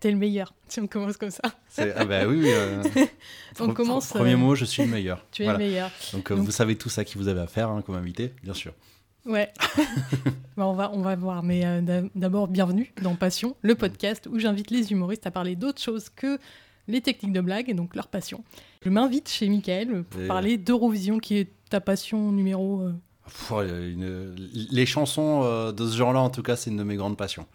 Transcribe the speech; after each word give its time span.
T'es 0.00 0.10
le 0.10 0.16
meilleur, 0.16 0.54
si 0.68 0.80
on 0.80 0.86
commence 0.86 1.16
comme 1.16 1.30
ça. 1.30 1.42
Ah 1.78 2.04
bah 2.04 2.26
oui, 2.26 2.40
oui 2.40 2.50
euh, 2.52 2.82
on 3.60 3.72
commence. 3.74 4.08
Premier 4.08 4.34
mot, 4.34 4.54
je 4.54 4.64
suis 4.64 4.82
le 4.82 4.88
meilleur. 4.88 5.24
Tu 5.30 5.44
es 5.44 5.52
le 5.52 5.58
meilleur. 5.58 5.90
Donc, 6.12 6.32
vous 6.32 6.50
savez 6.50 6.76
tous 6.76 6.98
à 6.98 7.04
qui 7.04 7.18
vous 7.18 7.28
avez 7.28 7.40
affaire 7.40 7.68
hein, 7.68 7.82
comme 7.82 7.96
invité, 7.96 8.32
bien 8.42 8.54
sûr. 8.54 8.72
Ouais. 9.26 9.52
Bah, 10.56 10.66
on, 10.66 10.72
va, 10.72 10.90
on 10.94 11.02
va 11.02 11.14
voir. 11.14 11.42
Mais 11.42 11.62
d'abord, 12.14 12.48
bienvenue 12.48 12.92
dans 13.02 13.14
Passion, 13.14 13.54
le 13.60 13.74
podcast 13.74 14.26
où 14.30 14.38
j'invite 14.38 14.70
les 14.70 14.92
humoristes 14.92 15.26
à 15.26 15.30
parler 15.30 15.56
d'autre 15.56 15.80
chose 15.80 16.08
que 16.08 16.38
les 16.88 17.00
techniques 17.00 17.32
de 17.32 17.40
blague 17.40 17.68
et 17.68 17.74
donc 17.74 17.94
leur 17.94 18.08
passion. 18.08 18.42
Je 18.82 18.90
m'invite 18.90 19.28
chez 19.28 19.48
Mickaël 19.48 20.04
pour 20.04 20.26
parler 20.26 20.56
d'Eurovision, 20.58 21.18
qui 21.18 21.36
est 21.36 21.50
ta 21.68 21.80
passion 21.80 22.32
numéro. 22.32 22.82
Euh, 23.60 23.94
les 24.70 24.86
chansons 24.86 25.42
euh, 25.44 25.72
de 25.72 25.86
ce 25.86 25.96
genre-là, 25.96 26.20
en 26.20 26.30
tout 26.30 26.42
cas, 26.42 26.56
c'est 26.56 26.70
une 26.70 26.76
de 26.76 26.82
mes 26.82 26.96
grandes 26.96 27.16
passions. 27.16 27.46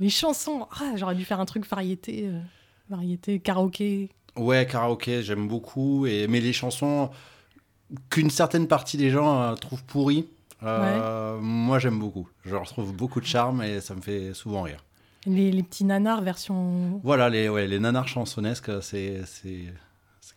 Les 0.00 0.10
chansons 0.10 0.66
ah, 0.80 0.96
J'aurais 0.96 1.14
dû 1.14 1.24
faire 1.24 1.40
un 1.40 1.44
truc 1.44 1.66
variété, 1.68 2.24
euh, 2.24 2.40
variété, 2.88 3.38
karaoké. 3.38 4.10
Ouais, 4.36 4.66
karaoké, 4.66 5.22
j'aime 5.22 5.46
beaucoup. 5.46 6.06
Et... 6.06 6.26
Mais 6.26 6.40
les 6.40 6.52
chansons 6.52 7.10
qu'une 8.08 8.30
certaine 8.30 8.66
partie 8.66 8.96
des 8.96 9.10
gens 9.10 9.54
trouvent 9.56 9.84
pourries, 9.84 10.26
moi 10.62 11.78
j'aime 11.78 11.98
beaucoup. 11.98 12.28
Je 12.44 12.54
retrouve 12.54 12.94
beaucoup 12.94 13.20
de 13.20 13.26
charme 13.26 13.62
et 13.62 13.80
ça 13.80 13.94
me 13.94 14.00
fait 14.00 14.34
souvent 14.34 14.62
rire. 14.62 14.84
Les, 15.26 15.52
les 15.52 15.62
petits 15.62 15.84
nanars 15.84 16.22
version. 16.22 17.00
Voilà, 17.04 17.28
les, 17.28 17.48
ouais, 17.48 17.66
les 17.66 17.78
nanars 17.78 18.08
chansonesques, 18.08 18.70
c'est 18.82 19.22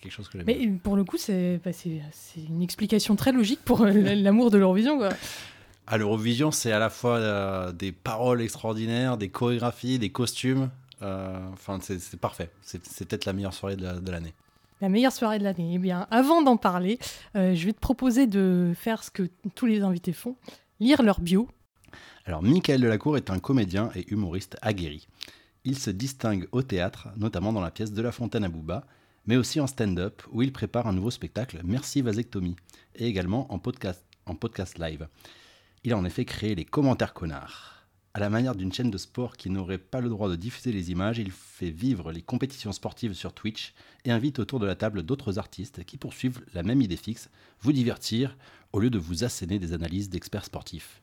quelque 0.04 0.12
chose 0.12 0.28
que 0.28 0.38
j'aime. 0.38 0.46
Mais 0.46 0.68
pour 0.84 0.96
le 0.96 1.04
coup, 1.04 1.18
bah, 1.64 1.72
c'est 1.74 2.02
une 2.50 2.62
explication 2.62 3.16
très 3.16 3.32
logique 3.32 3.62
pour 3.64 3.82
euh, 3.82 3.92
l'amour 3.92 4.52
de 4.52 4.58
l'Eurovision. 4.58 5.00
À 5.86 5.98
l'Eurovision, 5.98 6.52
c'est 6.52 6.72
à 6.72 6.80
la 6.80 6.90
fois 6.90 7.18
euh, 7.18 7.72
des 7.72 7.92
paroles 7.92 8.42
extraordinaires, 8.42 9.18
des 9.18 9.30
chorégraphies, 9.30 10.00
des 10.00 10.12
costumes. 10.12 10.70
Euh, 11.02 11.38
enfin, 11.52 11.80
c'est 11.82 12.20
parfait. 12.20 12.50
C'est 12.62 12.80
peut-être 13.06 13.26
la 13.26 13.34
meilleure 13.34 13.54
soirée 13.54 13.76
de 13.76 14.12
l'année. 14.12 14.34
La, 14.80 14.90
meilleure 14.90 15.12
soirée 15.12 15.40
de 15.40 15.44
l'année. 15.44 15.72
Eh 15.76 15.78
bien, 15.78 16.08
avant 16.10 16.42
d'en 16.42 16.56
parler, 16.58 17.00
je 17.36 17.66
vais 17.66 17.74
te 17.74 17.80
proposer 17.80 18.28
de 18.28 18.74
faire 18.76 19.04
ce 19.04 19.12
que 19.12 19.30
tous 19.56 19.66
les 19.66 19.82
invités 19.82 20.14
font, 20.14 20.36
lire 20.80 21.02
leur 21.04 21.20
bio. 21.20 21.50
Alors, 22.26 22.42
Michael 22.42 22.80
Delacour 22.80 23.18
est 23.18 23.30
un 23.30 23.40
comédien 23.40 23.90
et 23.96 24.10
humoriste 24.12 24.58
aguerri. 24.62 25.08
Il 25.66 25.78
se 25.78 25.90
distingue 25.90 26.48
au 26.52 26.62
théâtre, 26.62 27.10
notamment 27.18 27.52
dans 27.52 27.62
la 27.62 27.72
pièce 27.72 27.92
De 27.92 28.02
la 28.02 28.12
Fontaine 28.12 28.46
à 28.46 28.50
Bouba, 28.50 28.86
mais 29.26 29.38
aussi 29.38 29.60
en 29.60 29.68
stand-up 29.68 30.22
où 30.32 30.42
il 30.42 30.52
prépare 30.52 30.88
un 30.88 30.94
nouveau 30.94 31.12
spectacle, 31.12 31.62
Merci 31.64 32.02
Vasectomie, 32.02 32.56
et 32.96 33.08
également 33.08 33.52
en 33.54 33.60
podcast, 33.60 34.04
en 34.26 34.36
podcast 34.36 34.78
live. 34.80 35.08
Il 35.86 35.92
a 35.92 35.98
en 35.98 36.06
effet 36.06 36.24
créé 36.24 36.56
les 36.56 36.66
commentaires 36.66 37.14
connards. 37.14 37.74
À 38.14 38.20
la 38.20 38.30
manière 38.30 38.56
d'une 38.56 38.72
chaîne 38.72 38.92
de 38.92 38.98
sport 38.98 39.36
qui 39.36 39.50
n'aurait 39.50 39.80
pas 39.80 40.00
le 40.00 40.08
droit 40.08 40.30
de 40.30 40.36
diffuser 40.36 40.72
les 40.72 40.92
images, 40.92 41.18
il 41.18 41.32
fait 41.32 41.72
vivre 41.72 42.12
les 42.12 42.22
compétitions 42.22 42.72
sportives 42.72 43.14
sur 43.14 43.34
Twitch 43.34 43.74
et 44.06 44.12
invite 44.12 44.40
autour 44.40 44.60
de 44.60 44.66
la 44.66 44.76
table 44.76 45.04
d'autres 45.04 45.40
artistes 45.40 45.84
qui 45.84 45.98
poursuivent 45.98 46.42
la 46.54 46.64
même 46.64 46.82
idée 46.82 46.96
fixe, 46.96 47.30
vous 47.62 47.74
divertir 47.74 48.38
au 48.72 48.80
lieu 48.80 48.90
de 48.90 49.00
vous 49.00 49.24
asséner 49.24 49.60
des 49.60 49.74
analyses 49.74 50.10
d'experts 50.10 50.46
sportifs. 50.46 51.02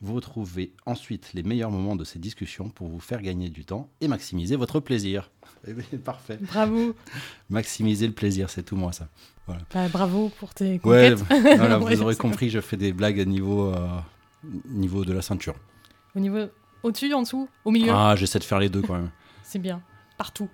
Vous 0.00 0.14
retrouvez 0.14 0.72
ensuite 0.84 1.32
les 1.32 1.42
meilleurs 1.42 1.70
moments 1.70 1.96
de 1.96 2.04
ces 2.04 2.18
discussions 2.18 2.68
pour 2.68 2.88
vous 2.88 3.00
faire 3.00 3.22
gagner 3.22 3.48
du 3.48 3.64
temps 3.64 3.88
et 4.00 4.08
maximiser 4.08 4.56
votre 4.56 4.80
plaisir. 4.80 5.30
Eh 5.68 5.72
parfait. 5.98 6.38
Bravo. 6.40 6.94
Maximiser 7.50 8.06
le 8.06 8.12
plaisir, 8.12 8.50
c'est 8.50 8.62
tout 8.62 8.76
moi 8.76 8.92
ça. 8.92 9.08
Bah, 9.46 9.88
bravo 9.90 10.30
pour 10.38 10.52
tes 10.52 10.78
conquêtes. 10.78 11.18
Ouais, 11.30 11.78
vous 11.78 12.02
aurez 12.02 12.16
compris, 12.16 12.50
je 12.50 12.60
fais 12.60 12.76
des 12.76 12.92
blagues 12.92 13.20
à 13.20 13.24
niveau, 13.24 13.72
euh, 13.72 13.88
niveau 14.44 15.04
de 15.04 15.12
la 15.12 15.22
ceinture. 15.22 15.54
Au 16.14 16.20
niveau 16.20 16.46
au-dessus, 16.82 17.12
en 17.14 17.22
dessous, 17.22 17.48
au 17.64 17.70
milieu. 17.70 17.92
Ah, 17.92 18.14
j'essaie 18.16 18.38
de 18.38 18.44
faire 18.44 18.58
les 18.60 18.68
deux 18.68 18.82
quand 18.82 18.94
même. 18.94 19.10
c'est 19.42 19.58
bien, 19.58 19.82
partout. 20.18 20.48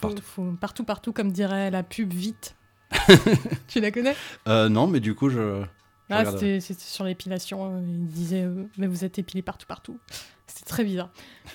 partout. 0.00 0.22
partout, 0.60 0.84
partout, 0.84 1.12
comme 1.12 1.32
dirait 1.32 1.70
la 1.70 1.82
pub 1.82 2.12
vite. 2.12 2.56
tu 3.68 3.80
la 3.80 3.90
connais? 3.90 4.16
Euh, 4.48 4.68
Non, 4.68 4.86
mais 4.86 5.00
du 5.00 5.14
coup, 5.14 5.28
je. 5.28 5.62
Ah, 6.08 6.24
c'était 6.24 6.60
sur 6.60 7.04
l'épilation. 7.04 7.76
Euh, 7.76 7.80
il 7.82 8.06
disait, 8.06 8.42
euh, 8.42 8.64
mais 8.78 8.88
vous 8.88 9.04
êtes 9.04 9.18
épilé 9.18 9.42
partout, 9.42 9.66
partout. 9.66 9.98
C'était 10.46 10.68
très 10.68 10.82
bizarre. 10.82 11.10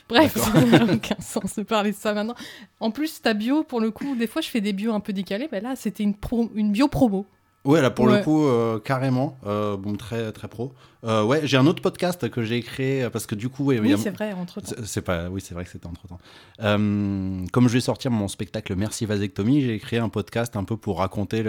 Bref, 0.08 0.38
ça 0.38 0.62
n'a 0.62 0.94
aucun 0.94 1.20
sens 1.20 1.58
de 1.58 1.64
parler 1.64 1.92
de 1.92 1.98
ça 1.98 2.14
maintenant. 2.14 2.36
En 2.80 2.92
plus, 2.92 3.22
ta 3.22 3.34
bio, 3.34 3.64
pour 3.64 3.82
le 3.82 3.92
coup, 3.92 4.16
des 4.16 4.28
fois, 4.28 4.42
je 4.42 4.48
fais 4.48 4.62
des 4.62 4.72
bios 4.72 4.94
un 4.94 5.02
peu 5.02 5.12
décalés. 5.12 5.50
Mais 5.52 5.60
là, 5.60 5.76
c'était 5.76 6.04
une, 6.04 6.16
une 6.56 6.72
bio 6.72 6.88
promo. 6.88 7.26
Ouais, 7.66 7.82
là 7.82 7.90
pour 7.90 8.08
le 8.08 8.22
coup, 8.22 8.46
euh, 8.46 8.80
carrément, 8.80 9.38
euh, 9.48 9.76
bon, 9.76 9.96
très 9.96 10.32
très 10.32 10.48
pro. 10.48 10.74
Euh, 11.04 11.24
ouais, 11.24 11.42
j'ai 11.44 11.58
un 11.58 11.66
autre 11.66 11.82
podcast 11.82 12.30
que 12.30 12.44
j'ai 12.44 12.62
créé 12.62 13.10
parce 13.10 13.26
que 13.26 13.34
du 13.34 13.50
coup, 13.50 13.66
oui, 13.66 13.96
c'est 13.98 14.12
vrai, 14.12 14.34
entre 14.34 14.62
temps. 14.62 14.76
C'est 14.86 15.02
pas, 15.02 15.30
oui, 15.30 15.42
c'est 15.42 15.56
vrai 15.56 15.66
que 15.66 15.72
c'était 15.72 15.88
entre 15.88 16.08
temps. 16.08 16.20
comme 16.60 17.68
je 17.68 17.74
vais 17.74 17.80
sortir 17.82 18.12
mon 18.12 18.28
spectacle 18.28 18.76
Merci 18.76 19.08
Vasectomie, 19.08 19.62
j'ai 19.62 19.80
créé 19.80 20.00
un 20.00 20.10
podcast 20.10 20.56
un 20.56 20.64
peu 20.64 20.78
pour 20.78 21.00
raconter 21.00 21.44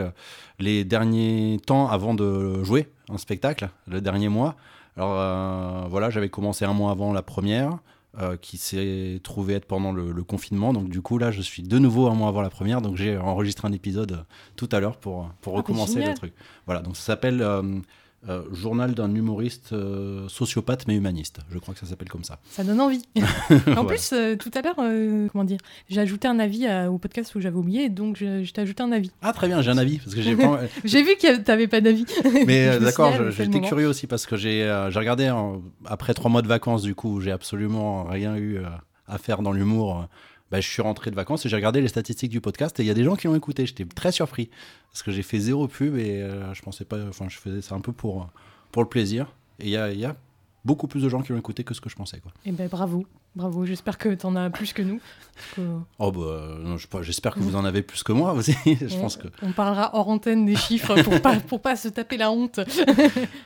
les 0.58 0.84
derniers 0.84 1.58
temps 1.64 1.88
avant 1.88 2.14
de 2.14 2.64
jouer 2.64 2.88
un 3.10 3.18
spectacle, 3.18 3.68
le 3.86 4.00
dernier 4.00 4.30
mois. 4.30 4.56
Alors 4.96 5.88
voilà, 5.90 6.08
j'avais 6.08 6.30
commencé 6.30 6.64
un 6.64 6.72
mois 6.72 6.90
avant 6.90 7.12
la 7.12 7.22
première. 7.22 7.78
Euh, 8.18 8.38
qui 8.38 8.56
s'est 8.56 9.20
trouvé 9.22 9.52
être 9.52 9.66
pendant 9.66 9.92
le, 9.92 10.22
confinement. 10.22 10.72
Donc 10.72 10.88
du 10.88 11.02
coup 11.02 11.18
là, 11.18 11.30
je 11.30 11.42
suis 11.42 11.62
de 11.62 11.78
nouveau 11.78 12.06
un 12.06 12.14
mois 12.14 12.28
avant 12.28 12.40
la 12.40 12.48
première, 12.48 12.80
donc 12.80 12.96
j'ai 12.96 13.18
enregistré 13.18 13.68
un 13.68 13.72
épisode 13.72 14.12
euh, 14.12 14.22
tout 14.56 14.70
à 14.72 14.80
l'heure 14.80 14.96
pour, 14.96 15.28
pour 15.42 15.52
ah, 15.52 15.56
recommencer 15.58 16.02
le 16.02 16.14
truc. 16.14 16.32
Voilà, 16.64 16.80
donc 16.80 16.96
ça 16.96 17.02
s'appelle 17.02 17.44
euh, 18.28 18.42
journal 18.52 18.94
d'un 18.94 19.14
humoriste 19.14 19.72
euh, 19.72 20.28
sociopathe 20.28 20.88
mais 20.88 20.96
humaniste. 20.96 21.38
Je 21.50 21.58
crois 21.58 21.74
que 21.74 21.80
ça 21.80 21.86
s'appelle 21.86 22.08
comme 22.08 22.24
ça. 22.24 22.40
Ça 22.50 22.64
donne 22.64 22.80
envie. 22.80 23.02
en 23.76 23.84
plus, 23.84 24.10
euh, 24.12 24.34
tout 24.34 24.50
à 24.54 24.62
l'heure, 24.62 24.76
comment 25.30 25.44
dire, 25.44 25.58
j'ai 25.88 26.00
ajouté 26.00 26.26
un 26.26 26.40
avis 26.40 26.66
au 26.88 26.98
podcast 26.98 27.34
où 27.36 27.40
j'avais 27.40 27.56
oublié, 27.56 27.88
donc 27.88 28.16
je, 28.18 28.50
t'ai 28.50 28.62
ajouté 28.62 28.82
un 28.82 28.90
avis. 28.90 29.12
Ah 29.22 29.32
très 29.32 29.46
bien, 29.46 29.62
j'ai 29.62 29.70
un 29.70 29.78
avis 29.78 29.98
parce 29.98 30.14
que 30.14 30.22
j'ai 30.22 30.36
j'ai 30.84 31.02
vu 31.02 31.14
que 31.16 31.38
t'avais 31.38 31.68
pas 31.68 31.80
d'avis. 31.80 32.04
Mais 32.46 32.78
d'accord, 32.80 33.30
j'étais 33.30 33.60
curieux 33.60 33.88
aussi 33.88 34.06
parce 34.06 34.26
que 34.26 34.36
j'ai 34.36 34.68
regardé 34.94 35.32
après 35.84 36.14
trois 36.14 36.30
mois 36.30 36.42
de 36.42 36.48
vacances 36.48 36.82
du 36.82 36.94
coup, 36.94 37.20
j'ai 37.20 37.30
absolument 37.30 38.04
rien 38.04 38.36
eu 38.36 38.58
à 39.06 39.18
faire 39.18 39.42
dans 39.42 39.52
l'humour 39.52 40.08
bah, 40.50 40.60
je 40.60 40.68
suis 40.68 40.82
rentré 40.82 41.10
de 41.10 41.16
vacances 41.16 41.44
et 41.44 41.48
j'ai 41.48 41.56
regardé 41.56 41.80
les 41.80 41.88
statistiques 41.88 42.30
du 42.30 42.40
podcast 42.40 42.78
et 42.78 42.82
il 42.82 42.86
y 42.86 42.90
a 42.90 42.94
des 42.94 43.04
gens 43.04 43.16
qui 43.16 43.26
l'ont 43.26 43.34
écouté. 43.34 43.66
J'étais 43.66 43.84
très 43.84 44.12
surpris 44.12 44.50
parce 44.92 45.02
que 45.02 45.10
j'ai 45.10 45.22
fait 45.22 45.38
zéro 45.38 45.66
pub 45.66 45.96
et 45.96 46.22
euh, 46.22 46.54
je 46.54 46.62
pensais 46.62 46.84
pas. 46.84 46.98
Enfin, 47.08 47.26
je 47.28 47.36
faisais 47.38 47.62
ça 47.62 47.74
un 47.74 47.80
peu 47.80 47.92
pour, 47.92 48.28
pour 48.70 48.82
le 48.82 48.88
plaisir. 48.88 49.32
Et 49.58 49.64
il 49.64 49.70
y 49.70 49.76
a, 49.76 49.92
y 49.92 50.04
a, 50.04 50.16
beaucoup 50.64 50.88
plus 50.88 51.02
de 51.02 51.08
gens 51.08 51.22
qui 51.22 51.32
l'ont 51.32 51.38
écouté 51.38 51.64
que 51.64 51.74
ce 51.74 51.80
que 51.80 51.88
je 51.88 51.96
pensais. 51.96 52.18
Quoi. 52.18 52.32
Et 52.44 52.50
eh 52.50 52.52
ben 52.52 52.68
bravo, 52.68 53.06
bravo. 53.34 53.64
J'espère 53.64 53.98
que 53.98 54.12
tu 54.14 54.26
en 54.26 54.36
as 54.36 54.50
plus 54.50 54.72
que 54.72 54.82
nous. 54.82 55.00
Oh 55.98 56.12
bah, 56.12 57.02
j'espère 57.02 57.34
que 57.34 57.40
vous 57.40 57.56
en 57.56 57.64
avez 57.64 57.82
plus 57.82 58.02
que 58.02 58.12
moi 58.12 58.32
aussi. 58.32 58.56
je 58.66 58.94
on, 58.96 59.00
pense 59.00 59.16
que... 59.16 59.28
on 59.42 59.52
parlera 59.52 59.94
hors 59.94 60.08
antenne 60.08 60.44
des 60.44 60.56
chiffres 60.56 61.00
pour 61.02 61.20
pas 61.22 61.36
pour 61.40 61.62
pas 61.62 61.76
se 61.76 61.88
taper 61.88 62.16
la 62.16 62.30
honte. 62.30 62.60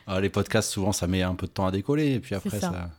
Ah, 0.06 0.20
les 0.20 0.30
podcasts 0.30 0.70
souvent 0.70 0.92
ça 0.92 1.06
met 1.06 1.22
un 1.22 1.34
peu 1.34 1.46
de 1.46 1.52
temps 1.52 1.66
à 1.66 1.70
décoller 1.70 2.14
et 2.14 2.20
puis 2.20 2.34
après 2.34 2.58
ça 2.58 2.90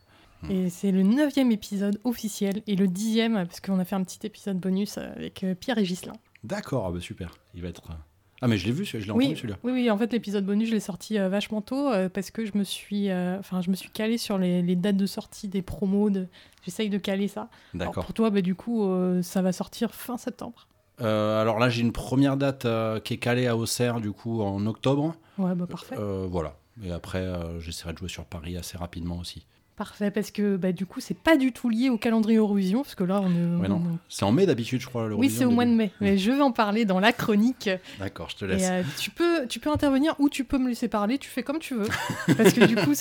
et 0.50 0.70
c'est 0.70 0.90
le 0.90 1.02
neuvième 1.02 1.52
épisode 1.52 2.00
officiel 2.04 2.62
et 2.66 2.76
le 2.76 2.88
dixième, 2.88 3.34
parce 3.34 3.60
qu'on 3.60 3.78
a 3.78 3.84
fait 3.84 3.94
un 3.94 4.02
petit 4.02 4.26
épisode 4.26 4.58
bonus 4.58 4.98
avec 4.98 5.44
euh, 5.44 5.54
Pierre 5.54 5.78
et 5.78 5.84
Gislain. 5.84 6.14
D'accord, 6.44 6.86
ah 6.86 6.90
bah 6.90 7.00
super. 7.00 7.32
Il 7.54 7.62
va 7.62 7.68
être. 7.68 7.90
Euh, 7.90 7.94
ah, 8.40 8.48
mais 8.48 8.58
je 8.58 8.66
l'ai 8.66 8.72
vu, 8.72 8.84
je 8.84 8.96
l'ai 8.96 9.10
entendu 9.10 9.36
celui-là. 9.36 9.56
Oui, 9.62 9.70
oui, 9.70 9.90
en 9.90 9.96
fait, 9.96 10.12
l'épisode 10.12 10.44
bonus, 10.44 10.68
je 10.68 10.74
l'ai 10.74 10.80
sorti 10.80 11.16
euh, 11.16 11.28
vachement 11.28 11.62
tôt 11.62 11.90
parce 12.12 12.32
que 12.32 12.44
je 12.44 12.58
me 12.58 12.64
suis, 12.64 13.12
enfin, 13.12 13.60
je 13.60 13.70
me 13.70 13.76
suis 13.76 13.90
calé 13.90 14.18
sur 14.18 14.36
les, 14.36 14.74
dates 14.74 14.96
de 14.96 15.06
sortie 15.06 15.46
des 15.46 15.62
promos. 15.62 16.10
De... 16.10 16.26
J'essaye 16.64 16.90
de 16.90 16.98
caler 16.98 17.28
ça. 17.28 17.48
D'accord. 17.72 18.04
Pour 18.04 18.14
toi, 18.14 18.30
bah, 18.30 18.40
du 18.40 18.56
coup, 18.56 18.84
ça 19.22 19.42
va 19.42 19.52
sortir 19.52 19.94
fin 19.94 20.16
septembre. 20.16 20.66
alors 20.98 21.60
là, 21.60 21.68
j'ai 21.68 21.82
une 21.82 21.92
première 21.92 22.36
date 22.36 22.66
qui 23.04 23.14
est 23.14 23.18
calée 23.18 23.46
à 23.46 23.56
Auxerre, 23.56 24.00
du 24.00 24.10
coup, 24.10 24.42
en 24.42 24.66
octobre. 24.66 25.14
Ouais, 25.38 25.54
bah 25.54 25.66
parfait. 25.68 25.94
voilà. 26.28 26.56
Et 26.82 26.90
après, 26.90 27.24
j'essaierai 27.60 27.92
de 27.92 27.98
jouer 27.98 28.08
sur 28.08 28.24
Paris 28.24 28.56
assez 28.56 28.76
rapidement 28.76 29.18
aussi. 29.18 29.46
Parfait, 29.76 30.10
parce 30.10 30.30
que 30.30 30.56
bah, 30.56 30.70
du 30.72 30.84
coup, 30.84 31.00
c'est 31.00 31.16
pas 31.16 31.36
du 31.36 31.52
tout 31.52 31.70
lié 31.70 31.88
au 31.88 31.96
calendrier 31.96 32.38
Eurovision, 32.38 32.82
parce 32.82 32.94
que 32.94 33.04
là, 33.04 33.20
on 33.22 33.30
est. 33.30 33.70
C'est 34.08 34.24
en 34.24 34.32
mai 34.32 34.46
d'habitude, 34.46 34.80
je 34.80 34.86
crois. 34.86 35.08
Oui, 35.08 35.30
c'est 35.30 35.44
au 35.44 35.50
mois 35.50 35.64
de 35.64 35.70
mai. 35.70 35.90
Mais 36.00 36.18
je 36.18 36.30
vais 36.30 36.42
en 36.42 36.52
parler 36.52 36.84
dans 36.84 37.00
la 37.00 37.12
chronique. 37.12 37.70
D'accord, 37.98 38.28
je 38.30 38.36
te 38.36 38.44
laisse. 38.44 38.62
Euh, 38.68 38.82
tu, 38.98 39.10
peux, 39.10 39.46
tu 39.46 39.60
peux 39.60 39.70
intervenir 39.70 40.14
ou 40.18 40.28
tu 40.28 40.44
peux 40.44 40.58
me 40.58 40.68
laisser 40.68 40.88
parler, 40.88 41.18
tu 41.18 41.28
fais 41.28 41.42
comme 41.42 41.58
tu 41.58 41.74
veux. 41.74 41.88
parce 42.36 42.52
que 42.52 42.64
du 42.66 42.76
coup, 42.76 42.92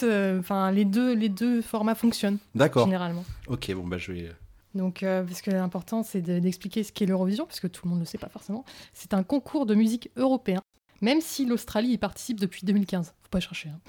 les 0.74 0.86
deux, 0.86 1.14
les 1.14 1.30
deux 1.30 1.62
formats 1.62 1.96
fonctionnent. 1.96 2.38
D'accord. 2.56 2.86
Généralement. 2.86 3.26
Ok, 3.48 3.72
bon, 3.74 3.86
bah 3.86 3.98
je 3.98 4.12
vais. 4.12 4.32
Donc, 4.74 5.04
euh, 5.04 5.24
parce 5.24 5.42
que 5.42 5.52
l'important, 5.52 6.04
c'est 6.04 6.22
d'expliquer 6.22 6.84
ce 6.84 6.92
qu'est 6.92 7.06
l'Eurovision, 7.06 7.46
parce 7.46 7.60
que 7.60 7.68
tout 7.68 7.82
le 7.86 7.90
monde 7.90 8.00
ne 8.00 8.06
le 8.06 8.10
sait 8.10 8.18
pas 8.18 8.30
forcément. 8.30 8.64
C'est 8.94 9.14
un 9.14 9.24
concours 9.24 9.66
de 9.66 9.76
musique 9.76 10.10
européen, 10.16 10.62
même 11.02 11.22
si 11.22 11.46
l'Australie 11.46 11.90
y 11.90 11.98
participe 11.98 12.40
depuis 12.40 12.66
2015. 12.66 13.08
Faut 13.08 13.30
pas 13.30 13.40
chercher. 13.40 13.70
Hein. 13.70 13.80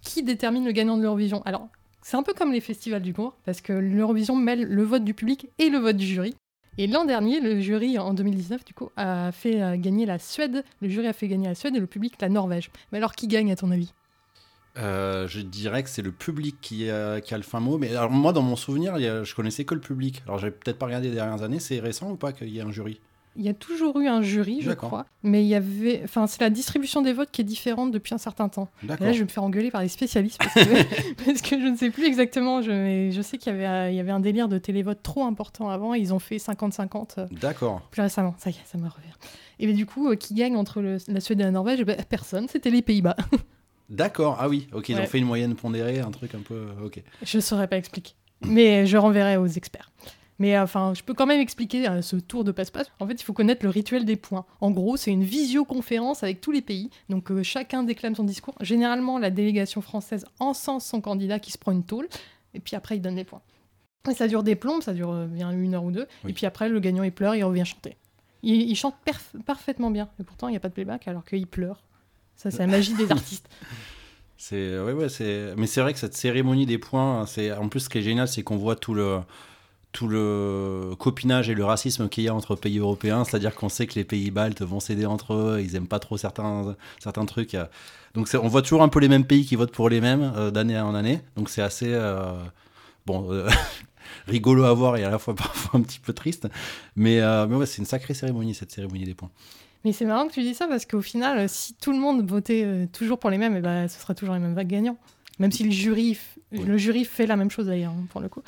Qui 0.00 0.22
détermine 0.22 0.64
le 0.64 0.72
gagnant 0.72 0.96
de 0.96 1.02
l'Eurovision? 1.02 1.42
Alors, 1.44 1.68
c'est 2.02 2.16
un 2.16 2.22
peu 2.22 2.32
comme 2.32 2.52
les 2.52 2.60
festivals 2.60 3.02
du 3.02 3.12
cours, 3.12 3.34
parce 3.44 3.60
que 3.60 3.72
l'Eurovision 3.72 4.36
mêle 4.36 4.64
le 4.64 4.82
vote 4.82 5.04
du 5.04 5.14
public 5.14 5.48
et 5.58 5.70
le 5.70 5.78
vote 5.78 5.96
du 5.96 6.06
jury. 6.06 6.34
Et 6.78 6.86
l'an 6.86 7.04
dernier, 7.04 7.40
le 7.40 7.60
jury, 7.60 7.98
en 7.98 8.14
2019, 8.14 8.64
du 8.64 8.72
coup, 8.72 8.90
a 8.96 9.32
fait 9.32 9.60
euh, 9.60 9.76
gagner 9.76 10.06
la 10.06 10.18
Suède. 10.18 10.64
Le 10.80 10.88
jury 10.88 11.08
a 11.08 11.12
fait 11.12 11.28
gagner 11.28 11.48
la 11.48 11.54
Suède 11.54 11.76
et 11.76 11.80
le 11.80 11.86
public 11.86 12.14
la 12.20 12.28
Norvège. 12.28 12.70
Mais 12.90 12.98
alors, 12.98 13.14
qui 13.14 13.26
gagne, 13.26 13.52
à 13.52 13.56
ton 13.56 13.70
avis? 13.70 13.92
Euh, 14.78 15.26
je 15.26 15.40
dirais 15.40 15.82
que 15.82 15.90
c'est 15.90 16.00
le 16.00 16.12
public 16.12 16.56
qui 16.62 16.88
a, 16.88 17.20
qui 17.20 17.34
a 17.34 17.36
le 17.36 17.42
fin 17.42 17.60
mot. 17.60 17.76
Mais 17.76 17.94
alors, 17.94 18.10
moi, 18.10 18.32
dans 18.32 18.42
mon 18.42 18.56
souvenir, 18.56 18.98
je 18.98 19.34
connaissais 19.34 19.64
que 19.64 19.74
le 19.74 19.80
public. 19.80 20.22
Alors, 20.26 20.38
j'avais 20.38 20.52
peut-être 20.52 20.78
pas 20.78 20.86
regardé 20.86 21.08
les 21.08 21.16
dernières 21.16 21.42
années. 21.42 21.60
C'est 21.60 21.80
récent 21.80 22.10
ou 22.12 22.16
pas 22.16 22.32
qu'il 22.32 22.48
y 22.48 22.58
ait 22.58 22.62
un 22.62 22.70
jury? 22.70 23.00
Il 23.36 23.42
y 23.44 23.48
a 23.48 23.54
toujours 23.54 23.98
eu 24.00 24.08
un 24.08 24.22
jury, 24.22 24.60
je 24.60 24.72
crois, 24.72 25.06
mais 25.22 25.44
il 25.44 25.48
y 25.48 25.54
avait, 25.54 26.00
enfin, 26.04 26.26
c'est 26.26 26.40
la 26.40 26.50
distribution 26.50 27.00
des 27.00 27.12
votes 27.12 27.30
qui 27.30 27.40
est 27.40 27.44
différente 27.44 27.92
depuis 27.92 28.12
un 28.12 28.18
certain 28.18 28.48
temps. 28.48 28.68
Et 28.82 28.86
là, 28.88 29.12
je 29.12 29.18
vais 29.18 29.24
me 29.24 29.28
faire 29.28 29.44
engueuler 29.44 29.70
par 29.70 29.82
les 29.82 29.88
spécialistes 29.88 30.38
parce 30.38 30.54
que, 30.54 31.24
parce 31.24 31.40
que 31.40 31.60
je 31.60 31.66
ne 31.66 31.76
sais 31.76 31.90
plus 31.90 32.04
exactement. 32.06 32.60
Je, 32.60 32.72
mais 32.72 33.12
je 33.12 33.22
sais 33.22 33.38
qu'il 33.38 33.52
y 33.52 33.56
avait, 33.56 33.92
il 33.94 33.96
y 33.96 34.00
avait 34.00 34.10
un 34.10 34.20
délire 34.20 34.48
de 34.48 34.58
télévote 34.58 34.98
trop 35.02 35.24
important 35.24 35.70
avant. 35.70 35.94
et 35.94 36.00
Ils 36.00 36.12
ont 36.12 36.18
fait 36.18 36.36
50-50 36.38 37.20
euh, 37.20 37.26
D'accord. 37.30 37.82
plus 37.92 38.02
récemment. 38.02 38.34
Ça 38.38 38.50
y 38.50 38.54
est, 38.54 38.66
ça 38.66 38.78
me 38.78 38.88
revient. 38.88 39.06
Et 39.60 39.66
bien, 39.66 39.74
du 39.76 39.86
coup, 39.86 40.10
euh, 40.10 40.16
qui 40.16 40.34
gagne 40.34 40.56
entre 40.56 40.80
le- 40.80 40.98
la 41.06 41.20
Suède 41.20 41.40
et 41.40 41.44
la 41.44 41.50
Norvège? 41.52 41.78
Eh 41.80 41.84
ben, 41.84 41.96
Personne. 42.08 42.48
C'était 42.48 42.70
les 42.70 42.82
Pays-Bas. 42.82 43.16
D'accord. 43.88 44.36
Ah 44.40 44.48
oui. 44.48 44.66
Ok. 44.72 44.88
Ils 44.88 44.96
Ouais. 44.96 45.02
ont 45.02 45.06
fait 45.06 45.18
une 45.18 45.26
moyenne 45.26 45.54
pondérée, 45.54 46.00
un 46.00 46.10
truc 46.10 46.34
un 46.34 46.40
peu. 46.40 46.66
Ok. 46.84 47.02
Je 47.22 47.38
ne 47.38 47.42
saurais 47.42 47.68
pas 47.68 47.76
expliquer. 47.76 48.12
Mais 48.44 48.86
je 48.86 48.96
renverrai 48.96 49.36
aux 49.36 49.46
experts. 49.46 49.90
Mais 50.40 50.56
euh, 50.56 50.64
enfin, 50.64 50.94
je 50.94 51.02
peux 51.04 51.14
quand 51.14 51.26
même 51.26 51.40
expliquer 51.40 51.86
euh, 51.88 52.02
ce 52.02 52.16
tour 52.16 52.42
de 52.42 52.50
passe-passe. 52.50 52.90
En 52.98 53.06
fait, 53.06 53.12
il 53.12 53.22
faut 53.22 53.34
connaître 53.34 53.62
le 53.62 53.68
rituel 53.68 54.04
des 54.04 54.16
points. 54.16 54.46
En 54.60 54.72
gros, 54.72 54.96
c'est 54.96 55.12
une 55.12 55.22
visioconférence 55.22 56.24
avec 56.24 56.40
tous 56.40 56.50
les 56.50 56.62
pays. 56.62 56.90
Donc, 57.10 57.30
euh, 57.30 57.42
chacun 57.44 57.84
déclame 57.84 58.16
son 58.16 58.24
discours. 58.24 58.54
Généralement, 58.62 59.18
la 59.18 59.30
délégation 59.30 59.82
française 59.82 60.24
encense 60.40 60.86
son 60.86 61.02
candidat 61.02 61.38
qui 61.38 61.52
se 61.52 61.58
prend 61.58 61.72
une 61.72 61.84
tôle. 61.84 62.08
Et 62.54 62.60
puis 62.60 62.74
après, 62.74 62.96
il 62.96 63.02
donne 63.02 63.16
les 63.16 63.24
points. 63.24 63.42
Et 64.10 64.14
ça 64.14 64.28
dure 64.28 64.42
des 64.42 64.56
plombes, 64.56 64.82
ça 64.82 64.94
dure 64.94 65.26
bien 65.26 65.50
une 65.52 65.74
heure 65.74 65.84
ou 65.84 65.90
deux. 65.90 66.08
Oui. 66.24 66.30
Et 66.30 66.34
puis 66.34 66.46
après, 66.46 66.70
le 66.70 66.80
gagnant, 66.80 67.02
il 67.02 67.12
pleure, 67.12 67.34
il 67.34 67.44
revient 67.44 67.66
chanter. 67.66 67.98
Il, 68.42 68.62
il 68.62 68.74
chante 68.74 68.94
parfaitement 69.44 69.90
bien. 69.90 70.08
Et 70.18 70.24
pourtant, 70.24 70.48
il 70.48 70.52
n'y 70.52 70.56
a 70.56 70.60
pas 70.60 70.70
de 70.70 70.74
playback 70.74 71.06
alors 71.06 71.26
qu'il 71.26 71.46
pleure. 71.46 71.82
Ça, 72.34 72.50
c'est 72.50 72.60
la 72.60 72.66
magie 72.66 72.94
des 72.94 73.12
artistes. 73.12 73.46
C'est 74.38 74.80
ouais 74.80 74.94
ouais 74.94 75.10
c'est 75.10 75.52
mais 75.58 75.66
c'est 75.66 75.82
vrai 75.82 75.92
que 75.92 75.98
cette 75.98 76.16
cérémonie 76.16 76.64
des 76.64 76.78
points 76.78 77.26
c'est 77.26 77.52
en 77.52 77.68
plus 77.68 77.80
ce 77.80 77.88
qui 77.90 77.98
est 77.98 78.02
génial 78.02 78.26
c'est 78.26 78.42
qu'on 78.42 78.56
voit 78.56 78.74
tout 78.74 78.94
le 78.94 79.20
tout 79.92 80.06
le 80.06 80.94
copinage 80.98 81.50
et 81.50 81.54
le 81.54 81.64
racisme 81.64 82.08
qu'il 82.08 82.24
y 82.24 82.28
a 82.28 82.34
entre 82.34 82.54
pays 82.54 82.78
européens 82.78 83.24
c'est-à-dire 83.24 83.54
qu'on 83.54 83.68
sait 83.68 83.86
que 83.86 83.94
les 83.94 84.04
pays 84.04 84.30
baltes 84.30 84.62
vont 84.62 84.80
s'aider 84.80 85.06
entre 85.06 85.34
eux 85.34 85.60
ils 85.60 85.74
aiment 85.76 85.88
pas 85.88 85.98
trop 85.98 86.16
certains 86.16 86.76
certains 87.00 87.26
trucs 87.26 87.56
donc 88.14 88.28
on 88.34 88.48
voit 88.48 88.62
toujours 88.62 88.82
un 88.82 88.88
peu 88.88 89.00
les 89.00 89.08
mêmes 89.08 89.24
pays 89.24 89.44
qui 89.44 89.56
votent 89.56 89.72
pour 89.72 89.88
les 89.88 90.00
mêmes 90.00 90.32
euh, 90.36 90.50
d'année 90.50 90.78
en 90.78 90.94
année 90.94 91.20
donc 91.36 91.48
c'est 91.48 91.62
assez 91.62 91.88
euh, 91.92 92.32
bon 93.06 93.32
euh, 93.32 93.48
rigolo 94.28 94.64
à 94.64 94.72
voir 94.74 94.96
et 94.96 95.04
à 95.04 95.10
la 95.10 95.18
fois 95.18 95.34
parfois 95.36 95.80
un 95.80 95.82
petit 95.82 95.98
peu 96.00 96.12
triste 96.12 96.48
mais 96.94 97.20
mais 97.48 97.56
ouais 97.56 97.66
c'est 97.66 97.78
une 97.78 97.86
sacrée 97.86 98.14
cérémonie 98.14 98.54
cette 98.54 98.70
cérémonie 98.70 99.04
des 99.04 99.14
points 99.14 99.30
Mais 99.84 99.92
c'est 99.92 100.04
marrant 100.04 100.28
que 100.28 100.32
tu 100.34 100.42
dis 100.42 100.54
ça 100.54 100.66
parce 100.68 100.86
qu'au 100.86 101.00
final, 101.00 101.48
si 101.48 101.74
tout 101.74 101.92
le 101.92 101.98
monde 101.98 102.28
votait 102.28 102.86
toujours 102.92 103.18
pour 103.18 103.30
les 103.30 103.38
mêmes, 103.38 103.56
eh 103.56 103.60
ben, 103.62 103.88
ce 103.88 103.98
serait 103.98 104.14
toujours 104.14 104.34
les 104.34 104.40
mêmes 104.40 104.54
vagues 104.54 104.68
gagnants. 104.68 104.98
Même 105.38 105.50
si 105.52 105.64
le 105.64 105.70
jury, 105.70 106.18
Oui. 106.52 106.64
le 106.64 106.76
jury 106.76 107.06
fait 107.06 107.26
la 107.26 107.36
même 107.36 107.50
chose 107.50 107.66
d'ailleurs, 107.66 107.92
hein, 107.92 108.04
pour 108.10 108.20
le 108.20 108.28
coup. 108.28 108.42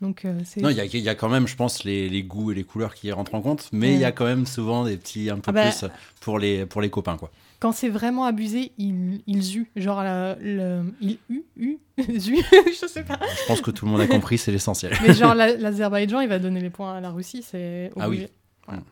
Donc, 0.00 0.24
euh. 0.24 0.38
Non, 0.58 0.68
il 0.70 0.76
y 0.76 0.80
a, 0.80 0.84
il 0.84 0.96
y 0.98 1.08
a 1.08 1.14
quand 1.14 1.28
même, 1.28 1.46
je 1.48 1.56
pense, 1.56 1.82
les, 1.84 2.08
les 2.08 2.22
goûts 2.22 2.52
et 2.52 2.54
les 2.54 2.64
couleurs 2.64 2.94
qui 2.94 3.10
rentrent 3.10 3.34
en 3.34 3.40
compte, 3.40 3.68
mais 3.72 3.94
il 3.94 3.98
y 4.00 4.04
a 4.04 4.12
quand 4.12 4.24
même 4.24 4.46
souvent 4.46 4.84
des 4.84 4.96
petits 4.96 5.28
un 5.30 5.36
peu 5.36 5.42
Ah 5.48 5.52
bah- 5.52 5.62
plus 5.70 5.84
pour 6.20 6.38
les, 6.38 6.66
pour 6.66 6.80
les 6.80 6.90
copains, 6.90 7.16
quoi. 7.16 7.30
Quand 7.60 7.72
c'est 7.72 7.88
vraiment 7.88 8.24
abusé, 8.24 8.70
ils, 8.78 9.20
ils. 9.26 9.66
Genre, 9.74 10.02
la- 10.04 10.36
le, 10.40 10.82
ils 11.00 11.18
u, 11.28 11.42
u, 11.56 11.78
zu, 12.20 12.36
je 12.80 12.86
sais 12.86 13.02
pas. 13.02 13.18
Je 13.42 13.46
pense 13.48 13.60
que 13.60 13.72
tout 13.72 13.84
le 13.84 13.90
monde 13.90 14.00
a 14.00 14.06
compris, 14.06 14.38
c'est 14.38 14.52
l'essentiel. 14.52 14.92
Mais 15.04 15.12
genre, 15.12 15.34
la- 15.34 15.56
l'Azerbaïdjan, 15.56 16.20
il 16.20 16.28
va 16.28 16.38
donner 16.38 16.60
les 16.60 16.70
points 16.70 16.94
à 16.94 17.00
la 17.00 17.10
Russie, 17.10 17.42
c'est 17.42 17.90
Ah 17.98 18.08
oui. 18.08 18.28
Voilà. 18.66 18.80
Mm. 18.80 18.84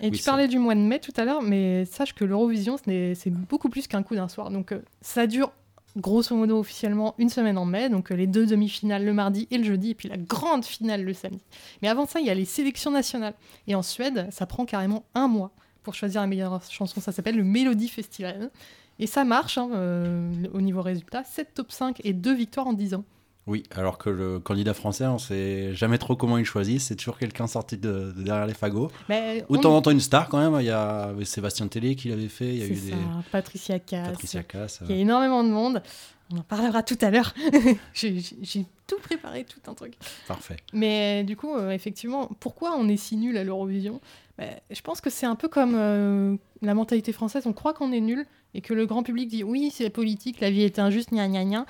Et 0.00 0.10
Oui, 0.10 0.18
tu 0.18 0.22
parlais 0.22 0.46
du 0.46 0.60
mois 0.60 0.76
de 0.76 0.80
mai 0.80 1.00
tout 1.00 1.12
à 1.16 1.24
l'heure, 1.24 1.42
mais 1.42 1.84
sache 1.86 2.14
que 2.14 2.24
l'Eurovision, 2.24 2.76
c'est 2.86 3.30
beaucoup 3.30 3.68
plus 3.68 3.88
qu'un 3.88 4.04
coup 4.04 4.14
d'un 4.14 4.28
soir. 4.28 4.50
Donc, 4.50 4.70
euh, 4.70 4.78
ça 5.00 5.26
dure 5.26 5.50
grosso 5.98 6.34
modo 6.34 6.58
officiellement 6.58 7.14
une 7.18 7.28
semaine 7.28 7.58
en 7.58 7.64
mai, 7.64 7.88
donc 7.88 8.10
euh, 8.10 8.16
les 8.16 8.26
deux 8.26 8.46
demi-finales 8.46 9.04
le 9.04 9.12
mardi 9.12 9.46
et 9.50 9.58
le 9.58 9.64
jeudi, 9.64 9.90
et 9.90 9.94
puis 9.94 10.08
la 10.08 10.16
grande 10.16 10.64
finale 10.64 11.04
le 11.04 11.12
samedi. 11.12 11.42
Mais 11.82 11.88
avant 11.88 12.06
ça, 12.06 12.20
il 12.20 12.26
y 12.26 12.30
a 12.30 12.34
les 12.34 12.44
sélections 12.44 12.90
nationales. 12.90 13.34
Et 13.66 13.74
en 13.74 13.82
Suède, 13.82 14.28
ça 14.30 14.46
prend 14.46 14.64
carrément 14.64 15.04
un 15.14 15.28
mois 15.28 15.52
pour 15.82 15.94
choisir 15.94 16.20
la 16.20 16.26
meilleure 16.26 16.62
chanson. 16.70 17.00
Ça 17.00 17.12
s'appelle 17.12 17.36
le 17.36 17.44
Melody 17.44 17.88
Festival. 17.88 18.50
Et 18.98 19.06
ça 19.06 19.24
marche 19.24 19.58
hein, 19.58 19.70
euh, 19.74 20.32
au 20.52 20.60
niveau 20.60 20.82
résultat. 20.82 21.24
7 21.24 21.54
top 21.54 21.70
5 21.70 22.00
et 22.04 22.12
2 22.12 22.34
victoires 22.34 22.66
en 22.66 22.72
10 22.72 22.94
ans. 22.94 23.04
Oui, 23.48 23.64
alors 23.74 23.98
que 23.98 24.10
le 24.10 24.38
candidat 24.38 24.74
français, 24.74 25.06
on 25.06 25.18
sait 25.18 25.74
jamais 25.74 25.98
trop 25.98 26.14
comment 26.14 26.38
il 26.38 26.44
choisit, 26.44 26.80
c'est 26.80 26.94
toujours 26.96 27.18
quelqu'un 27.18 27.46
sorti 27.46 27.76
de, 27.78 28.12
de 28.16 28.22
derrière 28.22 28.46
les 28.46 28.54
fagots. 28.54 28.90
Mais 29.08 29.44
Ou 29.48 29.54
de 29.54 29.58
on- 29.58 29.62
temps 29.62 29.76
en 29.76 29.82
temps 29.82 29.90
une 29.90 30.00
star 30.00 30.28
quand 30.28 30.38
même, 30.38 30.60
il 30.60 30.66
y 30.66 30.70
a 30.70 31.12
Sébastien 31.24 31.66
Tellier 31.66 31.96
qui 31.96 32.08
l'avait 32.10 32.28
fait, 32.28 32.48
il 32.48 32.58
y 32.58 32.62
a 32.62 32.66
eu 32.66 32.76
ça, 32.76 32.84
des 32.90 33.02
Patricia 33.32 33.78
Cass. 33.78 34.08
Patricia 34.10 34.42
Cass. 34.42 34.80
Il 34.88 34.94
y 34.94 34.98
a 34.98 35.00
énormément 35.02 35.42
de 35.42 35.48
monde. 35.48 35.82
On 36.30 36.36
en 36.36 36.42
parlera 36.42 36.82
tout 36.82 36.98
à 37.00 37.10
l'heure. 37.10 37.32
J'ai 37.94 38.66
tout 38.86 38.98
préparé, 39.02 39.44
tout 39.44 39.70
un 39.70 39.74
truc. 39.74 39.94
Parfait. 40.26 40.56
Mais 40.74 41.24
du 41.24 41.36
coup, 41.36 41.54
euh, 41.56 41.70
effectivement, 41.70 42.28
pourquoi 42.40 42.76
on 42.76 42.86
est 42.88 42.98
si 42.98 43.16
nul 43.16 43.36
à 43.38 43.44
l'Eurovision? 43.44 44.00
Ben, 44.36 44.50
Je 44.70 44.80
pense 44.82 45.00
que 45.00 45.08
c'est 45.08 45.24
un 45.26 45.36
peu 45.36 45.48
comme 45.48 45.74
euh, 45.74 46.36
la 46.60 46.74
mentalité 46.74 47.12
française. 47.12 47.44
On 47.46 47.54
croit 47.54 47.72
qu'on 47.72 47.92
est 47.92 48.00
nul 48.00 48.26
et 48.52 48.60
que 48.60 48.74
le 48.74 48.84
grand 48.84 49.02
public 49.02 49.28
dit 49.28 49.42
oui, 49.42 49.70
c'est 49.74 49.88
politique, 49.88 50.40
la 50.40 50.50
vie 50.50 50.62
est 50.62 50.78
injuste, 50.78 51.10
gna 51.12 51.28
gna 51.28 51.44
gna. 51.44 51.66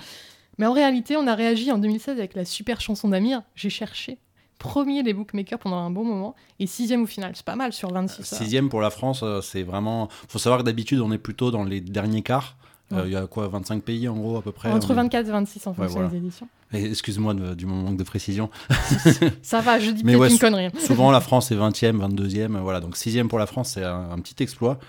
Mais 0.59 0.67
en 0.67 0.73
réalité, 0.73 1.17
on 1.17 1.25
a 1.25 1.33
réagi 1.33 1.71
en 1.71 1.79
2016 1.79 2.19
avec 2.19 2.35
la 2.35 2.45
super 2.45 2.79
chanson 2.81 3.07
d'Amir. 3.09 3.41
J'ai 3.55 3.69
cherché. 3.71 4.19
Premier 4.59 5.03
des 5.03 5.13
bookmakers 5.13 5.57
pendant 5.57 5.77
un 5.77 5.89
bon 5.89 6.03
moment 6.03 6.35
et 6.59 6.67
sixième 6.67 7.03
au 7.03 7.05
final. 7.07 7.31
C'est 7.33 7.45
pas 7.45 7.55
mal 7.55 7.71
sur 7.73 7.91
26. 7.93 8.23
ça. 8.23 8.35
Sixième 8.35 8.67
pour 8.69 8.81
la 8.81 8.89
France, 8.89 9.21
euh, 9.23 9.39
c'est 9.41 9.63
vraiment. 9.63 10.09
faut 10.27 10.37
savoir 10.37 10.59
que 10.59 10.65
d'habitude, 10.65 10.99
on 10.99 11.11
est 11.13 11.17
plutôt 11.17 11.49
dans 11.49 11.63
les 11.63 11.79
derniers 11.81 12.21
quarts. 12.21 12.57
Euh, 12.91 13.01
Ouais. 13.03 13.03
Il 13.05 13.11
y 13.13 13.15
a 13.15 13.27
quoi, 13.27 13.47
25 13.47 13.83
pays 13.83 14.07
en 14.09 14.15
gros 14.17 14.37
à 14.37 14.41
peu 14.41 14.51
près 14.51 14.69
Entre 14.71 14.89
on 14.89 14.93
est- 14.93 14.95
24 14.95 15.27
et 15.27 15.31
26 15.31 15.67
en 15.67 15.69
Ouais, 15.71 15.75
fonction 15.77 15.93
voilà. 15.93 16.09
des 16.09 16.17
éditions. 16.17 16.47
Excuse-moi 16.73 17.35
du 17.55 17.65
manque 17.67 17.97
de 17.97 18.03
précision. 18.03 18.49
Ça 19.43 19.61
va, 19.61 19.79
je 19.79 19.91
dis 19.91 20.03
peut-être 20.03 20.17
ouais, 20.19 20.31
une 20.31 20.39
connerie. 20.39 20.65
hein. 20.65 20.71
Souvent, 20.79 21.11
la 21.11 21.21
France 21.21 21.51
est 21.51 21.55
20e, 21.55 21.99
22e. 21.99 22.57
Voilà, 22.59 22.79
donc 22.81 22.95
6e 22.97 23.27
pour 23.27 23.37
la 23.39 23.45
France, 23.45 23.71
c'est 23.75 23.83
un, 23.83 24.09
un 24.11 24.19
petit 24.19 24.41
exploit. 24.43 24.79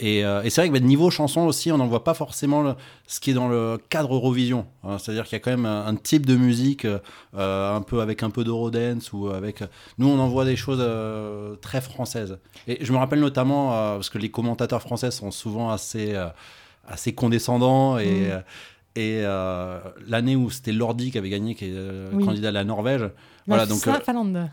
Et, 0.00 0.24
euh, 0.24 0.42
et 0.44 0.50
c'est 0.50 0.60
vrai 0.60 0.68
que 0.68 0.74
bah, 0.74 0.78
niveau 0.80 1.10
chanson 1.10 1.40
aussi, 1.42 1.72
on 1.72 1.78
n'en 1.78 1.88
voit 1.88 2.04
pas 2.04 2.14
forcément 2.14 2.62
le- 2.62 2.74
ce 3.08 3.18
qui 3.18 3.30
est 3.30 3.34
dans 3.34 3.48
le 3.48 3.78
cadre 3.88 4.14
Eurovision. 4.14 4.66
hein. 4.84 4.96
C'est-à-dire 4.98 5.24
qu'il 5.24 5.32
y 5.32 5.36
a 5.36 5.40
quand 5.40 5.50
même 5.50 5.66
un, 5.66 5.86
un 5.86 5.96
type 5.96 6.24
de 6.24 6.36
musique 6.36 6.84
euh, 6.84 7.76
un 7.76 7.82
peu 7.82 8.00
avec 8.00 8.22
un 8.22 8.30
peu 8.30 8.44
d'Eurodance 8.44 9.12
ou 9.12 9.28
avec. 9.28 9.62
Nous, 9.98 10.08
on 10.08 10.18
en 10.20 10.28
voit 10.28 10.44
des 10.44 10.54
choses 10.56 10.78
euh, 10.80 11.56
très 11.56 11.80
françaises. 11.80 12.38
Et 12.68 12.84
je 12.84 12.92
me 12.92 12.98
rappelle 12.98 13.18
notamment 13.20 13.70
parce 13.70 14.08
que 14.10 14.18
les 14.18 14.30
commentateurs 14.30 14.82
français 14.82 15.10
sont 15.10 15.30
souvent 15.32 15.70
assez 15.70 16.14
assez 16.86 17.12
condescendants 17.12 17.98
et 17.98 18.28
Mm. 18.28 18.42
Et 18.98 19.20
euh, 19.24 19.78
l'année 20.08 20.34
où 20.34 20.50
c'était 20.50 20.72
Lordi 20.72 21.10
qui 21.12 21.18
avait 21.18 21.28
gagné, 21.30 21.54
qui 21.54 21.66
est 21.66 21.72
euh, 21.72 22.10
Oui. 22.12 22.24
candidat 22.24 22.48
de 22.48 22.54
la 22.54 22.64
Norvège. 22.64 23.02
La 23.02 23.10
Voilà, 23.46 23.66
donc, 23.66 23.86
euh, 23.86 23.94
Finlande. 24.04 24.50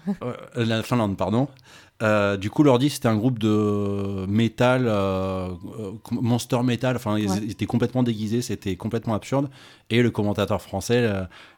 la 0.55 0.84
Finlande, 0.84 1.17
pardon. 1.17 1.48
Du 2.39 2.50
coup, 2.51 2.62
Lordi, 2.63 2.89
c'était 2.89 3.08
un 3.08 3.15
groupe 3.17 3.39
de 3.39 4.25
métal, 4.27 4.88
monster 6.12 6.62
metal. 6.63 6.96
Enfin, 6.96 7.17
ils, 7.17 7.29
Ouais. 7.29 7.38
étaient 7.50 7.65
complètement 7.65 8.03
déguisés, 8.03 8.41
c'était 8.41 8.75
complètement 8.75 9.15
absurde. 9.15 9.50
Et 9.89 10.01
le 10.01 10.12
commentateur 10.12 10.62
français 10.62 11.10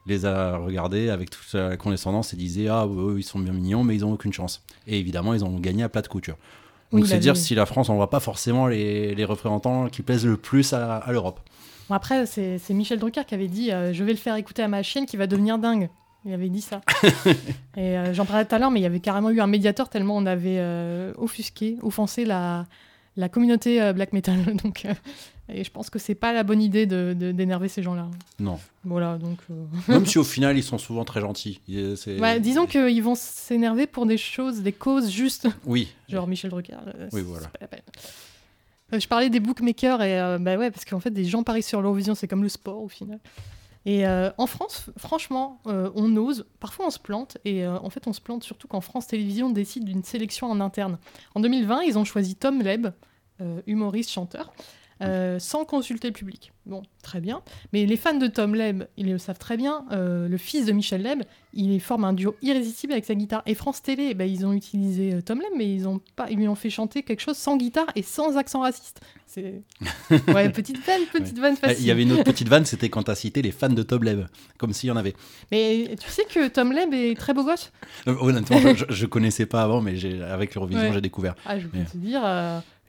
les 0.05 0.25
a 0.25 0.57
regardés 0.57 1.09
avec 1.09 1.29
toute 1.29 1.53
la 1.53 1.75
condescendance 1.77 2.33
et 2.33 2.37
disait 2.37 2.67
Ah, 2.69 2.85
eux, 2.87 3.15
ils 3.17 3.23
sont 3.23 3.39
bien 3.39 3.53
mignons, 3.53 3.83
mais 3.83 3.95
ils 3.95 4.05
ont 4.05 4.13
aucune 4.13 4.33
chance. 4.33 4.63
Et 4.87 4.99
évidemment, 4.99 5.33
ils 5.33 5.43
ont 5.43 5.59
gagné 5.59 5.83
à 5.83 5.89
plat 5.89 6.01
de 6.01 6.07
couture. 6.07 6.37
Oui, 6.93 7.01
Donc, 7.01 7.09
il 7.09 7.11
c'est 7.11 7.19
dire 7.19 7.35
si 7.35 7.53
la 7.53 7.65
France, 7.65 7.89
on 7.89 7.95
voit 7.95 8.09
pas 8.09 8.21
forcément 8.21 8.67
les, 8.67 9.13
les 9.13 9.25
représentants 9.25 9.89
qui 9.89 10.03
plaisent 10.03 10.25
le 10.25 10.37
plus 10.37 10.71
à, 10.73 10.95
à 10.97 11.11
l'Europe. 11.11 11.41
Bon, 11.89 11.95
après, 11.95 12.25
c'est 12.25 12.59
Michel 12.71 12.99
Drucker 12.99 13.23
qui 13.25 13.33
avait 13.35 13.47
dit 13.47 13.71
euh, 13.71 13.93
Je 13.93 14.03
vais 14.03 14.11
le 14.11 14.17
faire 14.17 14.35
écouter 14.35 14.61
à 14.63 14.67
ma 14.67 14.83
chienne 14.83 15.05
qui 15.05 15.17
va 15.17 15.27
devenir 15.27 15.57
dingue. 15.57 15.89
Il 16.25 16.33
avait 16.33 16.49
dit 16.49 16.61
ça. 16.61 16.81
et 17.77 17.97
euh, 17.97 18.13
j'en 18.13 18.25
parlais 18.25 18.43
tout 18.45 18.53
à 18.55 18.59
l'heure, 18.59 18.71
mais 18.71 18.79
il 18.79 18.83
y 18.83 18.87
avait 18.87 18.99
carrément 18.99 19.29
eu 19.29 19.39
un 19.39 19.47
médiateur 19.47 19.87
tellement 19.89 20.17
on 20.17 20.25
avait 20.25 20.57
euh, 20.59 21.13
offusqué, 21.17 21.77
offensé 21.81 22.25
la, 22.25 22.65
la 23.15 23.29
communauté 23.29 23.93
black 23.93 24.11
metal. 24.11 24.43
donc, 24.63 24.85
et 25.47 25.63
je 25.63 25.71
pense 25.71 25.89
que 25.89 25.99
c'est 25.99 26.15
pas 26.15 26.33
la 26.33 26.43
bonne 26.43 26.61
idée 26.61 26.85
de- 26.85 27.15
de- 27.17 27.31
d'énerver 27.31 27.69
ces 27.69 27.81
gens-là. 27.81 28.09
Non. 28.39 28.59
Voilà, 28.83 29.17
donc. 29.17 29.37
Même 29.87 30.05
si 30.05 30.17
au 30.17 30.25
final, 30.25 30.57
ils 30.57 30.63
sont 30.63 30.77
souvent 30.77 31.05
très 31.05 31.21
gentils. 31.21 31.61
Disons 32.41 32.65
qu'ils 32.65 33.03
vont 33.03 33.15
s'énerver 33.15 33.87
pour 33.87 34.05
des 34.05 34.17
choses, 34.17 34.59
des 34.61 34.73
causes 34.73 35.09
justes. 35.09 35.47
Oui. 35.65 35.87
Genre 36.09 36.27
Michel 36.27 36.51
Drucker. 36.51 36.75
Oui, 37.13 37.21
voilà. 37.25 37.43
c'est 37.43 37.51
pas 37.51 37.59
la 37.61 37.67
peine. 37.67 37.81
Euh, 38.93 38.99
je 38.99 39.07
parlais 39.07 39.29
des 39.29 39.39
bookmakers 39.39 40.01
et 40.01 40.19
euh, 40.19 40.37
bah 40.39 40.57
ouais 40.57 40.71
parce 40.71 40.85
qu'en 40.85 40.99
fait 40.99 41.11
des 41.11 41.25
gens 41.25 41.43
parient 41.43 41.61
sur 41.61 41.81
l'Eurovision 41.81 42.15
c'est 42.15 42.27
comme 42.27 42.43
le 42.43 42.49
sport 42.49 42.81
au 42.81 42.87
final. 42.87 43.19
Et 43.85 44.05
euh, 44.05 44.31
en 44.37 44.47
France, 44.47 44.89
franchement, 44.97 45.61
euh, 45.65 45.89
on 45.95 46.13
ose. 46.17 46.45
Parfois, 46.59 46.87
on 46.87 46.89
se 46.89 46.99
plante. 46.99 47.37
Et 47.45 47.65
en 47.65 47.89
fait, 47.89 48.05
on 48.05 48.11
se 48.11 48.19
plante 48.19 48.43
surtout 48.43 48.67
quand 48.67 48.81
France 48.81 49.07
Télévisions 49.07 49.49
décide 49.49 49.85
d'une 49.85 50.03
sélection 50.03 50.51
en 50.51 50.59
interne. 50.59 50.97
En 51.35 51.39
2020, 51.39 51.83
ils 51.83 51.97
ont 51.97 52.03
choisi 52.03 52.35
Tom 52.35 52.61
Leb, 52.61 52.87
humoriste, 53.65 54.09
chanteur, 54.09 54.51
euh, 55.01 55.39
sans 55.39 55.65
consulter 55.65 56.07
le 56.07 56.13
public. 56.13 56.51
Bon, 56.65 56.83
très 57.01 57.21
bien. 57.21 57.41
Mais 57.71 57.85
les 57.85 57.95
fans 57.95 58.17
de 58.17 58.27
Tom 58.27 58.53
Leb, 58.55 58.83
ils 58.97 59.09
le 59.09 59.17
savent 59.17 59.37
très 59.39 59.55
bien. 59.55 59.85
euh, 59.91 60.27
le 60.27 60.37
fils 60.37 60.65
de 60.65 60.71
Michel 60.73 61.01
Leb, 61.01 61.23
il 61.53 61.79
forme 61.79 62.03
un 62.03 62.11
duo 62.13 62.35
irrésistible 62.41 62.91
avec 62.93 63.05
sa 63.05 63.15
guitare. 63.15 63.41
Et 63.45 63.55
France 63.55 63.81
Télé, 63.81 64.13
bah, 64.13 64.25
ils 64.25 64.45
ont 64.45 64.51
utilisé 64.53 65.13
euh, 65.13 65.21
Tom 65.21 65.39
Leb, 65.39 65.51
mais 65.57 65.73
ils 65.73 65.87
ont 65.87 66.01
pas, 66.15 66.29
ils 66.29 66.37
lui 66.37 66.47
ont 66.49 66.55
fait 66.55 66.69
chanter 66.69 67.03
quelque 67.03 67.21
chose 67.21 67.37
sans 67.37 67.55
guitare 67.57 67.87
et 67.95 68.01
sans 68.01 68.37
accent 68.37 68.59
raciste. 68.61 68.99
C'est 69.27 69.61
ouais, 70.33 70.49
petite 70.49 70.83
vanne, 70.85 71.01
petite 71.13 71.37
vanne 71.39 71.55
Eh, 71.57 71.67
facile. 71.67 71.83
Il 71.83 71.87
y 71.87 71.91
avait 71.91 72.03
une 72.03 72.11
autre 72.13 72.23
petite 72.23 72.49
vanne, 72.49 72.65
c'était 72.65 72.89
quand 72.89 73.03
tu 73.03 73.11
as 73.11 73.15
cité 73.15 73.41
les 73.41 73.51
fans 73.51 73.69
de 73.69 73.83
Tom 73.83 74.03
Leb, 74.03 74.25
comme 74.57 74.73
s'il 74.73 74.89
y 74.89 74.91
en 74.91 74.97
avait. 74.97 75.13
Mais 75.51 75.95
tu 76.01 76.09
sais 76.09 76.23
que 76.29 76.47
Tom 76.49 76.73
Leb 76.73 76.93
est 76.93 77.17
très 77.17 77.33
beau 77.33 77.43
gosse. 77.45 77.71
Honnêtement, 78.07 78.59
je, 78.75 78.85
je 78.89 79.05
connaissais 79.05 79.45
pas 79.45 79.63
avant, 79.63 79.79
mais 79.81 79.95
avec 80.23 80.53
l'Eurovision, 80.55 80.83
Ouais. 80.83 80.93
j'ai 80.93 81.01
découvert. 81.01 81.35
Ah, 81.45 81.59
je 81.59 81.67
peux 81.67 81.77
Mais- 81.77 81.85
te 81.85 81.97
dire. 81.97 82.21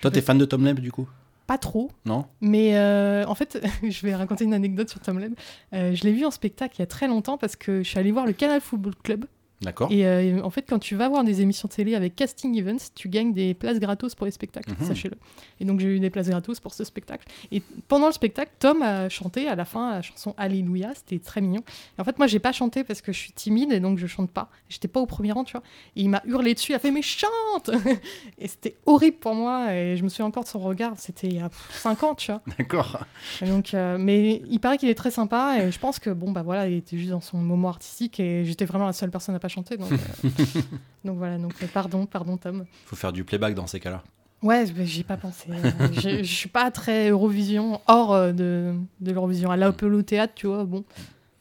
Toi, 0.01 0.11
t'es 0.13 0.21
fan 0.21 0.39
de 0.39 0.45
Tom 0.45 0.65
Leb 0.65 0.79
du 0.81 0.91
coup? 0.93 1.09
Pas 1.49 1.59
trop. 1.59 1.91
Non 2.05 2.27
Mais 2.43 2.77
euh, 2.77 3.25
en 3.27 3.35
fait, 3.35 3.59
je 3.83 4.07
vais 4.07 4.15
raconter 4.15 4.45
une 4.45 4.55
anecdote 4.55 4.91
sur 4.91 5.01
Tom 5.01 5.19
Leb. 5.19 5.33
Euh, 5.73 5.95
je 5.95 6.05
l'ai 6.05 6.13
vu 6.13 6.25
en 6.25 6.31
spectacle 6.31 6.77
il 6.77 6.81
y 6.81 6.83
a 6.83 6.87
très 6.87 7.09
longtemps 7.09 7.39
parce 7.39 7.57
que 7.57 7.83
je 7.83 7.89
suis 7.89 7.99
allée 7.99 8.13
voir 8.13 8.27
le 8.27 8.35
Canal 8.35 8.61
Football 8.61 8.95
Club. 9.03 9.25
D'accord. 9.61 9.91
Et 9.91 10.07
euh, 10.07 10.41
en 10.45 10.51
fait, 10.51 10.63
quand 10.69 10.79
tu 10.79 10.95
vas 10.95 11.09
voir 11.09 11.25
des 11.25 11.41
émissions 11.41 11.67
de 11.69 11.73
télé 11.75 11.95
avec 11.97 12.15
casting 12.15 12.57
events, 12.57 12.91
tu 12.95 13.09
gagnes 13.09 13.33
des 13.33 13.55
places 13.55 13.81
gratos 13.81 14.15
pour 14.15 14.25
les 14.27 14.31
spectacles, 14.33 14.71
Mhm. 14.81 14.87
sachez-le. 14.87 15.17
Et 15.61 15.65
donc 15.65 15.81
j'ai 15.81 15.89
eu 15.89 15.99
des 16.01 16.11
places 16.11 16.29
gratos 16.29 16.61
pour 16.61 16.73
ce 16.75 16.85
spectacle. 16.85 17.27
Et 17.51 17.61
pendant 17.89 18.07
le 18.07 18.13
spectacle, 18.13 18.53
Tom 18.61 18.83
a 18.83 19.09
chanté 19.09 19.49
à 19.49 19.57
la 19.57 19.65
fin 19.65 19.91
la 19.95 20.03
chanson 20.03 20.35
Alléluia, 20.37 20.93
c'était 20.95 21.19
très 21.19 21.41
mignon. 21.41 21.63
Et 21.99 22.01
en 22.01 22.05
fait, 22.05 22.19
moi, 22.19 22.29
j'ai 22.29 22.39
pas 22.39 22.53
chanté 22.53 22.85
parce 22.85 23.01
que 23.01 23.13
je 23.13 23.19
suis 23.19 23.33
timide 23.33 23.73
et 23.73 23.81
donc 23.81 23.99
je 23.99 24.07
chante 24.07 24.31
pas. 24.31 24.49
J'étais 24.69 24.87
pas 24.89 25.01
au 25.01 25.07
premier 25.07 25.33
rang, 25.33 25.43
tu 25.43 25.53
vois. 25.53 25.63
Et 25.97 26.03
il 26.03 26.09
m'a 26.09 26.23
hurlé 26.25 26.55
dessus, 26.55 26.71
il 26.73 26.75
a 26.77 26.79
fait 26.79 26.93
mais 26.93 27.03
chante 27.03 27.71
Et 28.39 28.47
c'était 28.47 28.77
horrible 28.87 29.17
pour 29.17 29.35
moi. 29.35 29.75
Et 29.75 29.97
je 29.97 30.05
me 30.05 30.09
souviens 30.09 30.27
encore 30.27 30.45
de 30.45 30.49
son 30.49 30.61
regard. 30.61 30.95
C'était 30.99 31.27
il 31.27 31.35
y 31.35 31.41
a 31.41 31.51
5 31.71 32.03
ans, 32.05 32.15
tu 32.15 32.31
vois. 32.31 32.43
D'accord. 32.59 33.01
Donc, 33.43 33.75
euh, 33.75 33.99
mais 33.99 34.41
il 34.49 34.61
paraît 34.61 34.79
qu'il 34.79 34.89
est 34.89 34.95
très 34.95 35.11
sympa 35.11 35.57
et 35.61 35.73
je 35.73 35.79
pense 35.81 35.99
que 35.99 36.11
bon 36.11 36.31
bah 36.31 36.43
voilà, 36.43 36.69
il 36.69 36.77
était 36.77 36.97
juste 36.97 37.11
dans 37.11 37.21
son 37.21 37.39
moment 37.39 37.71
artistique 37.71 38.21
et 38.21 38.45
j'étais 38.45 38.65
vraiment 38.65 38.87
la 38.87 38.93
seule 38.93 39.11
personne 39.11 39.35
à 39.35 39.39
pas 39.41 39.48
chanter. 39.49 39.77
Donc, 39.77 39.93
euh, 39.93 40.61
donc 41.05 41.19
voilà, 41.19 41.39
donc 41.39 41.53
euh, 41.63 41.67
pardon, 41.73 42.07
pardon 42.07 42.37
Tom. 42.37 42.65
Faut 42.87 42.97
faire 42.97 43.13
du 43.13 43.25
playback 43.25 43.55
dans 43.55 43.67
ces 43.67 43.81
cas-là. 43.81 44.03
Ouais, 44.43 44.65
mais 44.77 44.87
j'y 44.87 45.01
ai 45.01 45.05
pas 45.05 45.17
pensé. 45.17 45.49
Euh, 45.51 45.89
je 45.93 46.23
je 46.23 46.33
suis 46.33 46.49
pas 46.49 46.71
très 46.71 47.09
Eurovision 47.11 47.81
hors 47.89 48.13
euh, 48.15 48.33
de, 48.33 48.73
de 49.01 49.13
l'Eurovision. 49.13 49.51
À 49.51 49.57
l'Apollo 49.57 50.03
Théâtre, 50.03 50.33
tu 50.37 50.47
vois, 50.47 50.65
bon. 50.65 50.85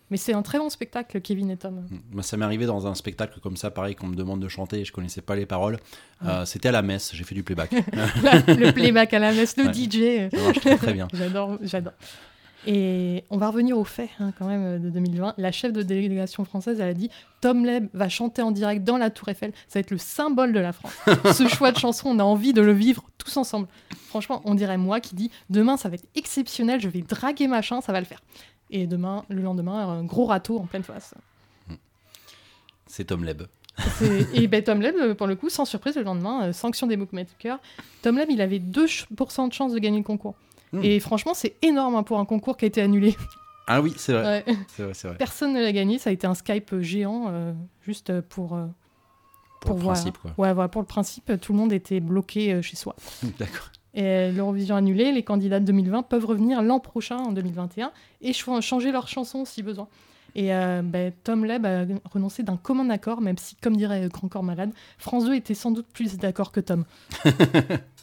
Mais 0.10 0.16
c'est 0.18 0.34
un 0.34 0.42
très 0.42 0.58
bon 0.58 0.70
spectacle, 0.70 1.20
Kevin 1.20 1.52
et 1.52 1.58
Tom. 1.58 1.86
Moi, 2.14 2.24
ça 2.24 2.38
m'est 2.38 2.46
arrivé 2.46 2.66
dans 2.66 2.88
un 2.88 2.96
spectacle 2.96 3.42
comme 3.42 3.58
ça, 3.58 3.72
pareil, 3.72 3.94
qu'on 3.94 4.08
me 4.08 4.16
demande 4.16 4.40
de 4.40 4.48
chanter 4.48 4.80
et 4.80 4.86
je 4.86 4.94
connaissais 4.94 5.20
pas 5.20 5.36
les 5.36 5.46
paroles. 5.46 5.78
Euh, 6.26 6.46
C'était 6.46 6.70
à 6.70 6.72
la 6.72 6.82
messe, 6.82 7.14
j'ai 7.14 7.26
fait 7.26 7.36
du 7.36 7.44
playback. 7.44 7.72
le 7.74 8.72
playback 8.72 9.14
à 9.14 9.20
la 9.20 9.34
messe, 9.34 9.58
le 9.58 9.66
Ouais. 9.66 9.74
DJ. 9.74 10.34
Ça 10.34 10.42
marche 10.44 10.60
très, 10.62 10.78
très 10.78 10.94
bien. 10.94 11.10
J'adore, 11.14 11.58
j'adore. 11.62 11.92
Et 12.66 13.24
on 13.30 13.38
va 13.38 13.50
revenir 13.50 13.78
aux 13.78 13.84
faits 13.84 14.10
hein, 14.20 14.34
quand 14.38 14.48
même 14.48 14.64
euh, 14.64 14.80
de 14.80 14.90
2020. 14.90 15.36
La 15.38 15.52
chef 15.52 15.72
de 15.72 15.84
délégation 15.84 16.44
française, 16.44 16.80
elle 16.80 16.90
a 16.90 16.94
dit 16.94 17.10
Tom 17.40 17.66
Leb 17.66 17.88
va 17.94 18.10
chanter 18.10 18.42
en 18.42 18.52
direct 18.52 18.84
dans 18.84 18.98
la 18.98 19.10
Tour 19.10 19.30
Eiffel. 19.30 19.52
Ça 19.68 19.80
va 19.80 19.82
être 19.82 19.92
le 19.92 19.98
symbole 19.98 20.54
de 20.54 20.60
la 20.60 20.74
France. 20.74 20.94
Ce 21.34 21.48
choix 21.48 21.72
de 21.72 21.78
chanson, 21.78 22.10
on 22.10 22.20
a 22.20 22.24
envie 22.24 22.54
de 22.54 22.62
le 22.62 22.74
vivre 22.74 23.04
tous 23.18 23.38
ensemble. 23.38 23.68
Franchement, 24.08 24.42
on 24.46 24.56
dirait 24.56 24.78
moi 24.78 25.00
qui 25.00 25.16
dit 25.16 25.32
demain 25.50 25.78
ça 25.78 25.90
va 25.90 25.96
être 25.96 26.08
exceptionnel, 26.16 26.82
je 26.82 26.90
vais 26.90 27.02
draguer 27.02 27.48
machin, 27.48 27.82
ça 27.82 27.92
va 27.92 28.00
le 28.00 28.06
faire. 28.06 28.22
Et 28.70 28.88
demain, 28.88 29.24
le 29.30 29.42
lendemain, 29.42 29.88
un 29.88 30.04
gros 30.04 30.26
râteau 30.26 30.58
en 30.58 30.66
pleine 30.66 30.84
face. 30.84 31.14
C'est 32.88 33.06
Tom 33.06 33.24
Leb. 33.24 33.44
Et 34.34 34.48
ben, 34.48 34.64
Tom 34.64 34.82
Leb, 34.82 34.96
euh, 34.96 35.14
pour 35.14 35.28
le 35.28 35.36
coup, 35.36 35.50
sans 35.50 35.66
surprise, 35.66 35.96
le 35.96 36.04
lendemain, 36.04 36.48
euh, 36.48 36.54
sanction 36.54 36.88
des 36.88 36.98
bookmakers. 36.98 37.60
Tom 38.02 38.18
Leb, 38.18 38.30
il 38.30 38.42
avait 38.42 38.60
2% 38.60 39.48
de 39.48 39.54
chance 39.54 39.74
de 39.74 39.80
gagner 39.80 39.98
le 39.98 40.04
concours. 40.04 40.36
Hmm. 40.74 40.81
Et 40.83 41.00
franchement, 41.00 41.33
c'est 41.33 41.55
énorme 41.62 41.95
hein, 41.95 42.03
pour 42.03 42.19
un 42.19 42.25
concours 42.25 42.57
qui 42.57 42.65
a 42.65 42.67
été 42.67 42.81
annulé. 42.81 43.15
Ah 43.67 43.81
oui, 43.81 43.93
c'est 43.97 44.13
vrai. 44.13 44.43
Ouais. 44.47 44.55
C'est 44.67 44.83
vrai, 44.83 44.93
c'est 44.93 45.07
vrai. 45.09 45.17
Personne 45.17 45.53
ne 45.53 45.62
l'a 45.62 45.71
gagné, 45.71 45.97
ça 46.00 46.09
a 46.09 46.13
été 46.13 46.25
un 46.27 46.33
Skype 46.36 46.79
géant, 46.79 47.25
euh, 47.29 47.53
juste 47.86 48.21
pour, 48.21 48.53
euh, 48.55 48.65
Pour, 49.62 49.75
le 49.75 49.81
voir. 49.81 49.93
principe, 49.95 50.17
quoi. 50.19 50.31
ouais, 50.38 50.53
voilà, 50.53 50.67
pour 50.69 50.81
le 50.81 50.88
principe, 50.88 51.31
tout 51.41 51.51
le 51.53 51.57
monde 51.59 51.74
était 51.74 52.00
bloqué 52.00 52.53
euh, 52.53 52.62
chez 52.62 52.75
soi. 52.77 52.95
D'accord. 53.39 53.69
Et 53.93 54.31
l'Eurovision 54.31 54.75
annulée, 54.75 55.12
les 55.12 55.24
candidats 55.24 55.59
de 55.59 55.65
2020 55.65 56.03
peuvent 56.03 56.25
revenir 56.25 56.62
l'an 56.62 56.79
prochain, 56.79 57.17
en 57.17 57.31
2021, 57.31 57.91
et 58.21 58.31
ch- 58.33 58.62
changer 58.62 58.91
leur 58.91 59.07
chanson 59.07 59.43
si 59.43 59.63
besoin. 59.63 59.88
Et 60.36 60.50
ben, 60.50 61.12
Tom 61.24 61.45
Leb 61.45 61.65
a 61.65 61.86
renoncé 62.13 62.43
d'un 62.43 62.57
commun 62.57 62.91
accord, 62.91 63.21
même 63.21 63.39
si, 63.39 63.55
comme 63.55 63.75
dirait 63.75 64.07
Grand 64.13 64.27
Corps 64.27 64.43
Malade, 64.43 64.71
France 65.00 65.25
2 65.25 65.33
était 65.33 65.55
sans 65.55 65.71
doute 65.71 65.88
plus 65.91 66.15
d'accord 66.17 66.51
que 66.51 66.59
Tom. 66.59 66.83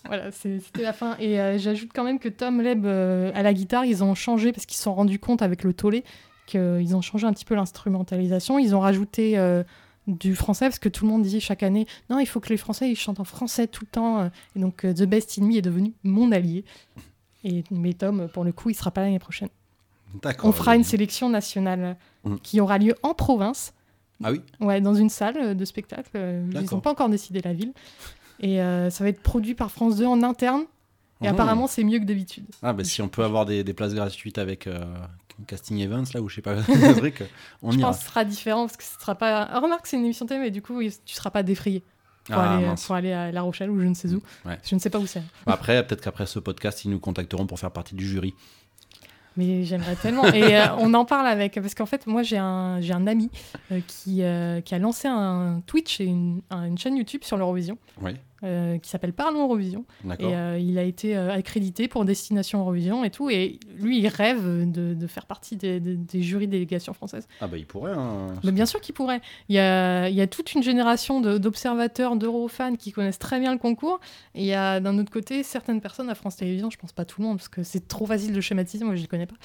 voilà, 0.06 0.30
c'était 0.30 0.82
la 0.82 0.92
fin. 0.92 1.16
Et 1.18 1.40
euh, 1.40 1.58
j'ajoute 1.58 1.90
quand 1.94 2.04
même 2.04 2.18
que 2.18 2.28
Tom 2.28 2.60
Leb, 2.60 2.84
euh, 2.86 3.30
à 3.34 3.42
la 3.42 3.52
guitare, 3.54 3.84
ils 3.84 4.02
ont 4.04 4.14
changé, 4.14 4.52
parce 4.52 4.66
qu'ils 4.66 4.76
se 4.76 4.82
sont 4.82 4.94
rendus 4.94 5.18
compte 5.18 5.42
avec 5.42 5.62
le 5.64 5.72
tollé, 5.72 6.04
qu'ils 6.46 6.94
ont 6.96 7.00
changé 7.00 7.26
un 7.26 7.32
petit 7.32 7.44
peu 7.44 7.54
l'instrumentalisation. 7.54 8.58
Ils 8.58 8.74
ont 8.74 8.80
rajouté 8.80 9.38
euh, 9.38 9.62
du 10.06 10.34
français, 10.34 10.66
parce 10.66 10.78
que 10.78 10.88
tout 10.88 11.04
le 11.06 11.10
monde 11.10 11.22
disait 11.22 11.40
chaque 11.40 11.62
année, 11.62 11.86
non, 12.10 12.18
il 12.18 12.26
faut 12.26 12.40
que 12.40 12.50
les 12.50 12.56
Français, 12.58 12.90
ils 12.90 12.96
chantent 12.96 13.20
en 13.20 13.24
français 13.24 13.66
tout 13.66 13.84
le 13.84 13.90
temps. 13.90 14.30
et 14.54 14.58
donc, 14.60 14.78
The 14.82 15.04
Best 15.04 15.38
in 15.38 15.46
Me 15.46 15.56
est 15.56 15.62
devenu 15.62 15.94
mon 16.02 16.30
allié. 16.32 16.64
Et, 17.44 17.64
mais 17.70 17.92
Tom, 17.94 18.28
pour 18.32 18.44
le 18.44 18.52
coup, 18.52 18.70
il 18.70 18.74
sera 18.74 18.90
pas 18.90 19.00
l'année 19.02 19.18
prochaine. 19.18 19.48
D'accord. 20.22 20.48
On 20.48 20.52
fera 20.52 20.76
une 20.76 20.84
sélection 20.84 21.28
nationale 21.28 21.96
Mhm. 22.24 22.38
qui 22.40 22.60
aura 22.60 22.78
lieu 22.78 22.94
en 23.02 23.12
province, 23.14 23.74
Ah 24.22 24.30
oui? 24.32 24.40
Ouais, 24.60 24.80
dans 24.80 24.94
une 24.94 25.10
salle 25.10 25.56
de 25.56 25.64
spectacle. 25.64 26.08
Ils 26.14 26.68
n'ont 26.72 26.80
pas 26.80 26.90
encore 26.92 27.08
décidé 27.08 27.40
la 27.42 27.52
ville. 27.52 27.72
Et 28.40 28.60
euh, 28.60 28.90
ça 28.90 29.04
va 29.04 29.10
être 29.10 29.20
produit 29.22 29.54
par 29.54 29.70
France 29.70 29.96
2 29.96 30.06
en 30.06 30.22
interne. 30.22 30.62
Et 31.22 31.26
Mhm. 31.28 31.34
apparemment, 31.34 31.66
c'est 31.66 31.84
mieux 31.84 31.98
que 32.00 32.04
d'habitude. 32.04 32.44
Ah 32.62 32.72
bah 32.72 32.84
si 32.84 33.00
on 33.00 33.08
peut 33.08 33.22
avoir 33.24 33.46
des, 33.46 33.62
des 33.64 33.72
places 33.72 33.94
gratuites 33.94 34.36
avec 34.38 34.66
euh, 34.66 34.84
Casting 35.46 35.78
Events 35.78 36.12
là 36.12 36.20
ou 36.20 36.28
je 36.28 36.34
sais 36.36 36.42
pas, 36.42 36.56
que 36.66 37.24
on 37.62 37.70
Je 37.70 37.78
ira. 37.78 37.88
pense 37.88 37.98
que 37.98 38.04
ce 38.04 38.08
sera 38.10 38.24
différent 38.24 38.66
parce 38.66 38.76
que 38.76 38.82
ce 38.84 38.98
sera 39.00 39.14
pas. 39.14 39.42
Ah, 39.44 39.60
remarque, 39.60 39.86
c'est 39.86 39.96
une 39.96 40.04
émission 40.04 40.26
télé, 40.26 40.40
mais 40.40 40.50
du 40.50 40.60
coup, 40.62 40.80
tu 40.82 41.14
seras 41.14 41.30
pas 41.30 41.42
défrayé 41.42 41.82
pour, 42.24 42.34
Ah, 42.36 42.56
aller, 42.56 42.66
mince. 42.66 42.84
pour 42.84 42.94
aller 42.96 43.12
à 43.12 43.30
La 43.32 43.42
Rochelle 43.42 43.70
ou 43.70 43.78
je 43.80 43.86
ne 43.86 43.94
sais 43.94 44.12
où. 44.12 44.22
Ouais. 44.44 44.58
Je 44.64 44.74
ne 44.74 44.80
sais 44.80 44.90
pas 44.90 44.98
où 44.98 45.06
c'est. 45.06 45.22
Après, 45.46 45.86
peut-être 45.86 46.02
qu'après 46.02 46.26
ce 46.26 46.38
podcast, 46.40 46.84
ils 46.84 46.90
nous 46.90 46.98
contacteront 47.00 47.46
pour 47.46 47.58
faire 47.58 47.70
partie 47.70 47.94
du 47.94 48.06
jury. 48.06 48.34
Mais 49.36 49.64
j'aimerais 49.64 49.96
tellement. 49.96 50.24
Et 50.32 50.56
euh, 50.56 50.66
on 50.78 50.94
en 50.94 51.04
parle 51.04 51.26
avec. 51.26 51.54
Parce 51.54 51.74
qu'en 51.74 51.86
fait, 51.86 52.06
moi, 52.06 52.22
j'ai 52.22 52.38
un, 52.38 52.80
un 52.88 53.06
ami 53.06 53.30
euh, 53.72 53.80
qui, 53.86 54.22
euh, 54.22 54.60
qui 54.60 54.74
a 54.74 54.78
lancé 54.78 55.08
un 55.08 55.60
Twitch 55.66 56.00
et 56.00 56.04
une, 56.04 56.40
un- 56.50 56.66
une 56.66 56.78
chaîne 56.78 56.96
YouTube 56.96 57.22
sur 57.24 57.36
l'Eurovision 57.36 57.76
Oui, 58.00 58.12
euh, 58.44 58.78
qui 58.78 58.90
s'appelle 58.90 59.12
Parlons 59.12 59.42
Eurovision. 59.44 59.84
Et 60.20 60.24
euh, 60.34 60.58
il 60.58 60.78
a 60.78 60.82
été 60.82 61.16
euh, 61.16 61.32
accrédité 61.32 61.88
pour 61.88 62.04
Destination 62.04 62.60
Eurovision 62.60 63.02
et 63.04 63.10
tout. 63.10 63.30
Et 63.30 63.58
lui, 63.78 63.98
il 63.98 64.06
rêve 64.08 64.70
de, 64.70 64.94
de 64.94 65.06
faire 65.06 65.26
partie 65.26 65.56
des, 65.56 65.80
des, 65.80 65.96
des 65.96 66.22
jurys 66.22 66.46
délégations 66.46 66.92
françaises. 66.92 67.26
Ah 67.40 67.46
bah 67.48 67.56
il 67.56 67.66
pourrait. 67.66 67.92
Hein. 67.92 68.28
Mais 68.44 68.52
bien 68.52 68.66
sûr 68.66 68.80
qu'il 68.80 68.94
pourrait. 68.94 69.20
Il 69.48 69.56
y 69.56 69.58
a, 69.58 70.08
il 70.08 70.14
y 70.14 70.20
a 70.20 70.26
toute 70.26 70.54
une 70.54 70.62
génération 70.62 71.20
de- 71.20 71.38
d'observateurs, 71.38 72.16
d'Eurofans 72.16 72.76
qui 72.76 72.92
connaissent 72.92 73.18
très 73.18 73.40
bien 73.40 73.52
le 73.52 73.58
concours. 73.58 73.98
Et 74.34 74.40
il 74.42 74.46
y 74.46 74.54
a 74.54 74.80
d'un 74.80 74.98
autre 74.98 75.10
côté 75.10 75.42
certaines 75.42 75.80
personnes 75.80 76.10
à 76.10 76.14
France 76.14 76.36
Télévisions, 76.36 76.70
je 76.70 76.78
pense 76.78 76.92
pas 76.92 77.04
tout 77.04 77.20
le 77.22 77.26
monde, 77.28 77.38
parce 77.38 77.48
que 77.48 77.62
c'est 77.62 77.88
trop 77.88 78.06
facile 78.06 78.32
de 78.32 78.40
schématiser, 78.40 78.84
moi 78.84 78.94
je 78.96 79.00
les 79.00 79.06
connais 79.08 79.26
pas, 79.26 79.36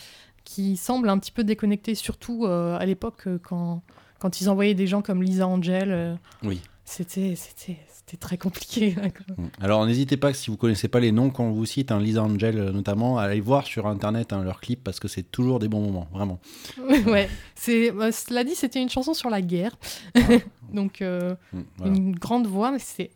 qui 0.43 0.77
semblent 0.77 1.09
un 1.09 1.17
petit 1.17 1.31
peu 1.31 1.43
déconnectés, 1.43 1.95
surtout 1.95 2.45
à 2.45 2.85
l'époque 2.85 3.27
quand, 3.43 3.81
quand 4.19 4.41
ils 4.41 4.49
envoyaient 4.49 4.73
des 4.73 4.87
gens 4.87 5.01
comme 5.01 5.21
Lisa 5.23 5.47
Angel. 5.47 6.17
Oui. 6.43 6.61
C'était 6.89 8.17
très 8.19 8.37
compliqué. 8.39 8.95
hein. 9.01 9.09
Mm. 9.37 9.45
Alors 9.61 9.85
n'hésitez 9.85 10.17
pas, 10.17 10.33
si 10.33 10.49
vous 10.49 10.57
connaissez 10.57 10.87
pas 10.87 10.99
les 10.99 11.11
noms 11.11 11.29
qu'on 11.29 11.51
vous 11.51 11.65
cite, 11.65 11.91
hein, 11.91 11.99
Lisa 11.99 12.23
Angel 12.23 12.57
euh, 12.57 12.71
notamment, 12.71 13.19
à 13.19 13.23
aller 13.23 13.41
voir 13.41 13.65
sur 13.67 13.85
internet 13.85 14.33
hein, 14.33 14.43
leurs 14.43 14.59
clips 14.59 14.83
parce 14.83 14.99
que 14.99 15.07
c'est 15.07 15.21
toujours 15.23 15.59
des 15.59 15.67
bons 15.67 15.81
moments, 15.81 16.07
vraiment. 16.11 16.39
ouais, 17.05 17.29
c'est 17.53 17.91
bah, 17.91 18.11
cela 18.11 18.43
dit, 18.43 18.55
c'était 18.55 18.81
une 18.81 18.89
chanson 18.89 19.13
sur 19.13 19.29
la 19.29 19.41
guerre. 19.41 19.77
Donc 20.73 21.01
euh, 21.01 21.35
Mm, 21.53 21.59
voilà. 21.77 21.93
une 21.95 22.15
grande 22.15 22.47
voix, 22.47 22.71
mais 22.71 22.79
c'est 22.79 23.11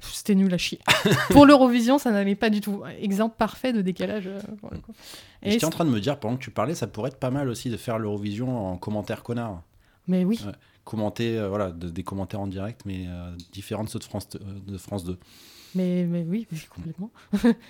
c'était 0.00 0.34
nul 0.34 0.52
à 0.54 0.58
chier. 0.58 0.78
Pour 1.30 1.46
l'Eurovision, 1.46 1.98
ça 1.98 2.10
n'allait 2.10 2.34
pas 2.34 2.50
du 2.50 2.60
tout. 2.60 2.82
Exemple 3.00 3.36
parfait 3.36 3.72
de 3.72 3.82
décalage. 3.82 4.26
euh, 4.26 4.40
coup. 4.80 4.92
Et 5.42 5.48
Et 5.48 5.50
J'étais 5.52 5.64
en 5.64 5.70
train 5.70 5.84
de 5.84 5.90
me 5.90 6.00
dire, 6.00 6.18
pendant 6.18 6.36
que 6.36 6.42
tu 6.42 6.50
parlais, 6.50 6.74
ça 6.74 6.86
pourrait 6.88 7.10
être 7.10 7.18
pas 7.20 7.30
mal 7.30 7.48
aussi 7.48 7.70
de 7.70 7.76
faire 7.76 7.98
l'Eurovision 7.98 8.72
en 8.72 8.76
commentaire 8.76 9.22
connard. 9.22 9.62
Mais 10.08 10.24
oui, 10.24 10.40
Ouais. 10.44 10.52
Commenter, 10.84 11.38
euh, 11.38 11.48
voilà, 11.48 11.70
de- 11.70 11.90
des 11.90 12.02
commentaires 12.02 12.40
en 12.40 12.46
direct, 12.48 12.82
mais 12.84 13.04
euh, 13.06 13.30
différents 13.52 13.84
de 13.84 13.88
ceux 13.88 13.98
de 14.00 14.04
France, 14.04 14.28
euh, 14.34 14.38
de 14.66 14.76
France 14.78 15.04
2. 15.04 15.16
mais, 15.76 16.04
mais 16.04 16.24
oui, 16.28 16.46
complètement. 16.74 17.10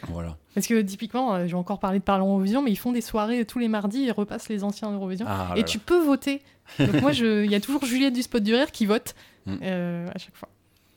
Voilà. 0.09 0.39
Parce 0.55 0.67
que 0.67 0.81
typiquement, 0.81 1.47
j'ai 1.47 1.55
encore 1.55 1.79
parlé 1.79 1.99
de 1.99 2.05
Parlons 2.05 2.29
Eurovision, 2.33 2.63
mais 2.63 2.71
ils 2.71 2.77
font 2.79 2.93
des 2.93 3.01
soirées 3.03 3.45
tous 3.45 3.59
les 3.59 3.69
mardis 3.69 4.05
et 4.05 4.11
repassent 4.13 4.49
les 4.49 4.65
anciens 4.65 4.91
Eurovision. 4.93 5.27
Ah, 5.29 5.53
et 5.57 5.61
là. 5.61 5.65
tu 5.65 5.79
peux 5.79 6.03
voter. 6.03 6.41
Donc 6.79 7.01
moi, 7.03 7.13
il 7.13 7.51
y 7.51 7.55
a 7.55 7.61
toujours 7.61 7.85
Juliette 7.85 8.15
du 8.15 8.23
Spot 8.23 8.43
du 8.43 8.55
Rire 8.55 8.73
qui 8.73 8.87
vote 8.87 9.15
Mm. 9.45 9.61
à 9.63 10.19
chaque 10.19 10.37
fois. 10.37 10.49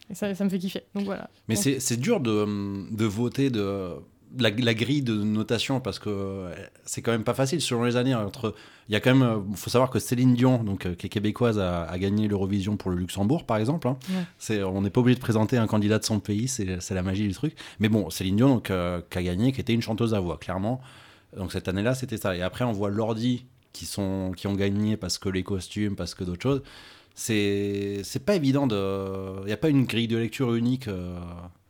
Et 0.09 0.13
ça, 0.13 0.35
ça 0.35 0.43
me 0.45 0.49
fait 0.51 0.59
kiffer. 0.59 0.83
Donc 0.93 1.05
voilà. 1.05 1.29
Mais 1.47 1.55
c'est 1.55 1.97
dur 1.97 2.19
de, 2.19 2.29
hum, 2.43 2.87
de 2.91 3.05
voter 3.05 3.49
de, 3.49 3.89
la, 4.37 4.49
la 4.49 4.73
grille 4.73 5.01
de 5.01 5.13
notation 5.13 5.79
parce 5.79 5.99
que 5.99 6.09
euh, 6.09 6.53
c'est 6.85 7.01
quand 7.01 7.11
même 7.11 7.23
pas 7.23 7.33
facile 7.33 7.61
selon 7.61 7.83
les 7.83 7.95
années. 7.95 8.15
Entre, 8.15 8.53
il 8.89 8.93
y 8.93 8.95
a 8.95 8.99
quand 8.99 9.13
même, 9.15 9.23
euh, 9.27 9.39
faut 9.55 9.69
savoir 9.69 9.89
que 9.89 9.99
Céline 9.99 10.33
Dion, 10.33 10.63
donc 10.63 10.85
euh, 10.85 10.95
qui 10.95 11.07
est 11.07 11.09
québécoise, 11.09 11.59
a, 11.59 11.83
a 11.83 11.97
gagné 11.97 12.27
l'Eurovision 12.27 12.77
pour 12.77 12.91
le 12.91 12.97
Luxembourg, 12.97 13.45
par 13.45 13.57
exemple. 13.57 13.87
hein. 13.87 13.97
Ouais. 14.09 14.23
C'est, 14.37 14.63
on 14.63 14.81
n'est 14.81 14.89
pas 14.89 15.01
obligé 15.01 15.15
de 15.15 15.21
présenter 15.21 15.57
un 15.57 15.67
candidat 15.67 15.99
de 15.99 16.03
son 16.05 16.19
pays, 16.19 16.47
c'est, 16.47 16.81
c'est 16.81 16.95
la 16.95 17.03
magie 17.03 17.27
du 17.27 17.33
truc. 17.33 17.55
Mais 17.79 17.89
bon, 17.89 18.09
Céline 18.09 18.35
Dion, 18.35 18.49
donc, 18.55 18.71
euh, 18.71 19.01
qui 19.09 19.17
a 19.17 19.23
gagné, 19.23 19.51
qui 19.51 19.61
était 19.61 19.73
une 19.73 19.81
chanteuse 19.81 20.13
à 20.13 20.19
voix, 20.19 20.37
clairement. 20.37 20.81
Donc 21.35 21.51
cette 21.51 21.67
année-là, 21.67 21.95
c'était 21.95 22.17
ça. 22.17 22.35
Et 22.35 22.41
après, 22.41 22.63
on 22.63 22.71
voit 22.71 22.89
Lordi 22.89 23.45
qui 23.73 23.85
sont, 23.85 24.31
qui 24.37 24.47
ont 24.47 24.53
gagné 24.53 24.95
parce 24.95 25.17
que 25.17 25.27
les 25.29 25.43
costumes, 25.43 25.95
parce 25.95 26.15
que 26.15 26.23
d'autres 26.23 26.43
choses. 26.43 26.61
C'est, 27.13 28.01
c'est 28.03 28.23
pas 28.25 28.35
évident 28.35 28.67
de, 28.67 29.43
il 29.45 29.49
y 29.49 29.53
a 29.53 29.57
pas 29.57 29.69
une 29.69 29.85
grille 29.85 30.07
de 30.07 30.17
lecture 30.17 30.53
unique. 30.53 30.87
euh, 30.89 31.17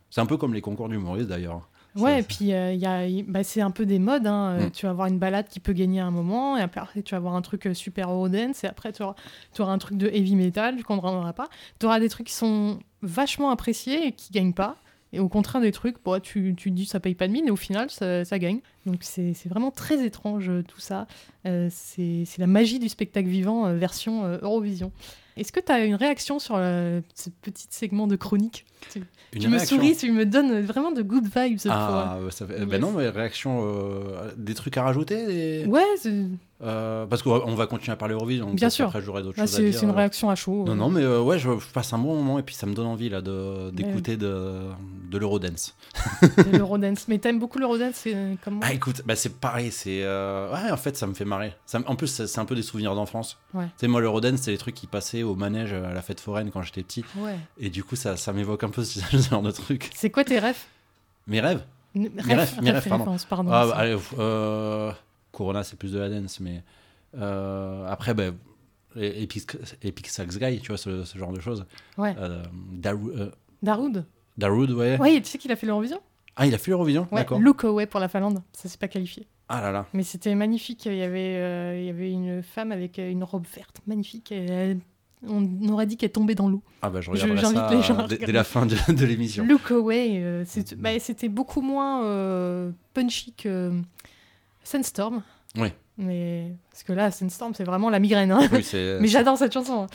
C'est 0.10 0.22
un 0.22 0.26
peu 0.26 0.38
comme 0.38 0.54
les 0.54 0.62
concours 0.62 0.90
d'humoristes 0.90 1.30
d'ailleurs. 1.30 1.68
Ouais, 1.96 2.20
et 2.20 2.24
puis 2.24 2.54
euh, 2.54 2.74
il 2.74 2.80
y 2.80 2.86
a, 2.86 3.06
bah, 3.28 3.44
c'est 3.44 3.62
un 3.62 3.72
peu 3.72 3.86
des 3.86 4.00
modes. 4.00 4.28
hein. 4.28 4.58
Euh, 4.60 4.66
Mm. 4.68 4.72
Tu 4.72 4.86
vas 4.86 4.92
avoir 4.92 5.08
une 5.08 5.18
balade 5.20 5.48
qui 5.48 5.60
peut 5.60 5.74
gagner 5.74 6.00
à 6.02 6.06
un 6.06 6.12
moment, 6.12 6.58
et 6.58 6.62
après 6.62 7.02
tu 7.02 7.12
vas 7.12 7.18
avoir 7.18 7.36
un 7.36 7.42
truc 7.42 7.66
euh, 7.68 7.74
super 7.74 8.10
eurodance, 8.12 8.64
et 8.64 8.68
après 8.68 8.92
tu 8.92 9.02
auras, 9.04 9.16
tu 9.54 9.62
auras 9.62 9.72
un 9.72 9.78
truc 9.78 9.98
de 9.98 10.08
heavy 10.08 10.36
metal, 10.36 10.84
qu'on 10.84 10.96
ne 10.98 11.02
rendra 11.02 11.34
pas. 11.34 11.48
Tu 11.80 11.86
auras 11.86 12.00
des 12.00 12.10
trucs 12.10 12.28
qui 12.28 12.34
sont 12.34 12.80
vachement 13.02 13.50
appréciés 13.50 14.08
et 14.08 14.12
qui 14.12 14.32
gagnent 14.32 14.54
pas. 14.54 14.76
Et 15.16 15.20
au 15.20 15.30
contraire 15.30 15.62
des 15.62 15.72
trucs, 15.72 15.96
bon, 16.04 16.20
tu, 16.22 16.54
tu 16.58 16.70
te 16.70 16.76
dis 16.76 16.86
ça 16.86 17.00
paye 17.00 17.16
pas 17.16 17.28
de 17.28 17.32
mine, 17.34 17.48
et 17.48 17.52
au 17.52 17.56
final 17.56 17.90
ça, 17.90 18.26
ça 18.26 18.38
gagne. 18.38 18.60
Donc 18.86 18.98
c'est 19.02 19.34
vraiment 19.48 19.72
très 19.72 20.06
étrange 20.06 20.50
euh, 20.50 20.62
tout 20.62 20.80
ça. 20.82 21.08
Euh, 21.48 21.70
c'est 21.72 22.26
la 22.38 22.48
magie 22.48 22.80
du 22.80 22.90
spectacle 22.90 23.28
vivant 23.30 23.66
euh, 23.66 23.76
version 23.76 24.26
euh, 24.26 24.38
Eurovision. 24.42 24.92
Est-ce 25.38 25.52
que 25.52 25.60
tu 25.60 25.72
as 25.72 25.84
une 25.86 25.96
réaction 25.96 26.40
sur 26.40 26.56
ce 26.56 27.30
petit 27.42 27.68
segment 27.70 28.08
de 28.08 28.16
chronique? 28.16 28.66
Tu 29.32 29.48
me 29.50 29.58
souris, 29.66 29.96
tu 29.98 30.12
me 30.12 30.26
donnes 30.26 30.62
vraiment 30.62 30.92
de 30.92 31.02
good 31.02 31.26
vibes. 31.26 31.60
Ah, 31.70 32.20
ouais, 32.24 32.32
ça 32.32 32.48
fait- 32.48 32.60
Yes. 32.60 32.66
ben 32.68 32.80
non, 32.80 32.92
mais 32.94 33.10
réaction, 33.10 33.66
des 34.38 34.54
trucs 34.54 34.78
à 34.78 34.84
rajouter 34.84 35.26
des- 35.26 35.66
Ouais, 35.66 35.84
Euh, 36.64 37.06
Parce 37.06 37.22
qu'on 37.22 37.38
va, 37.38 37.46
on 37.46 37.54
va 37.56 37.68
continuer 37.68 37.92
à 37.92 37.98
parler 37.98 38.14
Eurovision. 38.14 38.46
donc 38.48 38.56
Bien 38.56 38.70
sûr. 38.70 38.86
Après, 38.86 39.02
j'aurai 39.02 39.22
d'autres 39.24 39.36
choses 39.38 39.44
à 39.54 39.58
c'est 39.58 39.70
dire. 39.72 39.78
c'est 39.80 39.86
une 39.86 39.92
réaction 39.92 40.30
à 40.30 40.36
chaud. 40.36 40.64
Non, 40.66 40.72
euh. 40.72 40.76
non, 40.76 40.90
mais 40.90 41.02
euh, 41.02 41.22
ouais, 41.22 41.38
je, 41.38 41.50
passe 41.74 41.92
un 41.92 41.98
bon 41.98 42.16
moment 42.16 42.40
et 42.40 42.44
puis 42.44 42.56
ça 42.56 42.66
me 42.66 42.74
donne 42.74 42.88
envie 42.88 43.10
là 43.10 43.20
de- 43.22 43.72
d'écouter 43.72 44.16
de, 44.16 44.62
de 45.12 45.18
l'Eurodance. 45.18 45.76
C'est 46.22 46.52
l'Eurodance. 46.54 47.10
Mais 47.10 47.18
t'aimes 47.18 47.40
beaucoup 47.40 47.60
l'Eurodance, 47.60 48.08
comme 48.44 48.56
moi 48.56 48.64
Ah, 48.68 48.74
écoute, 48.74 49.02
bah, 49.06 49.18
c'est 49.18 49.38
pareil, 49.40 49.70
c'est. 49.72 50.02
euh, 50.04 50.50
Ouais, 50.54 50.72
en 50.72 50.78
fait, 50.78 50.96
ça 50.96 51.08
me 51.08 51.14
fait 51.14 51.26
marrer. 51.26 51.54
Ça 51.66 51.80
En 51.88 51.96
plus, 51.98 52.08
c'est 52.26 52.40
un 52.40 52.46
peu 52.46 52.56
des 52.56 52.62
souvenirs 52.64 52.96
d'enfance. 52.96 53.38
Ouais. 53.54 53.66
Tu 53.66 53.72
sais, 53.82 53.88
moi, 53.88 54.00
l'Eurodance, 54.00 54.40
c'est 54.40 54.52
les 54.52 54.58
trucs 54.58 54.76
qui 54.76 54.88
passaient 54.88 55.24
au 55.24 55.36
manège 55.36 55.74
à 55.74 55.94
la 55.94 56.02
fête 56.02 56.22
foraine 56.22 56.52
quand 56.52 56.62
j'étais 56.62 56.84
petit. 56.84 57.04
Ouais. 57.18 57.36
Et 57.60 57.70
du 57.70 57.84
coup, 57.84 57.98
ça, 57.98 58.16
ça 58.16 58.32
m'évoque 58.32 58.64
un 58.64 58.70
peu 58.70 58.84
ce 58.86 59.00
genre 59.30 59.42
de 59.42 59.52
trucs. 59.52 59.92
C'est 59.94 60.10
quoi 60.10 60.24
tes 60.24 60.40
rêves? 60.40 60.64
Mes 61.28 61.42
rêves? 61.42 61.64
N- 61.96 62.10
rêves, 62.18 62.60
mes 62.62 62.72
rêves, 62.72 62.88
pardon. 62.88 63.18
pardon. 63.30 63.52
Ah, 63.52 63.68
bah, 63.68 63.74
allez, 63.76 63.98
euh, 64.20 64.92
Corona, 65.36 65.64
c'est 65.64 65.78
plus 65.78 65.92
de 65.92 66.00
la 66.00 66.10
dance, 66.10 66.40
mais 66.40 66.64
euh, 67.18 67.86
après, 67.88 68.14
ben, 68.14 68.36
Epic, 68.96 69.48
Epic 69.82 70.08
Sax 70.08 70.38
Guy, 70.40 70.60
tu 70.62 70.70
vois, 70.70 70.78
ce, 70.78 71.04
ce 71.04 71.18
genre 71.18 71.32
de 71.34 71.40
choses. 71.40 71.66
Ouais. 71.98 72.16
Euh, 72.18 72.44
Daru- 72.72 73.12
euh, 73.18 73.32
Darude, 73.62 74.72
ouais. 74.72 74.98
Ouais, 75.00 75.22
tu 75.22 75.30
sais 75.30 75.38
qu'il 75.38 75.52
a 75.52 75.56
fait 75.56 75.66
l'Eurovision? 75.68 76.00
Ah, 76.36 76.46
il 76.46 76.54
a 76.54 76.58
fait 76.58 76.72
l'Eurovision 76.72 77.08
Ouais, 77.12 77.20
D'accord. 77.22 77.40
Look 77.40 77.64
Away 77.64 77.86
pour 77.86 78.00
la 78.00 78.08
Finlande. 78.10 78.42
Ça 78.54 78.68
s'est 78.70 78.78
pas 78.78 78.88
qualifié. 78.90 79.28
Ah 79.48 79.62
là 79.62 79.72
là. 79.72 79.86
Mais 79.94 80.04
c'était 80.04 80.34
magnifique. 80.36 80.86
Il 80.86 80.96
y, 80.96 81.02
avait, 81.04 81.36
euh, 81.38 81.80
il 81.80 81.86
y 81.86 81.90
avait 81.90 82.12
une 82.12 82.42
femme 82.44 82.72
avec 82.72 82.98
une 82.98 83.24
robe 83.24 83.46
verte, 83.56 83.80
magnifique. 83.88 84.32
Et 84.34 84.76
on 85.28 85.70
aurait 85.70 85.86
dit 85.86 85.96
qu'elle 85.98 86.12
tombait 86.12 86.36
dans 86.36 86.50
l'eau. 86.50 86.62
Ah 86.82 86.90
bah, 86.90 87.00
je 87.00 87.06
Je- 87.06 87.12
regarderai 87.12 87.38
j'invite 87.42 87.58
ça 87.58 87.76
les 87.76 87.82
gens 87.82 88.08
dès, 88.08 88.32
la 88.32 88.44
fin 88.44 88.66
de, 88.66 88.76
de 88.92 89.06
l'émission. 89.06 89.46
Look 89.46 89.72
Away, 89.72 90.18
euh, 90.24 90.44
c'est- 90.46 90.76
bah, 90.76 90.98
c'était 91.00 91.30
beaucoup 91.30 91.62
moins 91.62 92.04
euh, 92.06 92.72
punchy 92.94 93.34
que 93.34 93.72
Sandstorm. 94.66 95.24
Oui. 95.58 95.70
Mais 95.98 96.52
parce 96.70 96.84
que 96.84 96.92
là, 96.92 97.10
Sandstorm, 97.12 97.54
c'est 97.54 97.64
vraiment 97.64 97.90
la 97.90 98.00
migraine. 98.00 98.32
hein. 98.32 98.48
Oui. 98.52 98.66
Mais 99.00 99.08
j'adore 99.08 99.38
cette 99.38 99.54
chanson. 99.54 99.88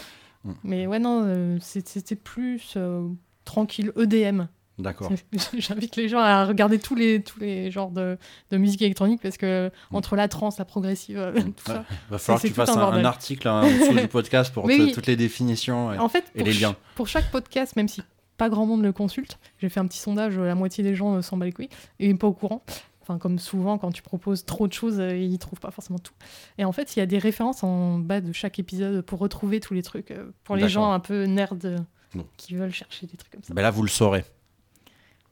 Mm. 0.45 0.53
Mais 0.65 0.87
ouais, 0.87 0.99
non, 0.99 1.25
euh, 1.27 1.59
c'était 1.61 2.17
plus 2.17 2.73
euh, 2.79 3.07
tranquille, 3.45 3.93
EDM. 3.99 4.45
D'accord. 4.79 5.13
J'invite 5.59 5.97
les 5.97 6.09
gens 6.09 6.21
à 6.21 6.47
regarder 6.47 6.79
tous 6.79 6.95
les, 6.95 7.23
tous 7.23 7.39
les 7.39 7.71
genres 7.71 7.91
de, 7.91 8.17
de 8.51 8.57
musique 8.57 8.81
électronique 8.81 9.21
parce 9.23 9.37
que 9.37 9.71
Mm. 9.91 9.97
entre 9.97 10.17
la 10.17 10.27
trance, 10.29 10.57
la 10.59 10.65
progressive, 10.65 11.19
euh, 11.19 11.33
tout 11.35 11.53
ça. 11.67 11.85
Va 12.09 12.17
falloir 12.17 12.41
que 12.41 12.49
tu 12.49 12.55
fasses 12.55 12.71
un 12.71 13.05
article 13.05 13.47
hein, 13.49 13.63
en 13.65 13.71
dessous 13.71 13.93
du 14.01 14.09
podcast 14.09 14.55
pour 14.55 14.67
Mais 14.67 14.79
te- 14.79 14.83
oui. 14.85 14.93
toutes 14.93 15.07
les 15.07 15.17
définitions. 15.17 15.93
et- 15.93 15.99
En 15.99 16.09
fait, 16.09 16.25
Et 16.35 16.43
les 16.43 16.55
liens. 16.55 16.75
pour 16.95 17.09
chaque 17.09 17.31
podcast, 17.31 17.77
même 17.77 17.89
si 17.89 18.01
pas 18.39 18.49
grand 18.49 18.65
monde 18.65 18.83
le 18.83 18.93
consulte, 18.93 19.39
j'ai 19.59 19.69
fait 19.69 19.81
un 19.81 19.87
petit 19.87 19.99
sondage, 19.99 20.39
la 20.39 20.55
moitié 20.55 20.83
des 20.83 20.95
gens 20.95 21.21
s'en 21.21 21.37
bat 21.37 21.45
les 21.45 21.53
couilles 21.53 21.69
et 21.99 22.15
pas 22.15 22.27
au 22.29 22.33
courant. 22.33 22.63
Enfin, 23.03 23.19
comme 23.19 23.39
souvent, 23.39 23.79
quand 23.79 23.91
tu 23.93 24.03
proposes 24.03 24.45
trop 24.45 24.69
de 24.69 24.73
choses, 24.73 25.01
euh, 25.01 25.17
ils 25.17 25.39
trouvent 25.39 25.59
pas 25.61 25.71
forcément 25.71 25.99
tout. 25.99 26.13
Et 26.59 26.65
en 26.65 26.73
fait, 26.73 26.95
il 26.95 26.99
y 26.99 27.03
a 27.03 27.07
des 27.07 27.19
références 27.19 27.65
en 27.65 27.99
bas 27.99 28.21
de 28.21 28.33
chaque 28.33 28.59
épisode 28.59 29.01
pour 29.03 29.19
retrouver 29.21 29.59
tous 29.61 29.75
les 29.75 29.83
trucs. 29.83 30.11
euh, 30.11 30.31
pour 30.45 30.57
les 30.57 30.69
gens 30.69 30.93
un 30.93 31.01
peu 31.01 31.25
nerds 31.25 31.55
euh, 31.65 31.79
Bon. 32.15 32.27
qui 32.37 32.55
veulent 32.55 32.73
chercher 32.73 33.07
des 33.07 33.17
trucs 33.17 33.33
comme 33.33 33.43
ça. 33.43 33.55
Ben 33.55 33.63
là, 33.63 33.71
vous 33.71 33.83
le 33.83 33.89
saurez. 33.89 34.25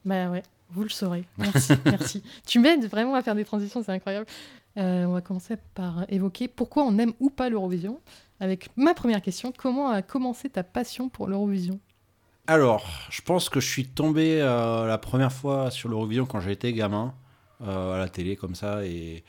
Bah 0.05 0.29
ouais, 0.29 0.43
vous 0.71 0.83
le 0.83 0.89
saurez. 0.89 1.25
Merci, 1.37 1.73
merci. 1.85 2.23
Tu 2.45 2.59
m'aides 2.59 2.85
vraiment 2.85 3.15
à 3.15 3.21
faire 3.21 3.35
des 3.35 3.45
transitions, 3.45 3.83
c'est 3.83 3.91
incroyable. 3.91 4.25
Euh, 4.77 5.05
on 5.05 5.11
va 5.13 5.21
commencer 5.21 5.57
par 5.73 6.05
évoquer 6.09 6.47
pourquoi 6.47 6.83
on 6.83 6.97
aime 6.99 7.13
ou 7.19 7.29
pas 7.29 7.49
l'Eurovision. 7.49 7.99
Avec 8.39 8.69
ma 8.77 8.93
première 8.93 9.21
question, 9.21 9.51
comment 9.55 9.89
a 9.89 10.01
commencé 10.01 10.49
ta 10.49 10.63
passion 10.63 11.09
pour 11.09 11.27
l'Eurovision? 11.27 11.79
Alors, 12.47 12.85
je 13.11 13.21
pense 13.21 13.49
que 13.49 13.59
je 13.59 13.67
suis 13.69 13.85
tombé 13.85 14.39
euh, 14.41 14.87
la 14.87 14.97
première 14.97 15.31
fois 15.33 15.69
sur 15.69 15.89
l'Eurovision 15.89 16.25
quand 16.25 16.39
j'étais 16.39 16.71
gamin, 16.73 17.13
à 17.65 17.97
la 17.97 18.09
télé 18.09 18.35
comme 18.35 18.55
ça. 18.55 18.85
Et, 18.85 19.23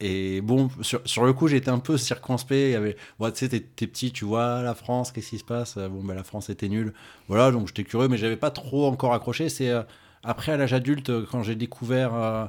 et 0.00 0.40
bon, 0.40 0.70
sur, 0.82 1.02
sur 1.04 1.24
le 1.24 1.32
coup, 1.34 1.48
j'étais 1.48 1.70
un 1.70 1.78
peu 1.78 1.98
circonspect. 1.98 2.68
Il 2.68 2.72
y 2.72 2.74
avait, 2.74 2.96
bon, 3.18 3.30
tu 3.30 3.38
sais, 3.38 3.48
t'es 3.48 3.86
petit, 3.86 4.12
tu 4.12 4.24
vois 4.24 4.62
la 4.62 4.74
France, 4.74 5.12
qu'est-ce 5.12 5.30
qui 5.30 5.38
se 5.38 5.44
passe 5.44 5.76
Bon, 5.78 6.02
ben, 6.04 6.14
la 6.14 6.24
France 6.24 6.50
était 6.50 6.68
nulle. 6.68 6.94
Voilà, 7.28 7.50
donc 7.52 7.68
j'étais 7.68 7.84
curieux, 7.84 8.08
mais 8.08 8.16
j'avais 8.18 8.36
pas 8.36 8.50
trop 8.50 8.86
encore 8.86 9.12
accroché. 9.14 9.48
C'est 9.50 9.68
euh, 9.70 9.82
après, 10.22 10.52
à 10.52 10.56
l'âge 10.56 10.72
adulte, 10.74 11.10
euh, 11.10 11.26
quand 11.30 11.42
j'ai 11.42 11.54
découvert. 11.56 12.14
euh, 12.14 12.46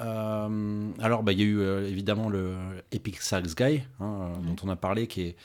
euh, 0.00 0.90
alors, 1.00 1.22
bah, 1.22 1.32
il 1.32 1.40
y 1.40 1.42
a 1.42 1.46
eu 1.46 1.58
euh, 1.60 1.88
évidemment 1.88 2.28
le 2.28 2.54
Epic 2.92 3.20
Sax 3.20 3.54
Guy, 3.54 3.82
hein, 4.00 4.32
euh, 4.36 4.36
dont 4.42 4.56
on 4.64 4.68
a 4.68 4.76
parlé, 4.76 5.06
qui 5.06 5.22
est. 5.22 5.36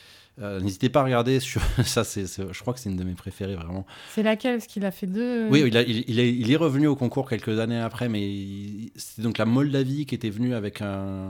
euh, 0.42 0.60
N'hésitez 0.60 0.90
pas 0.90 1.02
à 1.02 1.04
regarder 1.04 1.40
sur 1.40 1.62
ça. 1.86 2.04
C'est, 2.04 2.26
c'est- 2.28 2.52
je 2.52 2.60
crois 2.62 2.74
que 2.74 2.80
c'est 2.80 2.90
une 2.90 2.98
de 2.98 3.04
mes 3.04 3.14
préférées 3.14 3.56
vraiment. 3.56 3.86
C'est 4.14 4.24
laquelle? 4.24 4.58
Parce 4.58 4.68
qu'il 4.68 4.84
a 4.86 4.92
fait 4.92 5.08
deux. 5.08 5.48
Oui, 5.50 5.64
il, 5.68 5.78
a- 5.78 5.82
il- 5.84 6.04
il 6.08 6.20
est, 6.20 6.34
il 6.34 6.52
est 6.52 6.56
revenu 6.56 6.88
au 6.88 6.96
concours 6.96 7.30
quelques 7.30 7.60
années 7.60 7.80
après, 7.80 8.10
mais 8.10 8.92
c'était 8.96 9.22
donc 9.22 9.38
la 9.38 9.46
Moldavie 9.46 10.06
qui 10.06 10.16
était 10.16 10.30
venue 10.30 10.54
avec 10.54 10.82
un. 10.82 11.30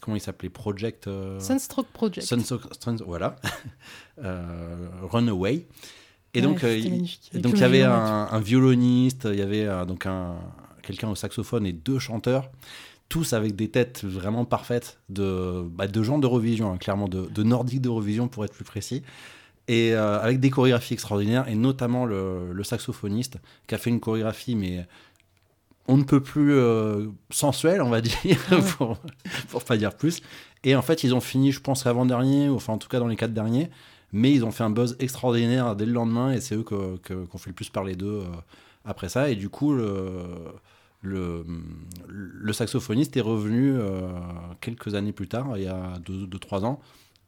Comment 0.00 0.16
il 0.16 0.20
s'appelait? 0.20 0.50
Project. 0.50 1.08
euh, 1.08 1.40
Sunstroke 1.40 1.88
Project. 1.92 2.26
Sunstroke- 2.26 2.72
Suns- 2.82 3.02
voilà. 3.06 3.36
Euh, 4.24 4.88
Runaway. 5.02 5.66
Et 6.32 6.38
Ouais, 6.40 6.42
donc, 6.42 6.64
euh, 6.64 6.74
il, 6.74 7.06
et 7.34 7.38
donc 7.38 7.58
y 7.58 7.64
avait 7.64 7.82
un, 7.82 7.92
un 8.30 8.40
violoniste, 8.40 9.28
il 9.30 9.38
y 9.38 9.42
avait 9.42 9.66
euh, 9.66 9.84
donc 9.84 10.06
un, 10.06 10.36
quelqu'un 10.82 11.08
au 11.10 11.14
saxophone 11.14 11.66
et 11.66 11.72
deux 11.72 11.98
chanteurs, 11.98 12.50
tous 13.08 13.32
avec 13.32 13.54
des 13.56 13.68
têtes 13.68 14.04
vraiment 14.04 14.44
parfaites 14.44 14.98
de, 15.08 15.62
bah, 15.70 15.86
de 15.86 16.02
gens 16.02 16.18
d'Eurovision, 16.18 16.72
hein, 16.72 16.76
clairement 16.78 17.08
de, 17.08 17.26
de 17.26 17.42
nordiques 17.42 17.80
d'Eurovision 17.82 18.28
pour 18.28 18.44
être 18.44 18.52
plus 18.54 18.64
précis, 18.64 19.02
et 19.68 19.94
euh, 19.94 20.20
avec 20.20 20.40
des 20.40 20.50
chorégraphies 20.50 20.94
extraordinaires, 20.94 21.48
et 21.48 21.54
notamment 21.54 22.04
le, 22.04 22.52
le 22.52 22.64
saxophoniste 22.64 23.38
qui 23.66 23.74
a 23.74 23.78
fait 23.78 23.90
une 23.90 24.00
chorégraphie, 24.00 24.54
mais 24.56 24.86
on 25.88 25.96
ne 25.96 26.02
peut 26.04 26.20
plus 26.22 26.52
euh, 26.54 27.06
sensuelle, 27.30 27.80
on 27.80 27.90
va 27.90 28.00
dire, 28.00 28.16
pour, 28.76 28.98
pour 29.50 29.62
pas 29.64 29.76
dire 29.76 29.94
plus. 29.94 30.20
Et 30.64 30.74
en 30.74 30.82
fait, 30.82 31.04
ils 31.04 31.14
ont 31.14 31.20
fini, 31.20 31.52
je 31.52 31.60
pense, 31.60 31.86
avant-dernier, 31.86 32.48
ou 32.48 32.56
enfin 32.56 32.72
en 32.72 32.78
tout 32.78 32.88
cas 32.88 32.98
dans 32.98 33.06
les 33.06 33.14
quatre 33.16 33.32
derniers, 33.34 33.70
mais 34.12 34.32
ils 34.32 34.44
ont 34.44 34.50
fait 34.50 34.64
un 34.64 34.70
buzz 34.70 34.96
extraordinaire 34.98 35.76
dès 35.76 35.86
le 35.86 35.92
lendemain, 35.92 36.32
et 36.32 36.40
c'est 36.40 36.56
eux 36.56 36.64
que- 36.64 36.96
que- 36.98 37.24
qu'on 37.26 37.38
fait 37.38 37.50
le 37.50 37.54
plus 37.54 37.68
parler 37.70 37.94
d'eux 37.94 38.22
euh, 38.22 38.36
après 38.84 39.08
ça. 39.08 39.30
Et 39.30 39.36
du 39.36 39.48
coup, 39.48 39.72
le, 39.74 40.22
le, 41.02 41.44
le 42.08 42.52
saxophoniste 42.52 43.16
est 43.16 43.20
revenu 43.20 43.72
euh, 43.74 44.08
quelques 44.60 44.94
années 44.94 45.12
plus 45.12 45.28
tard, 45.28 45.56
il 45.56 45.62
y 45.64 45.68
a 45.68 45.98
2-3 46.06 46.64
ans, 46.64 46.80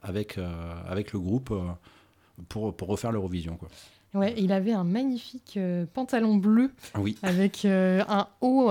avec, 0.03 0.39
euh, 0.39 0.49
avec 0.89 1.13
le 1.13 1.21
groupe 1.21 1.51
euh, 1.53 1.61
pour, 2.49 2.75
pour 2.77 2.89
refaire 2.89 3.13
l'Eurovision. 3.13 3.57
quoi. 3.57 3.69
Ouais, 4.15 4.35
il 4.39 4.53
avait 4.53 4.73
un 4.73 4.85
magnifique 4.85 5.59
pantalon 5.93 6.37
bleu 6.37 6.71
Oui, 6.97 7.19
avec 7.23 7.67
un 7.67 8.27
haut 8.41 8.71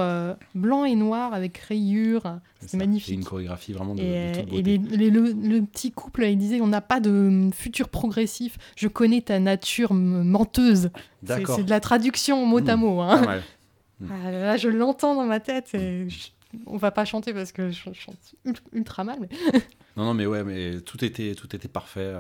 blanc 0.56 0.84
et 0.84 0.96
noir 0.96 1.32
avec 1.36 1.60
rayures. 1.60 2.40
C'est 2.66 2.76
magnifique. 2.76 3.12
Et 3.12 3.14
une 3.14 3.24
chorégraphie 3.24 3.72
vraiment 3.72 3.94
de, 3.94 4.02
Et, 4.02 4.32
de 4.32 4.40
toute 4.40 4.48
et 4.54 4.64
beauté. 4.64 4.64
les- 4.64 4.98
les- 4.98 5.10
le, 5.12 5.22
le 5.34 5.62
petit 5.62 5.92
couple, 5.92 6.24
il 6.26 6.40
disait 6.40 6.60
on 6.60 6.66
n'a 6.68 6.82
pas 6.82 7.00
de 7.00 7.50
futur 7.54 7.90
progressif. 7.90 8.58
Je 8.76 8.88
connais 8.88 9.22
ta 9.22 9.40
nature 9.40 9.94
menteuse. 9.94 10.90
C'est 11.22 11.28
D'accord, 11.28 11.56
c'est 11.56 11.64
de 11.66 11.70
la 11.70 11.82
traduction 11.82 12.44
mot 12.48 12.58
à 12.68 12.76
Hmm. 12.76 12.80
mot. 12.80 13.02
Hein. 13.02 13.22
mal. 14.00 14.20
Ah 14.26 14.32
là 14.32 14.58
je 14.58 14.70
l'entends 14.70 15.16
dans 15.16 15.26
ma 15.26 15.40
tête. 15.40 15.74
Et 15.76 16.10
je- 16.10 16.28
on 16.66 16.78
va 16.78 16.92
pas 16.92 17.06
chanter 17.06 17.34
parce 17.34 17.52
que 17.52 17.70
je 17.72 17.92
chante 17.94 18.36
ul- 18.46 18.56
ultra 18.74 19.04
mal. 19.04 19.18
Mais... 19.22 19.30
Non, 19.98 20.06
non, 20.06 20.14
mais 20.14 20.28
ouais, 20.28 20.44
mais 20.44 20.80
tout 20.82 21.04
était, 21.04 21.34
tout 21.34 21.56
était 21.56 21.68
parfait. 21.68 22.14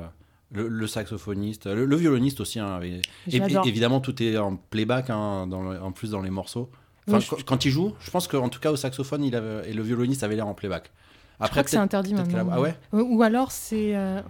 Le, 0.51 0.67
le 0.67 0.87
saxophoniste, 0.87 1.67
le, 1.67 1.85
le 1.85 1.95
violoniste 1.95 2.39
aussi. 2.39 2.59
hein, 2.59 2.79
et- 2.81 3.01
et- 3.27 3.39
évidemment, 3.65 3.99
tout 3.99 4.21
est 4.23 4.35
en 4.37 4.55
playback, 4.55 5.09
hein, 5.11 5.45
dans 5.45 5.61
le- 5.61 5.79
en 5.81 5.91
plus 5.91 6.09
dans 6.11 6.21
les 6.21 6.29
morceaux. 6.31 6.69
Enfin, 7.07 7.17
Ouais, 7.19 7.37
je- 7.39 7.43
quand- 7.43 7.63
il 7.65 7.69
joue, 7.71 7.93
je 7.99 8.09
pense 8.11 8.27
qu'en 8.27 8.49
tout 8.49 8.59
cas 8.59 8.71
au 8.71 8.75
saxophone 8.75 9.23
il 9.23 9.35
avait, 9.35 9.69
et 9.69 9.73
le 9.73 9.83
violoniste 9.83 10.23
avait 10.23 10.35
l'air 10.35 10.47
en 10.47 10.53
playback. 10.55 10.91
je 11.39 11.47
crois 11.49 11.63
que 11.63 11.69
c'est 11.69 11.77
interdit 11.77 12.13
maintenant. 12.15 12.49
Ah 12.51 12.59
ouais? 12.59 12.75
Ou 12.93 13.21
alors 13.23 13.51
c'est. 13.51 13.95
euh, 13.95 14.21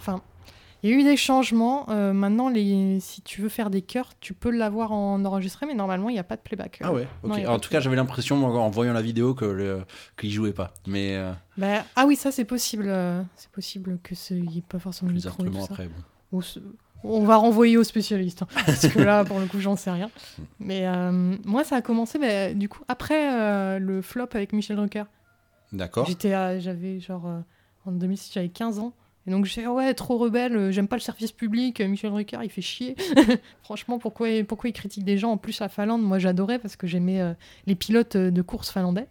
il 0.84 0.90
y 0.90 0.94
a 0.94 0.96
eu 0.96 1.04
des 1.04 1.18
changements. 1.18 1.90
euh, 1.90 2.14
maintenant, 2.14 2.50
les... 2.50 3.00
si 3.00 3.22
tu 3.22 3.42
veux 3.42 3.50
faire 3.50 3.70
des 3.70 3.82
chœurs, 3.82 4.10
tu 4.20 4.34
peux 4.34 4.52
l'avoir 4.52 4.92
en 4.92 5.24
enregistré, 5.26 5.66
mais 5.66 5.74
normalement, 5.74 6.10
il 6.10 6.14
n'y 6.14 6.20
a 6.20 6.24
pas 6.24 6.36
de 6.36 6.42
playback. 6.42 6.80
Ah 6.84 6.94
ouais, 6.94 7.08
ok. 7.24 7.30
non, 7.32 7.38
y 7.38 7.46
a 7.46 7.52
en 7.52 7.60
tout 7.60 7.70
cas, 7.70 7.80
j'avais 7.80 7.96
l'impression 7.96 8.36
moi, 8.38 8.50
en 8.60 8.70
voyant 8.70 8.94
la 8.94 9.02
vidéo 9.02 9.34
que 9.34 9.46
le- 9.46 9.82
qu'il 10.18 10.32
jouait 10.32 10.54
pas. 10.54 10.74
Mais 10.86 11.16
euh, 11.16 11.32
Bah, 11.58 11.84
ah 11.96 12.06
oui, 12.06 12.16
ça 12.16 12.32
c'est 12.32 12.46
possible. 12.46 12.86
euh, 12.88 13.22
c'est 13.36 13.50
possible 13.52 14.00
que 14.04 14.16
ce- 14.16 14.34
n'y 14.34 14.60
ait 14.60 14.64
pas 14.68 14.80
forcément 14.80 15.10
le 15.10 15.18
les 15.18 15.24
micro 15.24 15.44
instruments 15.44 15.66
après. 15.66 15.88
bon. 16.32 16.42
On 17.04 17.24
va 17.24 17.36
renvoyer 17.38 17.78
aux 17.78 17.84
spécialistes, 17.84 18.42
hein, 18.42 18.48
parce 18.66 18.88
que 18.88 19.00
là, 19.00 19.24
pour 19.24 19.40
le 19.40 19.46
coup, 19.46 19.60
j'en 19.60 19.76
sais 19.76 19.92
rien. 19.92 20.10
Mais 20.60 20.88
euh, 20.88 21.36
moi, 21.46 21.64
ça 21.64 21.76
a 21.78 21.82
commencé, 21.82 22.18
bah, 22.18 22.54
du 22.54 22.68
coup, 22.70 22.82
après 22.88 23.80
le 23.80 24.02
flop 24.02 24.28
avec 24.34 24.52
Michel 24.52 24.76
Drucker. 24.78 25.04
D'accord. 25.72 26.06
J'étais, 26.08 26.32
j'avais 26.60 27.00
genre 27.00 27.28
en 27.86 27.92
2006, 27.92 28.32
j'avais 28.34 28.50
15 28.50 28.80
ans. 28.80 28.94
Et 29.28 29.32
donc 29.32 29.46
j'ai 29.46 29.68
ouais, 29.68 29.94
trop 29.94 30.18
rebelle, 30.18 30.56
euh, 30.56 30.72
j'aime 30.72 30.88
pas 30.88 30.96
le 30.96 31.02
service 31.02 31.34
public, 31.34 31.82
euh, 31.82 31.88
Michel 31.88 32.12
Drucker, 32.12 32.40
il 32.44 32.50
fait 32.50 32.62
chier. 32.62 32.96
Franchement, 33.62 34.00
pourquoi, 34.00 34.28
pourquoi 34.48 34.70
il 34.70 34.74
critique 34.74 35.04
des 35.04 35.18
gens 35.18 35.32
En 35.32 35.38
plus, 35.38 35.60
la 35.60 35.68
Finlande, 35.70 36.02
moi 36.02 36.18
j'adorais 36.18 36.60
parce 36.60 36.76
que 36.78 36.88
j'aimais 36.88 37.20
euh, 37.22 37.34
les 37.66 37.76
pilotes 37.76 38.16
de 38.16 38.42
course 38.42 38.72
finlandais. 38.72 39.08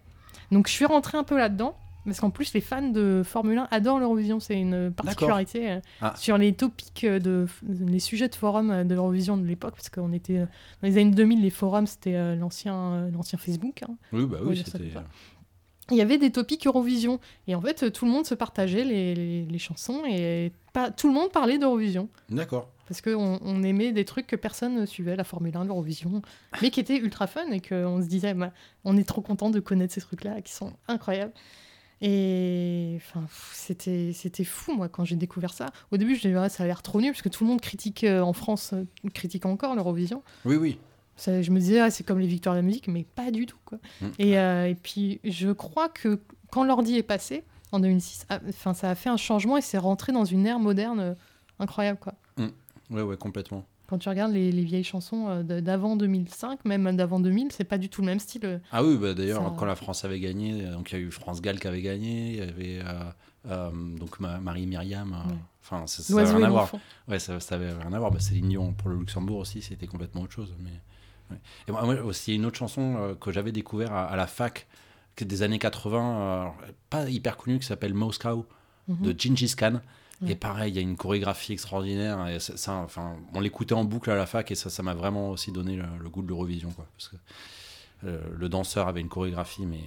Donc 0.51 0.67
je 0.67 0.73
suis 0.73 0.85
rentrée 0.85 1.17
un 1.17 1.23
peu 1.23 1.37
là-dedans. 1.37 1.77
Parce 2.05 2.21
qu'en 2.21 2.29
plus, 2.29 2.53
les 2.53 2.61
fans 2.61 2.87
de 2.87 3.21
Formule 3.25 3.57
1 3.57 3.67
adorent 3.69 3.99
l'Eurovision. 3.99 4.39
C'est 4.39 4.57
une 4.57 4.93
particularité 4.93 5.69
euh, 5.71 5.79
Ah. 6.01 6.13
sur 6.15 6.37
les 6.37 6.53
topics, 6.53 7.05
de, 7.05 7.47
les 7.67 7.99
sujets 7.99 8.29
de 8.29 8.35
forum 8.35 8.85
de 8.87 8.93
l'Eurovision 8.95 9.35
de 9.35 9.45
l'époque. 9.45 9.73
Parce 9.75 9.89
qu'on 9.89 10.13
était 10.13 10.39
dans 10.39 10.47
les 10.87 10.97
années 10.97 11.11
2000, 11.11 11.41
les 11.41 11.49
forums, 11.49 11.85
c'était 11.85 12.37
l'ancien 12.37 13.09
l'ancien 13.13 13.37
Facebook. 13.37 13.83
hein. 13.83 13.95
Oui, 14.13 14.25
bah 14.25 14.37
Oui, 14.41 14.55
je 14.55 14.63
c'était. 14.63 14.85
Il 15.91 15.97
y 15.97 16.01
avait 16.01 16.17
des 16.17 16.31
topics 16.31 16.65
Eurovision. 16.67 17.19
Et 17.47 17.55
en 17.55 17.61
fait, 17.61 17.91
tout 17.91 18.05
le 18.05 18.11
monde 18.11 18.25
se 18.25 18.35
partageait 18.35 18.83
les, 18.83 19.15
les- 19.15 19.45
les 19.45 19.59
chansons 19.59 20.03
et 20.05 20.51
pas, 20.73 20.91
tout 20.91 21.07
le 21.07 21.13
monde 21.13 21.31
parlait 21.31 21.57
d'Eurovision. 21.57 22.09
D'accord. 22.29 22.69
Parce 22.87 23.01
qu'on 23.01 23.39
on 23.43 23.63
aimait 23.63 23.91
des 23.91 24.05
trucs 24.05 24.27
que 24.27 24.35
personne 24.37 24.75
ne 24.75 24.85
suivait, 24.85 25.15
la 25.17 25.25
Formule 25.25 25.55
1, 25.57 25.65
l'Eurovision, 25.65 26.21
mais 26.61 26.69
qui 26.71 26.79
étaient 26.79 26.97
ultra 26.97 27.27
fun 27.27 27.45
et 27.51 27.59
qu'on 27.59 28.01
se 28.01 28.07
disait, 28.07 28.33
bah, 28.33 28.51
on 28.85 28.95
est 28.97 29.03
trop 29.07 29.19
content 29.21 29.49
de 29.49 29.59
connaître 29.59 29.93
ces 29.93 29.99
trucs-là 30.01 30.41
qui 30.41 30.53
sont 30.53 30.71
incroyables. 30.87 31.33
Et 31.99 32.93
enfin, 32.97 33.25
c'était 33.53 34.11
c'était 34.13 34.43
fou, 34.43 34.73
moi, 34.75 34.87
quand 34.87 35.03
j'ai 35.03 35.15
découvert 35.15 35.51
ça. 35.53 35.65
Au 35.91 35.97
début, 35.97 36.15
je 36.15 36.21
disais, 36.21 36.37
ouais, 36.37 36.47
ça 36.49 36.63
a 36.63 36.67
l'air 36.67 36.81
trop 36.83 37.01
nul, 37.01 37.11
parce 37.11 37.23
que 37.23 37.29
tout 37.29 37.43
le 37.43 37.49
monde 37.49 37.59
critique 37.61 38.03
euh, 38.03 38.21
en 38.21 38.33
France, 38.33 38.71
euh, 38.73 38.83
critique 39.13 39.45
encore 39.45 39.75
l'Eurovision. 39.75 40.21
Oui, 40.45 40.55
oui. 40.57 40.77
Ça, 41.17 41.41
je 41.41 41.51
me 41.51 41.59
disais, 41.59 41.79
ah, 41.79 41.89
c'est 41.89 42.03
comme 42.05 42.19
les 42.19 42.27
victoires 42.27 42.55
de 42.55 42.59
la 42.59 42.65
musique, 42.65 42.87
mais 42.87 43.03
pas 43.03 43.31
du 43.31 43.45
tout. 43.45 43.57
Quoi. 43.65 43.79
Mm. 44.01 44.05
Et, 44.19 44.37
euh, 44.39 44.69
et 44.69 44.75
puis, 44.75 45.19
je 45.23 45.49
crois 45.51 45.89
que 45.89 46.19
quand 46.51 46.63
l'ordi 46.63 46.95
est 46.95 47.03
passé, 47.03 47.43
en 47.71 47.79
2006, 47.79 48.27
ah, 48.29 48.39
ça 48.73 48.89
a 48.91 48.95
fait 48.95 49.09
un 49.09 49.17
changement 49.17 49.57
et 49.57 49.61
c'est 49.61 49.77
rentré 49.79 50.13
dans 50.13 50.25
une 50.25 50.45
ère 50.45 50.59
moderne 50.59 50.99
euh, 50.99 51.13
incroyable. 51.59 51.99
Quoi. 51.99 52.13
Ouais, 52.89 53.01
ouais, 53.01 53.17
complètement. 53.17 53.65
Quand 53.89 53.97
tu 53.97 54.07
regardes 54.09 54.31
les, 54.31 54.51
les 54.51 54.63
vieilles 54.63 54.83
chansons 54.83 55.27
euh, 55.27 55.43
d'avant 55.61 55.95
2005, 55.97 56.63
même 56.65 56.95
d'avant 56.95 57.19
2000, 57.19 57.51
c'est 57.51 57.63
pas 57.63 57.77
du 57.77 57.89
tout 57.89 58.01
le 58.01 58.07
même 58.07 58.19
style. 58.19 58.61
Ah 58.71 58.83
oui, 58.83 58.95
bah 58.97 59.13
d'ailleurs, 59.13 59.43
Ça- 59.43 59.53
quand 59.57 59.65
la 59.65 59.75
France 59.75 60.05
avait 60.05 60.19
gagné, 60.19 60.63
donc 60.67 60.91
il 60.91 60.99
y 60.99 61.01
a 61.01 61.03
eu 61.03 61.11
France 61.11 61.41
Gall 61.41 61.59
qui 61.59 61.67
avait 61.67 61.81
gagné, 61.81 62.31
il 62.31 62.37
y 62.37 62.41
avait 62.41 62.79
donc 63.97 64.19
Ma- 64.19 64.39
Marie 64.39 64.65
Myriam. 64.67 65.11
Ouais. 65.11 65.35
Enfin, 65.63 65.85
ça 65.87 66.01
ça 66.01 66.13
avait 66.17 66.31
rien 66.31 66.43
à 66.43 66.49
voir. 66.49 66.71
Ouais, 67.09 67.19
ça, 67.19 67.39
ça 67.41 67.55
avait 67.55 67.71
rien 67.73 67.91
à 67.91 67.99
voir. 67.99 68.11
Bah, 68.11 68.19
Céline 68.19 68.47
Dion 68.49 68.73
pour 68.73 68.89
le 68.89 68.97
Luxembourg 68.97 69.39
aussi, 69.39 69.61
c'était 69.61 69.87
complètement 69.87 70.21
autre 70.21 70.33
chose. 70.33 70.55
Mais, 70.59 70.71
ouais. 71.31 71.37
Et 71.67 71.71
moi, 71.71 71.83
aussi, 72.03 72.35
une 72.35 72.45
autre 72.45 72.57
chanson 72.57 72.95
euh, 72.97 73.15
que 73.15 73.31
j'avais 73.31 73.51
découvert 73.51 73.93
à, 73.93 74.05
à 74.05 74.15
la 74.15 74.27
fac, 74.27 74.67
des 75.19 75.41
années 75.41 75.57
80, 75.59 76.19
euh, 76.21 76.45
pas 76.89 77.09
hyper 77.09 77.37
connue, 77.37 77.59
qui 77.59 77.65
s'appelle 77.65 77.93
Moscow 77.93 78.45
Mhm. 78.87 79.01
de 79.05 79.15
Gingis 79.19 79.55
Khan. 79.57 79.81
Ouais. 80.21 80.31
Et 80.31 80.35
pareil, 80.35 80.71
il 80.71 80.75
y 80.75 80.79
a 80.79 80.81
une 80.81 80.95
chorégraphie 80.95 81.51
extraordinaire. 81.53 82.27
Et 82.29 82.39
ça, 82.39 82.55
ça, 82.55 82.73
enfin, 82.75 83.17
on 83.33 83.39
l'écoutait 83.41 83.73
en 83.73 83.83
boucle 83.83 84.09
à 84.09 84.15
la 84.15 84.25
fac 84.25 84.49
et 84.49 84.55
ça, 84.55 84.69
ça 84.69 84.81
m'a 84.83 84.93
vraiment 84.93 85.29
aussi 85.31 85.51
donné 85.51 85.75
le, 85.75 85.83
le 86.01 86.09
goût 86.09 86.21
de 86.21 86.27
l'Eurovision. 86.27 86.69
Parce 86.95 87.09
que 87.09 87.15
euh, 88.05 88.21
le 88.35 88.47
danseur 88.49 88.87
avait 88.87 89.01
une 89.01 89.09
chorégraphie, 89.09 89.65
mais 89.65 89.81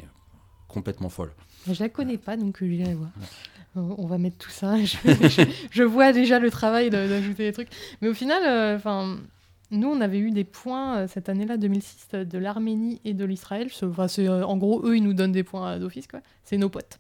complètement 0.68 1.08
folle. 1.08 1.32
Je 1.66 1.80
la 1.82 1.88
connais 1.88 2.18
pas, 2.18 2.36
donc 2.36 2.62
euh, 2.62 2.66
j'irai 2.68 2.94
voir. 2.94 3.10
On 3.76 3.94
on 3.98 4.06
va 4.06 4.18
mettre 4.18 4.36
tout 4.38 4.50
ça. 4.50 4.76
Je, 4.84 4.96
je- 5.28 5.50
je 5.70 5.82
vois 5.82 6.12
déjà 6.12 6.38
le 6.40 6.50
travail 6.50 6.90
d'ajouter 6.90 7.44
des 7.44 7.52
trucs. 7.52 7.68
Mais 8.02 8.08
au 8.08 8.14
final, 8.14 8.42
euh, 8.44 8.76
enfin, 8.76 9.18
nous, 9.70 9.88
on 9.88 10.00
avait 10.00 10.18
eu 10.18 10.32
des 10.32 10.44
points 10.44 10.98
euh, 10.98 11.06
cette 11.06 11.28
année-là, 11.28 11.56
2006, 11.56 12.08
euh, 12.14 12.24
de 12.24 12.38
l'Arménie 12.38 13.00
et 13.04 13.14
de 13.14 13.24
l'Israël. 13.24 13.68
Euh, 13.82 14.42
en 14.42 14.56
gros, 14.56 14.84
eux, 14.84 14.96
ils 14.96 15.02
nous 15.02 15.14
donnent 15.14 15.32
des 15.32 15.44
points 15.44 15.78
d'office. 15.78 16.08
C'est 16.44 16.56
nos 16.56 16.68
potes. 16.68 16.98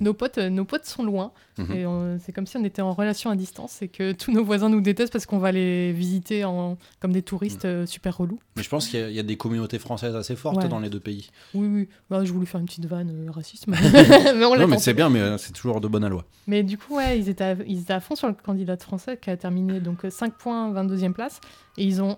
Nos 0.00 0.14
potes. 0.14 0.38
euh, 0.38 0.48
nos 0.48 0.64
potes 0.64 0.84
sont 0.86 1.02
loin. 1.04 1.32
Mhm. 1.58 2.18
C'est 2.24 2.32
comme 2.32 2.46
si 2.46 2.56
on 2.56 2.64
était 2.64 2.80
en 2.82 2.92
relation 2.92 3.28
à 3.30 3.36
distance 3.36 3.82
et 3.82 3.88
que 3.88 4.12
tous 4.12 4.32
nos 4.32 4.42
voisins 4.44 4.68
nous 4.70 4.80
détestent 4.80 5.12
parce 5.12 5.26
qu'on 5.26 5.38
va 5.38 5.52
les 5.52 5.92
visiter 5.92 6.44
en, 6.44 6.78
comme 7.00 7.12
des 7.12 7.22
touristes 7.22 7.66
euh, 7.66 7.84
super 7.86 8.16
relous. 8.16 8.38
Mais 8.56 8.62
je 8.62 8.68
pense 8.70 8.88
qu'il 8.88 9.00
y, 9.00 9.02
a- 9.02 9.08
il 9.10 9.14
y 9.14 9.18
a 9.18 9.22
des 9.22 9.36
communautés 9.36 9.78
françaises 9.78 10.16
assez 10.16 10.34
fortes 10.34 10.56
Ouais. 10.62 10.68
dans 10.68 10.80
les 10.80 10.88
deux 10.88 11.00
pays. 11.00 11.28
Oui, 11.54 11.66
oui. 11.68 11.88
Bah, 12.08 12.24
je 12.24 12.32
voulais 12.32 12.46
faire 12.46 12.60
une 12.60 12.66
petite 12.66 12.86
vanne 12.86 13.26
euh, 13.28 13.30
raciste. 13.30 13.66
mais 13.66 13.76
on 14.46 14.54
l'a 14.54 14.60
Non, 14.62 14.66
mais 14.68 14.78
c'est 14.78 14.94
bien, 14.94 15.10
mais 15.10 15.20
euh, 15.20 15.36
c'est 15.38 15.52
toujours 15.52 15.80
de 15.80 15.88
bonne 15.88 16.08
loi. 16.08 16.24
Mais 16.46 16.62
du 16.62 16.78
coup, 16.78 16.96
ouais, 16.96 17.18
ils 17.18 17.28
étaient, 17.28 17.44
à, 17.44 17.56
ils 17.66 17.80
étaient 17.82 17.92
à 17.92 18.00
fond 18.00 18.14
sur 18.16 18.28
le 18.28 18.34
candidat 18.34 18.76
français 18.78 19.18
qui 19.20 19.28
a 19.30 19.36
terminé 19.36 19.80
donc 19.80 20.04
euh, 20.06 20.10
5 20.10 20.34
points, 20.34 20.72
22e 20.72 21.12
place. 21.12 21.40
Et 21.76 21.84
ils 21.84 22.00
ont 22.02 22.16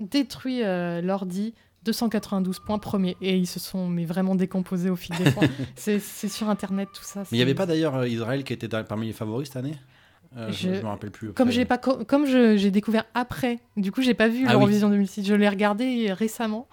détruit 0.00 0.62
euh, 0.62 1.00
l'ordi 1.00 1.54
292 1.84 2.58
points 2.60 2.78
premier. 2.78 3.16
Et 3.20 3.36
ils 3.36 3.46
se 3.46 3.60
sont 3.60 3.88
mais 3.88 4.04
vraiment 4.04 4.34
décomposés 4.34 4.90
au 4.90 4.96
fil 4.96 5.16
des 5.16 5.30
points. 5.30 5.48
c'est 5.76 5.98
sur 6.00 6.48
Internet, 6.50 6.88
tout 6.92 7.02
ça. 7.04 7.20
Mais 7.20 7.26
il 7.32 7.36
n'y 7.36 7.42
avait 7.42 7.54
pas 7.54 7.66
d'ailleurs 7.66 7.96
euh, 7.96 8.08
Israël 8.08 8.44
qui 8.44 8.52
était 8.52 8.68
parmi 8.84 9.06
les 9.06 9.12
favoris 9.12 9.48
cette 9.48 9.56
année? 9.56 9.74
Euh, 10.36 10.52
Je 10.52 10.68
ne 10.68 10.80
me 10.82 10.86
rappelle 10.86 11.10
plus. 11.10 11.32
Comme 11.32 11.50
j'ai 11.50 11.64
pas 11.64 11.78
co- 11.78 12.04
comme 12.04 12.26
je- 12.26 12.56
j'ai 12.58 12.70
découvert 12.70 13.04
après, 13.14 13.60
du 13.78 13.90
coup 13.92 14.02
j'ai 14.02 14.12
pas 14.14 14.28
vu 14.28 14.44
Ah 14.46 14.52
l'Eurovision 14.52 14.90
2006. 14.90 15.24
Je 15.24 15.34
l'ai 15.34 15.48
regardé 15.48 16.12
récemment. 16.12 16.68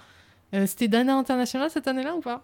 Euh, 0.53 0.65
C'était 0.67 0.87
d'année 0.89 1.11
internationale 1.11 1.69
cette 1.69 1.87
année-là 1.87 2.15
ou 2.15 2.19
pas? 2.19 2.43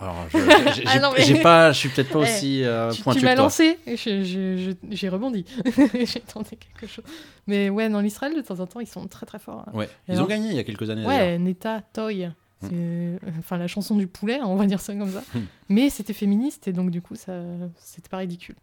Alors, 0.00 0.16
je, 0.32 0.82
Ah 0.86 0.98
non, 0.98 1.12
mais- 1.16 1.22
j'ai 1.24 1.40
pas, 1.40 1.72
je 1.72 1.78
suis 1.78 1.88
peut-être 1.88 2.10
pas 2.10 2.18
Eh, 2.20 2.22
aussi 2.22 2.64
euh, 2.64 2.90
Tu, 2.90 3.02
pointu 3.02 3.20
tu 3.20 3.24
m'as 3.24 3.34
lancé 3.34 3.78
j'ai 3.86 5.08
rebondi. 5.08 5.44
j'ai 5.94 6.20
tenté 6.20 6.56
quelque 6.56 6.86
chose. 6.90 7.04
Mais 7.46 7.70
ouais, 7.70 7.88
dans 7.88 8.00
l'Israël 8.00 8.34
de 8.34 8.40
temps 8.40 8.58
en 8.60 8.66
temps 8.66 8.80
ils 8.80 8.86
sont 8.88 9.06
très 9.06 9.24
très 9.26 9.38
forts. 9.38 9.64
hein. 9.68 9.72
Ouais. 9.72 9.88
Ils 10.08 10.12
Alors- 10.14 10.24
ont 10.24 10.28
gagné 10.28 10.48
il 10.48 10.56
y 10.56 10.58
a 10.58 10.64
quelques 10.64 10.90
années. 10.90 11.06
Ouais, 11.06 11.38
Neta 11.38 11.82
Toy. 11.92 12.28
Euh, 12.72 13.18
enfin 13.38 13.58
la 13.58 13.66
chanson 13.66 13.94
du 13.94 14.06
poulet, 14.06 14.40
on 14.42 14.56
va 14.56 14.64
dire 14.66 14.80
ça 14.80 14.94
comme 14.94 15.10
ça. 15.12 15.22
Hmm. 15.34 15.42
Mais 15.68 15.90
c'était 15.90 16.14
féministe 16.14 16.66
et 16.66 16.72
donc 16.72 16.90
du 16.90 17.02
coup 17.02 17.14
ça 17.14 17.34
c'était 17.76 18.08
pas 18.08 18.16
ridicule. 18.18 18.56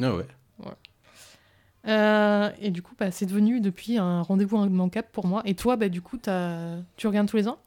Ah 0.00 0.14
ouais. 0.14 0.24
Euh, 1.88 2.50
et 2.60 2.70
du 2.70 2.82
coup 2.82 2.94
bah, 2.98 3.10
c'est 3.10 3.24
devenu 3.26 3.60
depuis 3.60 3.96
un 3.96 4.20
rendez-vous 4.22 4.64
immanquable 4.66 5.08
pour 5.12 5.26
moi. 5.26 5.42
Et 5.46 5.54
toi 5.54 5.76
bah 5.76 5.88
du 5.88 6.02
coup 6.02 6.16
t'as- 6.18 6.76
tu 6.96 7.06
regardes 7.06 7.26
tous 7.28 7.38
les 7.38 7.48
ans? 7.48 7.58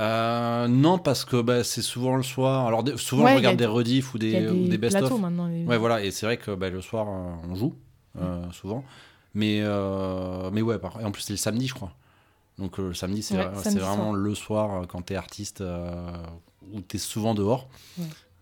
Euh, 0.00 0.68
non, 0.68 0.98
parce 0.98 1.24
que 1.24 1.40
bah, 1.42 1.64
c'est 1.64 1.82
souvent 1.82 2.16
le 2.16 2.22
soir. 2.22 2.66
Alors, 2.66 2.84
souvent, 2.96 3.24
Ouais, 3.24 3.32
y 3.34 3.36
regarde 3.36 3.56
des 3.56 3.66
rediffs 3.66 4.14
ou 4.14 4.18
des, 4.18 4.46
des, 4.46 4.68
des 4.68 4.78
best-of. 4.78 5.12
les- 5.50 5.64
Ouais, 5.66 5.76
voilà. 5.76 6.02
Et 6.04 6.10
c'est 6.10 6.26
vrai 6.26 6.36
que 6.36 6.52
bah, 6.54 6.70
le 6.70 6.80
soir, 6.80 7.06
euh, 7.08 7.48
on 7.50 7.54
joue, 7.54 7.74
euh, 8.20 8.50
souvent. 8.52 8.84
Mais, 9.34 9.60
euh, 9.62 10.50
mais 10.52 10.62
ouais, 10.62 10.78
par- 10.78 11.00
et 11.00 11.04
en 11.04 11.10
plus, 11.10 11.22
c'est 11.22 11.32
le 11.32 11.36
samedi, 11.38 11.66
je 11.66 11.74
crois. 11.74 11.92
Donc, 12.58 12.78
le 12.78 12.94
samedi, 12.94 13.22
c'est 13.22 13.36
Ouais, 13.38 13.46
vraiment 13.46 13.96
soir. 13.96 14.12
le 14.12 14.34
soir 14.34 14.86
quand 14.88 15.02
t'es 15.02 15.16
artiste 15.16 15.62
où 16.72 16.80
t'es 16.80 16.98
souvent 16.98 17.34
dehors. 17.34 17.68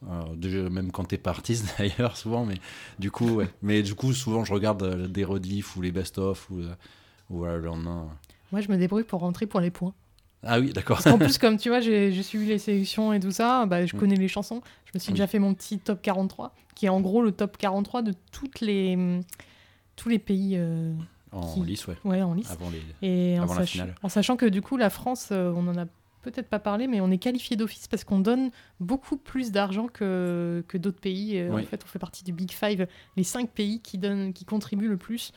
Euh, 0.06 0.68
même 0.70 0.92
quand 0.92 1.04
t'es 1.04 1.16
pas 1.16 1.30
artiste 1.30 1.74
d'ailleurs 1.78 2.18
souvent 2.18 2.44
mais 2.44 2.56
du 2.98 3.10
coup 3.10 3.36
ouais. 3.36 3.48
mais 3.62 3.82
du 3.82 3.94
coup 3.94 4.12
souvent 4.12 4.44
je 4.44 4.52
regarde 4.52 4.82
euh, 4.82 5.08
des 5.08 5.24
rediffs 5.24 5.74
ou 5.74 5.80
les 5.80 5.90
best 5.90 6.18
of 6.18 6.50
ou, 6.50 6.58
euh, 6.60 6.68
ou 7.30 7.38
voilà, 7.38 7.56
le 7.56 7.62
lendemain 7.64 8.06
Moi 8.52 8.60
je 8.60 8.70
me 8.70 8.76
débrouille 8.76 9.04
pour 9.04 9.20
rentrer 9.20 9.46
pour 9.46 9.58
les 9.60 9.70
points. 9.70 9.94
Ah 10.46 10.60
oui 10.60 10.72
d'accord 10.72 10.98
Parce 11.02 11.10
qu'en 11.10 11.18
plus 11.18 11.38
comme 11.38 11.56
tu 11.56 11.68
vois 11.68 11.80
j'ai 11.80 12.22
suivi 12.22 12.46
les 12.46 12.58
sélections 12.58 13.12
et 13.12 13.20
tout 13.20 13.30
ça, 13.32 13.66
bah, 13.66 13.84
je 13.86 13.94
Mm. 13.96 13.98
connais 13.98 14.16
les 14.16 14.28
chansons. 14.28 14.62
Je 14.86 14.92
me 14.94 14.98
suis 15.00 15.10
Oui. 15.12 15.14
déjà 15.18 15.26
fait 15.26 15.38
mon 15.38 15.54
petit 15.54 15.78
top 15.78 16.00
43 16.02 16.54
qui 16.74 16.86
est 16.86 16.90
en 16.90 17.00
gros 17.00 17.22
le 17.22 17.32
top 17.32 17.56
43 17.56 18.02
de 18.02 18.12
toutes 18.32 18.60
les 18.60 18.96
tous 19.96 20.08
les 20.10 20.18
pays 20.18 20.54
euh, 20.56 20.92
en 21.32 21.54
Qui- 21.54 21.60
lice 21.64 21.86
ouais 21.86 21.96
ouais, 22.04 22.22
en 22.22 22.34
lice. 22.34 22.50
avant 22.50 22.70
les 22.70 22.82
Et 23.06 23.38
en, 23.38 23.44
Avant 23.44 23.54
la 23.54 23.60
sach- 23.62 23.70
finale. 23.70 23.94
en 24.02 24.08
sachant 24.08 24.36
que 24.36 24.46
du 24.46 24.60
coup, 24.62 24.76
la 24.76 24.90
France, 24.90 25.28
euh, 25.32 25.52
on 25.56 25.66
en 25.68 25.76
a 25.78 25.86
peut-être 26.22 26.48
pas 26.48 26.58
parlé, 26.58 26.86
mais 26.86 27.00
on 27.00 27.10
est 27.10 27.18
qualifié 27.18 27.56
d'office 27.56 27.86
parce 27.88 28.04
qu'on 28.04 28.18
donne 28.18 28.50
beaucoup 28.80 29.16
plus 29.16 29.52
d'argent 29.52 29.86
que, 29.86 30.62
que 30.68 30.76
d'autres 30.76 31.00
pays. 31.00 31.38
Euh, 31.38 31.50
Oui. 31.52 31.62
En 31.62 31.66
fait, 31.66 31.80
on 31.84 31.86
fait 31.88 31.98
partie 31.98 32.24
du 32.24 32.32
Big 32.32 32.50
Five, 32.50 32.86
les 33.16 33.22
cinq 33.22 33.48
pays 33.50 33.80
qui, 33.80 33.96
donnent, 33.96 34.32
qui 34.34 34.44
contribuent 34.44 34.88
le 34.88 34.96
plus. 34.98 35.32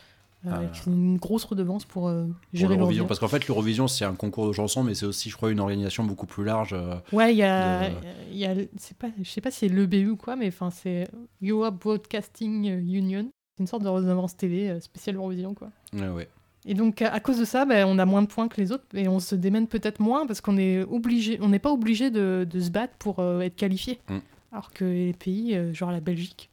Euh, 0.46 0.50
Ah. 0.52 0.56
avec 0.60 0.86
une 0.88 1.18
grosse 1.18 1.44
redevance 1.44 1.84
pour 1.86 2.08
euh, 2.08 2.26
pour 2.28 2.36
gérer 2.54 2.76
l'Eurovision 2.78 3.06
parce 3.08 3.20
qu'en 3.20 3.28
fait 3.28 3.46
l'Eurovision 3.48 3.88
c'est 3.90 4.06
un 4.06 4.14
concours 4.14 4.48
de 4.48 4.54
chansons 4.54 4.84
mais 4.84 4.94
c'est 4.94 5.06
aussi 5.06 5.30
je 5.30 5.36
crois 5.36 5.52
une 5.52 5.60
organisation 5.60 6.06
beaucoup 6.06 6.26
plus 6.28 6.46
large 6.46 6.72
euh, 6.74 6.96
Ouais, 7.12 7.34
il 7.34 7.38
y 7.38 7.44
a, 7.44 7.90
de- 7.90 7.96
il 8.32 8.38
y 8.38 8.46
a, 8.46 8.54
c'est 8.78 8.96
pas, 8.98 9.10
je 9.22 9.30
sais 9.30 9.42
pas 9.42 9.52
si 9.52 9.60
c'est 9.60 9.68
l'EBU 9.68 10.12
ou 10.12 10.16
quoi, 10.16 10.36
mais 10.38 10.48
enfin 10.48 10.70
c'est 10.70 11.08
Europe 11.44 11.82
Broadcasting 11.82 12.66
Union. 12.90 13.30
C'est 13.58 13.64
une 13.64 13.68
sorte 13.68 13.84
de 13.84 13.90
redevance 13.90 14.38
télé 14.38 14.70
euh, 14.70 14.80
spéciale 14.80 15.18
Eurovision 15.18 15.54
quoi. 15.54 15.70
ouais, 15.94 16.08
ouais. 16.08 16.28
Et 16.66 16.74
donc, 16.74 17.02
à 17.02 17.14
à 17.14 17.20
cause 17.22 17.40
de 17.40 17.46
ça, 17.46 17.66
ben, 17.66 17.86
on 17.88 17.98
a 18.00 18.06
moins 18.06 18.22
de 18.22 18.28
points 18.28 18.50
que 18.50 18.60
les 18.60 18.74
autres 18.74 18.84
et 18.94 19.08
on 19.08 19.20
se 19.22 19.34
démène 19.34 19.66
peut-être 19.68 20.02
moins 20.02 20.28
parce 20.28 20.42
qu'on 20.42 20.58
est 20.58 20.84
obligé, 20.84 21.40
on 21.42 21.48
n'est 21.48 21.58
pas 21.60 21.72
obligé 21.72 22.12
de, 22.12 22.46
de 22.50 22.60
se 22.60 22.70
battre 22.70 22.94
pour 23.00 23.20
euh, 23.20 23.40
être 23.40 23.56
qualifié. 23.56 24.00
Mm. 24.10 24.18
Alors 24.52 24.72
que 24.72 24.84
les 24.84 25.14
pays, 25.14 25.58
genre 25.74 25.92
la 25.92 26.02
Belgique, 26.02 26.50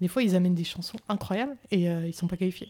des 0.00 0.08
fois, 0.08 0.22
ils 0.22 0.34
amènent 0.34 0.54
des 0.54 0.64
chansons 0.64 0.96
incroyables 1.10 1.56
et 1.70 1.82
ils 1.84 2.14
sont 2.14 2.26
pas 2.26 2.38
qualifiés. 2.38 2.68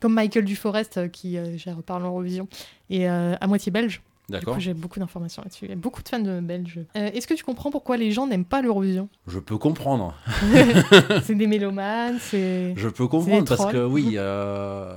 Comme 0.00 0.14
Michael 0.14 0.44
Duforest 0.44 0.96
euh, 0.96 1.08
qui 1.08 1.36
euh, 1.36 1.56
gère 1.56 1.76
Parle 1.82 2.04
en 2.04 2.08
Eurovision 2.08 2.48
et 2.88 3.08
euh, 3.08 3.34
à 3.40 3.46
moitié 3.46 3.70
belge. 3.70 4.02
D'accord. 4.28 4.60
j'ai 4.60 4.74
beaucoup 4.74 5.00
d'informations 5.00 5.42
là-dessus. 5.42 5.64
Il 5.64 5.70
y 5.70 5.72
a 5.72 5.76
beaucoup 5.76 6.04
de 6.04 6.08
fans 6.08 6.20
de 6.20 6.38
belges. 6.38 6.78
Euh, 6.96 7.10
Est-ce 7.12 7.26
que 7.26 7.34
tu 7.34 7.42
comprends 7.42 7.72
pourquoi 7.72 7.96
les 7.96 8.12
gens 8.12 8.28
n'aiment 8.28 8.44
pas 8.44 8.62
l'Eurovision? 8.62 9.08
Je 9.26 9.40
peux 9.40 9.58
comprendre. 9.58 10.14
C'est 11.24 11.34
des 11.34 11.48
mélomanes, 11.48 12.18
c'est. 12.20 12.74
Je 12.76 12.88
peux 12.88 13.08
comprendre 13.08 13.44
parce 13.44 13.72
que 13.72 13.84
oui. 13.84 14.12
euh, 14.14 14.94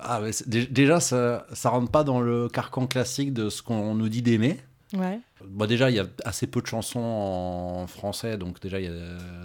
Ah, 0.00 0.20
déjà, 0.46 1.00
ça, 1.00 1.46
ça 1.52 1.70
rentre 1.70 1.90
pas 1.90 2.04
dans 2.04 2.20
le 2.20 2.48
carcan 2.48 2.86
classique 2.86 3.32
de 3.32 3.48
ce 3.50 3.60
qu'on 3.60 3.94
nous 3.94 4.08
dit 4.08 4.22
d'aimer. 4.22 4.56
Ouais. 4.92 5.20
Bon, 5.44 5.66
déjà, 5.66 5.88
il 5.90 5.96
y 5.96 6.00
a 6.00 6.06
assez 6.24 6.46
peu 6.48 6.60
de 6.60 6.66
chansons 6.66 6.98
en 7.00 7.86
français, 7.86 8.36
donc 8.36 8.60
déjà, 8.60 8.80
y 8.80 8.86
a- 8.88 8.90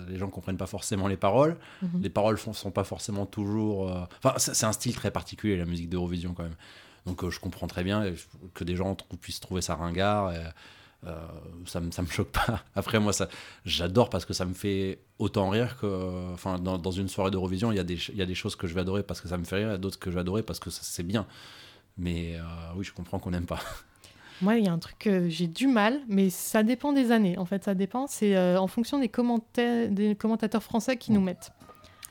les 0.07 0.17
gens 0.17 0.29
comprennent 0.29 0.57
pas 0.57 0.65
forcément 0.65 1.07
les 1.07 1.17
paroles. 1.17 1.57
Mhm. 1.83 2.01
Les 2.01 2.09
paroles 2.09 2.39
ne 2.47 2.53
sont 2.53 2.71
pas 2.71 2.83
forcément 2.83 3.25
toujours. 3.25 3.89
euh, 3.89 4.03
Enfin, 4.23 4.33
c'est 4.37 4.65
un 4.65 4.71
style 4.71 4.95
très 4.95 5.11
particulier, 5.11 5.55
la 5.57 5.65
musique 5.65 5.89
d'Eurovision, 5.89 6.33
quand 6.33 6.43
même. 6.43 6.55
Donc, 7.05 7.23
euh, 7.23 7.29
je 7.29 7.39
comprends 7.39 7.67
très 7.67 7.83
bien 7.83 8.03
que 8.55 8.63
des 8.63 8.75
gens 8.75 8.97
puissent 9.21 9.39
trouver 9.39 9.61
ça 9.61 9.75
ringard. 9.75 10.33
et, 10.33 10.41
euh, 11.05 11.15
ça, 11.67 11.79
me, 11.79 11.91
ça 11.91 12.01
me 12.01 12.07
choque 12.07 12.31
pas. 12.31 12.63
Après, 12.75 12.99
moi, 12.99 13.11
j'adore 13.65 14.09
parce 14.09 14.25
que 14.25 14.33
ça 14.33 14.45
me 14.45 14.55
fait 14.55 14.97
autant 15.19 15.49
rire 15.49 15.77
que. 15.79 16.33
Enfin, 16.33 16.57
dans, 16.57 16.79
dans 16.79 16.89
une 16.89 17.07
soirée 17.09 17.29
d'Eurovision, 17.29 17.71
il 17.71 17.75
y, 17.75 18.17
y 18.17 18.21
a 18.21 18.25
des 18.25 18.33
choses 18.35 18.55
que 18.55 18.65
je 18.65 18.73
vais 18.73 18.81
adorer 18.81 19.03
parce 19.03 19.21
que 19.21 19.27
ça 19.27 19.37
me 19.37 19.43
fait 19.43 19.57
rire 19.57 19.73
et 19.73 19.77
d'autres 19.77 19.99
que 19.99 20.09
je 20.09 20.15
vais 20.15 20.21
adorer 20.21 20.41
parce 20.41 20.59
que 20.59 20.71
c'est 20.71 21.03
bien. 21.03 21.27
Mais 21.99 22.37
euh, 22.37 22.41
oui, 22.75 22.83
je 22.83 22.91
comprends 22.93 23.19
qu'on 23.19 23.29
n'aime 23.31 23.45
pas. 23.45 23.59
Moi, 24.41 24.57
il 24.57 24.65
y 24.65 24.67
a 24.67 24.71
un 24.73 24.79
truc 24.79 24.97
que 24.99 25.29
j'ai 25.29 25.47
du 25.47 25.67
mal, 25.67 26.01
mais 26.07 26.29
ça 26.29 26.63
dépend 26.63 26.93
des 26.93 27.11
années. 27.11 27.37
En 27.37 27.45
fait, 27.45 27.63
ça 27.63 27.73
dépend. 27.73 28.07
C'est 28.07 28.35
euh, 28.35 28.59
en 28.59 28.67
fonction 28.67 28.99
des, 28.99 29.09
des 29.89 30.15
commentateurs 30.15 30.63
français 30.63 30.97
qui 30.97 31.11
nous 31.11 31.21
mettent. 31.21 31.51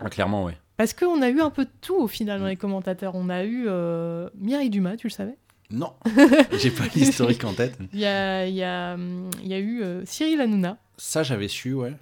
Ah, 0.01 0.09
clairement, 0.09 0.45
oui. 0.45 0.53
Parce 0.77 0.93
qu'on 0.93 1.23
a 1.23 1.29
eu 1.29 1.41
un 1.41 1.51
peu 1.51 1.65
de 1.67 1.71
tout 1.81 1.97
au 1.97 2.09
final 2.09 2.41
dans 2.41 2.47
les 2.47 2.57
commentateurs. 2.57 3.15
On 3.15 3.29
a 3.29 3.45
eu 3.45 3.65
euh, 3.69 4.29
Mireille 4.37 4.71
Dumas, 4.71 4.97
tu 4.97 5.07
le 5.07 5.13
savais? 5.13 5.37
Non, 5.71 5.93
j'ai 6.59 6.71
pas 6.71 6.85
l'historique 6.95 7.45
en 7.45 7.55
tête. 7.55 7.77
Il 7.93 7.99
y 7.99 8.05
a, 8.07 8.47
il 8.47 8.55
y 8.55 8.63
a, 8.63 8.97
il 8.97 9.49
y 9.49 9.55
a 9.55 9.59
eu 9.59 9.83
euh, 9.83 10.03
Cyril 10.05 10.41
Hanouna, 10.41 10.77
Ça, 10.99 11.23
j'avais 11.23 11.49
su, 11.49 11.73
ouais. 11.75 11.95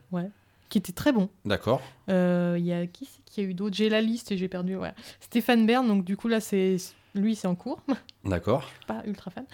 qui 0.69 0.79
était 0.79 0.93
très 0.93 1.13
bon. 1.13 1.29
D'accord. 1.45 1.81
Euh, 2.11 2.57
Il 2.59 2.65
y 2.65 2.73
a 2.73 2.87
qui 2.87 3.05
c'est 3.07 3.23
qu'il 3.25 3.45
y 3.45 3.47
a 3.47 3.51
eu 3.51 3.55
d'autres? 3.55 3.77
J'ai 3.77 3.89
la 3.89 4.01
liste 4.01 4.33
et 4.33 4.37
j'ai 4.37 4.49
perdu. 4.49 4.77
Ouais. 4.77 4.93
Stéphane 5.21 5.65
Bern, 5.67 5.87
donc 5.87 6.05
du 6.05 6.17
coup 6.17 6.29
là, 6.29 6.41
c'est 6.41 6.77
lui, 7.15 7.35
c'est 7.37 7.47
en 7.47 7.55
cours. 7.55 7.81
D'accord. 8.25 8.69
Pas 8.87 9.03
ultra 9.07 9.31
fan. 9.31 9.45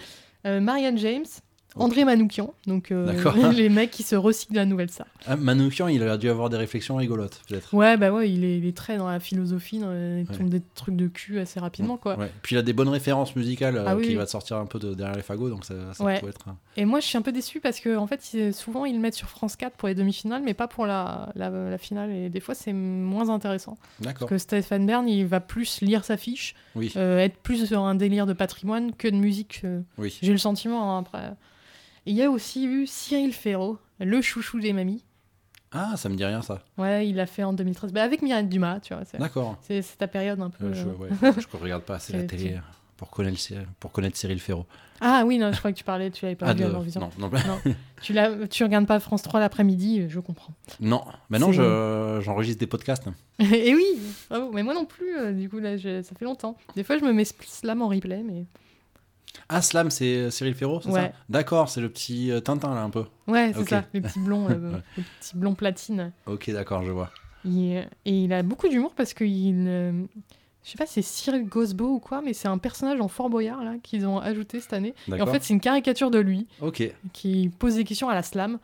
Euh, 0.45 0.59
Marianne 0.61 0.97
James, 0.97 1.25
André 1.75 2.03
Manoukian, 2.03 2.53
donc 2.65 2.91
euh, 2.91 3.13
les 3.53 3.69
mecs 3.69 3.91
qui 3.91 4.03
se 4.03 4.15
recyclent 4.15 4.53
de 4.53 4.57
la 4.59 4.65
nouvelle 4.65 4.89
ça. 4.89 5.05
Ah, 5.27 5.35
Manoukian, 5.35 5.87
il 5.87 6.01
a 6.03 6.17
dû 6.17 6.27
avoir 6.29 6.49
des 6.49 6.57
réflexions 6.57 6.95
rigolotes, 6.95 7.41
peut-être. 7.47 7.73
Ouais, 7.73 7.95
bah 7.95 8.11
ouais, 8.11 8.29
il 8.29 8.43
est, 8.43 8.57
il 8.57 8.65
est 8.65 8.75
très 8.75 8.97
dans 8.97 9.07
la 9.07 9.19
philosophie, 9.19 9.77
dans 9.79 9.91
les- 9.91 10.21
il 10.21 10.29
Ouais. 10.29 10.35
tourne 10.35 10.49
des 10.49 10.61
trucs 10.75 10.95
de 10.95 11.07
cul 11.07 11.39
assez 11.39 11.59
rapidement, 11.59 11.95
quoi. 11.97 12.17
Ouais. 12.17 12.31
Puis 12.41 12.55
il 12.55 12.59
a 12.59 12.63
des 12.63 12.73
bonnes 12.73 12.89
références 12.89 13.35
musicales 13.35 13.77
euh, 13.77 13.83
Ah 13.87 13.95
oui, 13.95 14.01
qui 14.03 14.09
oui. 14.09 14.15
va 14.15 14.25
te 14.25 14.31
sortir 14.31 14.57
un 14.57 14.65
peu 14.65 14.79
de 14.79 14.93
derrière 14.95 15.15
les 15.15 15.21
fagots, 15.21 15.49
donc 15.49 15.63
ça, 15.63 15.75
ça 15.93 16.03
Ouais. 16.03 16.19
peut 16.19 16.27
être. 16.29 16.47
un- 16.49 16.57
Et 16.75 16.85
moi, 16.85 16.99
je 17.01 17.05
suis 17.05 17.17
un 17.17 17.21
peu 17.21 17.31
déçue 17.31 17.59
parce 17.61 17.79
que, 17.79 17.95
en 17.97 18.07
fait, 18.07 18.51
souvent, 18.51 18.85
ils 18.85 18.93
le 18.95 18.99
mettent 18.99 19.13
sur 19.15 19.29
France 19.29 19.55
4 19.55 19.75
pour 19.77 19.87
les 19.87 19.95
demi-finales, 19.95 20.41
mais 20.43 20.55
pas 20.55 20.67
pour 20.67 20.85
la, 20.87 21.29
la, 21.35 21.49
la 21.49 21.77
finale. 21.77 22.09
Et 22.11 22.29
des 22.29 22.39
fois, 22.39 22.55
c'est 22.55 22.73
moins 22.73 23.29
intéressant. 23.29 23.77
D'accord. 24.01 24.27
Parce 24.27 24.29
que 24.31 24.37
Stéphane 24.39 24.85
Bern, 24.87 25.07
il 25.07 25.27
va 25.27 25.39
plus 25.39 25.81
lire 25.81 26.03
sa 26.03 26.17
fiche, 26.17 26.55
Oui. 26.75 26.91
euh, 26.97 27.19
être 27.19 27.37
plus 27.37 27.67
sur 27.67 27.81
un 27.81 27.93
délire 27.95 28.25
de 28.25 28.33
patrimoine 28.33 28.91
que 28.93 29.07
de 29.07 29.15
musique. 29.15 29.61
euh, 29.65 29.81
Oui. 29.99 30.17
J'ai 30.21 30.31
le 30.31 30.37
sentiment, 30.39 30.97
hein, 30.97 30.99
après. 31.01 31.31
Il 32.05 32.15
y 32.15 32.23
a 32.23 32.29
aussi 32.31 32.65
eu 32.65 32.87
Cyril 32.87 33.33
Ferraud, 33.33 33.77
le 33.99 34.21
chouchou 34.21 34.59
des 34.59 34.73
mamies. 34.73 35.03
Ah, 35.71 35.95
ça 35.97 36.09
me 36.09 36.15
dit 36.15 36.25
rien 36.25 36.41
ça. 36.41 36.63
Ouais, 36.79 37.07
il 37.07 37.15
l'a 37.15 37.27
fait 37.27 37.43
en 37.43 37.53
2013. 37.53 37.93
Bah, 37.93 38.01
avec 38.03 38.21
Myriam 38.23 38.47
Dumas, 38.49 38.79
tu 38.79 38.93
vois. 38.93 39.05
C'est 39.05 39.19
D'accord. 39.19 39.57
c'est- 39.61 39.97
ta 39.97 40.07
période 40.07 40.41
un 40.41 40.49
peu. 40.49 40.65
Euh, 40.65 40.73
je, 40.73 40.87
euh, 40.87 40.93
ouais, 40.93 41.09
je 41.21 41.57
regarde 41.57 41.83
pas 41.83 41.95
assez 41.95 42.13
la 42.13 42.23
télé 42.23 42.53
euh, 42.55 42.59
pour 42.97 43.11
connaître, 43.11 43.37
pour 43.79 43.91
connaître 43.91 44.17
Cyril 44.17 44.39
Ferraud. 44.39 44.65
Ah 45.01 45.23
oui, 45.27 45.37
non, 45.37 45.51
je 45.53 45.59
crois 45.59 45.71
que 45.71 45.77
tu 45.77 45.83
parlais, 45.83 46.09
tu 46.09 46.25
l'avais 46.25 46.35
pas 46.35 46.47
Ah, 46.47 46.53
vu 46.53 46.63
de- 46.63 46.67
l'Eurovision. 46.69 46.99
non, 47.19 47.29
non, 47.29 47.29
Non. 47.29 47.73
Tu, 48.01 48.13
l'as- 48.13 48.47
tu 48.47 48.63
regardes 48.63 48.87
pas 48.87 48.99
France 48.99 49.21
3 49.21 49.39
l'après-midi, 49.39 50.09
je 50.09 50.19
comprends. 50.19 50.53
non. 50.79 51.03
C'est- 51.51 51.53
je- 51.53 52.19
j'enregistre 52.23 52.59
des 52.59 52.67
podcasts. 52.67 53.07
Et 53.39 53.75
oui, 53.75 53.85
bravo. 54.29 54.51
mais 54.51 54.63
moi 54.63 54.73
non 54.73 54.85
plus, 54.85 55.15
euh, 55.17 55.31
du 55.33 55.49
coup, 55.49 55.59
là, 55.59 55.77
je- 55.77 56.01
ça 56.01 56.15
fait 56.17 56.25
longtemps. 56.25 56.57
Des 56.75 56.83
fois, 56.83 56.97
je 56.97 57.03
me 57.05 57.13
mets 57.13 57.25
Slam 57.25 57.81
en 57.83 57.89
replay, 57.89 58.23
mais. 58.23 58.45
Ah, 59.47 59.61
Slam, 59.61 59.89
c'est 59.89 60.15
euh, 60.17 60.29
Cyril 60.29 60.53
Ferraud, 60.55 60.81
c'est 60.81 60.89
Ouais. 60.89 61.01
ça 61.07 61.11
D'accord, 61.29 61.69
c'est 61.69 61.81
le 61.81 61.89
petit 61.89 62.31
euh, 62.31 62.39
Tintin 62.39 62.73
là 62.75 62.81
un 62.81 62.89
peu. 62.89 63.05
Ouais, 63.27 63.51
c'est 63.55 63.67
ça, 63.67 63.83
le 63.93 64.01
petit 64.01 64.19
blond, 64.19 64.47
euh, 64.49 64.73
Ouais. 64.73 64.79
le 64.97 65.03
petit 65.19 65.35
blond 65.37 65.55
platine. 65.55 66.11
Ok, 66.25 66.49
d'accord, 66.51 66.83
je 66.83 66.91
vois. 66.91 67.09
Il- 67.45 67.87
et 68.05 68.23
il 68.23 68.33
a 68.33 68.43
beaucoup 68.43 68.67
d'humour 68.67 68.93
parce 68.95 69.13
qu'il. 69.13 69.65
euh, 69.67 69.91
je 70.63 70.71
sais 70.71 70.77
pas 70.77 70.85
si 70.85 70.95
c'est 70.95 71.01
Cyril 71.01 71.45
Gosbo 71.45 71.85
ou 71.95 71.99
quoi, 71.99 72.21
mais 72.21 72.33
c'est 72.33 72.47
un 72.49 72.57
personnage 72.57 72.99
en 73.01 73.07
Fort 73.07 73.29
Boyard 73.29 73.63
là 73.63 73.75
qu'ils 73.81 74.05
ont 74.05 74.19
ajouté 74.19 74.59
cette 74.59 74.73
année. 74.73 74.93
Et 75.07 75.21
en 75.21 75.25
fait, 75.25 75.41
c'est 75.43 75.53
une 75.53 75.61
caricature 75.61 76.11
de 76.11 76.19
lui 76.19 76.47
Ok, 76.61 76.83
qui 77.13 77.49
pose 77.59 77.75
des 77.75 77.85
questions 77.85 78.09
à 78.09 78.13
la 78.13 78.23
slam 78.23 78.59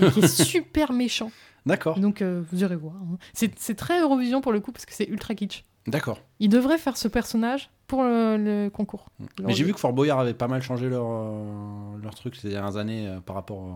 et 0.00 0.10
qui 0.10 0.20
est 0.20 0.28
super 0.28 0.92
méchant. 0.92 1.32
d'accord, 1.66 1.98
Donc 1.98 2.22
euh, 2.22 2.42
vous 2.50 2.62
irez 2.62 2.76
voir. 2.76 2.94
hein. 2.94 3.18
C'est 3.34 3.74
très 3.74 4.00
Eurovision 4.00 4.40
pour 4.40 4.52
le 4.52 4.60
coup 4.60 4.70
parce 4.72 4.86
que 4.86 4.94
c'est 4.94 5.08
ultra 5.08 5.34
kitsch. 5.34 5.64
d'accord. 5.86 6.20
Ils 6.38 6.48
devraient 6.48 6.78
faire 6.78 6.96
ce 6.96 7.08
personnage 7.08 7.68
pour 7.90 8.04
le, 8.04 8.36
le 8.36 8.70
concours. 8.70 9.06
Mais 9.42 9.52
j'ai 9.52 9.64
vu 9.64 9.74
que 9.74 9.80
Fort 9.80 9.92
Boyard 9.92 10.20
avait 10.20 10.32
pas 10.34 10.48
mal 10.48 10.62
changé 10.62 10.88
leur, 10.88 11.06
euh, 11.06 11.96
leur 12.02 12.14
truc 12.14 12.36
ces 12.36 12.48
dernières 12.50 12.76
années 12.76 13.08
euh, 13.08 13.20
par 13.20 13.34
rapport 13.36 13.58
euh, 13.64 13.70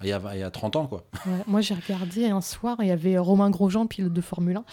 à 0.00 0.06
il 0.06 0.08
y, 0.08 0.12
a, 0.12 0.20
il 0.34 0.40
y 0.40 0.42
a 0.42 0.50
30 0.50 0.76
ans, 0.76 0.86
quoi. 0.86 1.04
Ouais, 1.26 1.42
moi, 1.46 1.60
j'ai 1.60 1.74
regardé 1.74 2.26
un 2.26 2.40
soir, 2.40 2.76
il 2.80 2.88
y 2.88 2.90
avait 2.90 3.16
Romain 3.18 3.48
Grosjean, 3.50 3.86
pilote 3.86 4.12
de 4.12 4.20
Formule 4.20 4.56
1. 4.56 4.64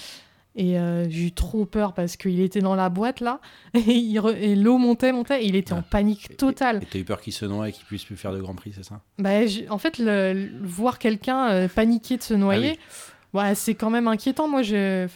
Et 0.59 0.79
euh, 0.79 1.07
j'ai 1.07 1.27
eu 1.27 1.31
trop 1.33 1.65
peur 1.65 1.93
parce 1.93 2.17
qu'il 2.17 2.39
était 2.39 2.61
dans 2.61 2.73
la 2.73 2.89
boîte 2.89 3.19
là, 3.19 3.39
et, 3.75 3.79
il 3.81 4.17
re- 4.19 4.35
et 4.35 4.55
l'eau 4.55 4.79
montait, 4.79 5.11
montait, 5.11 5.43
et 5.43 5.47
il 5.47 5.55
était 5.55 5.73
en 5.73 5.77
Ouais. 5.77 5.83
panique 5.91 6.35
totale. 6.35 6.79
Et 6.81 6.87
t'as 6.87 6.97
eu 6.97 7.03
peur 7.03 7.21
qu'il 7.21 7.33
se 7.33 7.45
noie 7.45 7.69
et 7.69 7.71
qu'il 7.71 7.85
puisse 7.85 8.03
plus 8.03 8.15
faire 8.17 8.31
de 8.33 8.39
Grand 8.41 8.55
Prix, 8.55 8.71
c'est 8.75 8.83
ça? 8.83 9.01
Bah, 9.19 9.29
en 9.69 9.77
fait, 9.77 9.99
le, 9.99 10.49
voir 10.63 10.97
quelqu'un 10.97 11.49
euh, 11.51 11.67
paniquer 11.67 12.17
de 12.17 12.23
se 12.23 12.33
noyer, 12.33 12.79
ouais, 13.33 13.55
c'est 13.55 13.75
quand 13.75 13.89
même 13.89 14.07
inquiétant. 14.07 14.47
Moi, 14.47 14.61
j'ai 14.61 15.07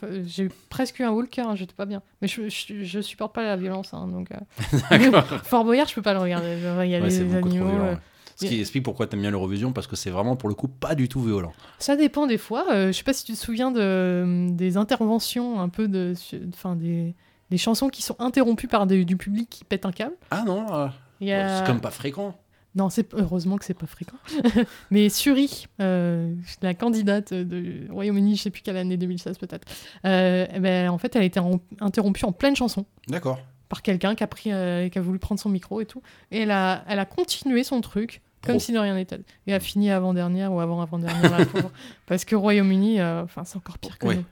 presque 0.69 0.99
eu 0.99 1.03
un 1.03 1.11
walker, 1.11 1.41
hein, 1.41 1.55
j'étais 1.55 1.73
pas 1.75 1.85
bien. 1.85 2.01
Mais 2.21 2.27
je, 2.27 2.49
je, 2.49 2.83
je 2.83 2.99
supporte 3.01 3.33
pas 3.33 3.43
la 3.43 3.55
violence, 3.55 3.93
hein, 3.93 4.07
donc. 4.07 4.29
euh. 4.31 5.19
Fort 5.43 5.63
Boyard, 5.65 5.87
je 5.87 5.95
peux 5.95 6.01
pas 6.01 6.13
le 6.13 6.19
regarder. 6.19 6.57
Il 6.57 6.89
y 6.89 6.95
a 6.95 6.99
Ouais, 7.01 7.35
animaux. 7.35 7.49
violent. 7.67 7.85
euh, 7.85 7.91
ouais. 7.93 7.97
Ce 8.37 8.47
qui 8.47 8.59
explique 8.59 8.83
pourquoi 8.83 9.05
t'aimes 9.05 9.21
bien 9.21 9.29
l'Eurovision, 9.29 9.71
parce 9.71 9.85
que 9.85 9.95
c'est 9.95 10.09
vraiment 10.09 10.35
pour 10.35 10.49
le 10.49 10.55
coup 10.55 10.67
pas 10.67 10.95
du 10.95 11.07
tout 11.07 11.21
violent. 11.21 11.53
Ça 11.77 11.95
dépend 11.95 12.25
des 12.25 12.39
fois. 12.39 12.65
Euh, 12.71 12.87
je 12.87 12.91
sais 12.93 13.03
pas 13.03 13.13
si 13.13 13.23
tu 13.23 13.33
te 13.33 13.37
souviens 13.37 13.69
de, 13.69 14.47
des 14.49 14.77
interventions 14.77 15.59
un 15.59 15.69
peu 15.69 15.87
de, 15.87 16.15
enfin 16.51 16.75
des, 16.75 17.13
des 17.51 17.57
chansons 17.59 17.89
qui 17.89 18.01
sont 18.01 18.15
interrompues 18.19 18.67
par 18.67 18.87
des- 18.87 19.05
du 19.05 19.15
public 19.15 19.47
qui 19.47 19.63
pète 19.63 19.85
un 19.85 19.91
câble. 19.91 20.15
Ah 20.31 20.41
non, 20.43 20.65
euh, 20.73 20.87
a- 21.31 21.59
c'est 21.59 21.65
comme 21.67 21.81
pas 21.81 21.91
fréquent. 21.91 22.35
Non, 22.73 22.89
c'est 22.89 23.13
heureusement 23.13 23.57
que 23.57 23.65
c'est 23.65 23.73
pas 23.73 23.85
fréquent. 23.85 24.15
Mais 24.91 25.09
Suri, 25.09 25.67
euh, 25.81 26.33
la 26.61 26.73
candidate 26.73 27.33
de 27.33 27.91
Royaume-Uni, 27.91 28.37
je 28.37 28.43
sais 28.43 28.49
plus 28.49 28.61
quelle 28.61 28.77
année, 28.77 28.95
2016 28.95 29.37
peut-être. 29.37 29.67
euh, 30.05 30.45
eh 30.53 30.59
ben, 30.59 30.89
en 30.89 30.97
fait, 30.97 31.15
elle 31.15 31.23
a 31.23 31.25
été 31.25 31.39
en- 31.41 31.59
interrompue 31.81 32.23
en 32.23 32.31
pleine 32.31 32.55
chanson 32.55 32.85
D'accord. 33.09 33.39
par 33.67 33.81
quelqu'un 33.81 34.15
qui 34.15 34.23
a 34.23 34.27
pris, 34.27 34.53
euh, 34.53 34.87
qui 34.87 34.97
a 34.97 35.01
voulu 35.01 35.19
prendre 35.19 35.39
son 35.41 35.49
micro 35.49 35.81
et 35.81 35.85
tout. 35.85 36.01
Et 36.31 36.39
elle 36.39 36.51
a, 36.51 36.85
elle 36.87 36.99
a 36.99 37.05
continué 37.05 37.63
son 37.65 37.81
truc. 37.81 38.21
Comme 38.41 38.53
Pro. 38.55 38.59
si 38.59 38.71
de 38.71 38.79
rien 38.79 38.95
n'était. 38.95 39.19
Et 39.47 39.53
a 39.53 39.59
fini 39.59 39.91
avant-dernière 39.91 40.51
ou 40.53 40.61
avant-avant-dernière, 40.61 41.37
la 41.39 41.45
pauvre. 41.45 41.71
Parce 42.07 42.23
que 42.25 42.35
Royaume-Uni, 42.35 42.99
enfin, 43.03 43.43
c'est 43.43 43.57
encore 43.57 43.77
pire 43.77 43.99
que 43.99 44.07
nous. 44.07 44.23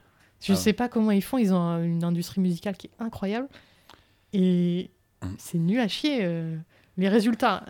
Je 0.42 0.54
Ah. 0.54 0.56
sais 0.56 0.72
pas 0.72 0.88
comment 0.88 1.10
ils 1.12 1.22
font, 1.22 1.36
ils 1.38 1.52
ont 1.52 1.58
un- 1.60 1.84
une 1.84 2.02
industrie 2.02 2.40
musicale 2.40 2.76
qui 2.76 2.86
est 2.86 3.02
incroyable. 3.04 3.48
Et 4.32 4.90
Hum. 5.22 5.34
c'est 5.38 5.58
nul 5.58 5.78
à 5.78 5.88
chier. 5.88 6.26
les 6.96 7.08
résultats. 7.08 7.64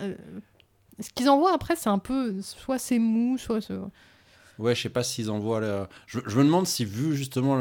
Ce 1.01 1.09
qu'ils 1.13 1.29
envoient 1.29 1.53
après, 1.53 1.75
c'est 1.75 1.89
un 1.89 1.99
peu. 1.99 2.35
Soit 2.41 2.79
c'est 2.79 2.99
mou, 2.99 3.37
soit. 3.37 3.59
Ouais, 4.59 4.75
je 4.75 4.81
sais 4.81 4.89
pas 4.89 5.03
s'ils 5.03 5.29
envoient. 5.31 5.61
Je, 6.07 6.19
je 6.25 6.37
me 6.37 6.43
demande 6.43 6.67
si, 6.67 6.85
vu 6.85 7.15
justement 7.15 7.55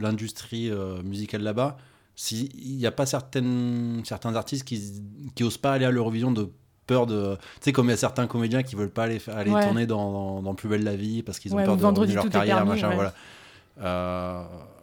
l'industrie 0.00 0.70
euh, 0.70 1.02
musicale 1.02 1.42
là-bas, 1.42 1.76
s'il 2.16 2.48
n'y 2.76 2.86
a 2.86 2.90
pas 2.92 3.06
certaines, 3.06 4.02
certains 4.04 4.34
artistes 4.34 4.64
qui, 4.64 5.02
qui 5.34 5.44
osent 5.44 5.58
pas 5.58 5.72
aller 5.72 5.84
à 5.84 5.90
l'Eurovision 5.90 6.30
de 6.32 6.50
peur 6.86 7.06
de. 7.06 7.36
Tu 7.36 7.64
sais, 7.66 7.72
comme 7.72 7.86
il 7.88 7.90
y 7.90 7.94
a 7.94 7.96
certains 7.98 8.26
comédiens 8.26 8.62
qui 8.62 8.74
veulent 8.76 8.90
pas 8.90 9.04
aller, 9.04 9.18
fa- 9.18 9.36
aller 9.36 9.50
Ouais. 9.50 9.62
tourner 9.62 9.86
dans, 9.86 10.10
dans, 10.10 10.42
dans 10.42 10.54
Plus 10.54 10.68
belle 10.68 10.84
la 10.84 10.96
vie 10.96 11.22
parce 11.22 11.38
qu'ils 11.38 11.52
ont 11.52 11.56
Ouais, 11.56 11.64
peur 11.64 11.76
de 11.76 11.84
ruiner 11.84 12.14
leur 12.14 12.28
carrière, 12.30 12.56
permis, 12.56 12.70
machin, 12.70 12.88
ouais. 12.88 12.94
voilà. 12.94 13.14
Euh, 13.80 14.42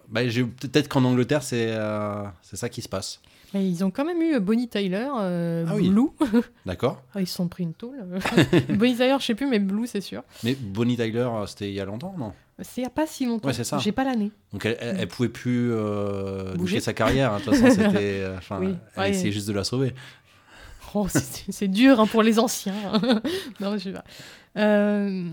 bah, 0.10 0.22
Peut-être 0.62 0.88
qu'en 0.88 1.04
Angleterre, 1.04 1.44
c'est 1.44 1.68
euh, 1.72 2.24
c'est 2.42 2.56
ça 2.58 2.70
qui 2.70 2.82
se 2.82 2.90
passe. 2.90 3.22
Et 3.56 3.66
ils 3.66 3.84
ont 3.86 3.90
quand 3.92 4.04
même 4.06 4.22
eu 4.22 4.40
Bonnie 4.40 4.68
Tyler, 4.68 5.08
euh, 5.18 5.66
Ah 5.70 5.76
oui. 5.76 5.90
Blue. 5.90 6.10
D'accord. 6.66 7.02
Ah, 7.14 7.22
ils 7.22 7.28
se 7.28 7.36
sont 7.36 7.48
pris 7.48 7.64
une 7.64 7.74
tôle. 7.74 7.96
Bonnie 8.70 8.96
Tyler, 8.96 9.16
je 9.20 9.26
sais 9.26 9.36
plus, 9.36 9.48
mais 9.48 9.60
Blue, 9.60 9.88
c'est 9.88 10.02
sûr. 10.02 10.24
Mais 10.44 10.56
Bonnie 10.56 10.98
Tyler, 10.98 11.20
euh, 11.32 11.46
c'était 11.46 11.70
il 11.70 11.74
y 11.74 11.80
a 11.80 11.86
longtemps, 11.86 12.16
non? 12.18 12.34
C'est 12.62 12.82
il 12.82 12.84
n'y 12.84 12.88
a 12.88 12.92
pas 12.92 13.08
si 13.08 13.26
longtemps. 13.26 13.48
Ouais, 13.48 13.54
c'est 13.54 13.64
ça. 13.64 13.78
J'ai 13.80 13.92
pas 13.92 14.04
l'année. 14.04 14.32
Donc 14.54 14.66
elle, 14.66 14.78
elle, 14.80 14.98
elle 15.00 15.08
pouvait 15.08 15.30
plus 15.30 15.72
euh, 15.74 16.54
Bouger. 16.56 16.80
sa 16.80 16.94
carrière. 16.94 17.34
hein. 17.34 17.40
De 17.40 17.44
toute 17.46 17.56
façon, 17.56 17.70
c'était. 17.82 18.22
euh, 18.22 18.38
enfin, 18.38 18.60
Oui. 18.60 18.76
Elle 18.96 19.02
Ouais. 19.02 19.10
essayait 19.12 19.32
juste 19.32 19.48
de 19.48 19.54
la 19.54 19.64
sauver. 19.64 19.94
Oh, 20.94 21.08
c'est- 21.10 21.68
dur 21.68 22.00
hein, 22.00 22.08
pour 22.08 22.24
les 22.24 22.40
anciens. 22.40 22.74
non, 23.60 23.74
je 23.78 23.84
sais 23.84 23.92
pas. 23.92 24.06
Euh, 24.58 25.24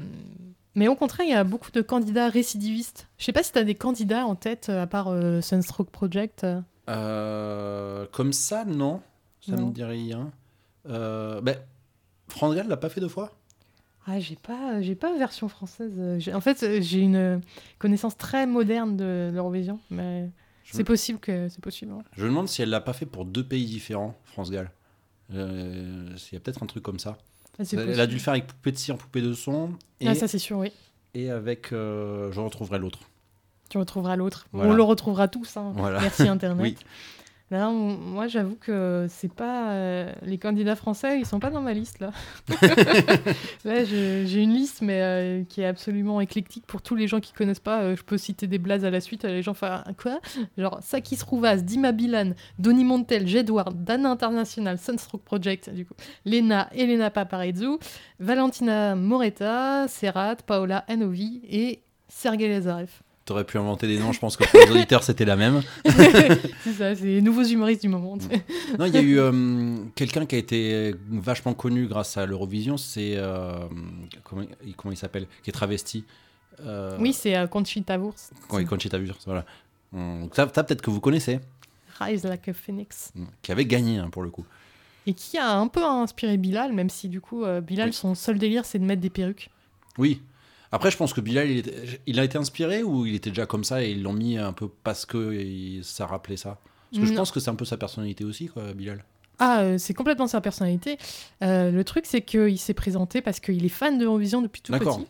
mais 0.74 0.88
au 0.88 0.96
contraire, 0.96 1.26
il 1.26 1.30
y 1.30 1.34
a 1.36 1.44
beaucoup 1.44 1.70
de 1.70 1.80
candidats 1.82 2.28
récidivistes. 2.28 3.06
Je 3.18 3.24
sais 3.24 3.32
pas 3.32 3.42
si 3.44 3.52
tu 3.52 3.58
as 3.58 3.64
des 3.64 3.76
candidats 3.76 4.26
en 4.26 4.34
tête, 4.34 4.66
euh, 4.70 4.82
à 4.82 4.86
part 4.88 5.06
euh, 5.08 5.40
Sunstroke 5.40 5.90
Project. 5.90 6.44
Euh. 6.88 8.06
Comme 8.12 8.32
ça, 8.32 8.64
non. 8.64 9.00
Ça 9.40 9.52
Non. 9.56 9.68
me 9.68 9.72
dit 9.72 9.84
rien. 9.84 10.30
Euh, 10.88 11.40
ben, 11.40 11.56
France 12.28 12.54
Gall 12.54 12.68
l'a 12.68 12.76
pas 12.76 12.88
fait 12.88 13.00
deux 13.00 13.08
fois 13.08 13.32
Ah, 14.06 14.18
j'ai 14.20 14.36
pas, 14.36 14.80
j'ai 14.82 14.94
pas 14.94 15.16
version 15.16 15.48
française. 15.48 15.94
euh, 15.98 16.18
En 16.34 16.40
fait, 16.40 16.80
j'ai 16.82 17.00
une 17.00 17.40
connaissance 17.78 18.16
très 18.16 18.46
moderne 18.46 18.96
de 18.96 19.30
l'Eurovision, 19.32 19.78
mais 19.90 20.28
c'est 20.64 20.78
me- 20.78 20.84
possible 20.84 21.18
que 21.18 21.48
c'est 21.48 21.60
possible. 21.60 21.92
ouais. 21.92 22.02
Je 22.16 22.24
me 22.24 22.28
demande 22.30 22.48
si 22.48 22.62
elle 22.62 22.70
l'a 22.70 22.80
pas 22.80 22.92
fait 22.92 23.06
pour 23.06 23.24
deux 23.24 23.44
pays 23.44 23.66
différents, 23.66 24.14
France 24.24 24.50
Gall. 24.50 24.70
Euh, 25.34 26.08
Il 26.30 26.34
y 26.34 26.36
a 26.36 26.40
peut-être 26.40 26.62
un 26.62 26.66
truc 26.66 26.82
comme 26.82 26.98
ça. 26.98 27.18
Ah, 27.58 27.64
Elle, 27.72 28.00
a 28.00 28.06
dû 28.06 28.14
le 28.14 28.20
faire 28.20 28.32
avec 28.32 28.46
Poupée 28.46 28.72
de 28.72 28.78
cire, 28.78 28.96
Poupée 28.96 29.22
de 29.22 29.32
son. 29.34 29.72
Et, 30.00 30.08
Ah, 30.08 30.14
ça 30.14 30.26
c'est 30.28 30.38
sûr, 30.38 30.58
oui. 30.58 30.72
et 31.14 31.30
avec. 31.30 31.68
je 31.70 32.40
retrouverai 32.40 32.78
l'autre. 32.78 33.00
Tu 33.72 33.78
retrouveras 33.78 34.16
l'autre. 34.16 34.46
Voilà. 34.52 34.70
On 34.70 34.74
le 34.76 34.82
retrouvera 34.82 35.28
tous. 35.28 35.56
hein. 35.56 35.72
Voilà. 35.74 35.98
Merci 36.02 36.28
Internet. 36.28 36.62
Oui. 36.62 36.76
Là, 37.50 37.70
on- 37.70 37.96
moi, 37.96 38.28
j'avoue 38.28 38.56
que 38.60 39.06
c'est 39.08 39.32
pas 39.32 39.70
euh, 39.70 40.12
les 40.22 40.36
candidats 40.36 40.76
français, 40.76 41.18
ils 41.18 41.24
sont 41.24 41.38
pas 41.38 41.48
dans 41.48 41.62
ma 41.62 41.72
liste 41.72 41.98
là. 42.00 42.10
Là, 43.64 43.84
j'ai 43.84 44.42
une 44.42 44.52
liste, 44.52 44.82
mais 44.82 45.00
euh, 45.02 45.42
qui 45.48 45.60
est 45.62 45.66
absolument 45.66 46.20
éclectique 46.20 46.66
pour 46.66 46.82
tous 46.82 46.94
les 46.96 47.06
gens 47.08 47.20
qui 47.20 47.32
connaissent 47.32 47.60
pas. 47.60 47.80
Euh, 47.82 47.96
je 47.96 48.02
peux 48.02 48.18
citer 48.18 48.46
des 48.46 48.58
blazes 48.58 48.84
à 48.84 48.90
la 48.90 49.00
suite. 49.00 49.24
Les 49.24 49.42
gens 49.42 49.54
font 49.54 49.66
quoi? 50.02 50.20
Genre 50.58 50.78
Sakis 50.82 51.18
Rouvas, 51.26 51.56
Dima 51.56 51.92
Bilan, 51.92 52.32
Donny 52.58 52.84
Montel, 52.84 53.26
Jedward, 53.26 53.84
Dana 53.84 54.10
International, 54.10 54.78
Sunstroke 54.78 55.22
Project, 55.22 55.70
du 55.70 55.84
coup, 55.86 55.94
Lena, 56.24 56.68
Elena 56.74 57.10
Paparizou, 57.10 57.78
Valentina 58.20 58.94
Moreta, 58.96 59.86
Serrat, 59.88 60.36
Paola 60.46 60.84
Anovi 60.88 61.40
et 61.50 61.80
Sergei 62.08 62.48
Lazarev. 62.48 62.90
T'aurais 63.24 63.44
pu 63.44 63.56
inventer 63.56 63.86
des 63.86 63.98
noms, 64.00 64.10
je 64.12 64.18
pense 64.18 64.36
que 64.36 64.42
pour 64.44 64.58
les 64.60 64.70
auditeurs 64.72 65.04
c'était 65.04 65.24
la 65.24 65.36
même. 65.36 65.62
c'est 65.84 66.72
ça, 66.72 66.94
c'est 66.96 67.04
les 67.04 67.22
nouveaux 67.22 67.44
humoristes 67.44 67.82
du 67.82 67.88
moment. 67.88 68.18
Non, 68.78 68.86
il 68.86 68.94
y 68.94 68.98
a 68.98 69.02
eu 69.02 69.18
euh, 69.20 69.76
quelqu'un 69.94 70.26
qui 70.26 70.34
a 70.34 70.38
été 70.38 70.94
vachement 71.08 71.54
connu 71.54 71.86
grâce 71.86 72.16
à 72.16 72.26
l'Eurovision, 72.26 72.76
c'est. 72.76 73.12
euh, 73.16 73.60
comment, 74.24 74.42
il- 74.64 74.74
comment 74.74 74.92
il 74.92 74.96
s'appelle 74.96 75.26
Qui 75.44 75.50
est 75.50 75.52
travesti. 75.52 76.04
Euh, 76.64 76.96
Oui, 76.98 77.12
c'est 77.12 77.48
Conchita 77.48 77.96
Wurst. 77.98 78.32
Oui, 78.50 78.64
Conchita 78.66 78.98
Wurst, 78.98 79.22
voilà. 79.26 79.44
Hum, 79.94 80.22
Donc 80.22 80.34
ça, 80.34 80.50
ça, 80.52 80.64
peut-être 80.64 80.82
que 80.82 80.90
vous 80.90 81.00
connaissez, 81.00 81.38
Rise 82.00 82.24
Like 82.24 82.48
a 82.48 82.52
Phoenix. 82.54 83.12
hum, 83.16 83.26
qui 83.42 83.52
avait 83.52 83.66
gagné 83.66 83.98
hein, 83.98 84.08
pour 84.10 84.22
le 84.22 84.30
coup. 84.30 84.44
Et 85.06 85.14
qui 85.14 85.38
a 85.38 85.52
un 85.56 85.68
peu 85.68 85.84
inspiré 85.84 86.36
Bilal, 86.38 86.72
même 86.72 86.88
si 86.90 87.08
du 87.08 87.20
coup, 87.20 87.44
Bilal, 87.62 87.88
Oui. 87.88 87.92
son 87.94 88.14
seul 88.16 88.38
délire, 88.38 88.64
c'est 88.64 88.78
de 88.80 88.84
mettre 88.84 89.00
des 89.02 89.10
perruques. 89.10 89.50
Oui. 89.98 90.22
Après, 90.72 90.90
je 90.90 90.96
pense 90.96 91.12
que 91.12 91.20
Bilal, 91.20 91.50
il, 91.50 91.58
était- 91.58 92.00
il 92.06 92.18
a 92.18 92.24
été 92.24 92.38
inspiré 92.38 92.82
ou 92.82 93.04
il 93.06 93.14
était 93.14 93.30
déjà 93.30 93.46
comme 93.46 93.62
ça 93.64 93.82
et 93.84 93.90
ils 93.90 94.02
l'ont 94.02 94.12
mis 94.14 94.38
un 94.38 94.52
peu 94.52 94.68
parce 94.82 95.04
que 95.06 95.32
il- 95.34 95.84
ça 95.84 96.06
rappelait 96.06 96.36
ça? 96.38 96.58
Parce 96.90 97.02
que 97.04 97.08
je 97.08 97.14
pense 97.14 97.30
que 97.30 97.40
c'est 97.40 97.50
un 97.50 97.54
peu 97.54 97.64
sa 97.64 97.76
personnalité 97.76 98.24
aussi, 98.24 98.46
quoi, 98.48 98.72
Bilal. 98.74 99.04
Ah, 99.38 99.60
euh, 99.62 99.78
c'est 99.78 99.94
complètement 99.94 100.26
sa 100.26 100.40
personnalité. 100.40 100.98
Euh, 101.42 101.70
le 101.70 101.84
truc, 101.84 102.04
c'est 102.06 102.20
qu'il 102.22 102.58
s'est 102.58 102.74
présenté 102.74 103.20
parce 103.22 103.40
qu'il 103.40 103.64
est 103.64 103.68
fan 103.70 103.98
d'Eurovision 103.98 104.40
depuis 104.42 104.60
tout 104.62 104.72
D'accord. 104.72 104.98
petit. 104.98 105.06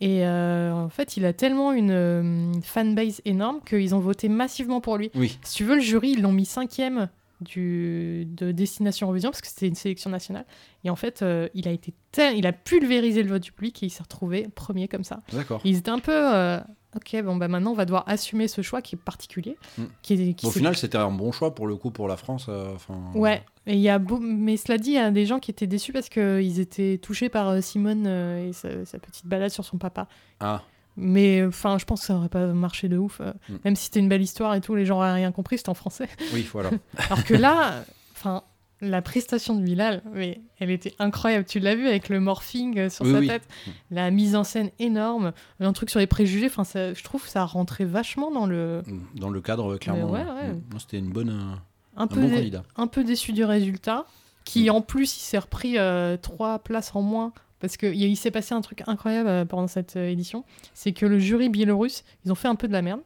Et 0.00 0.26
euh, 0.26 0.72
en 0.72 0.88
fait, 0.88 1.16
il 1.16 1.24
a 1.24 1.32
tellement 1.32 1.72
une 1.72 1.90
euh, 1.90 2.52
fanbase 2.62 3.20
énorme 3.24 3.60
qu'ils 3.66 3.94
ont 3.94 3.98
voté 4.00 4.28
massivement 4.28 4.80
pour 4.80 4.96
lui. 4.96 5.10
Oui. 5.14 5.38
Si 5.42 5.56
tu 5.56 5.64
veux, 5.64 5.74
le 5.76 5.80
jury, 5.80 6.10
ils 6.12 6.22
l'ont 6.22 6.32
mis 6.32 6.46
cinquième 6.46 7.08
du, 7.40 8.24
de 8.26 8.52
Destination 8.52 9.06
Eurovision 9.06 9.30
parce 9.30 9.40
que 9.40 9.46
c'était 9.48 9.68
une 9.68 9.74
sélection 9.74 10.10
nationale. 10.10 10.44
Et 10.84 10.90
en 10.90 10.96
fait, 10.96 11.22
euh, 11.22 11.48
il, 11.54 11.68
a 11.68 11.70
été 11.70 11.94
tel- 12.12 12.36
il 12.36 12.46
a 12.46 12.52
pulvérisé 12.52 13.22
le 13.22 13.28
vote 13.30 13.42
du 13.42 13.52
public 13.52 13.82
et 13.82 13.86
il 13.86 13.90
s'est 13.90 14.02
retrouvé 14.02 14.48
premier 14.54 14.88
comme 14.88 15.04
ça. 15.04 15.20
D'accord. 15.32 15.60
Ils 15.64 15.76
étaient 15.78 15.90
un 15.90 15.98
peu. 15.98 16.12
euh, 16.12 16.60
ok, 16.96 17.22
bon, 17.22 17.36
bah 17.36 17.48
maintenant, 17.48 17.72
on 17.72 17.74
va 17.74 17.84
devoir 17.84 18.04
assumer 18.08 18.48
ce 18.48 18.62
choix 18.62 18.82
qui 18.82 18.96
est 18.96 18.98
particulier. 18.98 19.56
Mm. 19.76 19.82
Qui 20.02 20.14
est, 20.30 20.34
qui 20.34 20.46
Au 20.46 20.50
final, 20.50 20.76
c'était 20.76 20.98
un 20.98 21.10
bon 21.10 21.32
choix 21.32 21.54
pour 21.54 21.66
le 21.66 21.76
coup 21.76 21.90
pour 21.90 22.08
la 22.08 22.16
France. 22.16 22.46
euh, 22.48 22.74
Ouais, 23.14 23.42
et 23.66 23.76
y 23.76 23.88
a 23.88 23.98
beau... 23.98 24.18
mais 24.20 24.56
cela 24.56 24.78
dit, 24.78 24.90
il 24.90 24.94
y 24.94 24.98
a 24.98 25.10
des 25.10 25.26
gens 25.26 25.38
qui 25.38 25.50
étaient 25.50 25.66
déçus 25.66 25.92
parce 25.92 26.08
qu'ils 26.08 26.60
étaient 26.60 26.98
touchés 26.98 27.28
par 27.28 27.48
euh, 27.48 27.60
Simone 27.60 28.06
et 28.06 28.52
sa, 28.52 28.84
sa 28.84 28.98
petite 28.98 29.26
balade 29.26 29.50
sur 29.50 29.64
son 29.64 29.78
papa. 29.78 30.08
Ah, 30.40 30.62
Mais 31.00 31.44
enfin, 31.46 31.78
je 31.78 31.84
pense 31.84 32.00
que 32.00 32.06
ça 32.06 32.16
aurait 32.16 32.28
pas 32.28 32.46
marché 32.48 32.88
de 32.88 32.98
ouf. 32.98 33.20
euh, 33.20 33.32
Mm. 33.48 33.54
Même 33.64 33.76
si 33.76 33.84
c'était 33.84 34.00
une 34.00 34.08
belle 34.08 34.22
histoire 34.22 34.54
et 34.54 34.60
tout, 34.60 34.74
les 34.74 34.84
gens 34.84 34.96
auraient 34.96 35.12
rien 35.14 35.30
compris, 35.32 35.58
c'était 35.58 35.70
en 35.70 35.74
français. 35.74 36.08
oui, 36.34 36.46
voilà. 36.52 36.70
Alors 37.10 37.24
que 37.24 37.34
là, 37.34 37.84
enfin, 38.12 38.42
la 38.80 39.00
prestation 39.02 39.54
de 39.56 39.62
Bilal, 39.62 40.02
mais 40.12 40.40
elle 40.58 40.70
était 40.70 40.94
incroyable. 40.98 41.44
Tu 41.44 41.60
l'as 41.60 41.74
vu 41.74 41.86
avec 41.86 42.08
le 42.08 42.18
morphing 42.20 42.78
euh, 42.78 42.90
sur 42.90 43.04
Oui, 43.04 43.12
sa 43.12 43.18
oui. 43.20 43.26
tête, 43.28 43.42
la 43.90 44.10
mise 44.10 44.34
en 44.36 44.44
scène 44.44 44.70
énorme, 44.78 45.32
un 45.60 45.72
truc 45.72 45.90
sur 45.90 46.00
les 46.00 46.06
préjugés. 46.06 46.46
Enfin, 46.54 46.64
je 46.64 47.02
trouve 47.04 47.22
que 47.22 47.28
ça 47.30 47.44
rentrait 47.44 47.84
vachement 47.84 48.30
dans 48.30 48.46
le. 48.46 48.82
Dans 49.14 49.30
le 49.30 49.40
cadre, 49.40 49.76
clairement. 49.78 50.10
ouais, 50.10 50.20
ouais. 50.24 50.52
Moi, 50.70 50.80
C'était 50.80 50.98
une 50.98 51.10
bonne, 51.10 51.30
euh, 51.30 51.54
Un 51.96 52.02
un 52.02 52.06
peu, 52.08 52.20
bon 52.20 52.28
dé- 52.28 52.34
candidat. 52.36 52.62
un 52.76 52.86
peu 52.88 53.04
déçu 53.04 53.32
du 53.32 53.44
résultat, 53.44 54.04
qui 54.44 54.66
Mm. 54.66 54.70
en 54.70 54.80
plus 54.80 55.16
il 55.16 55.20
s'est 55.20 55.38
repris 55.38 55.78
euh, 55.78 56.16
trois 56.16 56.58
places 56.58 56.94
en 56.94 57.02
moins. 57.02 57.32
Parce 57.60 57.76
qu'il 57.76 57.94
il 57.94 58.16
s'est 58.16 58.30
passé 58.30 58.54
un 58.54 58.60
truc 58.60 58.82
incroyable 58.86 59.28
euh, 59.28 59.44
pendant 59.44 59.66
cette 59.66 59.96
euh, 59.96 60.08
édition, 60.10 60.44
c'est 60.74 60.92
que 60.92 61.06
le 61.06 61.18
jury 61.18 61.48
biélorusse, 61.48 62.04
ils 62.24 62.30
ont 62.32 62.36
fait 62.36 62.48
un 62.48 62.54
peu 62.54 62.68
de 62.68 62.72
la 62.72 62.82
merde. 62.82 63.00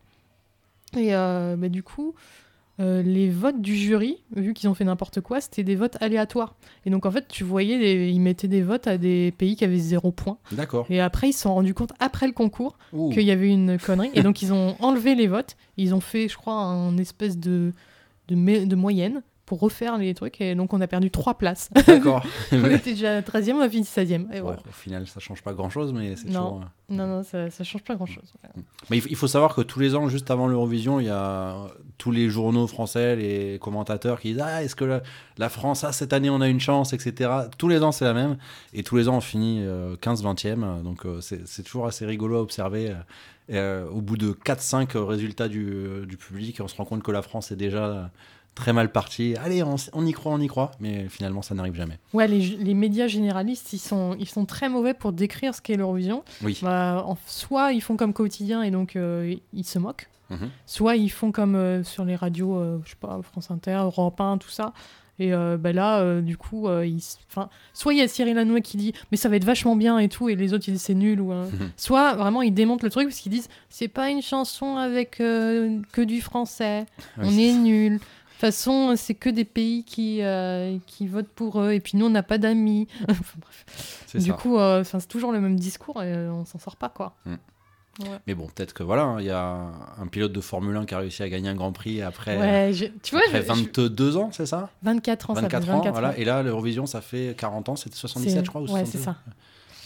Et 0.96 1.14
euh, 1.14 1.56
bah, 1.56 1.68
du 1.70 1.82
coup, 1.82 2.14
euh, 2.80 3.02
les 3.02 3.30
votes 3.30 3.60
du 3.62 3.74
jury, 3.76 4.18
vu 4.36 4.52
qu'ils 4.52 4.68
ont 4.68 4.74
fait 4.74 4.84
n'importe 4.84 5.20
quoi, 5.22 5.40
c'était 5.40 5.62
des 5.62 5.74
votes 5.76 5.96
aléatoires. 6.02 6.54
Et 6.84 6.90
donc 6.90 7.06
en 7.06 7.10
fait, 7.10 7.26
tu 7.28 7.44
voyais, 7.44 7.78
des- 7.78 8.10
ils 8.10 8.20
mettaient 8.20 8.48
des 8.48 8.62
votes 8.62 8.86
à 8.86 8.98
des 8.98 9.32
pays 9.32 9.56
qui 9.56 9.64
avaient 9.64 9.78
zéro 9.78 10.10
point. 10.12 10.36
D'accord. 10.52 10.84
Et 10.90 11.00
après, 11.00 11.30
ils 11.30 11.32
se 11.32 11.40
sont 11.42 11.54
rendus 11.54 11.72
compte, 11.74 11.92
après 11.98 12.26
le 12.26 12.32
concours, 12.32 12.76
qu'il 13.10 13.22
y 13.22 13.30
avait 13.30 13.48
une 13.50 13.78
connerie. 13.78 14.10
Et 14.14 14.22
donc, 14.22 14.42
ils 14.42 14.52
ont 14.52 14.76
enlevé 14.80 15.14
les 15.14 15.28
votes. 15.28 15.56
Ils 15.78 15.94
ont 15.94 16.00
fait, 16.00 16.28
je 16.28 16.36
crois, 16.36 16.54
un 16.54 16.98
espèce 16.98 17.38
de, 17.38 17.72
de 18.28 18.74
moyenne 18.76 19.22
pour 19.46 19.60
refaire 19.60 19.98
les 19.98 20.14
trucs. 20.14 20.40
Et 20.40 20.54
donc, 20.54 20.72
on 20.72 20.80
a 20.80 20.86
perdu 20.86 21.10
trois 21.10 21.34
places. 21.34 21.68
D'accord. 21.86 22.24
on 22.52 22.64
était 22.70 22.92
déjà 22.92 23.20
13e, 23.20 23.54
on 23.54 23.60
a 23.60 23.68
fini 23.68 23.82
16e. 23.84 24.32
Et 24.32 24.38
Bon, 24.40 24.46
voilà. 24.46 24.60
Au 24.68 24.72
final, 24.72 25.06
ça 25.06 25.20
change 25.20 25.42
pas 25.42 25.52
grand 25.52 25.68
chose, 25.70 25.92
mais 25.92 26.16
c'est 26.16 26.28
Non. 26.28 26.32
toujours. 26.32 26.60
euh, 26.62 26.94
Non, 26.94 27.06
non, 27.06 27.22
ça, 27.22 27.50
ça 27.50 27.64
change 27.64 27.82
pas 27.82 27.94
grand-chose. 27.96 28.32
Mais 28.90 28.98
il 28.98 29.16
faut 29.16 29.26
savoir 29.26 29.54
que 29.54 29.60
tous 29.62 29.80
les 29.80 29.94
ans, 29.94 30.08
juste 30.08 30.30
avant 30.30 30.46
l'Eurovision, 30.46 31.00
il 31.00 31.06
y 31.06 31.10
a 31.10 31.54
euh, 31.54 31.66
tous 31.98 32.10
les 32.12 32.28
journaux 32.30 32.66
français, 32.66 33.16
les 33.16 33.58
commentateurs 33.60 34.20
qui 34.20 34.32
disent 34.32 34.42
Ah, 34.44 34.62
est-ce 34.62 34.76
que 34.76 34.84
la, 34.84 35.02
la 35.38 35.48
France, 35.48 35.84
ah, 35.84 35.92
cette 35.92 36.12
année, 36.12 36.30
on 36.30 36.40
a 36.40 36.48
une 36.48 36.60
chance, 36.60 36.92
etc. 36.92 37.30
Tous 37.58 37.68
les 37.68 37.82
ans, 37.82 37.92
c'est 37.92 38.04
la 38.04 38.14
même. 38.14 38.36
Et 38.72 38.82
tous 38.84 38.96
les 38.96 39.08
ans, 39.08 39.16
on 39.16 39.20
finit 39.20 39.58
euh, 39.62 39.96
15-20e. 39.96 40.82
Donc, 40.82 41.04
euh, 41.04 41.20
c'est 41.20 41.46
c'est 41.48 41.62
toujours 41.62 41.86
assez 41.86 42.06
rigolo 42.06 42.36
à 42.36 42.40
observer. 42.42 42.94
et, 43.48 43.56
euh, 43.56 43.86
au 43.90 44.00
bout 44.00 44.16
de 44.16 44.32
4-5 44.32 44.96
résultats 44.96 45.48
du, 45.48 46.06
du 46.06 46.16
public, 46.16 46.58
on 46.62 46.68
se 46.68 46.76
rend 46.76 46.84
compte 46.84 47.02
que 47.02 47.10
la 47.10 47.22
France 47.22 47.50
est 47.52 47.56
déjà 47.56 48.10
très 48.54 48.72
mal 48.72 48.92
partie. 48.92 49.34
Allez, 49.42 49.62
on, 49.62 50.06
y 50.06 50.12
croit, 50.12 50.32
on 50.32 50.40
y 50.40 50.46
croit. 50.46 50.72
Mais 50.80 51.08
finalement, 51.08 51.42
ça 51.42 51.54
n'arrive 51.54 51.74
jamais. 51.74 51.98
Ouais, 52.12 52.28
les, 52.28 52.40
les 52.40 52.74
médias 52.74 53.06
généralistes, 53.06 53.72
ils 53.72 53.78
sont, 53.78 54.14
ils 54.18 54.28
sont 54.28 54.44
très 54.44 54.68
mauvais 54.68 54.94
pour 54.94 55.12
décrire 55.12 55.54
ce 55.54 55.60
qu'est 55.62 55.76
l'Eurovision. 55.76 56.22
Oui. 56.42 56.58
Bah, 56.62 57.04
en- 57.06 57.16
soit 57.26 57.72
ils 57.72 57.80
font 57.80 57.96
comme 57.96 58.12
quotidien 58.12 58.62
et 58.62 58.70
donc 58.70 58.96
euh, 58.96 59.34
ils 59.52 59.64
se 59.64 59.78
moquent. 59.78 60.08
Mhm. 60.30 60.48
Soit 60.66 60.96
ils 60.96 61.10
font 61.10 61.30
comme 61.32 61.54
euh, 61.56 61.82
sur 61.84 62.04
les 62.04 62.16
radios, 62.16 62.56
euh, 62.56 62.78
je 62.84 62.90
sais 62.90 62.96
pas, 63.00 63.20
France 63.22 63.50
Inter, 63.50 63.74
Europe 63.82 64.20
1, 64.20 64.38
tout 64.38 64.48
ça. 64.50 64.72
Et 65.18 65.32
euh, 65.34 65.58
bah 65.58 65.72
là, 65.72 66.20
du 66.22 66.36
coup, 66.38 66.68
ils 66.82 67.00
soit 67.74 67.92
il 67.94 67.98
y 67.98 68.00
a 68.02 68.08
Cyril 68.08 68.36
Hanouna 68.38 68.60
qui 68.62 68.76
dit 68.78 68.92
mais 69.10 69.18
ça 69.18 69.28
va 69.28 69.36
être 69.36 69.44
vachement 69.44 69.76
bien 69.76 69.98
et 69.98 70.08
tout, 70.08 70.28
et 70.30 70.34
les 70.36 70.52
autres 70.54 70.64
ils 70.68 70.72
disent 70.72 70.82
c'est 70.82 70.94
nul. 70.94 71.20
Ou, 71.20 71.32
euh, 71.32 71.44
Mhm. 71.44 71.70
Soit 71.76 72.14
vraiment 72.14 72.40
ils 72.42 72.52
démontent 72.52 72.82
le 72.82 72.90
truc 72.90 73.08
parce 73.08 73.20
qu'ils 73.20 73.30
disent 73.30 73.48
c'est 73.68 73.88
pas 73.88 74.08
une 74.08 74.22
chanson 74.22 74.76
avec 74.78 75.10
que 75.18 76.00
du 76.02 76.20
français, 76.22 76.86
on 77.18 77.30
est 77.38 77.52
ça. 77.52 77.58
nul. 77.58 78.00
Façon, 78.46 78.94
c'est 78.96 79.14
que 79.14 79.30
des 79.30 79.44
pays 79.44 79.84
qui, 79.84 80.20
euh, 80.20 80.76
qui 80.88 81.06
votent 81.06 81.28
pour 81.28 81.60
eux, 81.60 81.70
et 81.72 81.78
puis 81.78 81.96
nous 81.96 82.06
on 82.06 82.10
n'a 82.10 82.24
pas 82.24 82.38
d'amis. 82.38 82.88
Enfin, 83.08 83.22
bref. 83.40 84.02
C'est 84.08 84.18
Du 84.18 84.30
ça. 84.30 84.32
coup, 84.36 84.58
euh, 84.58 84.82
c'est 84.82 85.06
toujours 85.06 85.30
le 85.30 85.40
même 85.40 85.54
discours 85.60 86.02
et 86.02 86.12
euh, 86.12 86.32
on 86.32 86.44
s'en 86.44 86.58
sort 86.58 86.74
pas 86.74 86.88
quoi. 86.88 87.14
Mm. 87.24 87.34
Ouais. 88.00 88.08
Mais 88.26 88.34
bon, 88.34 88.48
peut-être 88.48 88.72
que 88.74 88.82
voilà, 88.82 89.02
hein, 89.04 89.20
il 89.20 89.26
y 89.26 89.30
a 89.30 89.44
un 90.00 90.06
pilote 90.10 90.32
de 90.32 90.40
Formule 90.40 90.76
1 90.76 90.86
qui 90.86 90.94
a 90.94 90.98
réussi 90.98 91.22
à 91.22 91.28
gagner 91.28 91.50
un 91.50 91.54
Grand 91.54 91.70
Prix 91.70 92.02
après, 92.02 92.36
Ouais, 92.36 92.72
je- 92.72 92.86
tu 93.02 93.14
vois, 93.14 93.20
après 93.28 93.42
je- 93.42 93.46
je- 93.54 93.70
22 93.82 94.16
ans, 94.16 94.30
c'est 94.32 94.46
ça 94.46 94.70
24 94.82 95.30
ans, 95.30 95.34
ça 95.36 95.42
fait 95.42 95.46
24 95.46 95.68
ans, 95.70 95.76
24 95.76 95.92
voilà. 95.92 96.08
ans. 96.08 96.14
Et 96.16 96.24
là, 96.24 96.42
l'Eurovision, 96.42 96.86
ça 96.86 97.00
fait 97.00 97.36
40 97.38 97.68
ans, 97.68 97.76
c'était 97.76 97.94
77, 97.96 98.38
C'est- 98.40 98.44
je 98.44 98.48
crois, 98.50 98.62
ou 98.62 98.64
ouais, 98.64 98.84
c'est 98.86 98.98
62. 98.98 99.04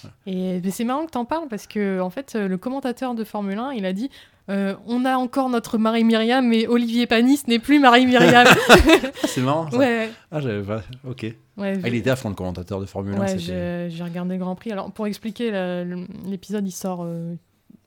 ça. 0.03 0.11
Et 0.27 0.61
mais 0.63 0.71
c'est 0.71 0.85
marrant 0.85 1.05
que 1.05 1.11
t'en 1.11 1.25
parles 1.27 1.49
parce 1.51 1.67
que 1.67 2.01
en 2.01 2.09
fait, 2.11 2.37
le 2.37 2.57
commentateur 2.57 3.15
de 3.15 3.23
Formule 3.25 3.59
1, 3.59 3.73
il 3.73 3.85
a 3.85 3.93
dit 3.93 4.09
euh, 4.49 4.75
on 4.87 5.05
a 5.05 5.17
encore 5.17 5.49
notre 5.51 5.79
Marie-Myriam, 5.79 6.47
mais 6.47 6.67
Olivier 6.67 7.07
Panis 7.07 7.41
n'est 7.49 7.59
plus 7.59 7.79
Marie-Myriam. 7.81 8.47
Ah, 9.23 9.27
c'est 9.29 9.41
marrant. 9.41 9.71
Ça. 9.71 9.77
ouais, 9.79 10.11
Ah, 10.31 10.41
j'avais 10.41 10.63
pas. 10.63 10.83
Ok. 11.09 11.23
ouais, 11.23 11.35
Ah, 11.83 11.89
il 11.89 11.95
était 11.95 12.11
à 12.11 12.17
fond 12.17 12.31
de 12.31 12.35
commentateur 12.35 12.81
de 12.81 12.87
Formule 12.87 13.15
1. 13.15 13.19
ouais, 13.21 13.39
j'ai 13.91 14.05
regardé 14.05 14.35
le 14.35 14.41
Grand 14.41 14.55
Prix. 14.55 14.71
Alors, 14.73 14.91
pour 14.93 15.07
expliquer, 15.07 15.51
le- 15.51 16.07
l'épisode, 16.27 16.67
il 16.67 16.73
sort 16.73 17.03
euh, 17.05 17.35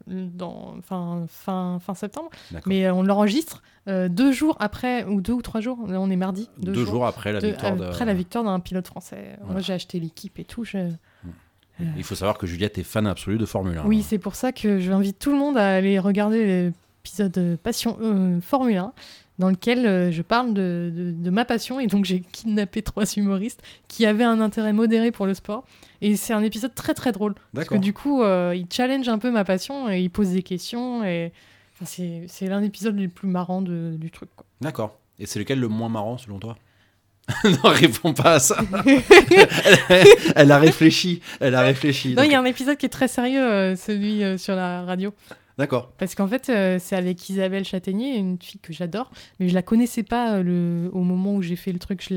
dans, 0.08 0.76
fin, 0.82 1.26
fin, 1.30 1.80
fin 1.80 1.94
septembre, 1.94 2.30
D'accord. 2.52 2.68
mais 2.68 2.86
euh, 2.86 2.94
on 2.94 3.04
l'enregistre 3.04 3.62
euh, 3.88 4.10
deux 4.10 4.32
jours 4.32 4.58
après, 4.60 5.04
ou 5.06 5.22
deux 5.22 5.34
ou 5.34 5.42
trois 5.42 5.62
jours, 5.62 5.78
on 5.88 6.10
est 6.10 6.16
mardi. 6.16 6.50
Deux, 6.58 6.74
jours, 6.86 7.06
après 7.06 7.32
la 7.32 7.40
victoire 7.40 7.76
de. 7.76 7.86
après 7.86 8.06
la 8.06 8.14
victoire 8.14 8.44
d'un 8.44 8.60
pilote 8.60 8.88
français. 8.88 9.36
Voilà. 9.40 9.54
Moi, 9.54 9.62
j'ai 9.62 9.74
acheté 9.74 10.00
l'équipe 10.00 10.38
et 10.40 10.44
tout. 10.46 10.64
je- 10.64 10.90
Il 11.98 12.04
faut 12.04 12.16
savoir 12.16 12.38
que 12.38 12.46
Juliette 12.48 12.78
est 12.78 12.84
fan 12.84 13.08
absolue 13.08 13.38
de 13.38 13.46
Formule 13.46 13.78
1. 13.78 13.86
Oui, 13.86 14.04
c'est 14.04 14.18
pour 14.20 14.36
ça 14.36 14.52
que 14.52 14.80
je 14.80 14.92
invite 14.92 15.20
tout 15.20 15.32
le 15.32 15.38
monde 15.38 15.58
à 15.58 15.76
aller 15.76 15.98
regarder 16.00 16.72
l'épisode 17.04 17.32
de 17.32 17.58
Passion 17.62 17.98
euh, 18.02 18.42
Formule 18.42 18.78
1, 18.78 18.94
dans 19.40 19.50
lequel 19.50 19.86
euh, 19.86 20.12
je 20.12 20.22
parle 20.22 20.54
de, 20.54 20.92
de- 20.94 21.12
de 21.12 21.30
ma 21.30 21.46
passion. 21.46 21.80
Et 21.80 21.88
donc, 21.88 22.04
j'ai 22.06 22.20
kidnappé 22.20 22.82
trois 22.82 23.06
humoristes 23.16 23.62
qui 23.88 24.06
avaient 24.06 24.24
un 24.26 24.42
intérêt 24.42 24.74
modéré 24.74 25.12
pour 25.12 25.26
le 25.26 25.34
sport. 25.34 25.64
Et 26.02 26.16
c'est 26.18 26.34
un 26.34 26.44
épisode 26.44 26.76
très 26.76 26.94
très 26.94 27.12
drôle. 27.14 27.34
Parce 27.54 27.68
que 27.70 27.76
du 27.82 27.94
coup, 27.94 28.22
euh, 28.24 28.54
il 28.56 28.68
challenge 28.72 29.08
un 29.08 29.18
peu 29.20 29.32
ma 29.32 29.46
passion 29.46 29.90
et 29.90 30.02
il 30.02 30.10
pose 30.10 30.32
des 30.32 30.44
questions. 30.44 31.04
Et 31.06 31.32
enfin, 31.82 31.86
c'est 32.28 32.48
l'un 32.48 32.60
des 32.62 32.68
épisodes 32.68 32.98
les 32.98 33.08
plus 33.08 33.28
marrants 33.30 33.62
de- 33.62 33.96
du 33.98 34.12
truc. 34.12 34.30
D'accord. 34.62 34.98
Et 35.20 35.26
c'est 35.26 35.40
lequel 35.40 35.60
le 35.60 35.68
moins 35.70 35.90
marrant 35.90 36.18
selon 36.18 36.40
toi? 36.40 36.58
Non, 37.44 37.70
réponds 37.70 38.14
pas 38.14 38.34
à 38.34 38.40
ça. 38.40 38.58
elle, 39.90 40.06
elle 40.36 40.52
a 40.52 40.60
réfléchi. 40.60 41.22
Elle 41.40 41.56
a 41.56 41.62
réfléchi. 41.62 42.16
Non, 42.16 42.24
il 42.24 42.32
y 42.32 42.36
a 42.36 42.40
un 42.40 42.46
épisode 42.46 42.78
qui 42.78 42.86
est 42.86 42.90
très 42.90 43.08
sérieux, 43.08 43.44
euh, 43.44 43.76
celui 43.76 44.24
euh, 44.24 44.38
sur 44.38 44.56
la 44.56 44.84
radio. 44.84 45.14
D'accord. 45.60 45.92
Parce 45.98 46.16
qu'en 46.16 46.28
fait, 46.28 46.50
euh, 46.50 46.78
c'est 46.80 46.96
avec 46.96 47.30
Isabelle 47.30 47.66
Châtaignier, 47.66 48.16
une 48.16 48.38
fille 48.42 48.62
que 48.62 48.72
j'adore, 48.72 49.12
mais 49.42 49.50
je 49.50 49.54
la 49.54 49.62
connaissais 49.62 50.04
pas 50.04 50.36
euh, 50.36 50.44
le... 50.44 50.90
au 50.94 51.04
moment 51.04 51.36
où 51.36 51.42
j'ai 51.42 51.58
fait 51.58 51.74
le 51.74 51.80
truc. 51.80 52.02
Je, 52.10 52.14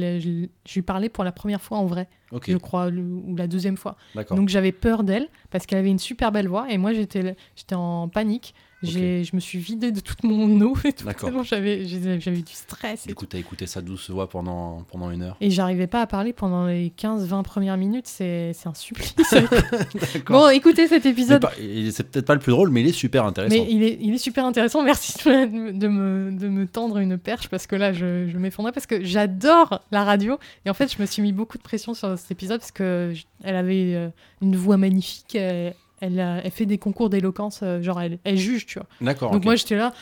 lui 0.74 0.82
parlais 0.82 1.08
pour 1.08 1.24
la 1.24 1.32
première 1.32 1.60
fois 1.60 1.78
en 1.78 1.86
vrai, 1.86 2.06
je 2.46 2.56
crois, 2.56 2.88
le- 2.88 3.02
ou 3.02 3.34
la 3.36 3.48
deuxième 3.48 3.76
fois. 3.76 3.96
D'accord. 4.14 4.36
Donc 4.36 4.48
j'avais 4.48 4.70
peur 4.70 5.02
d'elle 5.02 5.26
parce 5.50 5.66
qu'elle 5.66 5.80
avait 5.80 5.90
une 5.90 5.98
super 5.98 6.30
belle 6.30 6.46
voix 6.46 6.66
et 6.70 6.78
moi 6.78 6.92
j'étais 6.92 7.34
j'étais 7.56 7.74
en 7.74 8.08
panique. 8.08 8.54
Je 8.82 9.34
me 9.34 9.40
suis 9.40 9.58
vidée 9.58 9.92
de 9.92 10.00
toute 10.00 10.22
mon 10.24 10.60
eau 10.62 10.76
et 10.84 10.92
tout. 10.92 11.06
Tellement 11.12 11.42
J'avais, 11.42 11.84
du 11.84 12.52
stress. 12.52 13.06
Et, 13.06 13.08
Du 13.08 13.14
coup, 13.14 13.26
t'as 13.26 13.38
écouté 13.38 13.66
sa 13.66 13.80
douce 13.80 14.10
voix 14.10 14.28
pendant, 14.28 14.84
pendant 14.90 15.10
une 15.10 15.22
heure. 15.22 15.36
et 15.40 15.50
j'arrivais 15.50 15.86
pas 15.86 16.00
à 16.02 16.06
parler 16.06 16.32
pendant 16.32 16.66
les 16.66 16.90
15-20 16.90 17.42
premières 17.42 17.76
minutes. 17.76 18.06
C'est, 18.06 18.52
un 18.64 18.74
supplice. 18.74 19.14
Bon, 20.26 20.48
écoutez 20.48 20.88
cet 20.88 21.06
épisode. 21.06 21.44
c'est 21.90 22.10
peut-être 22.10 22.26
pas 22.26 22.34
le 22.34 22.40
plus 22.40 22.52
drôle, 22.52 22.70
mais 22.70 22.80
il 22.80 22.88
est 22.88 22.92
super 22.92 23.24
intéressant. 23.24 23.54
Mais 23.54 23.66
il 23.70 23.82
est, 23.82 23.98
il 24.00 24.14
est 24.14 24.18
super 24.18 24.44
intéressant. 24.44 24.82
Merci 24.82 25.14
de 25.24 25.88
me, 25.88 26.32
de 26.32 26.48
me, 26.48 26.66
tendre 26.66 26.98
une 26.98 27.18
perche 27.18 27.48
parce 27.48 27.66
que 27.66 27.76
là, 27.76 27.92
je, 27.92 28.28
je 28.28 28.38
m'effondrais 28.38 28.72
parce 28.72 28.86
que 28.86 29.02
j'adore 29.04 29.82
la 29.90 30.04
radio. 30.04 30.38
Et 30.64 30.70
en 30.70 30.74
fait, 30.74 30.92
je 30.94 31.00
me 31.00 31.06
suis 31.06 31.22
mis 31.22 31.32
beaucoup 31.32 31.58
de 31.58 31.62
pression 31.62 31.94
sur 31.94 32.16
cet 32.18 32.30
épisode 32.30 32.60
parce 32.60 32.72
que 32.72 33.12
je- 33.14 33.24
elle 33.44 33.56
avait 33.56 33.94
euh, 33.94 34.08
une 34.40 34.56
voix 34.56 34.76
magnifique. 34.76 35.34
Elle, 35.34 35.74
elle, 36.02 36.20
a- 36.20 36.44
elle 36.44 36.50
fait 36.50 36.66
des 36.66 36.76
concours 36.78 37.08
d'éloquence. 37.08 37.60
euh, 37.62 37.80
Genre, 37.80 38.00
elle, 38.00 38.18
elle 38.24 38.36
juge, 38.36 38.66
tu 38.66 38.78
vois. 38.78 38.88
D'accord. 39.00 39.30
Donc 39.30 39.44
moi, 39.44 39.54
j'étais 39.56 39.76
là. 39.76 39.92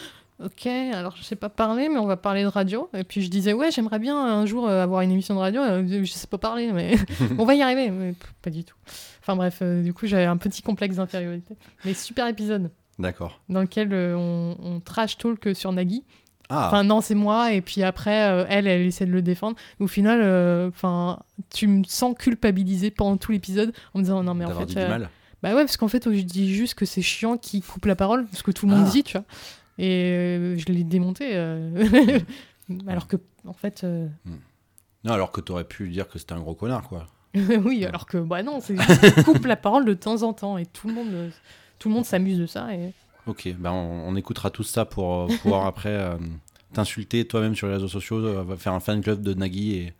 Ok, 0.42 0.66
alors 0.66 1.14
je 1.18 1.22
sais 1.22 1.36
pas 1.36 1.50
parler, 1.50 1.90
mais 1.90 1.98
on 1.98 2.06
va 2.06 2.16
parler 2.16 2.42
de 2.42 2.46
radio. 2.48 2.88
Et 2.94 3.04
puis 3.04 3.20
je 3.20 3.28
disais, 3.28 3.52
ouais, 3.52 3.70
j'aimerais 3.70 3.98
bien 3.98 4.16
un 4.16 4.46
jour 4.46 4.66
euh, 4.66 4.82
avoir 4.82 5.02
une 5.02 5.10
émission 5.12 5.34
de 5.34 5.40
radio. 5.40 5.60
Euh, 5.60 5.86
Je 5.86 6.10
sais 6.10 6.26
pas 6.26 6.38
parler, 6.38 6.72
mais 6.72 6.94
on 7.38 7.44
va 7.44 7.54
y 7.54 7.60
arriver. 7.62 7.90
Mais 7.90 8.14
pas 8.40 8.48
du 8.48 8.64
tout. 8.64 8.74
Enfin 9.20 9.36
bref, 9.36 9.58
euh, 9.60 9.82
du 9.82 9.92
coup, 9.92 10.06
j'avais 10.06 10.24
un 10.24 10.38
petit 10.38 10.62
complexe 10.62 10.96
d'infériorité. 10.96 11.56
Mais 11.84 11.92
super 11.92 12.26
épisode 12.26 12.70
D'accord. 12.98 13.38
dans 13.50 13.60
lequel 13.60 13.90
euh, 13.92 14.14
on, 14.16 14.56
on 14.62 14.80
trash 14.80 15.18
talk 15.18 15.46
sur 15.54 15.72
Nagui. 15.72 16.04
Ah, 16.48 16.66
Enfin 16.68 16.84
non, 16.84 17.00
c'est 17.02 17.14
moi 17.14 17.52
et 17.52 17.60
puis 17.60 17.82
après 17.84 18.24
euh, 18.28 18.44
elle, 18.48 18.66
elle 18.66 18.80
essaie 18.86 19.06
de 19.06 19.12
le 19.12 19.22
défendre. 19.22 19.56
Au 19.78 19.86
final, 19.86 20.20
euh, 20.22 20.68
enfin, 20.70 21.18
tu 21.54 21.68
me 21.68 21.84
sens 21.84 22.14
culpabilisé 22.18 22.90
pendant 22.90 23.16
tout 23.18 23.30
l'épisode 23.30 23.72
en 23.94 23.98
me 23.98 24.04
disant 24.04 24.22
non 24.24 24.34
mais 24.34 24.46
en 24.46 24.50
fait, 24.58 24.76
euh, 24.76 24.84
du 24.84 24.90
mal. 24.90 25.10
Bah 25.42 25.54
ouais 25.54 25.62
parce 25.62 25.76
qu'en 25.76 25.88
fait 25.88 26.04
je 26.12 26.20
dis 26.22 26.54
juste 26.54 26.74
que 26.74 26.84
c'est 26.84 27.02
chiant 27.02 27.36
qui 27.36 27.62
coupe 27.62 27.86
la 27.86 27.96
parole 27.96 28.26
parce 28.26 28.42
que 28.42 28.50
tout 28.50 28.66
le 28.66 28.72
monde 28.74 28.84
Ah. 28.86 28.90
dit, 28.90 29.02
tu 29.02 29.16
vois. 29.16 29.24
Et 29.78 29.88
euh, 30.12 30.58
je 30.58 30.66
l'ai 30.66 30.84
démonté 30.84 31.30
euh, 31.32 32.20
alors 32.86 33.06
que 33.08 33.16
en 33.46 33.52
fait 33.54 33.82
euh, 33.84 34.06
Non, 35.04 35.12
alors 35.12 35.32
que 35.32 35.40
t'aurais 35.40 35.64
pu 35.64 35.88
dire 35.88 36.08
que 36.08 36.18
c'était 36.18 36.34
un 36.34 36.40
gros 36.40 36.54
connard, 36.54 36.82
quoi. 36.88 37.06
oui 37.64 37.84
alors 37.84 38.06
que 38.06 38.18
bah 38.18 38.42
non 38.42 38.60
c'est 38.60 38.76
juste 38.76 39.22
coupe 39.24 39.46
la 39.46 39.54
parole 39.56 39.84
de 39.84 39.94
temps 39.94 40.22
en 40.24 40.32
temps 40.32 40.58
et 40.58 40.66
tout 40.66 40.88
le 40.88 40.94
monde 40.94 41.30
tout 41.78 41.88
le 41.88 41.94
monde 41.94 42.04
s'amuse 42.04 42.38
de 42.38 42.46
ça 42.46 42.74
et 42.74 42.92
Ok, 43.26 43.48
ben 43.56 43.70
on, 43.70 44.08
on 44.08 44.16
écoutera 44.16 44.50
tout 44.50 44.64
ça 44.64 44.84
pour 44.84 45.28
pouvoir 45.42 45.64
après 45.72 46.16
t'insulter 46.72 47.24
toi-même 47.26 47.54
sur 47.54 47.66
les 47.68 47.74
réseaux 47.74 47.86
sociaux, 47.88 48.44
faire 48.56 48.72
un 48.72 48.80
fan 48.80 49.00
club 49.00 49.22
de 49.22 49.34
Nagui 49.34 49.74
et 49.74 49.92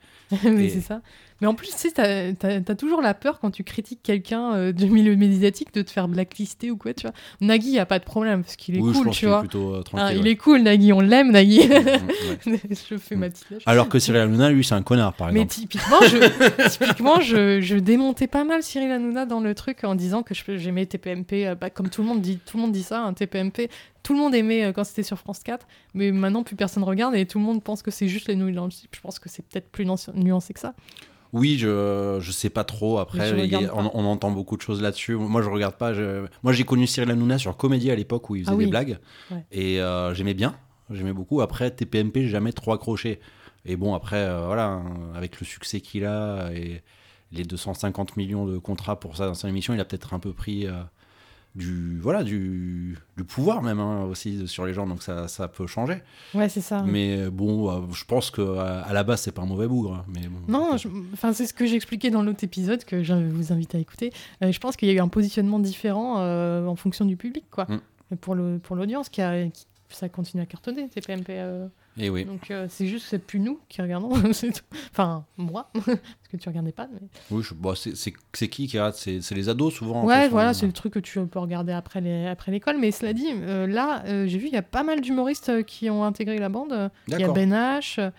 mais 0.45 0.67
Et- 0.67 0.71
c'est 0.71 0.81
ça. 0.81 1.03
Mais 1.41 1.47
en 1.47 1.55
plus, 1.55 1.69
tu 1.71 1.77
sais, 1.79 1.91
t'as, 1.91 2.33
t'as- 2.35 2.61
t'as 2.61 2.75
toujours 2.75 3.01
la 3.01 3.15
peur 3.15 3.41
quand 3.41 3.51
tu 3.51 3.65
critiques 3.65 4.01
quelqu'un 4.03 4.53
euh, 4.55 4.73
du 4.73 4.87
milieu 4.91 5.17
médiatique 5.17 5.73
de 5.73 5.83
te 5.83 5.91
faire 5.91 6.07
blacklister 6.09 6.71
ou 6.71 6.77
quoi, 6.77 6.93
tu 6.95 7.03
vois. 7.07 7.15
Nagui, 7.41 7.71
y 7.71 7.79
a 7.79 7.87
pas 7.87 7.99
de 7.99 8.05
problème 8.05 8.43
parce 8.43 8.57
qu'il 8.57 8.77
est 8.77 8.81
oui, 8.81 8.93
cool, 8.93 9.11
tu 9.11 9.19
qu'il 9.21 9.29
est 9.29 9.31
vois. 9.31 9.41
plutôt 9.41 9.75
euh, 9.75 9.79
Hein, 9.79 9.83
tranquille. 9.85 10.17
il 10.19 10.25
ouais. 10.25 10.31
est 10.31 10.37
cool, 10.37 10.61
Nagui, 10.63 10.93
on 10.93 11.01
l'aime, 11.01 11.31
Nagui. 11.33 11.61
Mm, 11.67 11.73
mm, 11.73 12.53
ouais. 12.53 12.61
je 12.91 12.97
fais 12.99 13.17
ma 13.17 13.31
petite. 13.31 13.47
Alors 13.67 13.89
que 13.89 13.99
Cyril 13.99 14.21
Hanouna, 14.21 14.51
lui, 14.51 14.65
c'est 14.65 14.75
un 14.75 14.83
connard, 14.83 15.15
par 15.15 15.33
Mais 15.33 15.41
exemple. 15.43 15.55
typiquement, 15.55 16.01
je, 16.03 16.69
typiquement 16.79 17.21
je, 17.21 17.61
je 17.61 17.77
démontais 17.77 18.27
pas 18.27 18.45
mal 18.45 18.63
Cyril 18.63 18.91
Hanouna 18.91 19.27
dans 19.27 19.41
le 19.41 19.55
truc 19.55 19.85
en 19.85 19.95
disant 19.95 20.23
que 20.23 20.35
je- 20.35 20.57
j'aimais 20.59 20.87
TPMP, 20.87 21.47
euh, 21.47 21.55
bah, 21.55 21.71
comme 21.71 21.89
tout 21.89 22.03
le 22.03 22.09
monde 22.09 22.21
dit, 22.21 22.39
tout 22.45 22.57
le 22.59 22.63
monde 22.63 22.73
dit 22.73 22.83
ça, 22.83 23.01
un 23.03 23.13
TPMP. 23.15 23.71
Tout 24.03 24.15
le 24.15 24.19
monde 24.21 24.35
aimait 24.35 24.65
euh, 24.65 24.73
quand 24.73 24.85
c'était 24.85 25.03
sur 25.03 25.19
France 25.19 25.41
4, 25.43 25.67
mais 25.95 26.11
maintenant 26.11 26.43
plus 26.43 26.57
personne 26.57 26.83
regarde 26.85 27.15
et 27.15 27.27
tout 27.27 27.39
le 27.39 27.45
monde 27.45 27.63
pense 27.63 27.83
que 27.83 27.91
c'est 27.91 28.09
juste 28.09 28.29
les 28.29 28.35
nouilles 28.37 28.55
dans 28.55 28.65
le. 28.65 28.71
Je 28.71 29.01
pense 29.01 29.19
que 29.19 29.29
c'est 29.29 29.43
peut-être 29.47 29.71
plus 29.71 29.85
nuancé 30.15 30.55
que 30.55 30.61
ça. 30.61 30.75
Oui, 31.33 31.59
je, 31.59 32.19
je 32.21 32.33
sais 32.33 32.51
pas 32.51 32.65
trop. 32.65 32.99
Après, 32.99 33.31
il 33.47 33.71
on, 33.73 34.05
entend 34.05 34.31
beaucoup 34.31 34.57
de 34.57 34.63
choses 34.63 34.83
là-dessus. 34.83 35.15
Moi, 35.15 35.43
je 35.43 35.49
regarde 35.49 35.77
pas. 35.77 35.93
je- 35.95 36.27
Moi, 36.43 36.53
j'ai 36.53 36.65
connu 36.65 36.87
Cyril 36.87 37.11
Hanouna 37.11 37.39
sur 37.39 37.57
Comédie 37.57 37.91
à 37.91 37.95
l'époque 37.95 38.29
où 38.31 38.37
il 38.37 38.43
faisait 38.43 38.53
Ah 38.53 38.57
oui. 38.57 38.65
des 38.65 38.71
blagues. 38.71 38.99
Ouais. 39.31 39.45
Et 39.53 39.81
euh, 39.81 40.13
j'aimais 40.15 40.35
bien. 40.35 40.57
J'aimais 40.91 41.13
beaucoup. 41.13 41.41
Après, 41.41 41.71
TPMP, 41.71 42.23
j'ai 42.23 42.29
jamais 42.31 42.53
trop 42.53 42.73
accroché. 42.73 43.21
Et 43.65 43.77
bon, 43.77 43.95
après, 43.95 44.17
euh, 44.17 44.47
voilà, 44.47 44.67
hein, 44.67 44.85
avec 45.15 45.39
le 45.41 45.47
succès 45.47 45.81
qu'il 45.81 46.05
a 46.05 46.51
et 46.53 46.83
les 47.31 47.45
250 47.45 48.17
millions 48.17 48.45
de 48.47 48.59
contrats 48.59 48.99
pour 48.99 49.17
ça 49.17 49.27
dans 49.27 49.35
son 49.35 49.47
émission, 49.47 49.73
il 49.73 49.79
a 49.81 49.85
peut-être 49.85 50.15
un 50.15 50.19
peu 50.19 50.33
pris 50.33 50.67
euh, 50.67 50.73
du, 51.57 51.99
voilà, 51.99 52.23
du, 52.23 52.97
du 53.17 53.25
pouvoir 53.25 53.61
même 53.63 53.81
hein, 53.81 54.05
aussi 54.05 54.47
sur 54.47 54.65
les 54.67 54.73
gens. 54.73 54.87
Donc 54.87 55.03
ça, 55.03 55.27
ça 55.29 55.49
peut 55.49 55.67
changer. 55.67 56.03
Ouais, 56.35 56.49
c'est 56.49 56.61
ça. 56.61 56.83
Mais 56.83 57.29
bon, 57.29 57.71
euh, 57.71 57.81
je 57.93 58.05
pense 58.05 58.31
que 58.31 58.57
à, 58.59 58.81
à 58.83 58.93
la 58.93 59.03
base, 59.03 59.23
c'est 59.23 59.33
pas 59.33 59.43
un 59.43 59.47
mauvais 59.47 59.67
bougre. 59.67 59.95
hein, 59.95 60.05
Mais 60.09 60.29
bon, 60.29 60.39
Non, 60.49 60.77
enfin 61.13 61.33
c'est 61.33 61.47
ce 61.47 61.55
que 61.55 61.67
j'expliquais 61.67 62.11
dans 62.11 62.23
l'autre 62.23 62.45
épisode 62.45 62.85
que 62.85 63.03
je 63.03 63.15
vous 63.15 63.53
invite 63.53 63.75
à 63.75 63.79
écouter. 63.79 64.13
Euh, 64.43 64.53
je 64.53 64.61
pense 64.61 64.77
qu'il 64.77 64.89
y 64.89 64.91
a 64.93 64.95
eu 64.95 65.01
un 65.01 65.09
positionnement 65.09 65.59
différent 65.59 66.17
euh, 66.21 66.67
en 66.67 66.77
fonction 66.77 67.05
du 67.05 67.17
public, 67.17 67.45
quoi. 67.51 67.67
Mm. 67.69 68.17
Pour 68.21 68.35
le 68.35 68.59
pour 68.59 68.75
l'audience 68.75 69.09
qui 69.09 69.23
a 69.23 69.47
qui- 69.49 69.67
ça 69.95 70.09
continue 70.09 70.43
à 70.43 70.47
cartonner 70.47 70.89
TPMP. 70.89 71.27
euh. 71.31 71.67
Et 71.99 72.09
oui. 72.09 72.25
Donc 72.25 72.51
euh, 72.51 72.67
c'est 72.69 72.87
juste 72.87 73.05
que 73.05 73.11
c'est 73.11 73.19
plus 73.19 73.41
nous 73.41 73.59
qui 73.69 73.83
regardons, 73.83 74.11
c'est 74.33 74.53
tout. 74.53 74.65
Enfin 74.93 75.25
moi 75.37 75.71
parce 75.75 75.99
que 76.31 76.37
tu 76.37 76.49
regardais 76.49 76.73
pas. 76.73 76.89
Mais... 76.93 77.01
Oui, 77.31 77.43
je- 77.43 77.55
bon, 77.55 77.75
c'est- 77.75 77.97
c'est 77.97 78.13
c'est 78.33 78.49
qui 78.49 78.67
qui 78.67 78.79
regarde? 78.79 78.95
C'est 78.95 79.21
c'est 79.21 79.35
les 79.35 79.49
ados 79.49 79.75
souvent. 79.75 80.05
Ouais, 80.05 80.29
voilà, 80.29 80.55
c'est 80.55 80.67
le 80.67 80.73
truc 80.73 80.93
que 80.95 80.99
tu 81.01 81.19
peux 81.27 81.39
regarder 81.39 81.73
après 81.73 82.01
les 82.01 82.27
après 82.27 82.53
l'école. 82.53 82.79
Mais 82.79 82.91
cela 82.93 83.13
dit, 83.13 83.29
euh, 83.33 83.67
là 83.67 84.03
euh, 84.07 84.27
j'ai 84.27 84.39
vu 84.39 84.47
il 84.47 84.53
y 84.53 84.57
a 84.57 84.63
pas 84.63 84.83
mal 84.85 85.01
d'humoristes 85.01 85.49
euh, 85.49 85.63
qui 85.63 85.91
ont 85.91 86.05
intégré 86.05 86.39
la 86.39 86.49
bande. 86.49 86.91
Il 87.09 87.19
y 87.19 87.25
a. 87.25 87.29
Ben 87.33 87.53
H. 87.53 88.01
euh, 88.01 88.11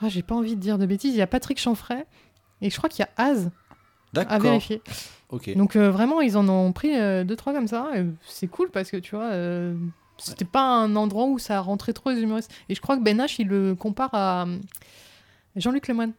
Ah, 0.00 0.08
j'ai 0.08 0.22
pas 0.22 0.34
envie 0.34 0.56
de 0.56 0.60
dire 0.60 0.76
de 0.78 0.86
bêtises. 0.86 1.14
Il 1.14 1.18
y 1.18 1.22
a 1.22 1.26
Patrick 1.26 1.58
Chanfray. 1.58 2.04
Et 2.62 2.70
je 2.70 2.76
crois 2.76 2.88
qu'il 2.88 3.04
y 3.04 3.08
a 3.08 3.22
Az 3.22 3.50
à 4.16 4.24
D'accord. 4.24 4.40
vérifier. 4.40 4.80
Ok. 5.30 5.54
Donc 5.56 5.74
euh, 5.76 5.90
vraiment, 5.90 6.20
ils 6.20 6.36
en 6.36 6.48
ont 6.48 6.72
pris 6.72 6.94
euh, 6.96 7.24
deux 7.24 7.34
trois 7.36 7.52
comme 7.52 7.66
ça. 7.68 7.90
et 7.96 8.04
C'est 8.26 8.46
cool 8.48 8.70
parce 8.70 8.90
que 8.90 8.96
tu 8.96 9.14
vois, 9.16 9.24
euh, 9.26 9.74
c'était 10.18 10.44
pas 10.44 10.62
un 10.62 10.94
endroit 10.96 11.26
où 11.26 11.38
ça 11.38 11.60
rentrait 11.60 11.92
trop 11.92 12.10
les 12.10 12.20
humoristes. 12.20 12.52
Et 12.68 12.74
je 12.74 12.80
crois 12.80 12.96
que 12.96 13.02
Ben 13.02 13.18
H, 13.18 13.36
il 13.38 13.48
le 13.48 13.74
compare 13.74 14.10
à 14.12 14.44
euh, 14.46 14.56
Jean-Luc 15.56 15.88
Lemoyne. 15.88 16.12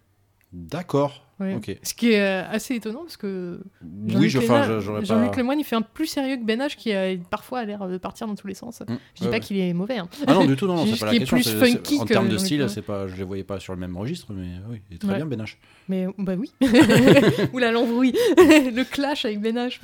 D'accord. 0.53 1.21
Ouais. 1.37 1.59
Ce 1.83 1.93
qui 1.93 2.11
est 2.13 2.21
euh, 2.21 2.49
assez 2.49 2.75
étonnant 2.75 3.01
parce 3.01 3.17
que 3.17 3.59
Oui, 3.83 4.09
Jean-Luc 4.13 4.29
je, 4.29 4.39
Lemoyne- 4.39 4.65
je- 4.67 4.79
j'aurais 4.79 4.99
pas. 5.01 5.05
Jean-Luc 5.05 5.35
Lemoyne, 5.35 5.59
il 5.59 5.65
fait 5.65 5.75
un 5.75 5.81
plus 5.81 6.07
sérieux 6.07 6.37
que 6.37 6.43
Ben 6.45 6.61
H 6.61 6.77
qui 6.77 6.93
a 6.93 7.13
parfois 7.29 7.59
a 7.59 7.65
l'air 7.65 7.85
de 7.89 7.97
partir 7.97 8.25
dans 8.25 8.35
tous 8.35 8.47
les 8.47 8.53
sens. 8.53 8.79
Mm. 8.79 8.85
Je 8.87 8.93
dis 8.93 8.97
Ouais, 9.23 9.27
pas 9.27 9.33
ouais. 9.33 9.39
qu'il 9.41 9.57
est 9.57 9.73
mauvais. 9.73 9.97
hein. 9.97 10.07
Ah 10.27 10.33
non, 10.33 10.45
du 10.45 10.55
tout, 10.55 10.65
non, 10.65 10.85
c'est 10.85 10.97
pas 10.99 11.07
la 11.11 11.17
question. 11.19 11.35
plus 11.35 11.49
funky 11.49 11.99
en 11.99 12.05
termes 12.05 12.29
de 12.29 12.37
style, 12.37 12.65
c'est 12.69 12.81
pas, 12.81 13.09
je 13.09 13.17
les 13.17 13.23
voyais 13.25 13.43
pas 13.43 13.59
sur 13.59 13.73
le 13.73 13.79
même 13.81 13.97
registre, 13.97 14.27
mais 14.31 14.47
oui, 14.69 14.81
il 14.89 14.95
est 14.95 14.99
très 14.99 15.09
Ouais. 15.09 15.15
bien, 15.17 15.25
Ben 15.25 15.41
H. 15.41 15.57
Mais 15.89 16.07
bah 16.17 16.35
oui. 16.39 16.53
Ou 17.53 17.57
la 17.57 17.71
l'embrouille. 17.73 18.13
le 18.37 18.83
clash 18.85 19.25
avec 19.25 19.41
Ben 19.41 19.57
H. 19.57 19.79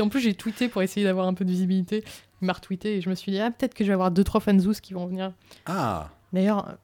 En 0.00 0.08
plus, 0.08 0.20
j'ai 0.20 0.34
tweeté 0.34 0.68
pour 0.68 0.80
essayer 0.82 1.04
d'avoir 1.04 1.26
un 1.26 1.34
peu 1.34 1.44
de 1.44 1.50
visibilité. 1.50 2.04
M'a 2.44 2.52
retweeté 2.52 2.96
et 2.96 3.00
je 3.00 3.08
me 3.10 3.14
suis 3.14 3.32
dit, 3.32 3.40
ah, 3.40 3.50
peut-être 3.50 3.74
que 3.74 3.82
je 3.84 3.88
vais 3.88 3.94
avoir 3.94 4.10
deux, 4.10 4.24
trois 4.24 4.40
fanzous 4.40 4.74
qui 4.82 4.94
vont 4.94 5.06
venir. 5.06 5.32
Ah, 5.66 6.10
D'ailleurs, 6.32 6.76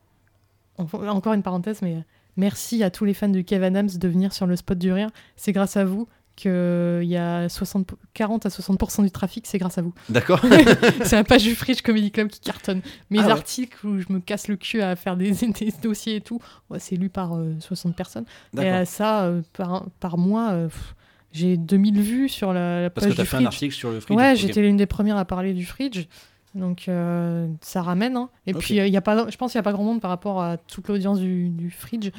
en- 0.78 0.86
encore 1.08 1.32
une 1.34 1.42
parenthèse, 1.42 1.82
mais 1.82 2.04
merci 2.36 2.82
à 2.82 2.90
tous 2.90 3.04
les 3.04 3.14
fans 3.14 3.28
de 3.28 3.40
Kev 3.40 3.64
Adams 3.64 3.88
de 3.88 4.08
venir 4.08 4.32
sur 4.32 4.46
le 4.46 4.56
spot 4.56 4.78
du 4.78 4.92
rire. 4.92 5.10
C'est 5.36 5.52
grâce 5.52 5.76
à 5.76 5.84
vous 5.84 6.08
qu'il 6.36 7.02
y 7.02 7.16
a 7.18 7.48
60, 7.50 7.90
40 8.14 8.46
à 8.46 8.48
60% 8.48 9.02
du 9.02 9.10
trafic, 9.10 9.46
c'est 9.46 9.58
grâce 9.58 9.76
à 9.76 9.82
vous. 9.82 9.92
D'accord. 10.08 10.40
c'est 11.04 11.16
la 11.16 11.24
page 11.24 11.42
du 11.42 11.54
Fridge 11.54 11.82
Comedy 11.82 12.10
Club 12.10 12.28
qui 12.28 12.40
cartonne. 12.40 12.80
Mes 13.10 13.18
Ah 13.18 13.26
ouais. 13.26 13.32
articles 13.32 13.86
où 13.86 13.98
je 14.00 14.06
me 14.10 14.20
casse 14.20 14.48
le 14.48 14.56
cul 14.56 14.80
à 14.80 14.96
faire 14.96 15.18
des, 15.18 15.32
des 15.60 15.72
dossiers 15.82 16.16
et 16.16 16.20
tout, 16.22 16.40
ouais, 16.70 16.78
c'est 16.78 16.96
lu 16.96 17.10
par 17.10 17.36
euh, 17.36 17.54
60 17.60 17.94
personnes. 17.94 18.24
Et 18.58 18.68
à 18.70 18.86
ça, 18.86 19.24
euh, 19.24 19.42
par, 19.52 19.84
par 20.00 20.16
mois, 20.16 20.52
euh, 20.52 20.68
pff, 20.68 20.94
j'ai 21.32 21.56
2000 21.56 22.00
vues 22.00 22.28
sur 22.28 22.52
la, 22.52 22.82
la 22.82 22.90
Parce 22.90 23.06
que 23.06 23.12
tu 23.12 23.20
as 23.20 23.24
fait 23.24 23.36
un 23.36 23.46
article 23.46 23.74
sur 23.74 23.90
le 23.90 24.00
fridge. 24.00 24.16
Ouais, 24.16 24.34
j'étais 24.36 24.62
l'une 24.62 24.76
des 24.76 24.86
premières 24.86 25.16
à 25.16 25.24
parler 25.24 25.52
du 25.54 25.64
Fridge. 25.64 26.06
Donc 26.54 26.88
euh, 26.88 27.46
ça 27.60 27.80
ramène. 27.80 28.16
hein. 28.16 28.28
Et 28.46 28.54
puis 28.54 28.74
il 28.76 28.88
y 28.88 28.96
a 28.96 29.00
pas, 29.00 29.28
je 29.30 29.36
pense 29.36 29.52
qu'il 29.52 29.58
n'y 29.58 29.60
a 29.60 29.62
pas 29.62 29.72
grand 29.72 29.84
monde 29.84 30.00
par 30.00 30.10
rapport 30.10 30.42
à 30.42 30.56
toute 30.56 30.88
l'audience 30.88 31.20
du, 31.20 31.48
du 31.48 31.70
Fridge. 31.70 32.10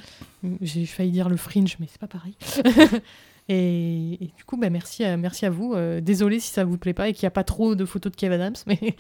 J'ai 0.62 0.86
failli 0.86 1.12
dire 1.12 1.28
le 1.28 1.36
Fringe, 1.36 1.76
mais 1.80 1.88
c'est 1.89 1.99
pas 1.99 2.07
pareil. 2.07 2.36
et, 3.49 4.14
et 4.24 4.32
du 4.38 4.43
coup, 4.45 4.55
bah, 4.55 4.70
merci, 4.70 5.03
à, 5.03 5.18
merci 5.18 5.45
à 5.45 5.49
vous. 5.49 5.74
Euh, 5.74 5.99
désolé 5.99 6.39
si 6.39 6.51
ça 6.51 6.64
vous 6.64 6.78
plaît 6.78 6.93
pas 6.93 7.09
et 7.09 7.14
qu'il 7.14 7.26
n'y 7.26 7.28
a 7.28 7.32
pas 7.32 7.43
trop 7.43 7.76
de 7.76 7.84
photos 7.86 8.12
de 8.12 8.16
Kev 8.18 8.34
Adams, 8.34 8.55
mais 8.68 8.80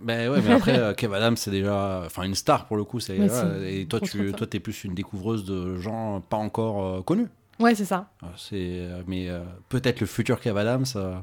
Ben 0.00 0.30
ouais, 0.30 0.40
mais 0.46 0.52
après, 0.52 0.78
euh, 0.78 0.94
Kev 0.94 1.12
Adams, 1.14 1.36
c'est 1.36 1.50
déjà 1.50 2.02
enfin, 2.06 2.22
une 2.22 2.34
star 2.34 2.66
pour 2.66 2.76
le 2.76 2.84
coup. 2.84 3.00
c'est 3.00 3.18
Ouais, 3.18 3.80
et 3.80 3.86
toi, 3.86 3.98
tu 4.00 4.32
toi, 4.32 4.46
es 4.52 4.60
plus 4.60 4.84
une 4.84 4.94
découvreuse 4.94 5.44
de 5.44 5.76
gens 5.78 6.20
pas 6.20 6.36
encore 6.36 6.84
euh, 6.84 7.02
connus. 7.02 7.26
Ouais, 7.60 7.74
c'est 7.74 7.84
ça. 7.84 8.10
Euh, 8.22 8.26
C'est, 8.36 8.56
euh, 8.56 9.02
mais 9.06 9.28
euh, 9.28 9.40
peut-être 9.68 10.00
le 10.00 10.06
futur 10.06 10.40
Kev 10.40 10.58
Adams 10.58 10.84
euh, 10.96 11.16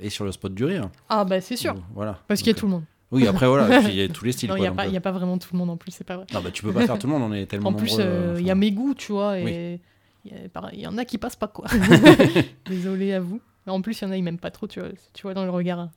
est 0.00 0.10
sur 0.10 0.24
le 0.24 0.32
spot 0.32 0.54
du 0.54 0.64
rire. 0.64 0.90
Ah 1.08 1.24
bah 1.24 1.40
c'est 1.40 1.56
sûr, 1.56 1.74
Voilà. 1.94 2.18
parce 2.28 2.40
qu'il 2.40 2.48
y 2.48 2.56
a 2.56 2.58
tout 2.58 2.66
le 2.66 2.72
monde. 2.72 2.84
Oui, 3.10 3.26
après, 3.26 3.46
voilà. 3.46 3.80
il 3.88 3.94
y 3.94 4.02
a 4.02 4.08
tous 4.08 4.24
les 4.24 4.32
styles. 4.32 4.48
Non, 4.50 4.56
il 4.56 4.60
n'y 4.60 4.66
a, 4.66 4.72
pas- 4.72 4.86
il 4.86 4.92
y 4.92 4.96
a 4.96 5.00
pas 5.00 5.10
vraiment 5.10 5.36
tout 5.38 5.48
le 5.52 5.58
monde 5.58 5.70
en 5.70 5.76
plus, 5.76 5.90
c'est 5.90 6.04
pas 6.04 6.16
vrai. 6.16 6.26
Non, 6.32 6.40
bah, 6.40 6.50
tu 6.52 6.62
peux 6.62 6.72
pas 6.72 6.86
faire 6.86 6.98
tout 6.98 7.06
le 7.06 7.12
monde, 7.12 7.22
on 7.22 7.32
est 7.32 7.46
tellement 7.46 7.70
En 7.70 7.72
plus, 7.72 7.96
euh, 7.98 8.36
il 8.38 8.46
y 8.46 8.50
a 8.50 8.54
mes 8.54 8.72
goûts, 8.72 8.94
tu 8.94 9.12
vois, 9.12 9.38
et 9.38 9.80
il 10.24 10.80
y, 10.80 10.86
en 10.86 10.98
a 10.98 11.04
qui 11.04 11.18
passent 11.18 11.36
pas, 11.36 11.48
quoi. 11.48 11.66
Désolé 12.66 13.12
à 13.14 13.20
vous. 13.20 13.40
En 13.66 13.82
plus, 13.82 14.00
il 14.00 14.04
y 14.04 14.06
en 14.06 14.10
a, 14.10 14.16
ils 14.16 14.22
m'aiment 14.22 14.38
pas 14.38 14.50
trop, 14.50 14.66
tu 14.66 14.80
vois, 14.80 14.88
tu 15.12 15.22
vois 15.22 15.34
dans 15.34 15.44
le 15.44 15.50
regard. 15.50 15.88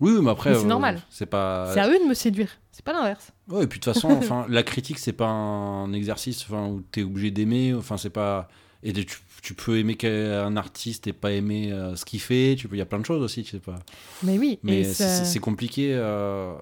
Oui, 0.00 0.12
mais 0.22 0.30
après. 0.30 0.54
C'est 0.54 0.64
normal. 0.64 1.00
C'est 1.10 1.26
pas. 1.26 1.70
C'est 1.74 1.80
à 1.80 1.88
eux 1.88 1.98
de 1.98 2.08
me 2.08 2.14
séduire, 2.14 2.48
c'est 2.72 2.84
pas 2.84 2.92
l'inverse. 2.92 3.32
Ouais, 3.48 3.64
et 3.64 3.66
puis 3.66 3.78
de 3.78 3.84
toute 3.84 3.92
façon, 3.92 4.10
enfin, 4.12 4.46
la 4.48 4.62
critique, 4.62 4.98
c'est 4.98 5.12
pas 5.12 5.28
un 5.28 5.92
exercice 5.92 6.42
enfin, 6.48 6.66
où 6.66 6.82
tu 6.90 7.00
es 7.00 7.02
obligé 7.02 7.30
d'aimer. 7.30 7.74
Enfin, 7.74 7.96
c'est 7.96 8.10
pas. 8.10 8.48
Et 8.82 8.92
tu, 8.92 9.06
tu 9.42 9.54
peux 9.54 9.78
aimer 9.78 9.94
qu'un 9.96 10.56
artiste 10.56 11.06
et 11.06 11.12
pas 11.12 11.32
aimer 11.32 11.70
euh, 11.72 11.96
ce 11.96 12.04
qu'il 12.04 12.20
fait. 12.20 12.54
Tu 12.58 12.66
peux... 12.68 12.76
Il 12.76 12.78
y 12.78 12.82
a 12.82 12.86
plein 12.86 12.98
de 12.98 13.04
choses 13.06 13.22
aussi, 13.22 13.42
tu 13.42 13.50
sais 13.50 13.58
pas. 13.58 13.78
Mais 14.22 14.38
oui, 14.38 14.58
Mais 14.62 14.84
c'est 14.84 15.24
ça- 15.24 15.38
compliqué. 15.40 15.90
euh, 15.94 16.54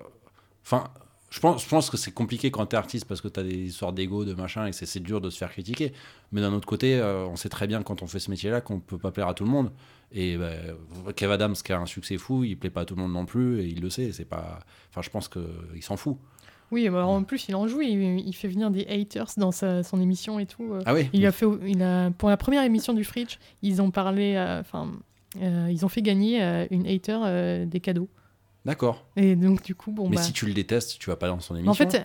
Enfin, 0.65 0.85
je 1.31 1.41
pense, 1.41 1.63
je 1.63 1.69
pense 1.69 1.91
que 1.91 1.97
c'est 1.97 2.11
compliqué 2.13 2.51
quand 2.51 2.67
t'es 2.67 2.77
artiste 2.77 3.05
parce 3.07 3.21
que 3.21 3.29
t'as 3.29 3.43
des 3.43 3.55
histoires 3.55 3.93
d'ego, 3.93 4.25
de 4.25 4.35
machin, 4.35 4.67
et 4.67 4.73
c'est 4.73 5.01
dur 5.01 5.21
de 5.21 5.31
se 5.31 5.39
faire 5.39 5.51
critiquer. 5.51 5.93
Mais 6.33 6.41
d'un 6.41 6.53
autre 6.53 6.67
côté, 6.67 6.99
euh, 6.99 7.25
on 7.27 7.37
sait 7.37 7.49
très 7.49 7.67
bien 7.67 7.83
quand 7.83 8.03
on 8.03 8.07
fait 8.07 8.19
ce 8.19 8.31
métier-là 8.31 8.61
qu'on 8.61 8.81
peut 8.81 8.99
pas 8.99 9.11
plaire 9.13 9.29
à 9.29 9.35
tout 9.35 9.45
le 9.45 9.51
monde. 9.51 9.71
Et 10.11 10.37
bah, 10.39 10.51
Kev 11.15 11.31
Adams, 11.33 11.55
qui 11.55 11.73
a 11.73 11.79
un 11.79 11.87
succès 11.87 12.17
fou, 12.19 12.45
il 12.45 12.59
plaît 12.59 12.71
pas 12.71 12.81
à 12.81 12.85
tout 12.85 12.97
le 12.97 13.03
monde 13.03 13.13
non 13.13 13.27
plus, 13.27 13.61
et 13.61 13.67
il 13.67 13.81
le 13.81 13.91
sait. 13.91 14.11
C'est 14.13 14.25
pas. 14.25 14.59
Enfin, 14.91 15.03
je 15.03 15.11
pense 15.11 15.29
qu'il 15.29 15.83
s'en 15.83 15.97
fout. 15.97 16.17
Oui, 16.71 16.89
bah, 16.89 17.07
en 17.07 17.23
plus, 17.23 17.49
il 17.49 17.57
en 17.57 17.67
joue, 17.67 17.81
il, 17.81 18.21
il 18.21 18.33
fait 18.35 18.49
venir 18.49 18.71
des 18.71 18.87
haters 18.87 19.31
dans 19.39 19.53
sa- 19.53 19.83
son 19.83 20.01
émission 20.01 20.39
et 20.39 20.47
tout. 20.47 20.73
euh. 20.75 20.83
Ah 20.85 20.93
oui. 20.95 21.09
Il 21.15 21.25
a 21.27 21.33
fait, 21.33 21.47
il 21.67 21.83
a, 21.83 22.11
pour 22.11 22.29
la 22.29 22.37
première 22.37 22.63
émission 22.63 22.93
du 22.93 23.05
Fridge, 23.05 23.39
ils 23.63 23.81
ont 23.81 23.91
parlé, 23.91 24.35
euh, 24.37 24.61
enfin, 24.61 24.91
euh, 25.41 25.69
ils 25.71 25.85
ont 25.87 25.89
fait 25.89 26.03
gagner 26.03 26.43
euh, 26.43 26.67
une 26.71 26.87
hater 26.87 27.19
euh, 27.25 27.65
des 27.65 27.81
cadeaux. 27.81 28.09
D'accord. 28.67 29.05
Et 29.17 29.35
donc, 29.35 29.63
du 29.63 29.75
coup, 29.75 29.93
bon, 29.93 30.09
Mais 30.11 30.17
bah. 30.17 30.23
si 30.23 30.33
tu 30.33 30.45
le 30.45 30.53
détestes, 30.53 30.99
tu 30.99 31.09
vas 31.09 31.17
pas 31.17 31.29
dans 31.29 31.41
son 31.41 31.55
émission. 31.57 31.71
En 31.71 31.75
fait, 31.75 32.03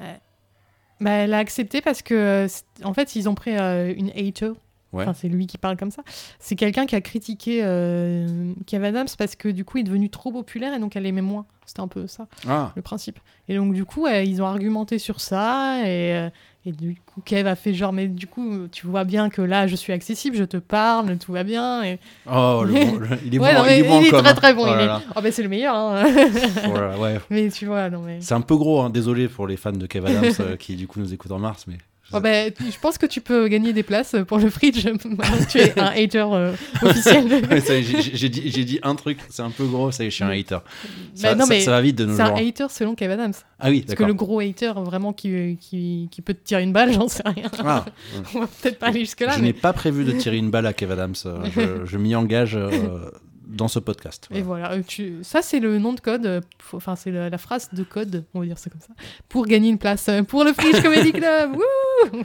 bah, 1.02 1.12
elle 1.12 1.34
a 1.34 1.40
accepté 1.40 1.82
parce 1.82 2.02
que, 2.02 2.48
en 2.84 2.94
fait, 2.94 3.16
ils 3.18 3.28
ont 3.28 3.36
pris 3.36 3.52
une 3.58 4.12
hater. 4.16 4.54
Ouais. 4.94 5.04
Enfin, 5.04 5.14
c'est 5.14 5.28
lui 5.28 5.48
qui 5.48 5.58
parle 5.58 5.76
comme 5.76 5.92
ça. 5.92 6.04
C'est 6.40 6.56
quelqu'un 6.56 6.86
qui 6.86 6.96
a 6.96 7.02
critiqué 7.02 7.62
euh, 7.64 8.54
Kev 8.68 8.86
Adams 8.86 9.08
parce 9.18 9.36
que 9.36 9.50
du 9.50 9.66
coup, 9.66 9.78
il 9.78 9.82
est 9.82 9.84
devenu 9.86 10.10
trop 10.10 10.32
populaire 10.32 10.74
et 10.74 10.80
donc 10.80 10.96
elle 10.96 11.04
l'aimait 11.04 11.22
moins. 11.22 11.46
C'était 11.66 11.80
un 11.82 11.88
peu 11.88 12.08
ça, 12.08 12.28
Ah, 12.48 12.72
le 12.76 12.82
principe. 12.82 13.20
Et 13.48 13.56
donc, 13.56 13.74
du 13.74 13.86
coup, 13.86 14.06
euh, 14.06 14.22
ils 14.22 14.42
ont 14.42 14.46
argumenté 14.46 15.00
sur 15.00 15.22
ça 15.22 15.80
et, 15.86 16.14
euh, 16.14 16.30
et 16.66 16.72
du 16.74 16.98
coup, 17.06 17.22
Kev 17.22 17.48
a 17.50 17.56
fait 17.56 17.74
genre, 17.74 17.94
mais 17.94 18.08
du 18.10 18.28
coup, 18.28 18.68
tu 18.70 18.86
vois 18.86 19.06
bien 19.06 19.30
que 19.30 19.42
là, 19.42 19.66
je 19.66 19.76
suis 19.78 19.94
accessible, 19.94 20.36
je 20.36 20.44
te 20.44 20.58
parle, 20.58 21.18
tout 21.18 21.32
va 21.32 21.44
bien. 21.46 21.82
Et... 21.84 22.00
oh, 22.30 22.64
le 22.68 22.74
bon- 23.00 23.00
il 23.26 23.34
est 23.36 23.40
Ouais, 23.40 23.54
bon, 23.54 23.60
non, 23.60 23.66
mais 23.66 23.80
il 23.80 23.86
est 23.86 23.88
bon 23.88 23.96
en 23.96 24.10
com, 24.10 24.20
très 24.22 24.30
hein. 24.30 24.34
très 24.36 24.54
bon. 24.54 24.64
Oh 24.66 24.72
il 24.80 24.86
là 24.86 25.02
est-. 25.02 25.14
Oh, 25.16 25.32
c'est 25.32 25.44
le 25.44 25.50
meilleur. 25.50 25.76
hein. 25.76 26.04
Oh 26.70 26.74
là 26.76 26.88
là, 26.90 27.00
ouais. 27.00 27.20
mais 27.30 27.50
tu 27.50 27.66
vois, 27.66 27.90
non 27.90 28.02
mais. 28.02 28.20
C'est 28.22 28.34
un 28.34 28.42
peu 28.42 28.58
gros, 28.58 28.82
hein. 28.82 28.90
désolé 28.90 29.28
pour 29.30 29.48
les 29.48 29.56
fans 29.58 29.72
de 29.72 29.88
Kev 29.88 30.06
Adams 30.06 30.32
euh, 30.42 30.56
qui 30.58 30.76
du 30.76 30.88
coup 30.88 31.00
nous 31.00 31.14
écoutent 31.14 31.32
en 31.32 31.40
mars, 31.40 31.64
mais 31.68 31.78
Oh 32.16 32.20
bah, 32.20 32.46
je 32.48 32.80
pense 32.82 32.98
que 32.98 33.06
tu 33.06 33.22
peux 33.22 33.48
gagner 33.48 33.74
des 33.74 33.84
places 33.84 34.16
pour 34.28 34.38
le 34.38 34.50
Fridge 34.50 34.86
tu 35.50 35.58
es 35.60 35.80
un 35.80 35.88
hater 35.96 36.26
euh, 36.34 36.54
officiel. 36.82 37.42
J'ai 38.14 38.30
dit, 38.30 38.80
un 38.84 38.96
truc, 38.96 39.20
c'est 39.30 39.42
un 39.42 39.50
peu 39.50 39.66
gros, 39.66 39.92
ça 39.92 40.04
y 40.04 40.08
est, 40.08 40.10
je 40.10 40.16
suis 40.16 40.24
un 40.24 40.30
hater. 40.30 40.58
Ça, 41.16 41.30
Bah 41.30 41.36
non, 41.36 41.46
ça- 41.46 41.54
mais 41.54 41.60
ça 41.62 41.72
va 41.72 41.82
vite 41.82 41.98
de 41.98 42.06
nos 42.06 42.16
c'est 42.16 42.22
un 42.22 42.28
jours. 42.28 42.38
hater 42.38 42.66
selon 42.70 42.96
Kev 42.96 43.12
Adams. 43.14 43.34
Ah 43.60 43.70
oui, 43.70 43.82
Parce 43.82 43.98
que 43.98 44.04
le 44.04 44.14
gros 44.14 44.40
hater, 44.40 44.74
vraiment, 44.84 45.14
qui, 45.14 45.58
qui, 45.60 46.08
qui 46.12 46.22
peut 46.22 46.34
te 46.34 46.44
tirer 46.44 46.64
une 46.64 46.74
balle, 46.74 46.92
j'en 46.94 47.08
sais 47.08 47.24
rien. 47.26 47.50
Ah, 47.60 47.86
On 48.36 48.42
va 48.42 48.48
peut-être 48.48 48.80
pas 48.80 48.88
aller 48.88 49.02
jusque-là. 49.02 49.32
je 49.34 49.40
mais... 49.40 49.48
n'ai 49.48 49.54
pas 49.54 49.74
prévu 49.74 50.04
de 50.04 50.12
tirer 50.12 50.38
une 50.38 50.50
balle 50.52 50.66
à 50.66 50.74
Kev 50.74 50.92
Adams. 50.94 51.14
euh, 51.26 51.38
Je, 51.56 51.86
je 51.86 51.98
m'y 51.98 52.16
engage 52.16 52.56
euh, 52.56 52.70
dans 53.48 53.68
ce 53.68 53.80
podcast. 53.80 54.28
Et 54.32 54.42
Voilà. 54.42 54.74
euh, 54.74 54.82
ça 55.22 55.42
c'est 55.42 55.60
le 55.60 55.80
nom 55.80 55.94
de 55.94 56.00
code, 56.00 56.26
euh, 56.26 56.42
enfin 56.74 56.96
c'est 56.96 57.12
la, 57.12 57.38
phrase 57.38 57.70
de 57.74 57.84
code, 57.84 58.26
on 58.34 58.40
va 58.40 58.46
dire 58.46 58.58
ça 58.58 58.70
comme 58.70 58.82
ça, 58.82 58.94
pour 59.30 59.46
gagner 59.46 59.70
une 59.70 59.78
place 59.78 60.08
euh, 60.10 60.24
pour 60.24 60.44
le 60.44 60.54
Fridge 60.54 60.82
Comedy 60.82 61.12
Club. 61.12 61.58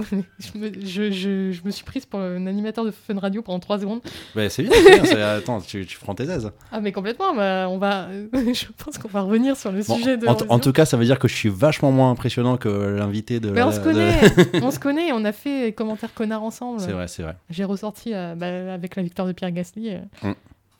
je, 0.00 0.58
me, 0.58 0.72
je, 0.80 1.10
je, 1.12 1.52
je 1.52 1.60
me 1.64 1.70
suis 1.70 1.84
prise 1.84 2.04
pour 2.04 2.18
un 2.20 2.46
animateur 2.46 2.84
de 2.84 2.90
Fun 2.90 3.18
Radio 3.18 3.42
pendant 3.42 3.60
3 3.60 3.78
secondes. 3.78 4.00
Ouais, 4.34 4.48
c'est 4.48 4.62
bien, 4.64 4.72
c'est 4.74 4.90
bien, 4.94 5.04
c'est- 5.04 5.22
Attends, 5.22 5.60
tu, 5.60 5.86
tu 5.86 5.98
prends 5.98 6.14
tes 6.14 6.24
aises. 6.24 6.50
Ah 6.72 6.80
mais 6.80 6.90
complètement, 6.92 7.34
bah, 7.34 7.68
on 7.70 7.78
va, 7.78 8.08
je 8.32 8.64
pense 8.84 8.98
qu'on 8.98 9.08
va 9.08 9.20
revenir 9.22 9.56
sur 9.56 9.70
le 9.70 9.82
Bon, 9.82 9.96
sujet 9.96 10.16
de 10.16 10.26
en, 10.26 10.58
tout 10.58 10.72
cas, 10.72 10.84
ça 10.84 10.96
veut 10.96 11.04
dire 11.04 11.18
que 11.18 11.28
je 11.28 11.34
suis 11.34 11.48
vachement 11.48 11.92
moins 11.92 12.10
impressionnant 12.10 12.56
que 12.56 12.68
l'invité 12.68 13.38
de. 13.38 13.50
Mais 13.50 13.62
on 13.62 13.70
se 13.72 13.78
de- 13.78 13.84
connaît, 13.84 14.20
on 14.62 14.70
se 14.70 14.78
connaît, 14.80 15.12
on 15.12 15.24
a 15.24 15.32
fait 15.32 15.72
commentaires 15.72 16.12
connards 16.12 16.42
ensemble. 16.42 16.80
C'est 16.80 16.92
vrai, 16.92 17.06
c'est 17.08 17.22
vrai. 17.22 17.36
J'ai 17.50 17.64
ressorti 17.64 18.12
euh, 18.14 18.34
bah, 18.34 18.72
avec 18.74 18.96
la 18.96 19.02
victoire 19.04 19.28
de 19.28 19.32
Pierre 19.32 19.52
Gasly. 19.52 19.90
euh, 19.90 19.98
Mm. 20.22 20.32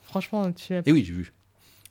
Franchement, 0.03 0.53
tu 0.53 0.75
as, 0.75 0.83
Et 0.87 0.93
oui, 0.93 1.05
j'ai 1.07 1.13
vu. 1.13 1.33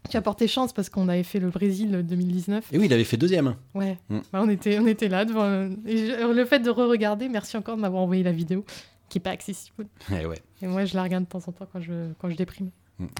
Tu 0.09 0.17
as 0.17 0.21
porté 0.21 0.47
chance 0.47 0.73
parce 0.73 0.89
qu'on 0.89 1.07
avait 1.09 1.23
fait 1.23 1.39
le 1.39 1.49
Brésil 1.49 2.03
2019. 2.05 2.71
Et 2.73 2.77
oui, 2.77 2.85
il 2.87 2.93
avait 2.93 3.03
fait 3.03 3.17
deuxième. 3.17 3.55
Ouais, 3.73 3.97
Mm. 4.09 4.19
Bah, 4.31 4.41
on, 4.43 4.49
était, 4.49 4.79
on 4.79 4.87
était 4.87 5.07
là 5.09 5.25
devant. 5.25 5.43
euh, 5.43 5.69
et 5.85 5.97
je- 6.07 6.33
le 6.33 6.45
fait 6.45 6.59
de 6.59 6.69
re-regarder, 6.69 7.29
merci 7.29 7.55
encore 7.57 7.75
de 7.77 7.81
m'avoir 7.81 8.03
envoyé 8.03 8.21
la 8.23 8.31
vidéo 8.31 8.65
qui 9.09 9.17
est 9.19 9.21
pas 9.21 9.31
accessible. 9.31 9.85
Et 10.11 10.25
ouais. 10.25 10.39
Et 10.61 10.67
moi, 10.67 10.85
je 10.85 10.95
la 10.95 11.03
regarde 11.03 11.23
de 11.25 11.29
temps 11.29 11.41
en 11.47 11.51
temps 11.51 11.67
quand 11.71 11.81
je, 11.81 12.11
quand 12.19 12.29
je 12.29 12.35
déprime. 12.35 12.69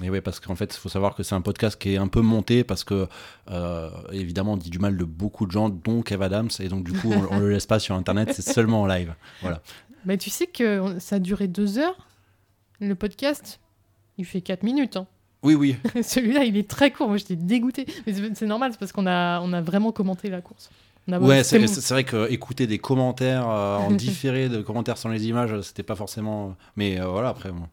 Et 0.02 0.08
ouais, 0.10 0.20
parce 0.20 0.40
qu'en 0.40 0.54
fait, 0.54 0.74
il 0.74 0.78
faut 0.78 0.88
savoir 0.88 1.14
que 1.14 1.22
c'est 1.22 1.34
un 1.34 1.40
podcast 1.40 1.80
qui 1.80 1.94
est 1.94 1.96
un 1.98 2.06
peu 2.08 2.20
monté 2.20 2.64
parce 2.64 2.84
que, 2.84 3.08
euh, 3.50 3.90
évidemment, 4.12 4.52
on 4.52 4.56
dit 4.56 4.70
du 4.70 4.78
mal 4.78 4.96
de 4.96 5.04
beaucoup 5.04 5.46
de 5.46 5.50
gens, 5.52 5.68
dont 5.68 6.02
Kev 6.02 6.22
Adams, 6.24 6.48
et 6.60 6.68
donc 6.68 6.84
du 6.84 6.92
coup, 6.92 7.12
on, 7.12 7.36
on 7.36 7.38
le 7.40 7.50
laisse 7.50 7.66
pas 7.66 7.78
sur 7.80 7.94
Internet, 7.96 8.32
c'est 8.32 8.42
seulement 8.48 8.82
en 8.82 8.86
live. 8.86 9.14
Voilà. 9.42 9.60
Mais 10.04 10.16
tu 10.16 10.30
sais 10.30 10.46
que 10.46 10.98
ça 11.00 11.16
a 11.16 11.18
duré 11.18 11.48
deux 11.48 11.78
heures. 11.78 12.06
Le 12.80 12.94
podcast, 12.94 13.60
il 14.16 14.24
fait 14.24 14.40
4 14.42 14.62
minutes. 14.62 14.96
hein. 14.96 15.06
Oui, 15.44 15.54
oui. 15.54 15.76
Celui-là, 16.02 16.44
il 16.44 16.56
est 16.56 16.68
très 16.68 16.90
court. 16.90 17.06
Moi, 17.08 17.16
j'étais 17.18 17.36
dégoûtée. 17.36 17.86
Mais 18.06 18.14
c'est 18.34 18.46
normal, 18.46 18.72
c'est 18.72 18.78
parce 18.78 18.92
qu'on 18.92 19.06
a, 19.06 19.40
on 19.40 19.52
a 19.52 19.60
vraiment 19.60 19.92
commenté 19.92 20.28
la 20.30 20.40
course. 20.40 20.70
Ouais, 21.06 21.44
c'est 21.44 21.58
vrai 21.90 22.04
que 22.04 22.30
écouter 22.30 22.66
des 22.66 22.78
commentaires 22.78 23.46
euh, 23.48 23.76
en 23.76 23.90
différé 23.92 24.48
de 24.48 24.62
commentaires 24.62 24.96
sans 24.96 25.10
les 25.10 25.26
images, 25.28 25.60
c'était 25.60 25.82
pas 25.82 25.94
forcément. 25.96 26.56
Mais 26.76 26.98
euh, 26.98 27.06
voilà, 27.06 27.28
après. 27.28 27.50
bon. 27.52 27.68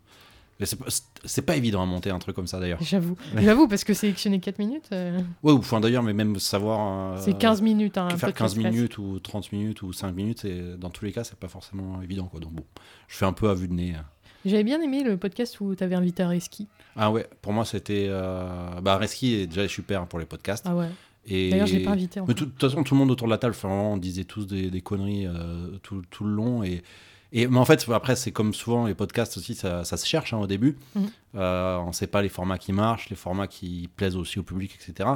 Mais 0.59 0.65
c'est 0.67 0.75
pas- 0.77 0.85
c'est 1.23 1.41
pas 1.43 1.55
évident 1.55 1.81
à 1.81 1.85
monter 1.85 2.09
un 2.11 2.19
truc 2.19 2.35
comme 2.35 2.45
ça 2.45 2.59
d'ailleurs. 2.59 2.79
J'avoue, 2.81 3.15
j'avoue, 3.37 3.67
parce 3.67 3.83
que 3.83 3.93
sélectionner 3.93 4.39
4 4.39 4.59
minutes, 4.59 4.89
euh, 4.91 5.17
Ouais, 5.43 5.53
ou 5.53 5.57
enfin 5.57 5.79
d'ailleurs, 5.79 6.03
mais 6.03 6.13
même 6.13 6.37
savoir. 6.39 7.13
euh, 7.13 7.21
c'est 7.23 7.37
15 7.37 7.61
minutes. 7.61 7.97
hein, 7.97 8.09
faire 8.09 8.29
podcast 8.29 8.37
15 8.37 8.53
classique. 8.59 8.75
minutes 8.75 8.97
ou 8.97 9.19
30 9.19 9.51
minutes 9.53 9.81
ou 9.81 9.93
5 9.93 10.11
minutes, 10.13 10.45
et 10.45 10.61
dans 10.77 10.89
tous 10.89 11.05
les 11.05 11.11
cas, 11.11 11.23
c'est 11.23 11.37
pas 11.39 11.47
forcément 11.47 12.01
évident. 12.03 12.25
Quoi. 12.25 12.39
Donc 12.41 12.51
bon, 12.53 12.63
je 13.07 13.15
fais 13.15 13.25
un 13.25 13.33
peu 13.33 13.49
à 13.49 13.53
vue 13.55 13.67
de 13.69 13.73
nez. 13.73 13.93
J'avais 14.45 14.63
bien 14.63 14.81
aimé 14.81 15.03
le 15.03 15.17
podcast 15.17 15.59
où 15.61 15.73
tu 15.75 15.83
avais 15.83 15.95
invité 15.95 16.21
Areski. 16.21 16.67
Ah 16.95 17.11
ouais, 17.11 17.27
pour 17.41 17.53
moi, 17.53 17.65
c'était. 17.65 18.07
Euh... 18.09 18.81
Bah, 18.81 18.97
Reski 18.97 19.35
est 19.35 19.47
déjà 19.47 19.67
super 19.67 20.05
pour 20.07 20.19
les 20.19 20.25
podcasts. 20.25 20.65
Ah 20.67 20.75
ouais. 20.75 20.89
Et... 21.25 21.49
D'ailleurs, 21.51 21.67
je 21.67 21.75
l'ai 21.77 21.83
pas 21.83 21.91
invité. 21.91 22.19
Mais 22.27 22.33
tout- 22.33 22.45
de 22.45 22.51
toute 22.51 22.61
façon, 22.61 22.83
tout 22.83 22.95
le 22.95 22.99
monde 22.99 23.11
autour 23.11 23.27
de 23.27 23.31
la 23.31 23.37
table, 23.37 23.55
on 23.63 23.97
disait 23.97 24.23
tous 24.23 24.47
des, 24.47 24.69
des 24.71 24.81
conneries 24.81 25.27
euh, 25.27 25.77
tout, 25.83 26.01
tout 26.09 26.23
le 26.23 26.31
long. 26.33 26.63
Et, 26.63 26.81
et, 27.31 27.47
mais 27.47 27.59
en 27.59 27.65
fait, 27.65 27.87
après, 27.93 28.15
c'est 28.15 28.31
comme 28.31 28.53
souvent, 28.53 28.87
les 28.87 28.95
podcasts 28.95 29.37
aussi, 29.37 29.53
ça, 29.55 29.83
ça 29.83 29.97
se 29.97 30.05
cherche 30.07 30.33
hein, 30.33 30.39
au 30.39 30.47
début. 30.47 30.77
Mhm. 30.95 31.09
Euh, 31.35 31.77
on 31.77 31.87
ne 31.87 31.93
sait 31.93 32.07
pas 32.07 32.21
les 32.21 32.29
formats 32.29 32.57
qui 32.57 32.73
marchent, 32.73 33.09
les 33.09 33.15
formats 33.15 33.47
qui 33.47 33.87
plaisent 33.95 34.17
aussi 34.17 34.39
au 34.39 34.43
public, 34.43 34.75
etc. 34.81 35.09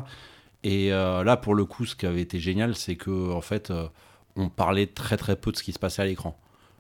Et 0.64 0.94
euh, 0.94 1.24
là, 1.24 1.38
pour 1.38 1.56
le 1.56 1.66
coup, 1.66 1.86
ce 1.86 1.96
qui 1.96 2.06
avait 2.06 2.22
été 2.22 2.40
génial, 2.40 2.76
c'est 2.76 2.96
que 2.96 3.32
en 3.34 3.42
fait, 3.42 3.74
on 4.36 4.48
parlait 4.50 4.88
très 4.88 5.18
très 5.18 5.36
peu 5.36 5.52
de 5.52 5.58
ce 5.58 5.64
qui 5.64 5.74
se 5.74 5.80
passait 5.80 6.02
à 6.02 6.06
l'écran. 6.06 6.38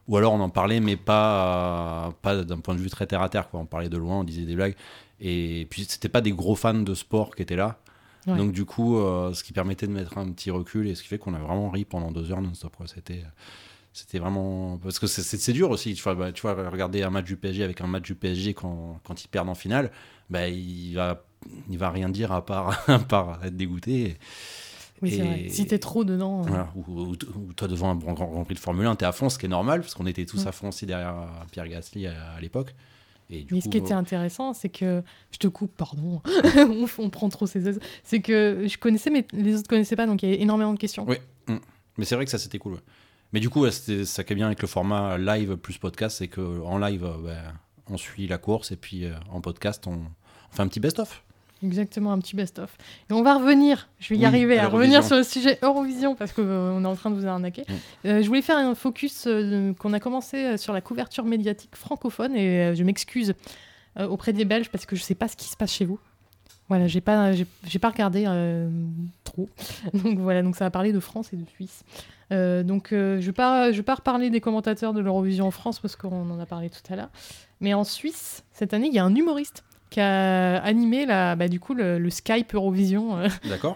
Ou 0.07 0.17
alors 0.17 0.33
on 0.33 0.39
en 0.39 0.49
parlait, 0.49 0.79
mais 0.79 0.97
pas, 0.97 2.13
pas 2.21 2.43
d'un 2.43 2.59
point 2.59 2.75
de 2.75 2.79
vue 2.79 2.89
très 2.89 3.07
terre 3.07 3.21
à 3.21 3.29
terre. 3.29 3.49
Quoi. 3.49 3.59
On 3.59 3.65
parlait 3.65 3.89
de 3.89 3.97
loin, 3.97 4.19
on 4.19 4.23
disait 4.23 4.43
des 4.43 4.55
blagues. 4.55 4.75
Et 5.19 5.67
puis, 5.69 5.85
c'était 5.87 6.09
pas 6.09 6.21
des 6.21 6.31
gros 6.31 6.55
fans 6.55 6.73
de 6.73 6.93
sport 6.93 7.35
qui 7.35 7.41
étaient 7.41 7.55
là. 7.55 7.79
Ouais. 8.27 8.35
Donc, 8.37 8.51
du 8.51 8.65
coup, 8.65 8.97
euh, 8.97 9.33
ce 9.33 9.43
qui 9.43 9.53
permettait 9.53 9.87
de 9.87 9.91
mettre 9.91 10.17
un 10.17 10.29
petit 10.31 10.51
recul 10.51 10.87
et 10.87 10.95
ce 10.95 11.03
qui 11.03 11.07
fait 11.07 11.17
qu'on 11.17 11.33
a 11.33 11.39
vraiment 11.39 11.69
ri 11.69 11.85
pendant 11.85 12.11
deux 12.11 12.31
heures 12.31 12.41
non-stop. 12.41 12.75
C'était, 12.85 13.23
C'était 13.93 14.19
vraiment. 14.19 14.77
Parce 14.77 14.99
que 14.99 15.07
c'est 15.07 15.53
dur 15.53 15.69
aussi. 15.71 15.93
Tu 15.93 16.03
vois, 16.03 16.15
bah, 16.15 16.31
tu 16.31 16.41
vois, 16.41 16.53
regarder 16.69 17.03
un 17.03 17.09
match 17.09 17.25
du 17.25 17.37
PSG 17.37 17.63
avec 17.63 17.81
un 17.81 17.87
match 17.87 18.03
du 18.03 18.15
PSG 18.15 18.53
quand, 18.53 18.99
quand 19.03 19.23
ils 19.23 19.27
perdent 19.27 19.49
en 19.49 19.55
finale, 19.55 19.91
bah, 20.29 20.47
il, 20.47 20.93
va, 20.93 21.23
il 21.69 21.77
va 21.77 21.89
rien 21.89 22.09
dire 22.09 22.31
à 22.31 22.45
part, 22.45 22.83
à 22.89 22.99
part 22.99 23.43
être 23.43 23.55
dégoûté. 23.55 24.17
Oui, 25.01 25.11
c'est 25.11 25.21
vrai. 25.23 25.49
Si 25.49 25.65
t'es 25.65 25.77
trop 25.79 26.03
dedans. 26.03 26.39
euh, 26.39 26.47
Voilà. 26.47 26.71
Ou, 26.75 26.83
ou- 27.01 27.11
ou 27.37 27.53
toi, 27.53 27.67
devant 27.67 27.91
un 27.91 27.95
grand, 27.95 28.13
grand, 28.13 28.43
Prix 28.45 28.55
de 28.55 28.59
Formule 28.59 28.85
1, 28.87 28.95
t'es 28.95 29.05
à 29.05 29.11
fond, 29.11 29.29
ce 29.29 29.37
qui 29.37 29.45
est 29.45 29.49
normal, 29.49 29.81
parce 29.81 29.93
qu'on 29.93 30.05
était 30.07 30.25
tous 30.25 30.45
Mm. 30.45 30.47
à 30.47 30.51
fond 30.51 30.67
aussi 30.69 30.85
derrière 30.85 31.15
euh, 31.17 31.25
Pierre 31.51 31.67
Gasly 31.67 32.07
à, 32.07 32.31
à 32.37 32.39
l'époque. 32.41 32.73
Et 33.29 33.41
du 33.43 33.55
Mais 33.55 33.59
coup, 33.59 33.65
ce 33.65 33.69
qui 33.69 33.77
était 33.77 33.93
euh, 33.93 33.97
intéressant, 33.97 34.53
c'est 34.53 34.69
que 34.69 35.01
je 35.31 35.37
te 35.39 35.47
coupe, 35.47 35.75
pardon, 35.75 36.21
on, 36.57 36.85
on 36.99 37.09
prend 37.09 37.27
trop 37.29 37.47
ses 37.47 37.67
aises. 37.67 37.79
C'est 38.03 38.21
que 38.21 38.65
je 38.67 38.77
connaissais, 38.77 39.09
mais 39.09 39.25
les 39.33 39.55
autres 39.57 39.67
connaissaient 39.67 39.95
pas, 39.95 40.05
donc 40.05 40.21
il 40.23 40.29
y 40.29 40.33
avait 40.33 40.41
énormément 40.41 40.73
de 40.73 40.79
questions. 40.79 41.05
Oui. 41.07 41.17
Mais 41.97 42.05
c'est 42.05 42.15
vrai 42.15 42.25
que 42.25 42.31
ça, 42.31 42.37
c'était 42.37 42.59
cool. 42.59 42.73
ouais. 42.73 42.79
Mais 43.33 43.39
du 43.39 43.49
coup, 43.49 43.61
ouais, 43.61 43.71
ça 43.71 44.23
qui 44.23 44.33
est 44.33 44.35
bien 44.35 44.45
avec 44.45 44.61
le 44.61 44.67
format 44.67 45.17
live 45.17 45.57
plus 45.57 45.77
podcast, 45.77 46.17
c'est 46.19 46.27
qu'en 46.27 46.77
live, 46.77 47.03
euh, 47.03 47.17
ben, 47.25 47.53
on 47.89 47.97
suit 47.97 48.27
la 48.27 48.37
course, 48.37 48.71
et 48.71 48.75
puis 48.77 49.05
euh, 49.05 49.13
en 49.31 49.41
podcast, 49.41 49.87
on, 49.87 49.93
on 49.93 50.55
fait 50.55 50.61
un 50.61 50.67
petit 50.67 50.79
best-of. 50.79 51.23
Exactement, 51.65 52.11
un 52.11 52.19
petit 52.19 52.35
best-of. 52.35 52.77
Et 53.09 53.13
on 53.13 53.23
va 53.23 53.35
revenir, 53.35 53.89
je 53.99 54.09
vais 54.09 54.15
y 54.15 54.19
Oui, 54.19 54.25
arriver, 54.25 54.59
à 54.59 54.67
revenir 54.67 55.03
sur 55.03 55.15
le 55.15 55.23
sujet 55.23 55.57
Eurovision, 55.61 56.15
parce 56.15 56.31
qu'on 56.31 56.83
est 56.83 56.87
en 56.87 56.95
train 56.95 57.09
de 57.09 57.15
vous 57.15 57.25
arnaquer. 57.25 57.65
Euh, 58.05 58.21
je 58.21 58.27
voulais 58.27 58.41
faire 58.41 58.57
un 58.57 58.75
focus 58.75 59.25
euh, 59.27 59.73
qu'on 59.73 59.93
a 59.93 59.99
commencé 59.99 60.37
euh, 60.37 60.57
sur 60.57 60.73
la 60.73 60.81
couverture 60.81 61.25
médiatique 61.25 61.75
francophone, 61.75 62.35
et 62.35 62.61
euh, 62.61 62.75
je 62.75 62.83
m'excuse 62.83 63.33
euh, 63.99 64.07
auprès 64.07 64.31
des 64.33 64.45
Belges, 64.45 64.69
parce 64.69 64.85
que 64.85 64.95
je 64.95 65.01
sais 65.01 65.15
pas 65.15 65.27
ce 65.27 65.35
qui 65.35 65.47
se 65.47 65.57
passe 65.57 65.73
chez 65.73 65.85
vous. 65.85 65.99
Voilà, 66.67 66.87
j'ai 66.87 67.01
pas, 67.01 67.31
j'ai 67.33 67.79
pas 67.79 67.89
regardé 67.89 68.25
euh, 68.27 68.69
trop. 69.23 69.49
Donc 69.93 70.17
voilà, 70.17 70.41
donc 70.41 70.55
ça 70.55 70.65
va 70.65 70.71
parler 70.71 70.93
de 70.93 70.99
France 70.99 71.31
et 71.31 71.35
de 71.35 71.47
Suisse. 71.47 71.83
Euh, 72.31 72.63
donc 72.63 72.91
euh, 72.91 73.21
je 73.21 73.27
vais 73.27 73.33
pas, 73.33 73.71
je 73.71 73.77
vais 73.77 73.83
pas 73.83 73.93
reparler 73.93 74.31
des 74.31 74.41
commentateurs 74.41 74.91
de 74.93 74.99
l'Eurovision 74.99 75.45
en 75.45 75.51
France 75.51 75.79
parce 75.79 75.95
qu'on 75.95 76.31
en 76.31 76.39
a 76.39 76.45
parlé 76.47 76.71
tout 76.71 76.81
à 76.91 76.95
l'heure. 76.95 77.09
Mais 77.61 77.75
en 77.75 77.83
Suisse, 77.83 78.43
cette 78.51 78.73
année, 78.73 78.87
il 78.87 78.93
y 78.95 78.99
a 78.99 79.05
un 79.05 79.13
humoriste 79.13 79.63
qui 79.95 80.01
a 80.01 80.57
animé 80.57 81.05
la, 81.05 81.35
bah, 81.37 81.47
du 81.47 81.59
coup 81.61 81.73
le, 81.73 81.97
le 81.99 82.09
Skype 82.09 82.53
Eurovision 82.53 83.17
euh, 83.17 83.27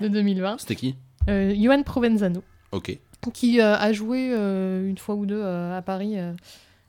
de 0.01 0.07
2020, 0.09 0.57
C'était 0.59 0.75
qui? 0.75 0.95
Euh, 1.29 1.53
Johan 1.57 1.81
Provenzano, 1.83 2.43
Ok. 2.73 2.97
qui 3.33 3.61
euh, 3.61 3.75
a 3.77 3.93
joué 3.93 4.31
euh, 4.33 4.87
une 4.89 4.97
fois 4.97 5.15
ou 5.15 5.25
deux 5.25 5.43
à 5.43 5.81
Paris 5.85 6.15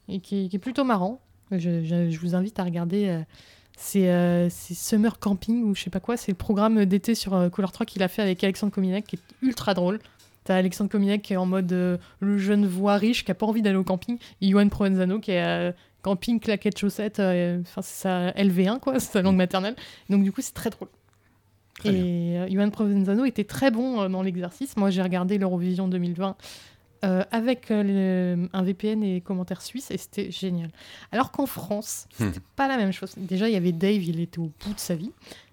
et 0.08 0.18
qui, 0.20 0.48
qui 0.48 0.56
est 0.56 0.58
plutôt 0.60 0.82
marrant. 0.84 1.20
Je, 1.52 1.82
je- 1.84 2.10
je 2.10 2.18
vous 2.20 2.34
invite 2.34 2.58
à 2.58 2.64
regarder. 2.64 3.22
c'est 3.76 4.48
Summer 4.50 5.18
Camping 5.18 5.64
ou 5.64 5.74
je 5.74 5.82
sais 5.82 5.90
pas 5.90 6.00
quoi. 6.00 6.16
C'est 6.16 6.32
le 6.32 6.36
programme 6.36 6.84
d'été 6.84 7.14
sur 7.14 7.50
Couleur 7.52 7.72
3 7.72 7.86
qu'il 7.86 8.02
a 8.02 8.08
fait 8.08 8.22
avec 8.22 8.42
Alexandre 8.44 8.72
Cominac 8.72 9.04
qui 9.06 9.16
est 9.16 9.20
ultra 9.46 9.74
drôle. 9.74 9.98
T'as 10.44 10.56
Alexandre 10.56 10.90
Cominac 10.90 11.22
qui 11.22 11.34
est 11.34 11.36
en 11.36 11.46
mode 11.46 11.72
euh, 11.72 11.98
le 12.20 12.38
jeune 12.38 12.66
voix 12.66 12.96
riche 12.96 13.24
qui 13.24 13.30
a 13.30 13.34
pas 13.34 13.46
envie 13.46 13.62
d'aller 13.62 13.76
au 13.76 13.84
camping. 13.84 14.18
Et 14.40 14.48
Johan 14.50 14.68
Provenzano 14.68 15.18
qui 15.20 15.32
est 15.32 15.44
euh, 15.44 15.72
camping, 16.02 16.40
claquettes, 16.40 16.78
chaussettes. 16.78 17.20
euh, 17.20 17.60
Enfin, 17.62 17.82
c'est 17.82 18.02
sa 18.02 18.30
LV1 18.32 18.78
quoi, 18.80 18.94
c'est 19.00 19.12
sa 19.12 19.22
langue 19.22 19.36
maternelle. 19.36 19.76
Donc 20.08 20.22
du 20.22 20.32
coup, 20.32 20.40
c'est 20.40 20.54
très 20.54 20.70
drôle. 20.70 20.88
Très 21.78 21.90
et 21.90 22.38
euh, 22.38 22.48
Johan 22.50 22.70
Provenzano 22.70 23.24
était 23.24 23.44
très 23.44 23.70
bon 23.70 24.00
euh, 24.02 24.08
dans 24.08 24.22
l'exercice. 24.22 24.76
Moi, 24.76 24.90
j'ai 24.90 25.02
regardé 25.02 25.38
l'Eurovision 25.38 25.88
2020 25.88 26.36
euh, 27.02 27.24
avec 27.30 27.70
euh, 27.70 27.82
le- 28.42 28.48
un 28.52 28.62
VPN 28.62 29.02
et 29.02 29.20
commentaires 29.22 29.62
suisses 29.62 29.90
et 29.90 29.96
c'était 29.96 30.30
génial. 30.30 30.68
Alors 31.12 31.30
qu'en 31.32 31.46
France, 31.46 32.06
c'était 32.12 32.40
pas 32.56 32.68
la 32.68 32.76
même 32.76 32.92
chose. 32.92 33.14
Déjà, 33.16 33.48
il 33.48 33.52
y 33.54 33.56
avait 33.56 33.72
Dave, 33.72 34.02
il 34.02 34.20
était 34.20 34.38
au 34.38 34.50
bout 34.64 34.74
de 34.74 34.78
sa 34.80 34.94
vie. 34.94 35.10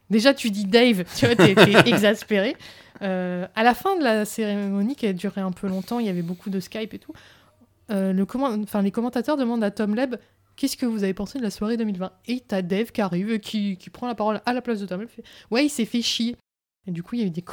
Déjà, 0.10 0.34
tu 0.34 0.52
dis 0.52 0.66
Dave, 0.66 1.04
tu 1.18 1.26
vois, 1.26 1.36
t'es 1.36 1.54
exaspéré. 1.90 2.56
Euh, 3.02 3.46
à 3.56 3.64
la 3.64 3.74
fin 3.74 3.98
de 3.98 4.04
la 4.04 4.26
cérémonie, 4.26 4.96
qui 4.96 5.06
a 5.06 5.14
duré 5.14 5.40
un 5.42 5.52
peu 5.52 5.68
longtemps, 5.68 6.00
il 6.00 6.06
y 6.06 6.10
avait 6.10 6.22
beaucoup 6.22 6.50
de 6.50 6.60
Skype 6.60 6.94
et 6.94 7.00
tout. 7.00 7.14
le 7.90 8.24
comment... 8.24 8.48
enfin, 8.64 8.82
les 8.82 8.92
commentateurs 8.92 9.38
demandent 9.38 9.64
à 9.64 9.72
Tom 9.72 9.96
Leb 9.96 10.16
Qu'est-ce 10.58 10.76
que 10.76 10.88
vous 10.88 11.04
avez 11.04 11.14
pensé 11.14 11.38
de 11.38 11.44
la 11.44 11.52
soirée 11.52 11.78
2020 11.78 12.12
Et 12.26 12.40
t'as 12.40 12.64
Dave 12.64 12.92
qui 12.92 13.00
arrive, 13.00 13.32
et 13.32 13.40
qui, 13.40 13.78
qui 13.78 13.92
prend 13.92 14.08
la 14.08 14.16
parole 14.16 14.42
à 14.46 14.54
la 14.54 14.62
place 14.62 14.80
de 14.82 14.96
Leb. 14.96 15.08
fait, 15.08 15.24
Ouais, 15.52 15.66
il 15.66 15.70
s'est 15.70 15.86
fait 15.86 16.02
chier. 16.02 16.36
Et 16.88 16.92
du 16.92 17.04
coup, 17.04 17.16
il 17.16 17.22
y 17.22 17.24
a 17.24 17.28
eu 17.28 17.30
des, 17.30 17.44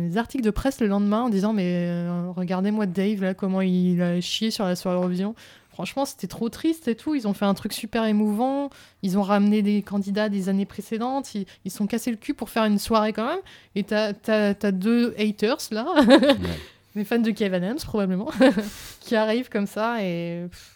des 0.00 0.16
articles 0.16 0.42
de 0.42 0.50
presse 0.50 0.80
le 0.80 0.86
lendemain 0.86 1.22
en 1.22 1.28
disant 1.28 1.52
Mais 1.52 1.86
euh, 1.88 2.30
regardez-moi 2.34 2.86
Dave, 2.86 3.22
là, 3.22 3.34
comment 3.34 3.60
il 3.60 4.00
a 4.00 4.20
chié 4.22 4.50
sur 4.50 4.64
la 4.64 4.74
soirée 4.74 4.96
Eurovision. 4.96 5.34
Franchement, 5.68 6.06
c'était 6.06 6.28
trop 6.28 6.48
triste 6.48 6.88
et 6.88 6.94
tout. 6.94 7.14
Ils 7.14 7.28
ont 7.28 7.34
fait 7.34 7.44
un 7.44 7.54
truc 7.54 7.72
super 7.72 8.04
émouvant. 8.06 8.70
Ils 9.02 9.18
ont 9.18 9.22
ramené 9.22 9.60
des 9.60 9.82
candidats 9.82 10.28
des 10.30 10.48
années 10.48 10.66
précédentes. 10.66 11.34
Ils, 11.34 11.46
ils 11.64 11.70
sont 11.70 11.86
cassés 11.86 12.12
le 12.12 12.16
cul 12.16 12.32
pour 12.32 12.48
faire 12.48 12.64
une 12.64 12.78
soirée 12.78 13.12
quand 13.12 13.26
même. 13.26 13.40
Et 13.74 13.82
t'as 13.82 14.14
t'as 14.14 14.72
deux 14.72 15.14
haters 15.18 15.58
là, 15.72 15.86
des 16.94 17.04
fans 17.04 17.18
de 17.18 17.32
Kevin 17.32 17.56
Adams 17.56 17.78
probablement, 17.84 18.30
qui 19.00 19.16
arrivent 19.16 19.50
comme 19.50 19.66
ça. 19.66 20.02
Et 20.02 20.46
pff, 20.48 20.73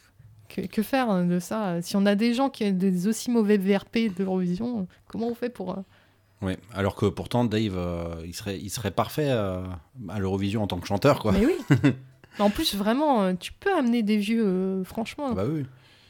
que, 0.48 0.62
que 0.62 0.82
faire 0.82 1.24
de 1.24 1.38
ça 1.38 1.80
Si 1.82 1.96
on 1.96 2.06
a 2.06 2.14
des 2.14 2.34
gens 2.34 2.48
qui 2.50 2.64
ont 2.64 2.70
des 2.72 3.06
aussi 3.06 3.30
mauvais 3.30 3.56
VRP 3.58 4.14
de 4.16 4.24
l'Eurovision, 4.24 4.86
comment 5.06 5.28
on 5.28 5.34
fait 5.34 5.50
pour. 5.50 5.72
euh, 5.72 5.82
Ouais. 6.40 6.56
Alors 6.72 6.94
que 6.94 7.06
pourtant, 7.06 7.44
Dave, 7.44 7.74
euh, 7.76 8.14
il, 8.24 8.32
serait, 8.34 8.58
il 8.58 8.70
serait 8.70 8.92
parfait 8.92 9.26
euh, 9.28 9.60
à 10.08 10.20
l'Eurovision 10.20 10.62
en 10.62 10.66
tant 10.68 10.78
que 10.78 10.86
chanteur, 10.86 11.18
quoi. 11.20 11.32
Mais 11.32 11.44
oui 11.44 11.56
En 12.38 12.48
plus, 12.50 12.76
vraiment, 12.76 13.34
tu 13.34 13.52
peux 13.52 13.74
amener 13.74 14.04
des 14.04 14.16
vieux, 14.18 14.44
euh, 14.46 14.84
franchement. 14.84 15.28
Ah 15.32 15.34
bah 15.34 15.44
oui. 15.48 15.64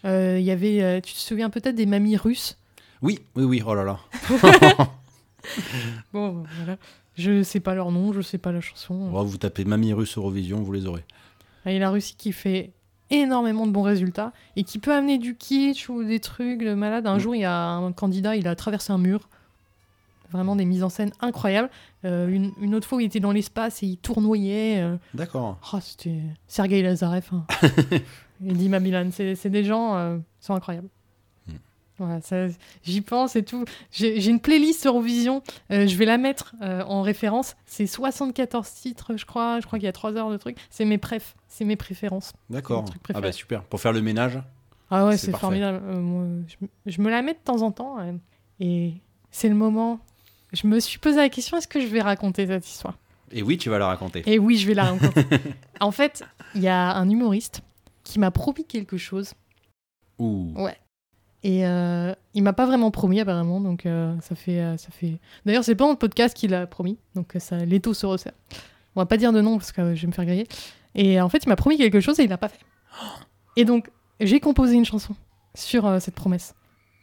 Il 0.04 0.42
y 0.44 0.50
avait, 0.50 1.00
tu 1.00 1.14
te 1.14 1.18
souviens 1.18 1.48
peut-être 1.48 1.74
des 1.74 1.86
mamies 1.86 2.16
russes? 2.18 2.58
Oui, 3.00 3.20
oui, 3.36 3.44
oui, 3.44 3.62
oh 3.66 3.74
là 3.74 3.84
là. 3.84 3.98
Bon, 6.12 6.44
voilà. 6.58 6.76
Je 7.16 7.42
sais 7.42 7.60
pas 7.60 7.74
leur 7.74 7.90
nom, 7.90 8.12
je 8.12 8.20
sais 8.20 8.38
pas 8.38 8.52
la 8.52 8.60
chanson. 8.60 9.10
Bon, 9.10 9.22
vous 9.24 9.38
tapez 9.38 9.64
Mamie 9.64 9.92
Russe 9.92 10.16
Eurovision, 10.18 10.62
vous 10.62 10.72
les 10.72 10.86
aurez. 10.86 11.04
Et 11.66 11.78
la 11.78 11.90
Russie 11.90 12.14
qui 12.16 12.32
fait 12.32 12.72
énormément 13.10 13.66
de 13.66 13.72
bons 13.72 13.82
résultats 13.82 14.32
et 14.56 14.64
qui 14.64 14.78
peut 14.78 14.92
amener 14.92 15.18
du 15.18 15.34
kitsch 15.36 15.88
ou 15.88 16.02
des 16.04 16.20
trucs 16.20 16.60
de 16.62 16.74
malade. 16.74 17.06
Un 17.06 17.16
Mm. 17.16 17.20
jour, 17.20 17.34
il 17.34 17.40
y 17.40 17.44
a 17.44 17.56
un 17.70 17.92
candidat, 17.92 18.36
il 18.36 18.46
a 18.48 18.54
traversé 18.54 18.92
un 18.92 18.98
mur. 18.98 19.28
Vraiment 20.30 20.56
des 20.56 20.66
mises 20.66 20.82
en 20.84 20.90
scène 20.90 21.10
incroyables. 21.20 21.70
Euh, 22.04 22.28
une, 22.28 22.52
une 22.60 22.74
autre 22.74 22.86
fois, 22.86 23.00
il 23.02 23.06
était 23.06 23.18
dans 23.20 23.32
l'espace 23.32 23.82
et 23.82 23.86
il 23.86 23.96
tournoyait. 23.96 24.78
euh, 24.82 24.96
D'accord. 25.14 25.56
Oh, 25.72 25.78
c'était 25.80 26.20
Sergei 26.46 26.82
Lazarev. 26.82 27.24
Hein. 27.32 27.44
et 28.46 28.52
Dima. 28.52 28.78
C'est 29.10 29.48
des 29.48 29.64
gens 29.64 29.96
euh, 29.96 30.18
qui 30.38 30.44
sont 30.46 30.54
incroyables. 30.54 30.88
J'y 32.84 33.00
pense 33.00 33.36
et 33.36 33.42
tout. 33.44 33.64
J'ai 33.90 34.28
une 34.28 34.40
playlist 34.40 34.86
Eurovision. 34.86 35.42
euh, 35.70 35.86
je 35.86 35.96
vais 35.96 36.04
la 36.04 36.18
mettre 36.18 36.54
euh, 36.62 36.82
en 36.84 37.02
référence. 37.02 37.56
C'est 37.66 37.86
74 37.86 38.70
titres, 38.70 39.16
je 39.16 39.24
crois. 39.26 39.60
Je 39.60 39.66
crois 39.66 39.78
qu'il 39.78 39.86
y 39.86 39.88
a 39.88 39.92
3 39.92 40.16
heures 40.16 40.30
de 40.30 40.36
trucs. 40.36 40.56
C'est 40.70 40.84
mes 40.84 40.98
préf. 40.98 41.34
C'est 41.48 41.64
mes 41.64 41.76
préférences. 41.76 42.32
D'accord. 42.50 42.84
Ah 43.14 43.20
bah 43.20 43.32
super. 43.32 43.62
Pour 43.64 43.80
faire 43.80 43.92
le 43.92 44.02
ménage. 44.02 44.38
Ah 44.90 45.06
ouais, 45.06 45.16
C'est 45.18 45.32
formidable. 45.36 45.80
Euh, 45.86 46.00
moi, 46.00 46.24
je, 46.46 46.56
me- 46.60 46.70
je 46.86 47.00
me 47.02 47.10
la 47.10 47.20
mets 47.22 47.34
de 47.34 47.38
temps 47.44 47.62
en 47.62 47.70
temps. 47.72 47.96
et 48.60 48.94
c'est 49.30 49.48
le 49.48 49.54
moment. 49.54 50.00
Je 50.54 50.66
me 50.66 50.80
suis 50.80 50.98
posé 50.98 51.16
la 51.16 51.28
question 51.28 51.58
est-ce 51.58 51.68
que 51.68 51.80
je 51.80 51.86
vais 51.88 52.00
raconter 52.00 52.46
cette 52.46 52.66
histoire? 52.66 52.96
Et 53.30 53.42
oui, 53.42 53.58
tu 53.58 53.68
vas 53.68 53.78
la 53.78 53.86
raconter. 53.88 54.22
Et 54.24 54.38
oui, 54.38 54.56
je 54.56 54.66
vais 54.66 54.72
la 54.72 54.84
raconter. 54.84 55.26
en 55.80 55.90
fait, 55.90 56.24
il 56.54 56.62
y 56.62 56.68
a 56.68 56.94
un 56.96 57.10
humoriste 57.10 57.60
qui 58.04 58.18
m'a 58.18 58.30
promis 58.30 58.64
quelque 58.64 58.96
chose. 58.96 59.34
Ouh. 60.18 60.52
Ouais. 60.56 60.76
Et 61.44 61.66
euh, 61.66 62.12
il 62.34 62.42
m'a 62.42 62.52
pas 62.52 62.66
vraiment 62.66 62.90
promis 62.90 63.20
apparemment, 63.20 63.60
donc 63.60 63.86
euh, 63.86 64.14
ça 64.20 64.34
fait, 64.34 64.60
euh, 64.60 64.76
ça 64.76 64.88
fait. 64.90 65.18
D'ailleurs, 65.46 65.62
c'est 65.62 65.76
pas 65.76 65.84
dans 65.84 65.92
le 65.92 65.96
podcast 65.96 66.36
qu'il 66.36 66.52
a 66.52 66.66
promis, 66.66 66.98
donc 67.14 67.36
euh, 67.36 67.38
ça, 67.38 67.58
l'étau 67.58 67.94
se 67.94 68.06
resserre. 68.06 68.32
On 68.96 69.00
va 69.00 69.06
pas 69.06 69.16
dire 69.16 69.32
de 69.32 69.40
nom 69.40 69.56
parce 69.56 69.70
que 69.70 69.94
je 69.94 70.00
vais 70.00 70.06
me 70.08 70.12
faire 70.12 70.24
griller. 70.24 70.48
Et 70.96 71.20
en 71.20 71.28
fait, 71.28 71.44
il 71.44 71.48
m'a 71.48 71.56
promis 71.56 71.76
quelque 71.78 72.00
chose 72.00 72.18
et 72.18 72.24
il 72.24 72.28
l'a 72.28 72.38
pas 72.38 72.48
fait. 72.48 72.58
Et 73.56 73.64
donc, 73.64 73.90
j'ai 74.18 74.40
composé 74.40 74.74
une 74.74 74.84
chanson 74.84 75.14
sur 75.54 76.00
cette 76.00 76.16
promesse. 76.16 76.54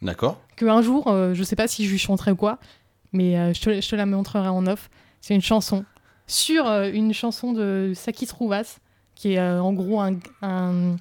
D'accord. 0.02 0.38
Que 0.56 0.66
un 0.66 0.82
jour, 0.82 1.04
je 1.06 1.42
sais 1.42 1.56
pas 1.56 1.68
si 1.68 1.86
je 1.86 1.90
lui 1.90 1.98
chanterai 1.98 2.32
ou 2.32 2.36
quoi, 2.36 2.58
mais 3.12 3.54
je, 3.54 3.60
te, 3.60 3.80
je 3.80 3.88
te 3.88 3.96
la 3.96 4.04
montrerai 4.04 4.48
en 4.48 4.66
off. 4.66 4.90
C'est 5.22 5.34
une 5.34 5.40
chanson 5.40 5.86
sur 6.26 6.66
une 6.66 7.14
chanson 7.14 7.52
de 7.52 7.92
Sakis 7.94 8.28
Rouvas, 8.36 8.78
qui 9.14 9.34
est 9.34 9.40
en 9.40 9.72
gros 9.72 10.00
un, 10.00 10.18
un, 10.42 10.96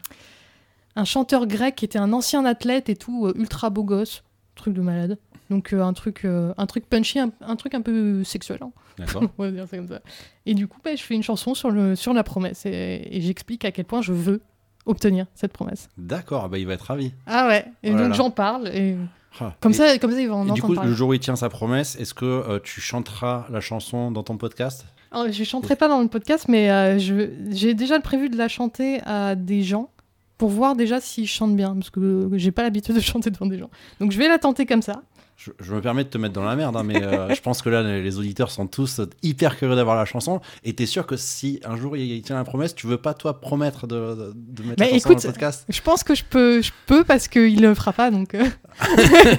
un 0.96 1.04
chanteur 1.06 1.46
grec 1.48 1.76
qui 1.76 1.86
était 1.86 2.00
un 2.00 2.14
ancien 2.14 2.46
athlète 2.46 2.90
et 2.90 2.96
tout, 2.96 3.26
euh, 3.28 3.34
ultra 3.36 3.70
beau 3.70 3.84
gosse, 3.84 4.24
truc 4.56 4.74
de 4.74 4.82
malade. 4.82 5.18
Donc 5.50 5.74
euh, 5.74 5.82
un 5.84 5.94
truc, 5.94 6.26
euh, 6.26 6.54
un 6.58 6.66
truc 6.66 6.88
punchy, 6.90 7.20
un, 7.20 7.32
un 7.42 7.56
truc 7.56 7.74
un 7.76 7.82
peu 7.82 8.24
sexuel. 8.24 8.60
hein. 8.62 8.72
D'accord. 8.98 9.24
On 9.38 9.44
va 9.44 9.52
dire 9.52 9.68
ça 9.68 9.78
comme 9.78 9.88
ça. 9.90 10.00
Et 10.46 10.54
du 10.54 10.68
coup, 10.68 10.80
bah, 10.84 10.96
je 10.96 11.04
fais 11.04 11.14
une 11.16 11.24
chanson 11.24 11.54
sur, 11.54 11.70
le, 11.70 11.96
sur 11.96 12.14
la 12.14 12.24
promesse 12.24 12.66
et, 12.66 13.08
et 13.12 13.22
j'explique 13.22 13.66
à 13.66 13.72
quel 13.72 13.86
point 13.86 14.02
je 14.02 14.14
veux 14.14 14.42
obtenir 14.86 15.26
cette 15.36 15.52
promesse. 15.54 15.90
D'accord. 15.98 16.48
Bah 16.50 16.58
il 16.58 16.66
va 16.68 16.74
être 16.74 16.82
ravi. 16.86 17.12
Ah 17.28 17.48
ouais. 17.48 17.66
Et 17.84 17.92
Oh 17.94 17.98
donc 17.98 18.14
j'en 18.14 18.30
parle 18.32 18.68
et 18.70 18.96
Ah. 19.40 19.54
comme 19.60 19.72
Et- 19.72 19.76
ça, 19.76 19.98
comme 20.00 20.12
ça, 20.12 20.22
il 20.22 20.30
va 20.30 20.36
en 20.36 20.48
Et 20.48 20.52
du 20.54 20.62
coup, 20.62 20.74
parler. 20.74 20.90
le 20.90 20.96
jour 20.96 21.10
où 21.10 21.14
il 21.14 21.20
tient 21.20 21.36
sa 21.36 21.50
promesse, 21.50 21.96
est-ce 22.00 22.14
que 22.14 22.26
euh, 22.26 22.60
tu 22.64 22.80
chanteras 22.82 23.46
la 23.52 23.60
chanson 23.60 24.12
dans 24.12 24.24
ton 24.24 24.38
podcast? 24.38 24.86
Oh, 25.14 25.26
je 25.30 25.44
chanterai 25.44 25.76
pas 25.76 25.88
dans 25.88 26.02
le 26.02 26.08
podcast, 26.08 26.46
mais 26.50 26.98
j'ai 27.00 27.74
déjà 27.74 27.96
le 27.98 28.02
prévu 28.02 28.30
de 28.30 28.38
la 28.38 28.48
chanter 28.48 29.00
à 29.06 29.36
des 29.36 29.62
gens 29.62 29.90
pour 30.38 30.50
voir 30.50 30.76
déjà 30.76 31.00
s'ils 31.00 31.28
chantent 31.28 31.56
bien, 31.56 31.74
parce 31.74 31.90
que 31.90 32.30
j'ai 32.34 32.52
pas 32.52 32.64
l'habitude 32.64 32.96
de 32.96 33.00
chanter 33.02 33.30
devant 33.30 33.46
des 33.46 33.58
gens. 33.58 33.70
Donc 34.00 34.12
je 34.12 34.18
vais 34.18 34.28
la 34.28 34.40
tenter 34.40 34.66
comme 34.66 34.82
ça. 34.82 35.02
Je, 35.38 35.52
je 35.60 35.74
me 35.74 35.82
permets 35.82 36.06
de 36.06 36.10
te 36.10 36.18
mettre 36.18 36.34
dans 36.34 36.46
la 36.46 36.56
merde, 36.56 36.78
hein, 36.78 36.84
mais 36.84 37.04
euh, 37.04 37.34
je 37.36 37.42
pense 37.42 37.62
que 37.62 37.70
là, 37.70 37.84
les 37.84 38.20
auditeurs 38.20 38.50
sont 38.50 38.68
tous 38.68 39.02
hyper 39.22 39.58
curieux 39.58 39.76
d'avoir 39.76 39.98
la 39.98 40.06
chanson. 40.06 40.40
Et 40.64 40.74
t'es 40.74 40.86
sûr 40.86 41.06
que 41.06 41.18
si 41.18 41.60
un 41.66 41.76
jour 41.76 41.98
il, 41.98 42.22
tient 42.22 42.38
la 42.38 42.46
promesse, 42.46 42.74
tu 42.74 42.88
veux 42.88 42.98
pas, 42.98 43.14
toi, 43.14 43.42
promettre 43.42 43.86
de, 43.86 44.34
mettre 44.64 44.78
Bah, 44.78 44.86
la 44.86 44.86
chanson 44.86 44.96
écoute, 44.96 45.24
dans 45.24 45.28
le 45.28 45.34
podcast? 45.34 45.66
Je 45.68 45.82
pense 45.82 46.04
que 46.06 46.16
je 46.16 46.24
peux, 46.24 46.62
je 46.62 46.72
peux 46.86 47.04
parce 47.04 47.28
qu'il 47.28 47.62
le 47.62 47.74
fera 47.76 47.92
pas. 47.92 48.12
Donc, 48.12 48.34
euh. 48.34 48.46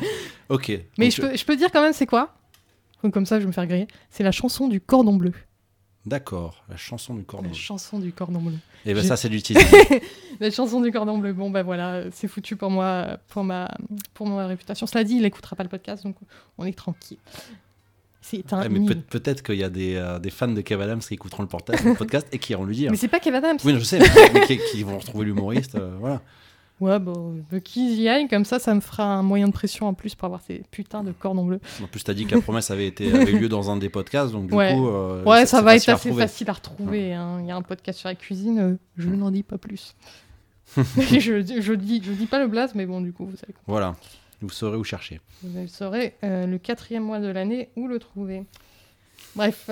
Ok. 0.49 0.69
Mais 0.99 1.07
Donc, 1.07 1.13
je 1.13 1.23
peux, 1.23 1.37
je 1.37 1.45
peux 1.45 1.57
dire 1.57 1.73
quand 1.73 1.83
même, 1.83 1.93
c'est 1.93 2.07
quoi? 2.07 2.35
Comme 3.13 3.27
ça, 3.27 3.37
je 3.37 3.43
vais 3.43 3.47
me 3.47 3.53
faire 3.53 3.67
griller. 3.67 3.87
C'est 4.11 4.25
la 4.25 4.33
chanson 4.33 4.69
du 4.69 4.81
cordon 4.81 5.15
bleu. 5.15 5.33
D'accord, 6.07 6.63
la 6.69 6.77
chanson 6.77 7.15
du 7.15 7.25
cordon. 7.25 7.49
La 7.49 7.55
chanson 7.55 7.99
du 7.99 8.13
cordon 8.13 8.41
bleu. 8.41 8.55
Et 8.85 8.95
ben 8.95 9.03
J'ai- 9.03 9.09
ça, 9.09 9.17
c'est 9.17 9.29
du 9.29 9.43
teasing. 9.43 9.67
La 10.39 10.51
chanson 10.53 10.81
du 10.81 10.93
cordon 10.93 11.19
bleu. 11.19 11.33
Bon, 11.33 11.51
bah 11.51 11.65
voilà, 11.65 12.05
c'est 12.13 12.29
foutu 12.29 12.55
pour 12.57 12.71
moi, 12.71 13.19
pour 13.29 13.43
ma, 13.43 13.69
pour 14.15 14.29
ma 14.29 14.47
réputation. 14.47 14.87
Cela 14.87 15.03
dit, 15.03 15.17
il 15.17 15.23
n'écoutera 15.23 15.57
pas 15.57 15.65
le 15.65 15.69
podcast, 15.69 16.05
donc 16.05 16.15
on 16.59 16.65
est 16.65 16.77
tranquille. 16.77 17.19
C'est 18.21 18.53
un 18.53 18.61
Ouais, 18.63 18.69
mais 18.69 18.85
peut- 18.87 18.95
peut-être 19.01 19.43
qu'il 19.43 19.57
y 19.57 19.63
a 19.65 19.69
des, 19.69 19.95
euh, 19.97 20.19
des 20.19 20.31
fans 20.31 20.49
de 20.49 20.61
Kev 20.61 20.83
Adams 20.83 20.99
qui 21.01 21.15
écouteront 21.15 21.43
le, 21.45 21.49
podcast 21.95 22.27
et 22.33 22.39
qui 22.39 22.53
iront 22.53 22.65
lui 22.65 22.75
dire. 22.77 22.91
Mais 22.91 22.97
c'est 22.97 23.07
pas 23.09 23.21
Kev 23.21 23.37
Adams. 23.37 23.59
Oui, 23.65 23.75
je 23.79 23.85
sais, 23.85 23.99
mais 24.35 24.47
qui, 24.47 24.59
qui 24.73 24.83
vont 24.83 24.99
retrouver 24.99 25.27
l'humoriste. 25.27 25.75
euh, 25.77 25.97
voilà. 26.01 26.23
Ouais, 26.79 26.99
bon, 26.99 27.43
euh, 27.55 27.61
qu'ils 27.61 27.99
y 27.99 28.07
aillent, 28.09 28.29
comme 28.29 28.45
ça, 28.45 28.59
ça 28.59 28.74
me 28.74 28.81
fera 28.81 29.05
un 29.05 29.22
moyen 29.22 29.49
de 29.49 29.53
pression 29.53 29.87
en 29.89 29.95
plus 29.95 30.14
pour 30.14 30.27
avoir 30.27 30.43
ces 30.43 30.62
putains 30.70 31.03
de 31.03 31.12
cordons 31.12 31.47
bleus. 31.47 31.61
En 31.83 31.87
plus, 31.87 32.05
tu 32.05 32.11
as 32.11 32.14
dit 32.14 32.27
que 32.27 32.35
la 32.35 32.43
promesse 32.43 32.70
avait, 32.70 32.87
été, 32.87 33.11
avait 33.12 33.33
eu 33.33 33.39
lieu 33.39 33.49
dans 33.49 33.70
un 33.70 33.79
des 33.79 33.89
podcasts, 33.89 34.33
donc 34.33 34.49
du 34.49 34.55
Ouais. 34.55 34.74
coup. 34.74 34.87
euh, 34.89 35.24
Ouais, 35.24 35.47
ça 35.47 35.62
va 35.62 35.74
être 35.74 35.89
assez 35.89 36.12
facile 36.12 36.51
à 36.51 36.53
retrouver. 36.53 37.14
hein. 37.14 37.39
Il 37.41 37.47
y 37.47 37.51
a 37.51 37.57
un 37.57 37.62
podcast 37.62 37.99
sur 37.99 38.11
la 38.11 38.14
cuisine, 38.14 38.59
euh, 38.59 38.77
je 38.99 39.09
n'en 39.09 39.31
dis 39.31 39.43
pas 39.43 39.57
plus. 39.57 39.95
je, 40.77 41.18
je, 41.61 41.72
dis, 41.72 42.03
je 42.05 42.12
dis 42.12 42.27
pas 42.27 42.39
le 42.39 42.47
blaze, 42.49 42.74
mais 42.74 42.85
bon, 42.85 43.01
du 43.01 43.12
coup, 43.12 43.24
vous 43.24 43.37
savez. 43.37 43.55
Voilà, 43.66 43.97
vous 44.43 44.51
saurez 44.51 44.77
où 44.77 44.85
chercher. 44.85 45.20
Vous 45.43 45.68
saurez 45.68 46.14
euh, 46.24 46.45
le 46.47 46.59
quatrième 46.59 47.05
mois 47.05 47.20
de 47.20 47.29
l'année 47.29 47.70
où 47.77 47.87
le 47.89 47.99
trouver. 47.99 48.43
Bref, 49.35 49.70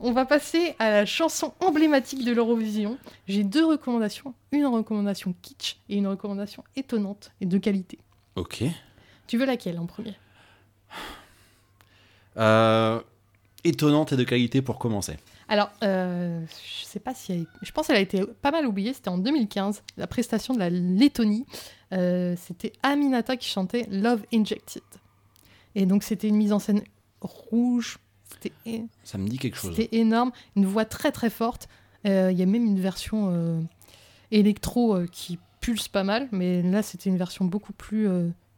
on 0.00 0.12
va 0.12 0.26
passer 0.26 0.74
à 0.78 0.90
la 0.90 1.06
chanson 1.06 1.54
emblématique 1.60 2.24
de 2.24 2.32
l'Eurovision. 2.32 2.98
J'ai 3.26 3.44
deux 3.44 3.64
recommandations, 3.64 4.34
une 4.52 4.66
recommandation 4.66 5.34
kitsch 5.42 5.76
et 5.88 5.96
une 5.96 6.06
recommandation 6.06 6.64
étonnante 6.76 7.32
et 7.40 7.46
de 7.46 7.58
qualité. 7.58 7.98
Ok. 8.36 8.64
Tu 9.26 9.38
veux 9.38 9.46
laquelle 9.46 9.78
en 9.78 9.86
premier? 9.86 10.14
Euh, 12.36 13.00
étonnante 13.62 14.12
et 14.12 14.16
de 14.16 14.24
qualité 14.24 14.60
pour 14.62 14.78
commencer. 14.78 15.16
Alors, 15.48 15.70
euh, 15.82 16.44
je 16.80 16.84
sais 16.84 17.00
pas 17.00 17.14
si 17.14 17.32
elle... 17.32 17.46
je 17.62 17.70
pense 17.72 17.86
qu'elle 17.86 17.96
a 17.96 18.00
été 18.00 18.24
pas 18.42 18.50
mal 18.50 18.66
oubliée. 18.66 18.92
C'était 18.92 19.08
en 19.08 19.18
2015, 19.18 19.82
la 19.96 20.06
prestation 20.06 20.54
de 20.54 20.58
la 20.58 20.70
Lettonie. 20.70 21.46
Euh, 21.92 22.34
c'était 22.36 22.72
Aminata 22.82 23.36
qui 23.36 23.48
chantait 23.48 23.86
Love 23.90 24.24
Injected. 24.32 24.82
Et 25.74 25.86
donc, 25.86 26.02
c'était 26.02 26.28
une 26.28 26.36
mise 26.36 26.52
en 26.52 26.58
scène 26.58 26.82
rouge. 27.20 27.98
C'était 28.42 28.84
Ça 29.04 29.18
me 29.18 29.28
dit 29.28 29.38
quelque 29.38 29.56
chose. 29.56 29.74
C'était 29.76 29.96
énorme, 29.96 30.32
une 30.56 30.66
voix 30.66 30.84
très 30.84 31.12
très 31.12 31.30
forte. 31.30 31.68
Euh, 32.06 32.30
Il 32.32 32.38
y 32.38 32.42
a 32.42 32.46
même 32.46 32.64
une 32.66 32.80
version 32.80 33.30
euh, 33.32 33.60
électro 34.30 34.94
euh, 34.96 35.06
qui 35.10 35.38
pulse 35.60 35.88
pas 35.88 36.04
mal, 36.04 36.28
mais 36.32 36.62
là 36.62 36.82
c'était 36.82 37.08
une 37.08 37.16
version 37.16 37.44
beaucoup 37.46 37.72
plus 37.72 38.06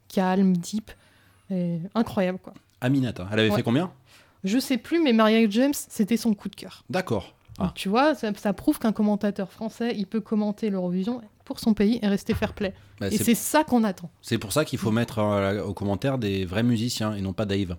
calme, 0.08 0.56
deep, 0.56 0.90
et 1.50 1.78
incroyable 1.94 2.38
quoi. 2.42 2.52
Aminata, 2.80 3.28
elle 3.32 3.38
avait 3.40 3.50
Ouais. 3.50 3.56
fait 3.56 3.62
combien? 3.62 3.92
Je 4.44 4.58
sais 4.58 4.76
plus, 4.78 5.00
mais 5.02 5.12
Maria 5.12 5.48
James 5.48 5.72
c'était 5.74 6.16
son 6.16 6.34
coup 6.34 6.48
de 6.48 6.56
cœur. 6.56 6.84
D'accord. 6.90 7.34
Donc, 7.58 7.68
Ah. 7.68 7.72
Tu 7.74 7.88
vois, 7.88 8.14
ça, 8.14 8.32
ça 8.34 8.52
prouve 8.52 8.78
qu'un 8.78 8.92
commentateur 8.92 9.50
français 9.52 9.92
il 9.96 10.06
peut 10.06 10.20
commenter 10.20 10.68
l'Eurovision 10.68 11.22
pour 11.44 11.60
son 11.60 11.74
pays 11.74 11.98
et 12.02 12.08
rester 12.08 12.34
fair 12.34 12.52
play. 12.54 12.74
Bah, 13.00 13.06
et 13.06 13.16
c'est 13.16 13.22
c'est 13.24 13.34
ça 13.36 13.62
qu'on 13.64 13.84
attend. 13.84 14.10
c'est 14.20 14.38
pour 14.38 14.52
ça 14.52 14.64
qu'il 14.64 14.78
faut 14.80 14.90
mettre 14.90 15.18
aux 15.64 15.74
commentaires 15.74 16.18
des 16.18 16.44
vrais 16.44 16.64
musiciens 16.64 17.14
et 17.14 17.20
non 17.20 17.32
pas 17.32 17.44
Dave. 17.46 17.76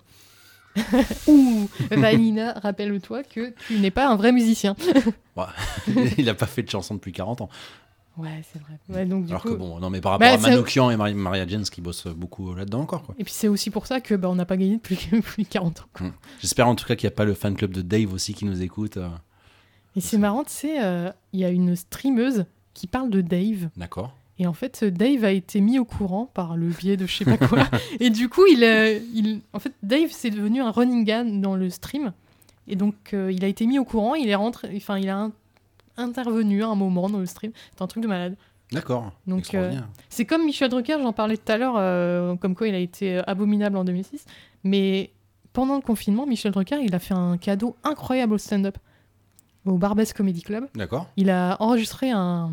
Ouh, 1.28 1.69
Vanina, 1.91 2.53
rappelle-toi 2.53 3.23
que 3.23 3.53
tu 3.67 3.80
n'es 3.80 3.91
pas 3.91 4.07
un 4.07 4.15
vrai 4.15 4.32
musicien. 4.32 4.75
Il 6.17 6.28
a 6.30 6.34
pas 6.34 6.45
fait 6.47 6.63
de 6.63 6.69
chanson 6.69 6.95
depuis 6.95 7.11
40 7.11 7.41
ans. 7.41 7.49
Ouais, 8.17 8.41
c'est 8.51 8.59
vrai. 8.59 8.80
Ouais, 8.89 9.05
donc, 9.05 9.25
du 9.25 9.30
Alors 9.32 9.43
coup- 9.43 9.49
que 9.49 9.53
bon, 9.53 9.80
non 9.80 9.91
mais 9.91 10.01
par 10.01 10.13
rapport 10.13 10.28
Bah, 10.28 10.34
à 10.34 10.38
c'est- 10.39 10.49
Manoukian 10.49 10.89
et 10.89 10.97
Mari- 10.97 11.13
Maria 11.13 11.45
Jens 11.47 11.69
qui 11.69 11.82
bossent 11.82 12.07
beaucoup 12.07 12.55
là-dedans 12.55 12.80
encore 12.82 13.03
quoi. 13.03 13.13
Et 13.19 13.23
puis 13.23 13.32
c'est 13.34 13.47
aussi 13.47 13.69
pour 13.69 13.86
ça 13.86 14.01
que 14.01 14.15
bah, 14.15 14.28
on 14.28 14.34
n'a 14.36 14.45
pas 14.45 14.57
gagné 14.57 14.78
depuis, 14.78 14.97
depuis 15.11 15.45
40 15.45 15.82
ans. 16.01 16.05
J'espère 16.41 16.67
en 16.67 16.73
tout 16.73 16.86
cas 16.88 16.95
qu'il 16.95 17.07
n'y 17.07 17.13
a 17.13 17.15
pas 17.15 17.25
le 17.25 17.36
fan 17.36 17.55
club 17.55 17.71
de 17.73 17.82
Dave 17.84 18.11
aussi 18.13 18.34
qui 18.34 18.45
nous 18.45 18.63
écoute. 18.63 18.97
euh, 18.97 19.07
Et 19.95 20.01
c'est 20.01 20.17
marrant, 20.17 20.43
tu 20.43 20.51
sais, 20.51 20.84
euh, 20.84 21.11
il 21.32 21.41
y 21.41 21.45
a 21.45 21.49
une 21.49 21.75
streameuse 21.75 22.45
qui 22.73 22.88
parle 22.88 23.11
de 23.11 23.21
Dave. 23.21 23.69
D'accord. 23.78 24.15
Et 24.40 24.46
en 24.48 24.54
fait, 24.54 24.82
euh, 24.84 24.92
Dave 24.92 25.24
a 25.24 25.32
été 25.32 25.62
mis 25.62 25.80
au 25.80 25.86
courant 25.86 26.28
par 26.34 26.56
le 26.58 26.68
biais 26.68 26.96
de 26.98 27.06
je 27.08 27.16
sais 27.18 27.26
pas 27.26 27.38
quoi. 27.38 27.68
et 28.00 28.10
du 28.10 28.30
coup, 28.30 28.46
il, 28.46 28.64
euh, 28.64 29.00
il, 29.14 29.42
en 29.54 29.60
fait, 29.60 29.74
Dave, 29.84 30.10
c'est 30.12 30.30
devenu 30.30 30.62
un 30.62 30.72
running 30.72 31.04
gun 31.06 31.26
dans 31.26 31.56
le 31.56 31.70
stream. 31.70 32.14
Et 32.68 32.76
donc, 32.76 32.96
euh, 33.14 33.32
il 33.32 33.44
a 33.44 33.48
été 33.48 33.66
mis 33.66 33.80
au 33.80 33.86
courant. 33.86 34.14
Il 34.16 34.30
est 34.30 34.36
rentré, 34.36 34.72
enfin, 34.76 34.98
il 35.00 35.10
a 35.10 35.18
un- 35.18 35.32
intervenu 35.98 36.64
à 36.64 36.68
un 36.68 36.76
moment 36.76 37.10
dans 37.10 37.20
le 37.20 37.26
stream. 37.26 37.52
C'est 37.76 37.82
un 37.82 37.88
truc 37.88 38.04
de 38.04 38.08
malade. 38.08 38.36
D'accord. 38.72 39.12
Donc, 39.26 39.40
Extraordinaire. 39.40 39.88
C'est 40.10 40.26
comme 40.26 40.46
Michel 40.46 40.70
Drucker, 40.70 40.98
j'en 41.02 41.14
parlais 41.14 41.38
tout 41.38 41.52
à 41.52 41.58
l'heure, 41.58 41.76
euh, 41.78 42.36
comme 42.36 42.54
quoi 42.54 42.68
il 42.68 42.76
a 42.76 42.80
été 42.80 43.18
euh, 43.18 43.22
abominable 43.26 43.78
en 43.78 43.86
2006. 43.86 44.26
Mais 44.66 45.12
pendant 45.54 45.76
le 45.76 45.82
confinement, 45.82 46.26
Michel 46.28 46.52
Drucker, 46.52 46.80
il 46.84 46.94
a 46.94 47.00
fait 47.00 47.14
un 47.14 47.38
cadeau 47.38 47.78
incroyable 47.84 48.34
au 48.34 48.38
stand-up, 48.38 48.78
au 49.66 49.78
Barbès 49.78 50.12
Comedy 50.14 50.42
Club. 50.42 50.68
D'accord. 50.76 51.08
Il 51.16 51.30
a 51.30 51.56
enregistré 51.62 52.12
un, 52.12 52.52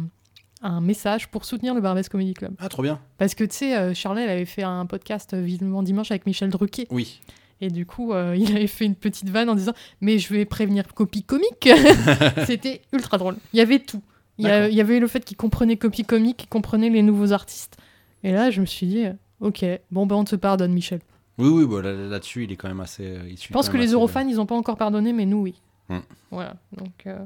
un 0.64 0.80
message 0.80 1.28
pour 1.28 1.44
soutenir 1.44 1.74
le 1.74 1.80
Barbès 1.80 2.08
Comedy 2.08 2.34
Club. 2.34 2.54
Ah 2.58 2.68
trop 2.68 2.82
bien. 2.82 2.98
Parce 3.18 3.34
que 3.34 3.44
tu 3.44 3.54
sais, 3.56 3.76
euh, 3.76 3.94
Charlet 3.94 4.22
elle 4.24 4.30
avait 4.30 4.44
fait 4.46 4.62
un 4.64 4.86
podcast 4.86 5.34
euh, 5.34 5.40
Vivement 5.40 5.82
Dimanche 5.82 6.10
avec 6.10 6.26
Michel 6.26 6.50
Drucker. 6.50 6.86
Oui. 6.90 7.20
Et 7.60 7.68
du 7.70 7.86
coup, 7.86 8.12
euh, 8.12 8.34
il 8.38 8.50
avait 8.56 8.66
fait 8.66 8.84
une 8.84 8.94
petite 8.96 9.28
vanne 9.28 9.48
en 9.48 9.54
disant 9.54 9.72
Mais 10.00 10.18
je 10.18 10.32
vais 10.32 10.44
prévenir 10.44 10.92
copie 10.94 11.22
comique. 11.22 11.68
C'était 12.46 12.82
ultra 12.92 13.18
drôle. 13.18 13.36
Il 13.52 13.58
y 13.58 13.62
avait 13.62 13.78
tout. 13.78 14.02
Il 14.38 14.46
y, 14.46 14.48
a- 14.48 14.50
D'accord. 14.60 14.68
il 14.72 14.74
y 14.76 14.80
avait 14.80 14.98
le 14.98 15.06
fait 15.06 15.24
qu'il 15.24 15.36
comprenait 15.36 15.76
copie 15.76 16.04
comique, 16.04 16.38
qu'il 16.38 16.48
comprenait 16.48 16.90
les 16.90 17.02
nouveaux 17.02 17.32
artistes. 17.32 17.76
Et 18.24 18.32
là, 18.32 18.50
je 18.50 18.60
me 18.60 18.66
suis 18.66 18.86
dit 18.86 19.04
Ok, 19.40 19.64
bon, 19.92 20.06
ben 20.06 20.16
on 20.16 20.24
te 20.24 20.34
pardonne, 20.36 20.72
Michel. 20.72 21.00
Oui 21.38 21.48
oui 21.48 21.66
bah, 21.66 21.82
là- 21.82 21.92
là-dessus 22.08 22.44
il 22.44 22.52
est 22.52 22.56
quand 22.56 22.68
même 22.68 22.80
assez. 22.80 23.04
euh, 23.04 23.28
il 23.28 23.36
Je 23.40 23.48
pense 23.52 23.68
que 23.68 23.76
les 23.76 23.88
Eurofans, 23.92 24.26
ils 24.28 24.36
n'ont 24.36 24.46
pas 24.46 24.54
encore 24.54 24.76
pardonné, 24.76 25.12
mais 25.12 25.26
nous, 25.26 25.38
oui. 25.42 25.54
Hmm. 25.88 25.98
Voilà. 26.30 26.54
Donc, 26.76 26.92
euh, 27.06 27.18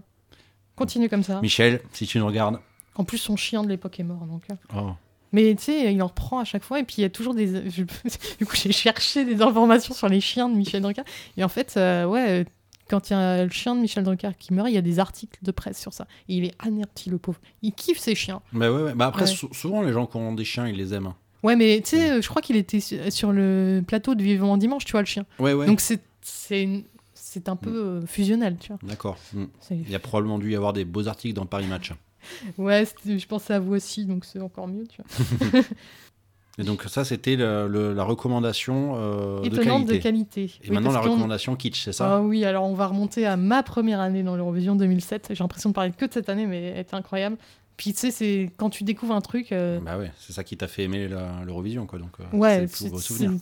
continue 0.76 1.08
comme 1.08 1.22
ça. 1.22 1.40
Michel, 1.40 1.80
si 1.92 2.06
tu 2.06 2.18
nous 2.18 2.26
regardes. 2.26 2.58
En 2.98 3.04
plus, 3.04 3.18
son 3.18 3.36
chien 3.36 3.62
de 3.62 3.68
l'époque 3.68 3.98
est 3.98 4.04
mort. 4.04 4.26
Donc, 4.26 4.42
euh, 4.50 4.54
Oh. 4.76 4.90
Mais 5.32 5.54
tu 5.56 5.64
sais, 5.64 5.92
il 5.94 6.02
en 6.02 6.06
reprend 6.08 6.38
à 6.40 6.44
chaque 6.44 6.62
fois. 6.64 6.80
Et 6.80 6.84
puis 6.84 6.96
il 6.98 7.02
y 7.02 7.04
a 7.04 7.10
toujours 7.10 7.34
des. 7.34 7.46
Du 8.38 8.46
coup, 8.46 8.54
j'ai 8.56 8.72
cherché 8.72 9.24
des 9.24 9.40
informations 9.42 9.94
sur 9.94 10.08
les 10.08 10.20
chiens 10.20 10.48
de 10.48 10.54
Michel 10.56 10.82
Drucker. 10.82 11.02
Et 11.36 11.44
en 11.44 11.48
fait, 11.48 11.74
euh, 11.76 12.04
ouais, 12.06 12.46
quand 12.88 13.10
il 13.10 13.12
y 13.12 13.16
a 13.16 13.44
le 13.44 13.50
chien 13.50 13.74
de 13.76 13.80
Michel 13.80 14.04
Drucker 14.04 14.30
qui 14.38 14.54
meurt, 14.54 14.68
il 14.68 14.74
y 14.74 14.78
a 14.78 14.82
des 14.82 14.98
articles 14.98 15.38
de 15.42 15.50
presse 15.50 15.78
sur 15.78 15.92
ça. 15.92 16.06
Et 16.28 16.36
il 16.36 16.44
est 16.44 16.54
anéanti, 16.58 17.10
le 17.10 17.18
pauvre. 17.18 17.38
Il 17.62 17.72
kiffe 17.72 17.98
ses 17.98 18.14
chiens. 18.14 18.40
Bah 18.52 18.72
ouais, 18.72 18.82
ouais. 18.82 18.94
Bah 18.94 19.06
après 19.06 19.22
Ouais. 19.24 19.28
sou- 19.28 19.52
souvent 19.52 19.82
les 19.82 19.92
gens 19.92 20.06
qui 20.06 20.16
ont 20.16 20.32
des 20.34 20.44
chiens 20.44 20.66
ils 20.66 20.76
les 20.76 20.94
aiment. 20.94 21.08
hein. 21.08 21.16
Ouais, 21.44 21.54
mais 21.56 21.80
tu 21.84 21.90
sais, 21.90 22.10
euh, 22.10 22.20
je 22.22 22.28
crois 22.28 22.42
qu'il 22.42 22.56
était 22.56 22.80
su- 22.80 22.98
sur 23.10 23.30
le 23.30 23.82
plateau 23.86 24.14
de 24.16 24.22
Vivement 24.24 24.56
Dimanche, 24.56 24.84
tu 24.86 24.92
vois, 24.92 25.02
le 25.02 25.06
chien. 25.06 25.24
Ouais 25.38 25.52
ouais. 25.52 25.66
Donc 25.66 25.80
c'est 25.80 26.00
c'est 26.22 27.48
un 27.48 27.56
peu 27.56 27.70
euh, 27.76 28.06
fusionnel, 28.06 28.56
tu 28.58 28.68
vois. 28.68 28.78
D'accord. 28.82 29.18
Mm. 29.34 29.44
Il 29.70 29.90
y 29.90 29.94
a 29.94 29.98
probablement 29.98 30.38
dû 30.38 30.50
y 30.50 30.56
avoir 30.56 30.72
des 30.72 30.84
beaux 30.84 31.06
articles 31.06 31.34
dans 31.34 31.46
Paris 31.46 31.66
Match. 31.66 31.92
Ouais, 32.58 32.84
je 33.06 33.26
pensais 33.26 33.54
à 33.54 33.60
vous 33.60 33.74
aussi, 33.74 34.04
donc 34.04 34.24
c'est 34.24 34.40
encore 34.40 34.68
mieux, 34.68 34.86
tu 34.86 35.02
vois. 35.02 35.60
Et 36.60 36.64
donc 36.64 36.82
ça 36.88 37.04
c'était 37.04 37.36
la 37.36 38.02
recommandation 38.04 38.94
euh, 38.96 39.40
de 39.42 39.46
Étonnante 39.46 39.86
qualité. 39.86 39.92
de 39.96 40.02
qualité. 40.02 40.44
Et 40.64 40.68
Oui, 40.68 40.74
maintenant 40.74 40.90
la 40.90 41.00
recommandation 41.00 41.54
kitsch, 41.54 41.84
c'est 41.84 41.92
ça? 41.92 42.16
Ah 42.16 42.20
oui, 42.20 42.44
alors 42.44 42.64
on 42.64 42.74
va 42.74 42.88
remonter 42.88 43.26
à 43.26 43.36
ma 43.36 43.62
première 43.62 44.00
année 44.00 44.24
dans 44.24 44.34
l'Eurovision 44.34 44.74
2007. 44.74 45.28
J'ai 45.30 45.44
l'impression 45.44 45.70
de 45.70 45.74
parler 45.74 45.92
que 45.92 46.04
de 46.04 46.12
cette 46.12 46.28
année, 46.28 46.46
mais 46.46 46.62
elle 46.64 46.78
était 46.80 46.96
incroyable. 46.96 47.36
Puis 47.78 47.92
tu 47.94 48.00
sais, 48.00 48.10
c'est 48.10 48.50
quand 48.58 48.68
tu 48.68 48.84
découvres 48.84 49.14
un 49.14 49.20
truc. 49.22 49.52
euh, 49.52 49.78
Bah 49.80 49.96
ouais, 49.96 50.10
c'est 50.18 50.32
ça 50.34 50.44
qui 50.44 50.56
t'a 50.56 50.66
fait 50.68 50.82
aimer 50.82 51.08
l'Eurovision 51.08 51.86
quoi. 51.86 51.98
Donc 51.98 52.10
euh, 52.20 52.36
ouais, 52.36 52.66
c'est 52.68 52.90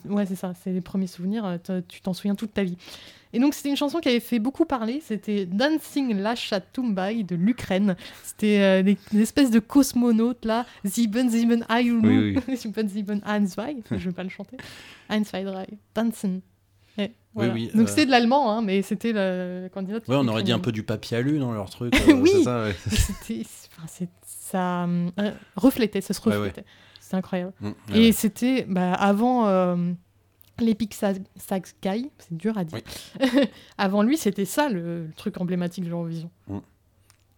ouais, 0.07 0.25
c'est 0.25 0.35
ça. 0.35 0.53
C'est 0.63 0.71
les 0.71 0.79
premiers 0.81 1.07
souvenirs. 1.07 1.43
euh, 1.69 1.81
Tu 1.87 1.99
t'en 2.01 2.13
souviens 2.13 2.35
toute 2.35 2.53
ta 2.53 2.63
vie. 2.63 2.77
Et 3.33 3.39
donc 3.39 3.53
c'était 3.55 3.69
une 3.69 3.75
chanson 3.75 3.99
qui 3.99 4.07
avait 4.07 4.19
fait 4.21 4.39
beaucoup 4.39 4.63
parler. 4.65 5.01
C'était 5.03 5.45
Dancing 5.45 6.15
Lasha 6.17 6.61
Tumbai 6.61 7.23
de 7.23 7.35
l'Ukraine. 7.35 7.95
C'était 8.23 8.59
euh, 8.61 8.83
des, 8.83 8.97
des 9.11 9.21
espèces 9.21 9.51
de 9.51 9.59
cosmonautes 9.59 10.45
là. 10.45 10.65
Sieben, 10.85 11.29
sieben, 11.29 11.65
Ayulu. 11.67 12.37
Sieben, 12.55 13.21
eins, 13.25 13.45
zwei. 13.47 13.75
Je 13.91 13.97
vais 14.09 14.15
pas 14.15 14.23
le 14.23 14.29
chanter. 14.29 14.55
Eins, 15.09 15.23
zwei, 15.25 15.43
voilà. 17.33 17.53
oui, 17.53 17.69
Donc 17.73 17.83
euh, 17.83 17.87
c'était 17.87 18.05
de 18.07 18.11
l'allemand, 18.11 18.51
hein, 18.51 18.61
mais 18.61 18.81
c'était 18.81 19.11
le 19.13 19.69
candidat. 19.73 19.97
Ouais, 20.07 20.15
on 20.17 20.27
aurait 20.27 20.43
dit 20.43 20.51
un 20.51 20.59
peu 20.59 20.71
du 20.71 20.83
papier 20.83 21.17
alu 21.17 21.39
dans 21.39 21.51
leur 21.51 21.69
truc. 21.69 21.93
euh, 22.09 22.13
Oui. 22.13 22.31
c'est 22.33 22.43
ça, 22.43 22.63
ouais. 22.63 22.75
C'était, 22.87 23.43
enfin, 23.77 23.87
c'est- 23.87 24.09
ça 24.25 24.85
euh, 24.85 25.31
reflétait, 25.55 26.01
ça 26.01 26.13
se 26.13 26.21
Ouais, 26.21 26.35
ouais. 26.35 26.37
reflétait. 26.37 26.63
C'était 27.01 27.17
incroyable. 27.17 27.53
Mm, 27.61 27.71
Et 27.93 28.11
c'était 28.11 28.65
bah, 28.67 28.93
avant 28.93 29.47
euh, 29.47 29.91
l'Epic 30.59 30.93
Sa- 30.93 31.13
Sax 31.35 31.75
Guy, 31.83 32.09
c'est 32.17 32.35
dur 32.35 32.57
à 32.57 32.63
dire. 32.63 32.79
avant 33.77 34.01
lui, 34.03 34.17
c'était 34.17 34.45
ça 34.45 34.69
le, 34.69 35.05
le 35.07 35.13
truc 35.15 35.39
emblématique 35.39 35.83
de 35.83 35.89
l'Eurovision. 35.89 36.29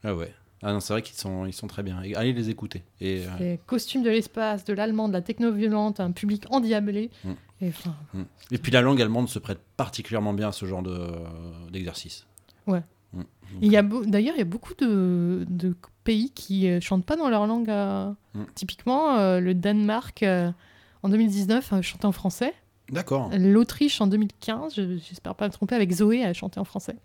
Ah 0.04 0.16
ouais. 0.16 0.32
Ah 0.62 0.74
non, 0.74 0.80
c'est 0.80 0.92
vrai 0.94 1.02
qu'ils 1.02 1.16
sont, 1.18 1.46
ils 1.46 1.54
sont 1.54 1.68
très 1.68 1.84
bien. 1.84 2.02
Et 2.04 2.16
Allez 2.16 2.34
les 2.34 2.50
écouter. 2.50 2.84
Et, 3.00 3.24
euh, 3.40 3.56
costumes 3.66 4.04
de 4.04 4.10
l'espace, 4.10 4.66
de 4.66 4.74
l'allemand, 4.74 5.08
de 5.08 5.14
la 5.14 5.22
techno 5.22 5.52
violente, 5.52 6.00
un 6.00 6.12
public 6.12 6.44
endiablé. 6.50 7.10
Mm. 7.24 7.32
Et 7.62 7.70
mm. 7.70 8.24
Et 8.52 8.58
puis 8.58 8.72
la 8.72 8.82
langue 8.82 9.02
allemande 9.02 9.30
se 9.30 9.40
prête 9.40 9.60
particulièrement 9.78 10.34
bien 10.34 10.50
à 10.50 10.52
ce 10.52 10.66
genre 10.66 10.82
de, 10.84 11.08
d'exercice. 11.72 12.26
Ouais. 12.68 12.82
Mm. 13.14 13.18
Donc, 13.20 13.28
y 13.72 13.78
a 13.78 13.82
beau- 13.84 14.06
d'ailleurs, 14.06 14.36
il 14.36 14.40
y 14.40 14.42
a 14.42 14.46
beaucoup 14.46 14.74
de, 14.76 15.46
de 15.50 15.76
pays 16.04 16.30
qui 16.32 16.68
euh, 16.70 16.80
chantent 16.82 17.06
pas 17.06 17.16
dans 17.16 17.30
leur 17.30 17.48
langue. 17.48 17.70
euh, 17.70 18.12
Mm. 18.36 18.44
Typiquement, 18.54 19.18
euh, 19.18 19.40
le 19.40 19.56
Danemark 19.56 20.24
en 20.24 21.10
2019 21.10 21.74
a 21.74 21.82
chanté 21.82 22.06
en 22.06 22.12
français. 22.12 22.54
D'accord. 22.92 23.32
L'Autriche 23.38 24.02
en 24.02 24.08
2015, 24.08 24.76
je- 24.76 24.98
j'espère 24.98 25.34
pas 25.36 25.48
me 25.48 25.52
tromper, 25.52 25.74
avec 25.76 25.92
Zoé 25.92 26.24
a 26.26 26.34
chanté 26.34 26.60
en 26.60 26.64
français. 26.64 26.96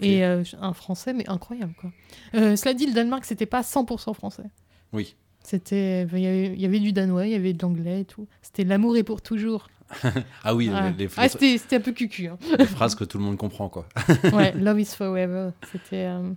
Et 0.00 0.24
euh, 0.24 0.42
un 0.60 0.72
français, 0.72 1.12
mais 1.12 1.28
incroyable 1.28 1.74
quoi. 1.80 1.90
Euh, 2.34 2.56
cela 2.56 2.72
dit, 2.74 2.86
le 2.86 2.92
Danemark, 2.92 3.24
c'était 3.24 3.46
pas 3.46 3.62
100% 3.62 4.14
français. 4.14 4.44
Oui. 4.92 5.16
C'était, 5.42 6.06
il 6.12 6.18
y, 6.18 6.60
y 6.62 6.64
avait 6.64 6.78
du 6.78 6.92
danois, 6.92 7.26
il 7.26 7.32
y 7.32 7.34
avait 7.34 7.52
de 7.52 7.60
l'anglais 7.62 8.02
et 8.02 8.04
tout. 8.04 8.28
C'était 8.42 8.62
l'amour 8.64 8.96
est 8.96 9.02
pour 9.02 9.20
toujours. 9.22 9.68
Ah 10.44 10.54
oui, 10.54 10.70
Ouais. 10.70 10.92
les, 10.92 11.06
les- 11.06 11.10
Ah, 11.16 11.28
c'était, 11.28 11.58
c'était 11.58 11.76
un 11.76 11.80
peu 11.80 11.92
cucu. 11.92 12.28
hein. 12.28 12.38
les 12.58 12.64
phrases 12.64 12.94
que 12.94 13.04
tout 13.04 13.18
le 13.18 13.24
monde 13.24 13.36
comprend, 13.36 13.68
quoi. 13.68 13.86
ouais, 14.32 14.52
Love 14.56 14.80
is 14.80 14.86
Forever. 14.86 15.50
C'était 15.70 16.06
euh, 16.06 16.30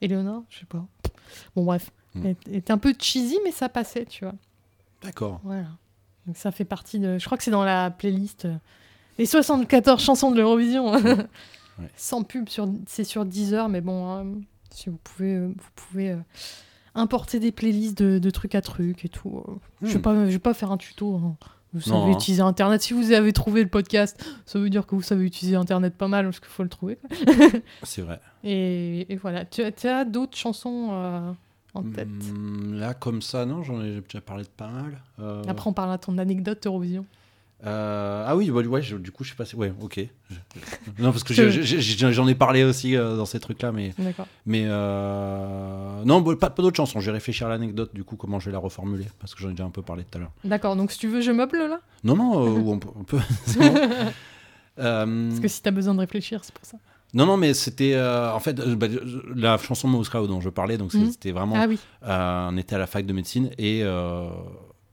Eleanor, 0.00 0.42
je 0.50 0.58
sais 0.58 0.66
pas. 0.66 0.84
Bon, 1.56 1.64
bref. 1.64 1.90
Mm. 2.14 2.26
Elle 2.26 2.56
était 2.56 2.72
un 2.72 2.78
peu 2.78 2.92
cheesy, 2.98 3.38
mais 3.44 3.52
ça 3.52 3.68
passait, 3.70 4.04
tu 4.04 4.24
vois. 4.24 4.34
D'accord. 5.02 5.40
Voilà. 5.44 5.68
Donc 6.26 6.36
ça 6.36 6.50
fait 6.52 6.64
partie 6.66 6.98
de. 6.98 7.18
Je 7.18 7.24
crois 7.24 7.38
que 7.38 7.44
c'est 7.44 7.50
dans 7.50 7.64
la 7.64 7.90
playlist. 7.90 8.44
euh, 8.44 8.54
les 9.18 9.26
74 9.26 10.02
chansons 10.02 10.30
de 10.30 10.36
l'Eurovision. 10.36 10.92
Sans 11.96 12.22
pub, 12.22 12.48
sur... 12.48 12.68
c'est 12.86 13.04
sur 13.04 13.24
10 13.24 13.54
heures, 13.54 13.68
mais 13.68 13.80
bon, 13.80 14.06
hein, 14.08 14.26
si 14.70 14.90
vous 14.90 14.98
pouvez, 15.02 15.34
euh, 15.34 15.48
vous 15.48 15.70
pouvez 15.74 16.10
euh, 16.12 16.16
importer 16.94 17.40
des 17.40 17.52
playlists 17.52 17.96
de, 17.98 18.18
de 18.18 18.30
trucs 18.30 18.54
à 18.54 18.60
trucs 18.60 19.04
et 19.04 19.08
tout. 19.08 19.42
euh. 19.48 19.52
Je 19.82 19.98
vais 19.98 19.98
Hmm. 20.10 20.24
vais 20.26 20.38
pas 20.38 20.54
faire 20.54 20.70
un 20.72 20.76
tuto. 20.76 21.16
hein. 21.16 21.36
Vous 21.74 21.80
savez 21.80 21.96
hein. 22.12 22.12
utiliser 22.12 22.42
Internet. 22.42 22.82
Si 22.82 22.92
vous 22.92 23.12
avez 23.12 23.32
trouvé 23.32 23.62
le 23.62 23.68
podcast, 23.70 24.22
ça 24.44 24.58
veut 24.58 24.68
dire 24.68 24.86
que 24.86 24.94
vous 24.94 25.00
savez 25.00 25.24
utiliser 25.24 25.56
Internet 25.56 25.94
pas 25.96 26.06
mal, 26.08 26.26
parce 26.26 26.38
qu'il 26.38 26.50
faut 26.50 26.62
le 26.62 26.68
trouver. 26.68 26.98
C'est 27.82 28.02
vrai. 28.02 28.20
Et, 28.44 29.10
et 29.10 29.16
voilà. 29.16 29.44
Tu, 29.46 29.62
as- 29.62 29.72
tu 29.72 29.88
as 29.88 30.04
d'autres 30.04 30.36
chansons 30.36 30.88
euh, 30.92 31.32
en 31.72 31.82
tête? 31.82 32.08
Hmm, 32.08 32.74
là, 32.74 32.92
comme 32.92 33.22
ça, 33.22 33.46
non, 33.46 33.62
j'en 33.62 33.82
ai 33.82 34.02
déjà 34.02 34.20
parlé 34.20 34.42
de 34.44 34.48
pas 34.50 34.68
mal. 34.68 35.00
Euh, 35.18 35.42
Après, 35.48 35.68
on 35.70 35.72
parle 35.72 35.92
à 35.92 35.96
ton 35.98 36.18
anecdote 36.18 36.66
Eurovision. 36.66 37.06
Euh, 37.64 38.24
ah 38.26 38.34
oui, 38.36 38.50
bah, 38.50 38.60
ouais, 38.62 38.82
je- 38.82 38.96
du 38.96 39.12
coup, 39.12 39.22
je 39.24 39.30
sais 39.30 39.36
pas 39.36 39.44
si. 39.44 39.54
Ouais, 39.56 39.72
ok. 39.80 40.00
Je- 40.30 41.02
Non, 41.02 41.12
parce 41.12 41.22
que 41.24 41.32
j'en 42.12 42.26
ai 42.28 42.34
parlé 42.34 42.64
aussi 42.64 42.96
euh, 42.96 43.16
dans 43.16 43.24
ces 43.26 43.38
trucs-là, 43.40 43.70
mais. 43.72 43.92
D'accord. 43.98 44.26
Mais 44.46 44.64
euh, 44.66 46.02
non, 46.04 46.20
bon, 46.20 46.36
pas, 46.36 46.50
pas 46.50 46.62
d'autres 46.62 46.76
chansons. 46.76 47.00
Je 47.00 47.06
vais 47.06 47.12
réfléchir 47.12 47.46
à 47.46 47.50
l'anecdote, 47.50 47.94
du 47.94 48.04
coup, 48.04 48.16
comment 48.16 48.40
je 48.40 48.46
vais 48.46 48.52
la 48.52 48.58
reformuler, 48.58 49.06
parce 49.20 49.34
que 49.34 49.40
j'en 49.42 49.48
ai 49.48 49.52
déjà 49.52 49.64
un 49.64 49.70
peu 49.70 49.82
parlé 49.82 50.04
tout 50.04 50.18
à 50.18 50.20
l'heure. 50.20 50.32
D'accord. 50.44 50.76
Donc, 50.76 50.90
si 50.92 50.98
tu 50.98 51.08
veux, 51.08 51.20
je 51.20 51.30
meuble 51.30 51.58
là? 51.58 51.80
Non, 52.04 52.16
non, 52.16 52.44
euh, 52.46 52.60
on 52.66 52.78
peut. 52.78 52.88
on 52.98 53.04
peut- 53.04 53.18
c'est 53.46 53.58
bon. 53.60 53.74
Euh, 54.78 55.28
Parce 55.28 55.40
que 55.40 55.48
si 55.48 55.62
tu 55.62 55.68
as 55.68 55.72
besoin 55.72 55.94
de 55.94 56.00
réfléchir, 56.00 56.40
c'est 56.42 56.54
pour 56.54 56.64
ça. 56.64 56.78
Non, 57.14 57.26
non, 57.26 57.36
mais 57.36 57.52
c'était. 57.52 57.92
euh, 57.94 58.32
en 58.32 58.40
fait, 58.40 58.58
euh, 58.58 58.74
bah, 58.74 58.86
la 59.36 59.58
chanson 59.58 59.86
Moscow 59.86 60.26
dont 60.26 60.40
je 60.40 60.48
parlais, 60.48 60.78
donc 60.78 60.94
Mhm. 60.94 61.10
c'était 61.10 61.30
vraiment. 61.32 61.56
Ah 61.58 61.66
oui. 61.68 61.78
Euh, 62.06 62.48
on 62.50 62.56
était 62.56 62.74
à 62.74 62.78
la 62.78 62.86
fac 62.86 63.04
de 63.04 63.12
médecine 63.12 63.50
et, 63.58 63.82
euh, 63.84 64.30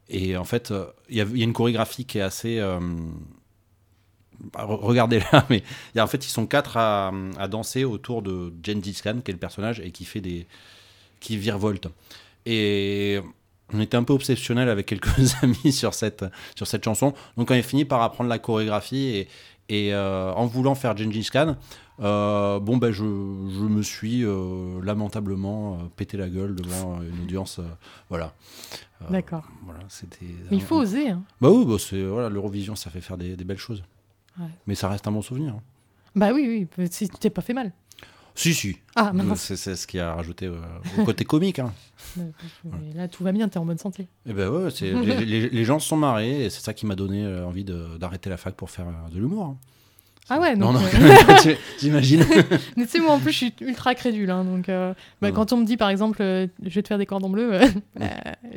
et 0.09 0.35
en 0.37 0.43
fait, 0.43 0.71
euh, 0.71 0.85
il 1.09 1.17
y, 1.17 1.21
a- 1.21 1.25
une 1.25 1.53
chorégraphie 1.53 2.05
qui 2.05 2.17
est 2.17 2.21
assez. 2.21 2.59
euh, 2.59 2.79
bah, 4.53 4.65
re- 4.65 4.79
regardez 4.79 5.19
là, 5.31 5.45
mais 5.49 5.63
en 5.97 6.07
fait, 6.07 6.25
ils 6.25 6.29
sont 6.31 6.45
quatre 6.47 6.77
à, 6.77 7.11
danser 7.49 7.83
autour 7.85 8.21
de 8.21 8.53
Gengis 8.63 8.99
Khan, 9.03 9.19
qui 9.23 9.31
est 9.31 9.33
le 9.33 9.39
personnage, 9.39 9.79
et 9.79 9.91
qui 9.91 10.05
fait 10.05 10.21
des. 10.21 10.47
qui 11.19 11.37
virevolte. 11.37 11.87
Et 12.45 13.19
on 13.73 13.79
était 13.79 13.97
un 13.97 14.03
peu 14.03 14.13
obsessionnel 14.13 14.69
avec 14.69 14.87
quelques 14.87 15.09
amis 15.43 15.71
sur 15.71 15.93
cette, 15.93 16.25
sur 16.55 16.65
cette 16.67 16.83
chanson. 16.83 17.13
Donc 17.37 17.51
on 17.51 17.53
a 17.55 17.61
fini 17.61 17.85
par 17.85 18.01
apprendre 18.01 18.29
la 18.29 18.39
chorégraphie 18.39 19.27
et, 19.69 19.93
euh, 19.93 20.31
en 20.33 20.47
voulant 20.47 20.73
faire 20.73 20.97
Gengis 20.97 21.29
Khan, 21.31 21.55
bon 21.99 22.77
ben 22.77 22.91
je, 22.91 23.03
je 23.03 23.63
me 23.65 23.83
suis 23.83 24.23
lamentablement 24.81 25.77
pété 25.97 26.17
la 26.17 26.29
gueule 26.29 26.55
devant 26.55 27.01
une 27.03 27.23
audience. 27.25 27.59
voilà. 28.09 28.33
Euh, 29.01 29.09
D'accord. 29.09 29.47
Voilà, 29.63 29.79
c'était. 29.87 30.25
Mais 30.51 30.57
il 30.57 30.61
faut 30.61 30.75
oser. 30.77 31.09
hein. 31.09 31.23
Bah 31.41 31.49
oui, 31.49 31.65
bah 31.65 31.75
c'est 31.79 32.03
voilà, 32.03 32.29
l'Eurovision, 32.29 32.75
ça 32.75 32.89
fait 32.89 33.01
faire 33.01 33.17
des, 33.17 33.35
des 33.35 33.43
belles 33.45 33.57
choses. 33.57 33.83
Ouais. 34.39 34.47
Mais 34.67 34.75
ça 34.75 34.89
reste 34.89 35.07
un 35.07 35.11
bon 35.11 35.21
souvenir. 35.21 35.53
hein. 35.55 35.61
Bah 36.15 36.31
oui, 36.33 36.67
oui. 36.77 36.87
Si 36.91 37.07
tu 37.09 37.17
t'es 37.17 37.29
pas 37.29 37.41
fait 37.41 37.53
mal. 37.53 37.71
Si, 38.35 38.53
si. 38.53 38.77
Ah, 38.95 39.11
Euh. 39.13 39.35
C'est 39.35 39.57
c'est 39.57 39.75
ce 39.75 39.85
qui 39.85 39.99
a 39.99 40.13
rajouté 40.15 40.45
euh, 40.47 40.59
au 40.97 41.03
côté 41.03 41.25
comique. 41.25 41.59
Hein. 41.59 41.73
Mais 42.17 42.93
Là, 42.93 43.07
tout 43.07 43.23
va 43.23 43.31
bien, 43.31 43.49
t'es 43.49 43.57
en 43.59 43.65
bonne 43.65 43.77
santé. 43.77 44.07
Et 44.25 44.33
ben 44.33 44.49
ouais, 44.49 44.71
c'est- 44.71 44.91
les, 45.03 45.25
les- 45.25 45.49
les 45.49 45.65
gens 45.65 45.79
se 45.79 45.87
sont 45.89 45.97
marrés 45.97 46.45
et 46.45 46.49
c'est 46.49 46.61
ça 46.61 46.73
qui 46.73 46.85
m'a 46.85 46.95
donné 46.95 47.25
euh, 47.25 47.45
envie 47.45 47.63
de- 47.65 47.97
d'arrêter 47.97 48.29
la 48.29 48.37
fac 48.37 48.55
pour 48.55 48.69
faire 48.69 48.87
euh, 48.87 49.09
de 49.13 49.19
l'humour. 49.19 49.45
hein. 49.45 49.57
Ah 50.29 50.39
ouais, 50.39 50.55
Non, 50.55 50.73
donc. 50.73 50.81
non, 50.81 50.89
euh, 51.09 51.55
j'imagine. 51.79 52.23
Mais 52.77 52.85
tu 52.85 52.89
sais, 52.91 52.99
moi 52.99 53.13
en 53.13 53.19
plus, 53.19 53.31
je 53.31 53.37
suis 53.37 53.53
ultra 53.61 53.95
crédule. 53.95 54.29
hein, 54.29 54.43
donc, 54.43 54.69
euh, 54.69 54.93
bah, 55.21 55.27
Ouais. 55.29 55.33
quand 55.33 55.51
on 55.53 55.57
me 55.57 55.65
dit 55.65 55.77
par 55.77 55.89
exemple, 55.89 56.21
euh, 56.21 56.47
je 56.63 56.69
vais 56.75 56.83
te 56.83 56.87
faire 56.87 56.97
des 56.97 57.05
cordons 57.05 57.29
bleus, 57.29 57.53
euh, 57.53 57.67
bah, 57.99 58.05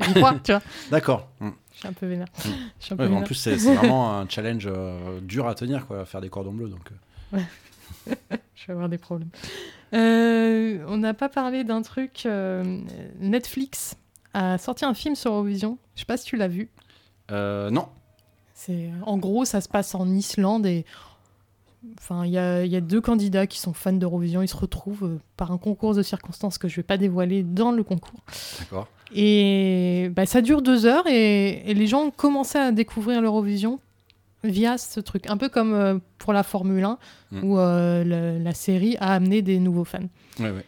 j'y 0.07 0.15
crois, 0.15 0.35
tu 0.45 0.53
vois. 0.53 0.63
D'accord. 0.91 1.29
Mm. 1.41 1.49
Je 1.73 1.79
suis 1.79 1.89
un 1.89 1.93
peu 1.93 2.07
vénère. 2.07 2.27
Mm. 2.45 2.49
Je 2.79 2.85
suis 2.85 2.95
un 2.95 2.97
peu 2.97 3.07
Ouais, 3.07 3.17
en 3.17 3.23
plus, 3.23 3.35
c'est 3.35 3.59
c'est 3.59 3.75
vraiment 3.75 4.19
un 4.19 4.29
challenge 4.29 4.69
euh, 4.71 5.21
dur 5.23 5.49
à 5.49 5.55
tenir, 5.55 5.87
quoi, 5.87 6.05
faire 6.05 6.21
des 6.21 6.29
cordons 6.29 6.53
bleus. 6.53 6.69
Donc, 6.69 6.91
euh. 7.35 7.39
Je 8.55 8.67
vais 8.67 8.73
avoir 8.73 8.89
des 8.89 8.99
problèmes. 8.99 9.31
Euh, 9.95 10.85
on 10.89 10.97
n'a 10.99 11.15
pas 11.15 11.29
parlé 11.29 11.65
d'un 11.65 11.83
truc. 11.83 12.23
euh, 12.27 12.81
Netflix 13.21 13.97
a 14.35 14.59
sorti 14.59 14.85
un 14.85 14.95
film 14.95 15.15
sur 15.15 15.33
Eurovision. 15.33 15.79
Je 15.95 16.01
sais 16.01 16.07
pas 16.07 16.17
si 16.17 16.25
tu 16.27 16.37
l'as 16.37 16.49
vu. 16.49 16.71
Euh, 17.31 17.71
non. 17.71 17.89
C'est 18.55 18.91
en 19.05 19.19
gros, 19.19 19.45
ça 19.45 19.61
se 19.61 19.69
passe 19.69 19.95
en 19.95 20.09
Islande 20.09 20.67
et 20.67 20.85
enfin, 21.99 22.25
il 22.25 22.33
y 22.33 22.39
a, 22.39 22.65
il 22.65 22.71
y 22.73 22.77
a 22.77 22.81
deux 22.81 23.01
candidats 23.01 23.47
qui 23.47 23.59
sont 23.59 23.73
fans 23.73 23.93
d'Eurovision. 23.93 24.43
Ils 24.43 24.49
se 24.49 24.57
retrouvent 24.57 25.05
euh, 25.05 25.19
par 25.37 25.53
un 25.53 25.59
concours 25.59 25.95
de 25.95 26.03
circonstances 26.03 26.59
que 26.59 26.69
je 26.69 26.77
vais 26.77 26.83
pas 26.83 26.97
dévoiler 26.97 27.43
dans 27.43 27.73
le 27.73 27.83
concours. 27.83 28.21
D'accord. 28.61 28.89
Et 29.15 30.11
bah, 30.17 30.27
ça 30.27 30.41
dure 30.41 30.63
deux 30.63 30.87
heures 30.87 31.07
et, 31.07 31.71
et 31.71 31.75
les 31.75 31.87
gens 31.87 32.05
ont 32.07 32.11
commencé 32.11 32.59
à 32.59 32.73
découvrir 32.73 33.21
l'Eurovision 33.21 33.79
via 34.45 34.79
ce 34.79 35.01
truc. 35.01 35.29
Un 35.29 35.37
peu 35.37 35.49
comme 35.49 35.75
euh, 35.75 35.99
pour 36.19 36.33
la 36.33 36.43
Formule 36.43 36.85
1 36.85 36.99
Mm. 37.33 37.45
où 37.45 37.59
euh, 37.59 38.05
la, 38.05 38.39
la 38.39 38.53
série 38.53 38.97
a 38.99 39.15
amené 39.15 39.41
des 39.41 39.59
nouveaux 39.59 39.85
fans. 39.85 40.01
Ouais, 40.39 40.51
ouais. 40.51 40.65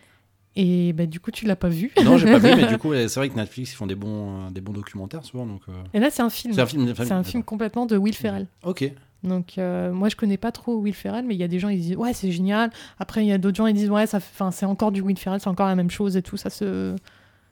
Et 0.57 0.93
bah, 0.95 1.05
du 1.05 1.21
coup, 1.21 1.31
tu 1.31 1.45
l'as 1.45 1.57
pas 1.57 1.69
vu. 1.69 1.93
Non, 2.05 2.17
j'ai 2.17 2.25
pas 2.31 2.39
vu, 2.39 2.55
mais 2.57 2.67
du 2.67 2.79
coup, 2.79 2.95
c'est 2.95 3.17
vrai 3.17 3.29
que 3.29 3.35
Netflix, 3.35 3.73
ils 3.73 3.75
font 3.77 3.87
des 3.87 3.95
bons, 3.97 4.51
des 4.51 4.61
bons 4.62 4.73
documentaires 4.73 5.25
souvent. 5.25 5.45
Donc. 5.47 5.61
Et 5.93 5.99
là, 5.99 6.09
c'est 6.11 6.23
un 6.23 6.31
film. 6.31 6.55
C'est 6.55 6.61
un 6.62 6.67
film. 6.67 6.95
C'est 6.97 7.12
un 7.12 7.23
film 7.25 7.43
complètement 7.43 7.85
de 7.87 7.97
Will 7.99 8.15
Ferrell. 8.15 8.47
Ok. 8.62 8.91
Donc, 9.25 9.59
euh, 9.59 9.91
moi, 9.93 10.09
je 10.09 10.16
connais 10.16 10.37
pas 10.37 10.53
trop 10.53 10.77
Will 10.77 10.95
Ferrell, 10.95 11.25
mais 11.27 11.35
il 11.35 11.41
y 11.41 11.45
a 11.45 11.49
des 11.49 11.59
gens 11.59 11.70
qui 11.70 11.77
disent 11.79 11.97
ouais, 11.97 12.12
c'est 12.12 12.31
génial. 12.31 12.70
Après, 12.99 13.25
il 13.25 13.29
y 13.29 13.33
a 13.33 13.39
d'autres 13.39 13.57
gens 13.57 13.66
qui 13.66 13.72
disent 13.72 13.91
ouais, 13.91 14.07
ça, 14.07 14.20
fait- 14.20 14.33
'fin, 14.37 14.51
c'est 14.51 14.66
encore 14.66 14.93
du 14.93 15.01
Will 15.01 15.18
Ferrell, 15.18 15.41
c'est 15.41 15.49
encore 15.49 15.66
la 15.66 15.75
même 15.75 15.91
chose 15.91 16.16
et 16.16 16.22
tout, 16.22 16.37
ça 16.37 16.51
se, 16.51 16.95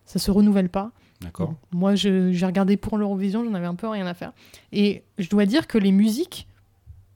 ça 0.05 0.19
se 0.19 0.31
renouvelle 0.31 0.69
pas. 0.69 0.91
D'accord. 1.23 1.55
Bon, 1.71 1.79
moi, 1.79 1.95
je- 1.95 2.31
j'ai 2.33 2.47
regardé 2.47 2.77
pour 2.77 2.99
l'Eurovision, 2.99 3.45
j'en 3.45 3.55
avais 3.55 3.67
un 3.67 3.75
peu 3.75 3.89
rien 3.89 4.07
à 4.07 4.15
faire. 4.15 4.33
Et 4.73 5.03
je 5.19 5.29
dois 5.31 5.47
dire 5.47 5.67
que 5.67 5.79
les 5.79 5.93
musiques, 5.93 6.47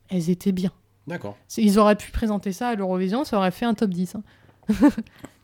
elles 0.09 0.31
étaient 0.31 0.53
bien. 0.53 0.71
D'accord. 1.07 1.37
Ils 1.59 1.79
auraient 1.79 1.97
pu 1.97 2.11
présenter 2.11 2.53
ça 2.53 2.69
à 2.69 2.75
l'Eurovision, 2.77 3.25
ça 3.25 3.37
aurait 3.39 3.51
fait 3.51 3.67
un 3.67 3.75
top 3.75 3.91
10. 3.91 4.15
hein. 4.17 4.23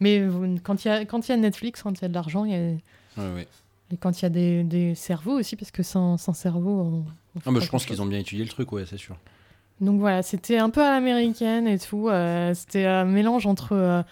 mais 0.01 0.27
quand 0.65 0.85
il 0.85 0.89
y, 0.89 0.91
a- 0.91 1.05
quand 1.05 1.29
il 1.29 1.33
y 1.33 1.35
a 1.35 1.37
Netflix, 1.37 1.83
quand 1.83 1.93
il 1.99 2.03
y 2.03 2.05
a 2.05 2.09
de 2.09 2.15
l'argent, 2.15 2.45
il 2.45 2.51
y 2.53 2.55
a- 2.55 2.59
Ouais, 3.23 3.35
ouais. 3.35 3.49
Et 3.93 3.97
quand 3.99 4.21
il 4.21 4.23
y 4.23 4.27
a 4.27 4.31
des, 4.31 4.65
des 4.65 4.95
cerveaux 4.95 5.39
aussi, 5.39 5.55
parce 5.57 5.71
que 5.71 5.83
sans, 5.83 6.17
sans 6.17 6.33
cerveau, 6.33 6.81
on, 6.81 7.05
Ah, 7.47 7.51
bah, 7.53 7.61
je 7.61 7.69
pense 7.69 7.85
qu'ils 7.85 8.01
ont 8.03 8.07
bien 8.07 8.19
étudié 8.19 8.43
le 8.45 8.51
truc, 8.51 8.73
ouais, 8.73 8.85
c'est 8.89 8.97
sûr. 8.99 9.17
Donc 9.81 10.01
voilà, 10.01 10.23
c'était 10.23 10.59
un 10.59 10.71
peu 10.71 10.83
à 10.83 10.91
l'américaine 10.91 11.67
et 11.67 11.79
tout. 11.79 12.09
euh, 12.09 12.55
c'était 12.55 12.87
un 12.87 13.05
mélange 13.05 13.47
entre 13.47 13.73
euh, 13.73 14.03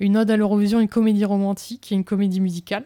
une 0.00 0.16
ode 0.16 0.30
à 0.30 0.36
l'Eurovision, 0.36 0.80
une 0.80 0.88
comédie 0.88 1.24
romantique 1.24 1.90
et 1.92 1.94
une 1.94 2.04
comédie 2.04 2.40
musicale. 2.40 2.84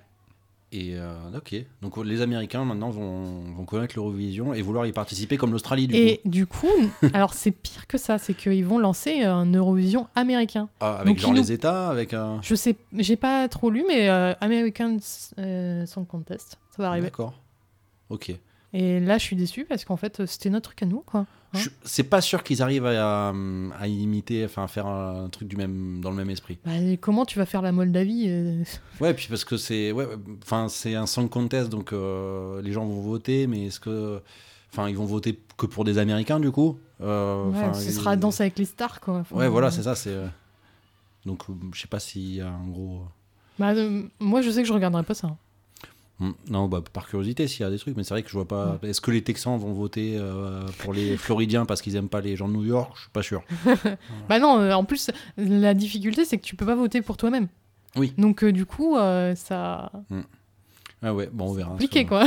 Et 0.72 0.94
euh, 0.94 1.12
ok. 1.36 1.54
Donc 1.82 1.96
les 1.96 2.20
Américains 2.20 2.64
maintenant 2.64 2.90
vont, 2.90 3.40
vont 3.56 3.64
connaître 3.64 3.94
l'Eurovision 3.96 4.54
et 4.54 4.62
vouloir 4.62 4.86
y 4.86 4.92
participer 4.92 5.36
comme 5.36 5.50
l'Australie 5.50 5.88
du 5.88 5.96
et 5.96 6.18
coup. 6.22 6.28
du 6.28 6.46
coup, 6.46 6.68
alors 7.12 7.34
c'est 7.34 7.50
pire 7.50 7.88
que 7.88 7.98
ça, 7.98 8.18
c'est 8.18 8.34
qu'ils 8.34 8.64
vont 8.64 8.78
lancer 8.78 9.22
un 9.22 9.46
Eurovision 9.46 10.06
américain. 10.14 10.68
Ah, 10.78 10.94
avec 10.98 11.06
donc 11.08 11.18
genre 11.18 11.30
ils 11.30 11.34
nous- 11.34 11.40
les 11.40 11.50
États, 11.52 11.88
avec 11.88 12.14
un. 12.14 12.38
Je 12.42 12.54
sais, 12.54 12.76
j'ai 12.96 13.16
pas 13.16 13.48
trop 13.48 13.70
lu, 13.70 13.84
mais 13.88 14.08
euh, 14.08 14.32
American 14.40 14.98
euh, 15.38 15.86
Song 15.86 16.06
Contest, 16.06 16.56
ça 16.76 16.82
va 16.84 16.90
arriver. 16.90 17.06
D'accord. 17.08 17.34
Ok. 18.08 18.32
Et 18.72 19.00
là, 19.00 19.18
je 19.18 19.24
suis 19.24 19.36
déçue 19.36 19.64
parce 19.64 19.84
qu'en 19.84 19.96
fait, 19.96 20.24
c'était 20.26 20.50
notre 20.50 20.70
truc 20.70 20.82
à 20.82 20.86
nous, 20.86 21.00
quoi. 21.00 21.26
Hein 21.52 21.58
C'est 21.84 22.04
pas 22.04 22.20
sûr 22.20 22.44
qu'ils 22.44 22.62
arrivent 22.62 22.86
à, 22.86 23.30
à 23.80 23.86
imiter, 23.88 24.44
enfin 24.44 24.62
à 24.62 24.68
faire 24.68 24.86
un 24.86 25.28
truc 25.28 25.48
du 25.48 25.56
même, 25.56 26.00
dans 26.00 26.10
le 26.10 26.16
même 26.16 26.30
esprit. 26.30 26.58
Bah, 26.64 26.70
comment 27.00 27.24
tu 27.24 27.38
vas 27.40 27.46
faire 27.46 27.62
la 27.62 27.72
Moldavie 27.72 28.26
euh, 28.28 28.62
Ouais, 29.00 29.12
puis 29.14 29.26
parce 29.28 29.44
que 29.44 29.56
c'est, 29.56 29.90
ouais, 29.90 30.04
ouais, 30.04 30.14
enfin 30.44 30.68
c'est 30.68 30.94
un 30.94 31.06
song 31.06 31.28
contest, 31.28 31.68
donc 31.68 31.92
euh, 31.92 32.62
les 32.62 32.70
gens 32.70 32.86
vont 32.86 33.00
voter, 33.00 33.48
mais 33.48 33.66
est-ce 33.66 33.80
que, 33.80 34.20
enfin 34.72 34.88
ils 34.88 34.96
vont 34.96 35.06
voter 35.06 35.40
que 35.56 35.66
pour 35.66 35.82
des 35.84 35.98
Américains 35.98 36.38
du 36.38 36.52
coup? 36.52 36.78
Euh, 37.00 37.50
ouais, 37.50 37.74
Ce 37.74 37.88
ils- 37.88 37.92
sera 37.94 38.14
danse 38.14 38.40
avec 38.40 38.56
les 38.56 38.64
stars, 38.66 39.00
quoi. 39.00 39.14
Enfin, 39.16 39.34
Ouais, 39.34 39.48
voilà, 39.48 39.72
c'est 39.72 39.82
ça, 39.82 39.96
c'est. 39.96 40.16
Donc 41.26 41.42
je 41.74 41.80
sais 41.80 41.88
pas 41.88 41.98
s'il 41.98 42.34
y 42.36 42.40
a 42.40 42.48
un 42.48 42.68
gros. 42.68 43.02
Bah, 43.58 43.74
moi, 44.20 44.40
je 44.40 44.50
sais 44.50 44.62
que 44.62 44.68
je 44.68 44.72
regarderai 44.72 45.02
pas 45.02 45.14
ça. 45.14 45.36
Hmm. 46.20 46.32
Non, 46.50 46.68
bah, 46.68 46.82
par 46.92 47.08
curiosité, 47.08 47.48
s'il 47.48 47.62
y 47.62 47.64
a 47.64 47.70
des 47.70 47.78
trucs, 47.78 47.96
mais 47.96 48.04
c'est 48.04 48.12
vrai 48.12 48.22
que 48.22 48.28
je 48.28 48.34
vois 48.34 48.46
pas. 48.46 48.78
Est-ce 48.82 49.00
que 49.00 49.10
les 49.10 49.22
Texans 49.22 49.58
vont 49.58 49.72
voter 49.72 50.16
euh, 50.18 50.66
pour 50.80 50.92
les 50.92 51.16
Floridiens 51.16 51.64
parce 51.64 51.80
qu'ils 51.80 51.96
aiment 51.96 52.10
pas 52.10 52.20
les 52.20 52.36
gens 52.36 52.46
de 52.46 52.52
New 52.52 52.64
York? 52.64 52.92
Je 52.94 53.00
suis 53.00 53.10
pas 53.10 53.22
sûr. 53.22 53.42
Bah 54.28 54.38
non, 54.38 54.58
euh, 54.58 54.72
en 54.74 54.84
plus, 54.84 55.10
la 55.38 55.72
difficulté, 55.72 56.26
c'est 56.26 56.36
que 56.36 56.44
tu 56.44 56.56
peux 56.56 56.66
pas 56.66 56.74
voter 56.74 57.00
pour 57.00 57.16
toi-même. 57.16 57.48
Oui. 57.96 58.12
Donc, 58.18 58.44
euh, 58.44 58.52
du 58.52 58.66
coup, 58.66 58.96
euh, 58.96 59.34
ça. 59.34 59.90
Ah 61.02 61.14
ouais, 61.14 61.30
bon, 61.32 61.46
on 61.46 61.52
verra. 61.54 61.70
compliqué, 61.70 62.04
quoi. 62.04 62.24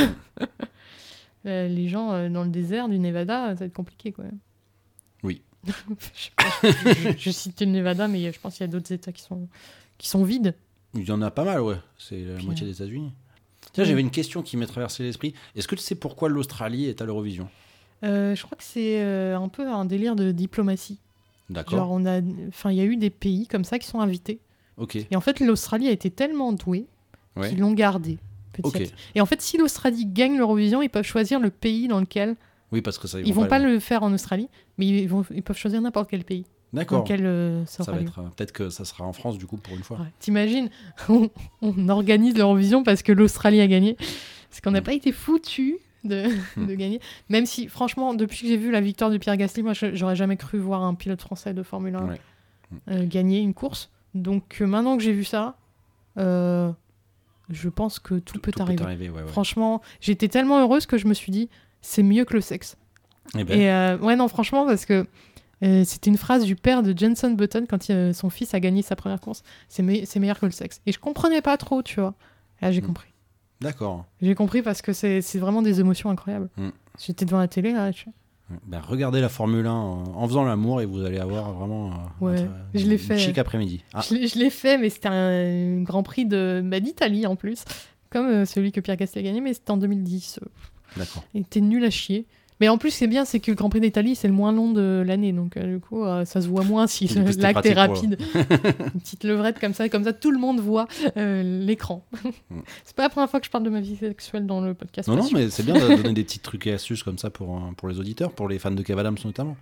Les 1.45 1.87
gens 1.87 2.29
dans 2.29 2.43
le 2.43 2.49
désert 2.49 2.89
du 2.89 2.97
Nevada, 2.97 3.49
ça 3.49 3.53
va 3.53 3.65
être 3.65 3.73
compliqué, 3.73 4.11
quoi. 4.11 4.25
Oui. 5.21 5.43
je, 5.65 6.29
pas, 6.35 7.15
je, 7.15 7.29
citais 7.29 7.65
le 7.65 7.71
Nevada, 7.71 8.07
mais 8.07 8.31
je 8.31 8.39
pense 8.39 8.55
qu'il 8.55 8.61
y 8.61 8.69
a 8.69 8.71
d'autres 8.71 8.91
États 8.91 9.11
qui 9.11 9.21
sont, 9.21 9.47
qui 9.99 10.09
sont 10.09 10.23
vides. 10.23 10.55
Il 10.95 11.03
y 11.03 11.11
en 11.11 11.21
a 11.21 11.29
pas 11.29 11.43
mal, 11.43 11.61
ouais. 11.61 11.77
C'est 11.97 12.19
la 12.21 12.35
Puis, 12.35 12.45
moitié 12.45 12.65
des 12.65 12.73
États-Unis. 12.73 13.13
Tiens, 13.74 13.84
j'avais 13.84 14.01
une 14.01 14.11
question 14.11 14.41
qui 14.43 14.55
m'est 14.55 14.67
traversée 14.67 15.03
l'esprit. 15.03 15.34
Est-ce 15.55 15.67
que 15.67 15.76
tu 15.76 15.82
sais 15.82 15.95
pourquoi 15.95 16.30
l'Australie 16.30 16.86
est 16.86 17.01
à 17.01 17.05
l'Eurovision? 17.05 17.49
Euh, 18.03 18.36
je 18.36 18.43
crois 18.43 18.57
que 18.57 18.63
c'est 18.63 19.01
euh, 19.01 19.38
un 19.38 19.47
peu 19.49 19.67
un 19.67 19.86
délire 19.86 20.15
de 20.15 20.32
diplomatie. 20.32 20.99
Genre, 21.49 21.55
D'accord. 21.55 21.91
on 21.91 22.05
a, 22.05 22.21
enfin, 22.47 22.71
il 22.71 22.78
y 22.78 22.82
a 22.82 22.86
eu 22.86 22.97
des 22.97 23.09
pays 23.09 23.47
comme 23.47 23.63
ça 23.63 23.80
qui 23.80 23.88
sont 23.88 23.99
invités. 23.99 24.39
Ok. 24.78 24.95
Et 24.95 25.15
en 25.15 25.21
fait, 25.21 25.39
l'Australie 25.39 25.88
a 25.88 25.91
été 25.91 26.09
tellement 26.09 26.53
douée 26.53 26.86
Ouais. 27.36 27.49
qu'ils 27.49 27.59
l'ont 27.59 27.74
gardé. 27.74 28.19
petit 28.53 28.65
à 28.65 28.67
Ok. 28.67 28.74
petit. 28.78 28.93
Et 29.15 29.21
en 29.21 29.26
fait, 29.26 29.41
si 29.41 29.57
l'Australie 29.57 30.05
gagne 30.05 30.38
l'Eurovision, 30.38 30.84
ils 30.84 30.89
peuvent 30.89 31.03
choisir 31.05 31.39
le 31.39 31.49
pays 31.49 31.88
dans 31.88 31.99
lequel 31.99 32.36
Oui, 32.71 32.82
parce 32.82 32.99
que 32.99 33.07
ça. 33.07 33.19
ils, 33.19 33.34
vont 33.34 33.47
pas 33.47 33.57
le 33.57 33.80
faire 33.80 34.03
en 34.03 34.13
Australie, 34.13 34.49
mais 34.78 34.86
ils, 34.86 35.07
vont, 35.09 35.26
ils 35.34 35.41
peuvent 35.41 35.57
choisir 35.57 35.82
n'importe 35.82 36.11
quel 36.11 36.24
pays 36.24 36.45
D'accord. 36.74 37.05
euh, 37.09 37.63
ça 37.67 37.84
va 37.91 37.99
être. 38.01 38.19
euh, 38.19 38.24
Peut-être 38.36 38.51
que 38.51 38.69
ça 38.69 38.84
sera 38.86 39.03
en 39.05 39.13
France 39.13 39.38
du 39.38 39.45
coup 39.45 39.57
pour 39.57 39.76
une 39.76 39.84
fois. 39.84 39.97
Ouais. 39.99 40.07
T'imagines, 40.19 40.69
on, 41.09 41.30
on 41.61 41.89
organise 41.89 42.36
l'Eurovision 42.36 42.84
parce 42.84 43.03
que 43.03 43.11
l'Australie 43.11 43.61
a 43.61 43.67
gagné. 43.67 43.95
Parce 44.49 44.61
qu'on 44.61 44.71
n'a 44.71 44.82
Mm. 44.82 44.84
pas 44.84 44.93
été 44.93 45.11
foutu 45.11 45.78
de, 46.03 46.26
de 46.57 46.74
gagner. 46.76 46.99
Même 47.30 47.45
si, 47.45 47.67
franchement, 47.67 48.13
depuis 48.13 48.41
que 48.41 48.47
j'ai 48.47 48.57
vu 48.57 48.71
la 48.71 48.82
victoire 48.82 49.09
de 49.11 49.17
Pierre 49.17 49.38
Gasly, 49.38 49.63
moi, 49.63 49.74
j'aurais 49.74 50.15
jamais 50.15 50.36
cru 50.38 50.57
voir 50.59 50.84
un 50.84 50.93
pilote 50.95 51.21
français 51.21 51.53
de 51.53 51.63
Formule 51.63 51.95
1 51.95 52.07
Ouais. 52.07 52.21
euh, 52.89 53.05
gagner 53.07 53.39
une 53.39 53.53
course. 53.53 53.89
Donc 54.15 54.59
maintenant 54.61 54.97
que 54.97 55.03
j'ai 55.03 55.13
vu 55.13 55.24
ça, 55.24 55.55
je 57.49 57.69
pense 57.69 57.99
que 57.99 58.15
tout, 58.19 58.39
peut 58.39 58.51
arriver. 58.59 58.84
arriver, 58.84 59.09
ouais. 59.09 59.28
Franchement, 59.28 59.82
j'étais 60.01 60.28
tellement 60.28 60.59
heureuse 60.61 60.86
que 60.86 60.97
je 60.97 61.07
me 61.07 61.13
suis 61.13 61.32
dit, 61.32 61.49
c'est 61.82 62.03
mieux 62.03 62.26
que 62.26 62.34
le 62.34 62.41
sexe. 62.41 62.78
Eh 63.38 63.43
ben, 63.43 63.59
Et 63.99 64.03
ouais, 64.03 64.15
non, 64.15 64.28
franchement, 64.28 64.65
parce 64.65 64.86
que 64.86 65.05
euh, 65.64 65.84
c'était 65.86 66.09
une 66.09 66.18
phrase 66.18 66.43
du 66.43 66.55
père 66.55 66.84
de 66.84 66.97
Jenson 66.97 67.32
Button 67.32 67.66
quand 67.70 67.89
euh, 67.89 68.11
son 68.14 68.30
fils 68.30 68.53
a 68.53 68.59
gagné 68.59 68.82
sa 68.82 68.95
première 68.95 69.20
course. 69.22 69.43
C'est 69.70 69.84
me- 69.84 70.05
c'est 70.05 70.20
meilleur 70.20 70.39
que 70.39 70.45
le 70.45 70.51
sexe. 70.51 70.82
Et 70.86 70.91
je 70.91 70.99
comprenais 70.99 71.41
pas 71.41 71.57
trop, 71.57 71.82
tu 71.84 71.99
vois. 71.99 72.14
Là, 72.61 72.72
j'ai 72.72 72.82
Mm. 72.82 72.86
compris. 72.88 73.09
D'accord. 73.61 74.05
J'ai 74.22 74.36
compris 74.36 74.61
parce 74.61 74.82
que 74.82 74.91
c'est 74.93 75.22
vraiment 75.38 75.61
des 75.61 75.80
émotions 75.80 76.09
incroyables. 76.09 76.49
Mm. 76.57 76.70
J'étais 76.99 77.26
devant 77.26 77.39
la 77.39 77.47
télé, 77.47 77.72
là. 77.72 77.91
je- 77.91 78.05
Ben, 78.68 78.82
regardez 78.86 79.22
la 79.22 79.30
Formule 79.30 79.66
1 79.66 79.72
en 79.72 80.28
faisant 80.28 80.43
l'amour 80.43 80.82
et 80.82 80.86
vous 80.86 81.01
allez 81.03 81.18
avoir 81.18 81.53
vraiment 81.53 81.91
euh, 81.91 81.93
Ouais, 82.26 82.41
un- 82.41 82.49
je 82.76 82.86
l'ai 82.86 82.97
fait. 82.97 83.18
chic 83.18 83.38
après-midi. 83.38 83.84
Ah, 83.93 84.01
Je 84.01 84.38
l'ai- 84.38 84.49
fait, 84.49 84.78
mais 84.78 84.89
c'était 84.89 85.07
un 85.09 85.82
Grand 85.82 86.03
Prix 86.03 86.26
de 86.26 86.61
bah, 86.64 86.80
d'Italie 86.82 87.26
en 87.26 87.36
plus. 87.38 87.64
Comme 88.09 88.28
euh, 88.28 88.45
celui 88.45 88.72
que 88.72 88.80
Pierre 88.82 88.97
Gasly 88.97 89.20
a 89.20 89.24
gagné, 89.24 89.39
mais 89.41 89.53
c'était 89.53 89.72
en 89.72 89.78
2010. 89.78 90.39
euh, 90.43 90.47
d'accord. 90.97 91.24
Il 91.34 91.41
était 91.41 91.61
nul 91.61 91.84
à 91.86 91.89
chier. 91.89 92.28
Mais 92.60 92.70
en 92.70 92.78
plus, 92.78 92.91
c'est 92.91 93.08
bien, 93.08 93.26
c'est 93.26 93.39
que 93.39 93.51
le 93.51 93.56
Grand 93.56 93.70
Prix 93.70 93.82
d'Italie, 93.82 94.16
c'est 94.16 94.28
le 94.28 94.34
moins 94.34 94.51
long 94.51 94.72
de 94.72 95.04
l'année. 95.06 95.32
Donc, 95.34 95.58
euh, 95.58 95.76
du 95.76 95.80
coup, 95.80 96.04
euh, 96.04 96.26
ça 96.26 96.41
se 96.41 96.47
voit 96.47 96.64
moins 96.64 96.88
si 96.88 97.08
l'acte 97.38 97.66
est 97.66 97.74
rapide. 97.74 98.18
Une 98.36 98.99
petite 99.01 99.24
levrette 99.24 99.60
comme 99.60 99.74
ça, 99.74 99.89
comme 99.89 100.04
ça, 100.04 100.14
tout 100.14 100.32
le 100.32 100.39
monde 100.39 100.60
voit 100.60 100.88
euh, 101.18 101.41
l'écran. 101.43 102.06
Mm. 102.24 102.60
c'est 102.86 102.95
pas 102.95 103.04
la 103.04 103.10
première 103.10 103.30
fois 103.30 103.39
que 103.39 103.45
je 103.45 103.51
parle 103.51 103.64
de 103.64 103.70
ma 103.70 103.82
vie 103.82 103.95
sexuelle 103.95 104.45
dans 104.45 104.62
le 104.62 104.74
podcast. 104.74 105.08
Non, 105.10 105.16
non, 105.16 105.30
mais 105.34 105.49
c'est 105.49 105.64
bien 105.64 105.74
de 105.76 105.95
donner 105.95 106.14
des 106.14 106.24
petits 106.24 106.39
trucs 106.39 106.68
et 106.68 106.74
astuces 106.74 107.04
comme 107.04 107.18
ça 107.18 107.30
pour, 107.30 107.62
pour 107.78 107.88
les 107.89 107.99
auditeurs, 107.99 108.32
pour 108.32 108.47
les 108.47 108.60
fans 108.60 108.72
de 108.72 108.82
Kev 108.82 108.99
Adams 108.99 109.18
notamment. 109.26 109.58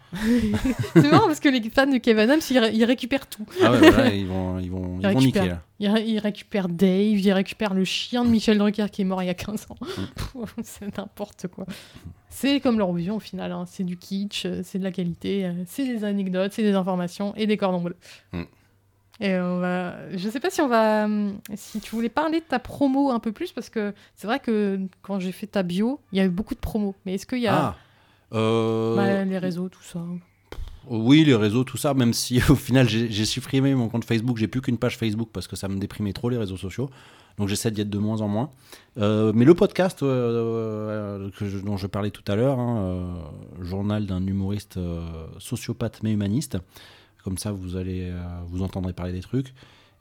c'est 0.93 1.09
marrant 1.09 1.27
parce 1.27 1.39
que 1.39 1.49
les 1.49 1.61
fans 1.69 1.87
de 1.87 1.97
Kevin 1.97 2.21
Adams, 2.21 2.39
ils, 2.49 2.59
ré- 2.59 2.71
ils 2.73 2.85
récupèrent 2.85 3.27
tout. 3.27 3.45
Ah 3.63 3.71
ouais, 3.71 3.77
voilà, 3.89 4.13
ils 4.13 4.27
vont, 4.27 4.59
ils 4.59 4.69
vont, 4.71 4.99
ils 5.01 5.07
Ils 5.07 5.13
vont 5.13 5.19
niquer 5.19 5.47
là. 5.47 5.63
Ils, 5.81 5.89
ré- 5.89 6.05
ils 6.05 6.19
récupèrent 6.19 6.69
Dave, 6.69 7.19
ils 7.19 7.31
récupèrent 7.33 7.73
le 7.73 7.83
chien 7.83 8.23
de 8.23 8.29
Michel 8.29 8.57
Drucker 8.59 8.85
qui 8.91 9.01
est 9.01 9.05
mort 9.05 9.21
il 9.23 9.25
y 9.25 9.29
a 9.29 9.33
15 9.33 9.65
ans. 9.71 9.77
c'est 10.63 10.95
n'importe 10.95 11.47
quoi. 11.47 11.65
C'est 12.29 12.59
comme 12.59 12.77
l'Eurovision 12.77 13.15
au 13.15 13.19
final. 13.19 13.51
hein. 13.51 13.65
C'est 13.67 13.83
du 13.83 13.97
kitsch, 13.97 14.45
c'est 14.63 14.77
de 14.79 14.83
la 14.83 14.91
qualité, 14.91 15.45
euh, 15.45 15.63
c'est 15.65 15.85
des 15.85 16.03
anecdotes, 16.03 16.53
c'est 16.53 16.61
des 16.61 16.75
informations 16.75 17.33
et 17.35 17.47
des 17.47 17.57
cordons 17.57 17.81
bleus. 17.81 17.97
Mm. 18.31 18.43
Et 19.21 19.35
on 19.39 19.59
va... 19.59 19.95
Je 20.15 20.29
sais 20.29 20.39
pas 20.39 20.49
si 20.49 20.61
on 20.61 20.67
va. 20.67 21.05
hum, 21.05 21.37
Si 21.55 21.79
tu 21.79 21.91
voulais 21.95 22.09
parler 22.09 22.39
de 22.39 22.45
ta 22.45 22.59
promo 22.59 23.11
un 23.11 23.19
peu 23.19 23.31
plus, 23.31 23.51
parce 23.51 23.69
que 23.69 23.93
c'est 24.15 24.27
vrai 24.27 24.39
que 24.39 24.79
quand 25.01 25.19
j'ai 25.19 25.31
fait 25.31 25.47
ta 25.47 25.63
bio, 25.63 25.99
il 26.11 26.17
y 26.19 26.21
a 26.21 26.25
eu 26.25 26.29
beaucoup 26.29 26.55
de 26.55 26.59
promos. 26.59 26.95
Mais 27.05 27.15
est-ce 27.15 27.25
qu'il 27.25 27.39
y 27.39 27.47
a 27.47 27.55
Ah 27.55 27.75
euh, 28.33 28.95
bah, 28.95 29.23
les 29.25 29.37
réseaux, 29.37 29.67
tout 29.69 29.83
ça 29.83 29.99
Oui, 30.87 31.23
les 31.23 31.35
réseaux, 31.35 31.63
tout 31.63 31.77
ça, 31.77 31.93
même 31.93 32.13
si 32.13 32.41
au 32.49 32.55
final 32.55 32.89
j'ai 32.89 33.25
supprimé 33.25 33.75
mon 33.75 33.89
compte 33.89 34.05
Facebook, 34.05 34.37
j'ai 34.37 34.47
plus 34.47 34.61
qu'une 34.61 34.77
page 34.77 34.97
Facebook 34.97 35.29
parce 35.31 35.47
que 35.47 35.55
ça 35.55 35.67
me 35.67 35.77
déprimait 35.77 36.13
trop 36.13 36.29
les 36.29 36.37
réseaux 36.37 36.57
sociaux. 36.57 36.89
Donc 37.37 37.47
j'essaie 37.47 37.71
d'y 37.71 37.81
être 37.81 37.89
de 37.89 37.97
moins 37.97 38.21
en 38.21 38.27
moins. 38.27 38.49
Euh, 38.97 39.31
mais 39.33 39.45
le 39.45 39.53
podcast 39.53 40.03
euh, 40.03 41.29
euh, 41.41 41.61
dont 41.63 41.77
je 41.77 41.87
parlais 41.87 42.11
tout 42.11 42.23
à 42.27 42.35
l'heure, 42.35 42.59
hein, 42.59 43.15
journal 43.61 44.05
d'un 44.05 44.25
humoriste 44.25 44.79
sociopathe 45.39 46.03
mais 46.03 46.11
humaniste, 46.11 46.57
comme 47.23 47.37
ça 47.37 47.51
vous 47.51 47.77
allez 47.77 48.11
vous 48.47 48.63
entendrez 48.63 48.93
parler 48.93 49.13
des 49.13 49.21
trucs. 49.21 49.53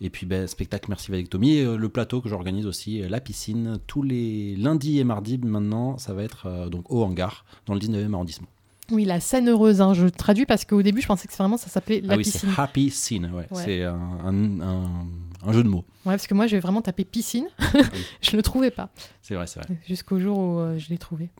Et 0.02 0.08
puis 0.08 0.24
ben, 0.24 0.46
spectacle 0.46 0.86
Merci 0.88 1.10
Valectomie, 1.10 1.62
le 1.62 1.88
plateau 1.90 2.22
que 2.22 2.28
j'organise 2.28 2.66
aussi, 2.66 3.00
la 3.02 3.20
piscine, 3.20 3.78
tous 3.86 4.02
les 4.02 4.56
lundis 4.56 4.98
et 4.98 5.04
mardis 5.04 5.38
maintenant, 5.38 5.98
ça 5.98 6.14
va 6.14 6.22
être 6.22 6.68
donc 6.70 6.90
au 6.90 7.04
hangar, 7.04 7.44
dans 7.66 7.74
le 7.74 7.80
19e 7.80 8.14
arrondissement. 8.14 8.48
Oui, 8.90 9.04
la 9.04 9.20
scène 9.20 9.48
heureuse. 9.48 9.80
hein. 9.80 9.94
Je 9.94 10.06
traduis 10.06 10.46
parce 10.46 10.64
qu'au 10.64 10.82
début, 10.82 11.00
je 11.00 11.06
pensais 11.06 11.28
que 11.28 11.34
vraiment 11.34 11.56
ça 11.56 11.68
s'appelait 11.68 12.00
la 12.00 12.14
ah 12.14 12.16
oui, 12.16 12.24
c'est 12.24 12.32
piscine. 12.32 12.50
Happy 12.56 12.90
Scene, 12.90 13.30
ouais. 13.32 13.46
Ouais. 13.50 13.62
c'est 13.64 13.84
un, 13.84 13.94
un- 14.24 14.60
un- 14.60 15.06
un 15.46 15.52
jeu 15.52 15.62
de 15.62 15.68
mots. 15.68 15.84
Ouais, 16.04 16.12
parce 16.12 16.26
que 16.26 16.34
moi, 16.34 16.46
j'ai 16.46 16.58
vraiment 16.60 16.82
tapé 16.82 17.04
piscine. 17.04 17.46
je 18.22 18.36
le 18.36 18.42
trouvais 18.42 18.70
pas. 18.70 18.90
C'est 19.22 19.34
vrai, 19.34 19.46
c'est 19.46 19.60
vrai. 19.64 19.76
Jusqu'au 19.88 20.18
jour 20.18 20.38
où 20.38 20.58
euh, 20.58 20.78
je 20.78 20.88
l'ai 20.90 20.98
trouvé. 20.98 21.30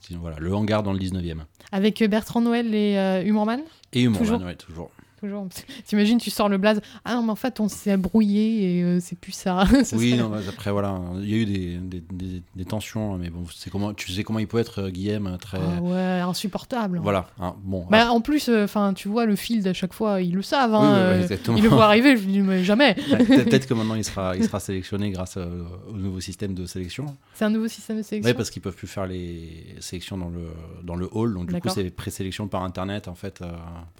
Sinon, 0.00 0.20
voilà, 0.20 0.36
le 0.38 0.54
hangar 0.54 0.82
dans 0.82 0.92
le 0.92 0.98
19e. 0.98 1.38
Avec 1.72 2.02
euh, 2.02 2.08
Bertrand 2.08 2.40
Noël 2.42 2.74
et 2.74 2.98
euh, 2.98 3.22
Humorman 3.24 3.60
Et 3.94 4.02
Humorman, 4.02 4.26
Toujours. 4.28 4.42
ouais, 4.46 4.54
toujours. 4.56 4.90
Toujours. 5.24 5.48
T'imagines, 5.86 6.18
tu 6.18 6.30
sors 6.30 6.48
le 6.48 6.58
blaze. 6.58 6.80
Ah 7.04 7.14
non, 7.14 7.22
mais 7.22 7.30
en 7.30 7.36
fait, 7.36 7.58
on 7.60 7.68
s'est 7.68 7.96
brouillé 7.96 8.78
et 8.78 8.82
euh, 8.82 8.98
c'est 9.00 9.18
plus 9.18 9.32
ça. 9.32 9.64
Ce 9.84 9.96
Oui, 9.96 10.10
serait- 10.10 10.20
non, 10.22 10.32
après, 10.48 10.70
voilà, 10.70 11.00
il 11.20 11.30
y 11.30 11.34
a 11.34 11.36
eu 11.38 11.44
des, 11.46 11.76
des, 11.78 12.04
des- 12.12 12.42
des 12.54 12.64
tensions, 12.64 13.16
mais 13.16 13.30
bon, 13.30 13.44
c'est 13.54 13.70
comment, 13.70 13.94
tu 13.94 14.12
sais 14.12 14.22
comment 14.22 14.38
il 14.38 14.46
peut 14.46 14.58
être, 14.58 14.82
euh, 14.82 14.90
Guillaume, 14.90 15.36
très... 15.40 15.58
Ah 15.58 15.80
ouais, 15.82 16.20
insupportable. 16.20 17.00
Voilà, 17.02 17.28
hein, 17.40 17.54
bon. 17.62 17.86
Bah, 17.90 18.10
en 18.12 18.20
plus, 18.20 18.48
enfin, 18.50 18.92
tu 18.94 19.08
vois, 19.08 19.24
le 19.26 19.36
field 19.36 19.66
à 19.66 19.72
chaque 19.72 19.92
fois, 19.94 20.20
ils 20.20 20.34
le 20.34 20.42
savent. 20.42 20.74
Hein, 20.74 21.16
oui, 21.20 21.26
euh, 21.30 21.54
ils 21.56 21.62
le 21.62 21.68
voient 21.68 21.86
arriver, 21.86 22.16
je 22.16 22.26
me 22.26 22.32
dis, 22.32 22.40
mais 22.40 22.62
jamais. 22.64 22.94
Ouais, 23.10 23.44
Peut-être 23.44 23.66
que 23.66 23.74
maintenant 23.74 23.94
il 23.94 24.04
sera, 24.04 24.36
il 24.36 24.44
sera 24.44 24.60
sélectionné 24.60 25.10
grâce 25.10 25.36
euh, 25.36 25.62
au 25.88 25.96
nouveau 25.96 26.20
système 26.20 26.54
de 26.54 26.66
sélection. 26.66 27.06
C'est 27.34 27.44
un 27.46 27.50
nouveau 27.50 27.68
système 27.68 27.96
de 27.96 28.02
sélection. 28.02 28.30
Oui, 28.30 28.36
parce 28.36 28.50
qu'ils 28.50 28.62
peuvent 28.62 28.74
plus 28.76 28.88
faire 28.88 29.06
les 29.06 29.76
sélections 29.80 30.18
dans 30.18 30.28
le, 30.28 30.48
dans 30.82 30.96
le 30.96 31.08
hall, 31.12 31.34
donc 31.34 31.46
du 31.52 31.60
coup 31.60 31.68
c'est 31.74 31.90
présélection 31.90 32.46
par 32.48 32.62
internet 32.64 33.08
en 33.08 33.14
fait. 33.14 33.40
euh, 33.42 33.46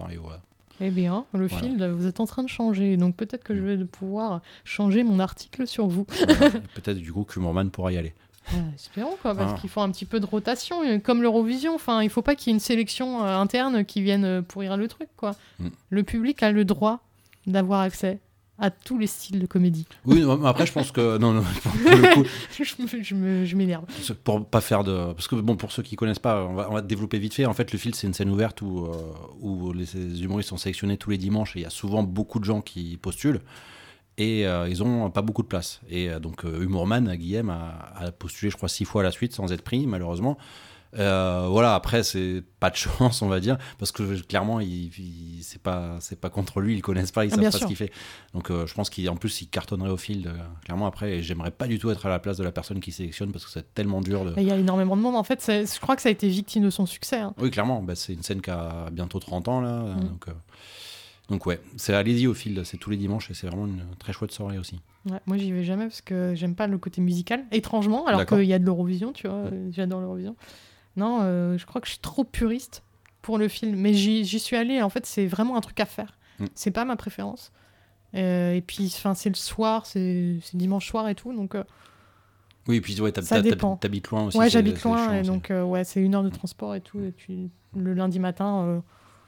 ouais. 0.00 0.06
Eh 0.80 0.90
bien, 0.90 1.24
le 1.32 1.46
Voilà. 1.46 1.62
field, 1.66 1.82
vous 1.84 2.06
êtes 2.06 2.20
en 2.20 2.26
train 2.26 2.42
de 2.42 2.48
changer. 2.48 2.96
Donc 2.96 3.14
peut-être 3.16 3.44
que 3.44 3.54
je 3.54 3.60
vais 3.62 3.84
pouvoir 3.84 4.40
changer 4.64 5.04
mon 5.04 5.20
article 5.20 5.66
sur 5.66 5.86
vous. 5.86 6.06
Voilà. 6.26 6.50
Peut-être 6.74 6.98
du 6.98 7.12
coup 7.12 7.24
que 7.24 7.38
Moorman 7.38 7.70
pourra 7.70 7.92
y 7.92 7.96
aller. 7.96 8.12
Ah, 8.50 8.56
espérons 8.74 9.16
quoi, 9.22 9.34
parce 9.34 9.52
Ah. 9.56 9.60
qu'il 9.60 9.70
faut 9.70 9.80
un 9.80 9.90
petit 9.90 10.04
peu 10.04 10.20
de 10.20 10.26
rotation, 10.26 10.82
euh, 10.84 10.98
comme 10.98 11.22
l'Eurovision. 11.22 11.74
Enfin, 11.74 12.02
il 12.02 12.10
faut 12.10 12.20
pas 12.22 12.34
qu'il 12.34 12.48
y 12.48 12.52
ait 12.52 12.56
une 12.56 12.60
sélection 12.60 13.24
euh, 13.24 13.38
interne 13.38 13.84
qui 13.86 14.02
vienne 14.02 14.24
euh, 14.24 14.42
pourrir 14.42 14.76
le 14.76 14.86
truc, 14.88 15.08
quoi. 15.16 15.30
Mm. 15.60 15.68
Le 15.90 16.02
public 16.02 16.42
a 16.42 16.50
le 16.52 16.64
droit 16.66 17.00
d'avoir 17.46 17.80
accès 17.80 18.18
à 18.58 18.70
tous 18.70 18.98
les 18.98 19.06
styles 19.08 19.40
de 19.40 19.46
comédie. 19.46 19.86
Oui, 20.04 20.20
non, 20.20 20.44
après 20.44 20.66
je 20.66 20.72
pense 20.72 20.92
que 20.92 21.18
non, 21.18 21.32
non 21.32 21.42
pour, 21.62 21.72
pour 21.82 21.90
le 21.90 22.14
coup, 22.14 22.24
je 23.44 23.56
m'énerve. 23.56 23.84
pour 24.22 24.46
pas 24.46 24.60
faire 24.60 24.84
de 24.84 25.12
parce 25.12 25.26
que 25.26 25.34
bon 25.34 25.56
pour 25.56 25.72
ceux 25.72 25.82
qui 25.82 25.96
connaissent 25.96 26.20
pas 26.20 26.44
on 26.44 26.54
va, 26.54 26.70
on 26.70 26.74
va 26.74 26.82
développer 26.82 27.18
vite 27.18 27.34
fait 27.34 27.46
en 27.46 27.52
fait 27.52 27.72
le 27.72 27.78
fil 27.78 27.94
c'est 27.94 28.06
une 28.06 28.14
scène 28.14 28.30
ouverte 28.30 28.62
où, 28.62 28.86
euh, 28.86 28.92
où 29.40 29.72
les 29.72 30.22
humoristes 30.22 30.50
sont 30.50 30.56
sélectionnés 30.56 30.96
tous 30.96 31.10
les 31.10 31.18
dimanches 31.18 31.56
et 31.56 31.60
il 31.60 31.62
y 31.62 31.66
a 31.66 31.70
souvent 31.70 32.02
beaucoup 32.02 32.38
de 32.38 32.44
gens 32.44 32.60
qui 32.60 32.96
postulent 32.96 33.40
et 34.18 34.46
euh, 34.46 34.68
ils 34.68 34.82
ont 34.84 35.10
pas 35.10 35.22
beaucoup 35.22 35.42
de 35.42 35.48
place 35.48 35.80
et 35.90 36.08
euh, 36.08 36.20
donc 36.20 36.44
Humorman 36.44 37.16
Guillaume 37.16 37.50
a, 37.50 37.92
a 37.96 38.12
postulé 38.12 38.50
je 38.50 38.56
crois 38.56 38.68
six 38.68 38.84
fois 38.84 39.00
à 39.02 39.04
la 39.04 39.10
suite 39.10 39.32
sans 39.32 39.52
être 39.52 39.62
pris 39.62 39.86
malheureusement 39.88 40.38
Euh, 40.96 41.46
voilà 41.50 41.74
après 41.74 42.04
c'est 42.04 42.42
pas 42.60 42.70
de 42.70 42.76
chance 42.76 43.20
on 43.20 43.26
va 43.28 43.40
dire 43.40 43.58
parce 43.78 43.90
que 43.90 44.20
clairement 44.22 44.60
il, 44.60 44.90
il- 44.98 45.42
c'est 45.42 45.60
pas 45.60 45.98
pas 46.20 46.30
contre 46.30 46.60
lui 46.60 46.74
ils 46.76 46.82
connaissent 46.82 47.10
pas 47.10 47.24
ils 47.24 47.32
Ah, 47.32 47.36
savent 47.36 47.44
pas 47.44 47.50
sûr. 47.50 47.60
ce 47.62 47.66
qu'il 47.66 47.76
fait 47.76 47.90
donc 48.32 48.50
euh, 48.50 48.64
je 48.66 48.74
pense 48.74 48.90
qu'en 48.90 49.16
plus 49.16 49.42
il 49.42 49.48
cartonnerait 49.48 49.90
au 49.90 49.96
fil 49.96 50.22
de- 50.22 50.30
clairement 50.64 50.86
après 50.86 51.14
et 51.16 51.22
j'aimerais 51.22 51.50
pas 51.50 51.66
du 51.66 51.78
tout 51.80 51.90
être 51.90 52.06
à 52.06 52.08
la 52.08 52.18
place 52.20 52.36
de 52.36 52.44
la 52.44 52.52
personne 52.52 52.78
qui 52.80 52.92
sélectionne 52.92 53.32
parce 53.32 53.44
que 53.44 53.50
c'est 53.50 53.74
tellement 53.74 54.00
dur 54.02 54.24
de 54.24 54.34
Il 54.36 54.44
y 54.44 54.50
a 54.52 54.56
énormément 54.56 54.96
de 54.96 55.02
monde. 55.02 55.16
En 55.16 55.24
fait, 55.24 55.42
je 55.46 55.80
crois 55.80 55.96
que 55.96 56.02
ça 56.02 56.08
a 56.08 56.12
été 56.12 56.28
victime 56.28 56.62
de 56.62 56.70
son 56.70 56.86
succès. 56.86 57.18
hein. 57.18 57.34
oui, 57.38 57.50
clairement, 57.50 57.82
bah, 57.82 57.94
c'est 57.96 58.12
une 58.12 58.22
scène 58.22 58.40
qui 58.40 58.50
a 58.50 58.88
bientôt 58.92 59.18
30 59.18 59.48
ans, 59.48 59.60
là. 59.60 59.80
Mm. 59.82 60.00
Donc, 60.08 60.28
euh, 60.28 60.32
Donc 61.30 61.46
ouais, 61.46 61.60
c'est 61.76 61.94
allez-y 61.94 62.26
au 62.26 62.34
fil, 62.34 62.60
c'est 62.64 62.76
tous 62.76 62.90
les 62.90 62.96
dimanches 62.96 63.30
et 63.30 63.34
c'est 63.34 63.46
vraiment 63.46 63.66
une 63.66 63.82
très 63.98 64.12
chouette 64.12 64.30
soirée 64.32 64.58
aussi. 64.58 64.80
Ouais, 65.10 65.18
moi, 65.26 65.36
j'y 65.38 65.50
vais 65.52 65.64
jamais 65.64 65.86
parce 65.86 66.02
que 66.02 66.34
j'aime 66.34 66.54
pas 66.54 66.66
le 66.66 66.78
côté 66.78 67.00
musical, 67.00 67.44
étrangement, 67.50 68.06
alors 68.06 68.24
qu'il 68.26 68.44
y 68.44 68.52
a 68.54 68.58
de 68.58 68.64
l'Eurovision, 68.64 69.12
tu 69.12 69.26
vois. 69.26 69.36
euh, 69.38 69.68
J'adore 69.72 70.00
l'Eurovision. 70.00 70.36
Non, 70.96 71.20
euh, 71.22 71.58
je 71.58 71.66
crois 71.66 71.80
que 71.80 71.86
je 71.86 71.92
suis 71.92 72.00
trop 72.00 72.24
puriste 72.24 72.82
pour 73.22 73.38
le 73.38 73.48
film, 73.48 73.76
mais 73.76 73.94
j'y 73.94 74.38
suis 74.38 74.56
allée. 74.56 74.82
En 74.82 74.90
fait, 74.90 75.06
c'est 75.06 75.26
vraiment 75.26 75.56
un 75.56 75.60
truc 75.60 75.80
à 75.80 75.86
faire. 75.86 76.16
Mm. 76.38 76.46
C'est 76.54 76.70
pas 76.70 76.84
ma 76.84 76.96
préférence. 76.96 77.52
Euh, 78.14 78.52
et 78.52 78.60
puis, 78.60 78.88
c'est 78.88 79.28
le 79.28 79.34
soir, 79.34 79.86
c'est 79.86 80.38
dimanche 80.52 80.88
soir 80.88 81.08
et 81.08 81.14
tout, 81.14 81.32
donc 81.32 81.54
euh, 81.54 81.64
Oui, 82.68 82.76
et 82.76 82.80
puis 82.80 83.00
ouais, 83.00 83.10
t'habites 83.12 84.08
loin 84.08 84.24
aussi. 84.24 84.38
ouais, 84.38 84.48
j'habite 84.50 84.82
loin 84.82 85.14
et 85.14 85.22
donc 85.22 85.50
euh, 85.50 85.64
ouais, 85.64 85.84
c'est 85.84 86.00
une 86.00 86.14
heure 86.14 86.22
de 86.22 86.30
transport 86.30 86.74
et 86.74 86.80
tout. 86.80 87.00
Et 87.00 87.12
tu, 87.12 87.50
le 87.76 87.92
lundi 87.92 88.20
matin, 88.20 88.64
euh, 88.66 88.80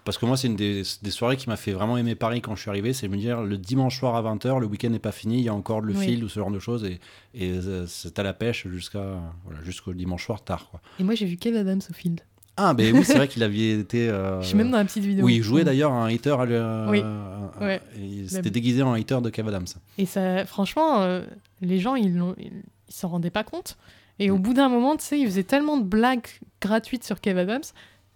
Parce 0.07 0.17
que 0.17 0.25
moi, 0.25 0.39
c'est 0.39 0.47
une 0.47 0.57
des, 0.57 0.83
des 1.03 1.11
soirées 1.11 1.37
qui 1.37 1.49
m'a 1.51 1.57
fait 1.57 1.73
vraiment 1.73 1.99
aimer 1.99 2.15
Paris 2.15 2.41
quand 2.41 2.55
je 2.55 2.63
suis 2.63 2.71
arrivé. 2.71 2.95
C'est 2.95 3.09
me 3.09 3.19
dire, 3.19 3.43
le 3.43 3.59
dimanche 3.59 3.99
soir 3.99 4.15
à 4.17 4.23
20h, 4.23 4.59
le 4.61 4.67
week-end 4.67 4.89
n'est 4.89 4.99
pas 4.99 5.13
fini, 5.13 5.37
il 5.39 5.43
y 5.45 5.49
a 5.51 5.55
encore 5.55 5.83
le 5.83 5.93
Oui. 5.95 6.07
fil 6.07 6.25
ou 6.25 6.29
ce 6.31 6.39
genre 6.41 6.51
de 6.51 6.59
choses. 6.59 6.85
Et, 6.85 6.99
et 7.35 7.51
euh, 7.51 7.85
c'est 7.87 8.19
à 8.19 8.23
la 8.23 8.33
pêche 8.33 8.67
jusqu'à 8.69 9.05
voilà, 9.45 9.63
jusqu'au 9.65 9.93
dimanche 9.93 10.25
soir 10.25 10.43
tard. 10.43 10.69
Quoi. 10.71 10.81
et 10.99 11.05
moi 11.05 11.15
j'ai 11.15 11.27
vu 11.27 11.37
Kev 11.37 11.57
Adams 11.59 11.83
au 11.91 11.93
field. 11.93 12.21
Ah, 12.57 12.73
ben 12.73 12.97
oui, 12.97 13.05
c'est 13.05 13.17
vrai 13.17 13.29
qu'il 13.33 13.43
avait 13.43 13.73
été. 13.81 14.09
euh, 14.09 14.41
Je 14.41 14.47
suis 14.47 14.57
même 14.57 14.71
dans 14.71 14.79
la 14.79 14.85
petite 14.87 15.05
vidéo. 15.05 15.27
Oui, 15.27 15.37
il 15.37 15.43
jouait 15.43 15.65
d'ailleurs 15.65 15.93
un 15.93 16.07
hater. 16.07 16.37
à 16.41 16.45
le- 16.47 16.87
Oui. 16.89 17.01
un- 17.03 17.51
Ouais. 17.61 17.83
Il 17.99 18.23
La- 18.23 18.29
s'était 18.31 18.51
déguisé 18.51 18.83
en 18.83 18.93
hater 18.95 19.21
de 19.21 19.29
Kev 19.29 19.49
Adams. 19.49 19.67
Et 19.99 20.07
ça, 20.07 20.47
franchement, 20.47 21.03
euh, 21.03 21.23
les 21.61 21.79
gens, 21.81 21.97
ils 21.97 22.23
ils 22.39 22.53
s'en 22.89 23.09
rendaient 23.09 23.31
pas 23.31 23.45
compte. 23.45 23.77
Et 24.21 24.31
au 24.31 24.39
Mm. 24.39 24.43
bout 24.43 24.55
d'un 24.55 24.69
moment, 24.71 24.97
tu 24.97 25.05
sais, 25.05 25.19
ils 25.19 25.27
faisaient 25.27 25.43
tellement 25.43 25.77
de 25.77 25.85
blagues 25.85 26.27
gratuites 26.63 27.05
sur 27.05 27.21
Kev 27.21 27.39
Adams, 27.41 27.63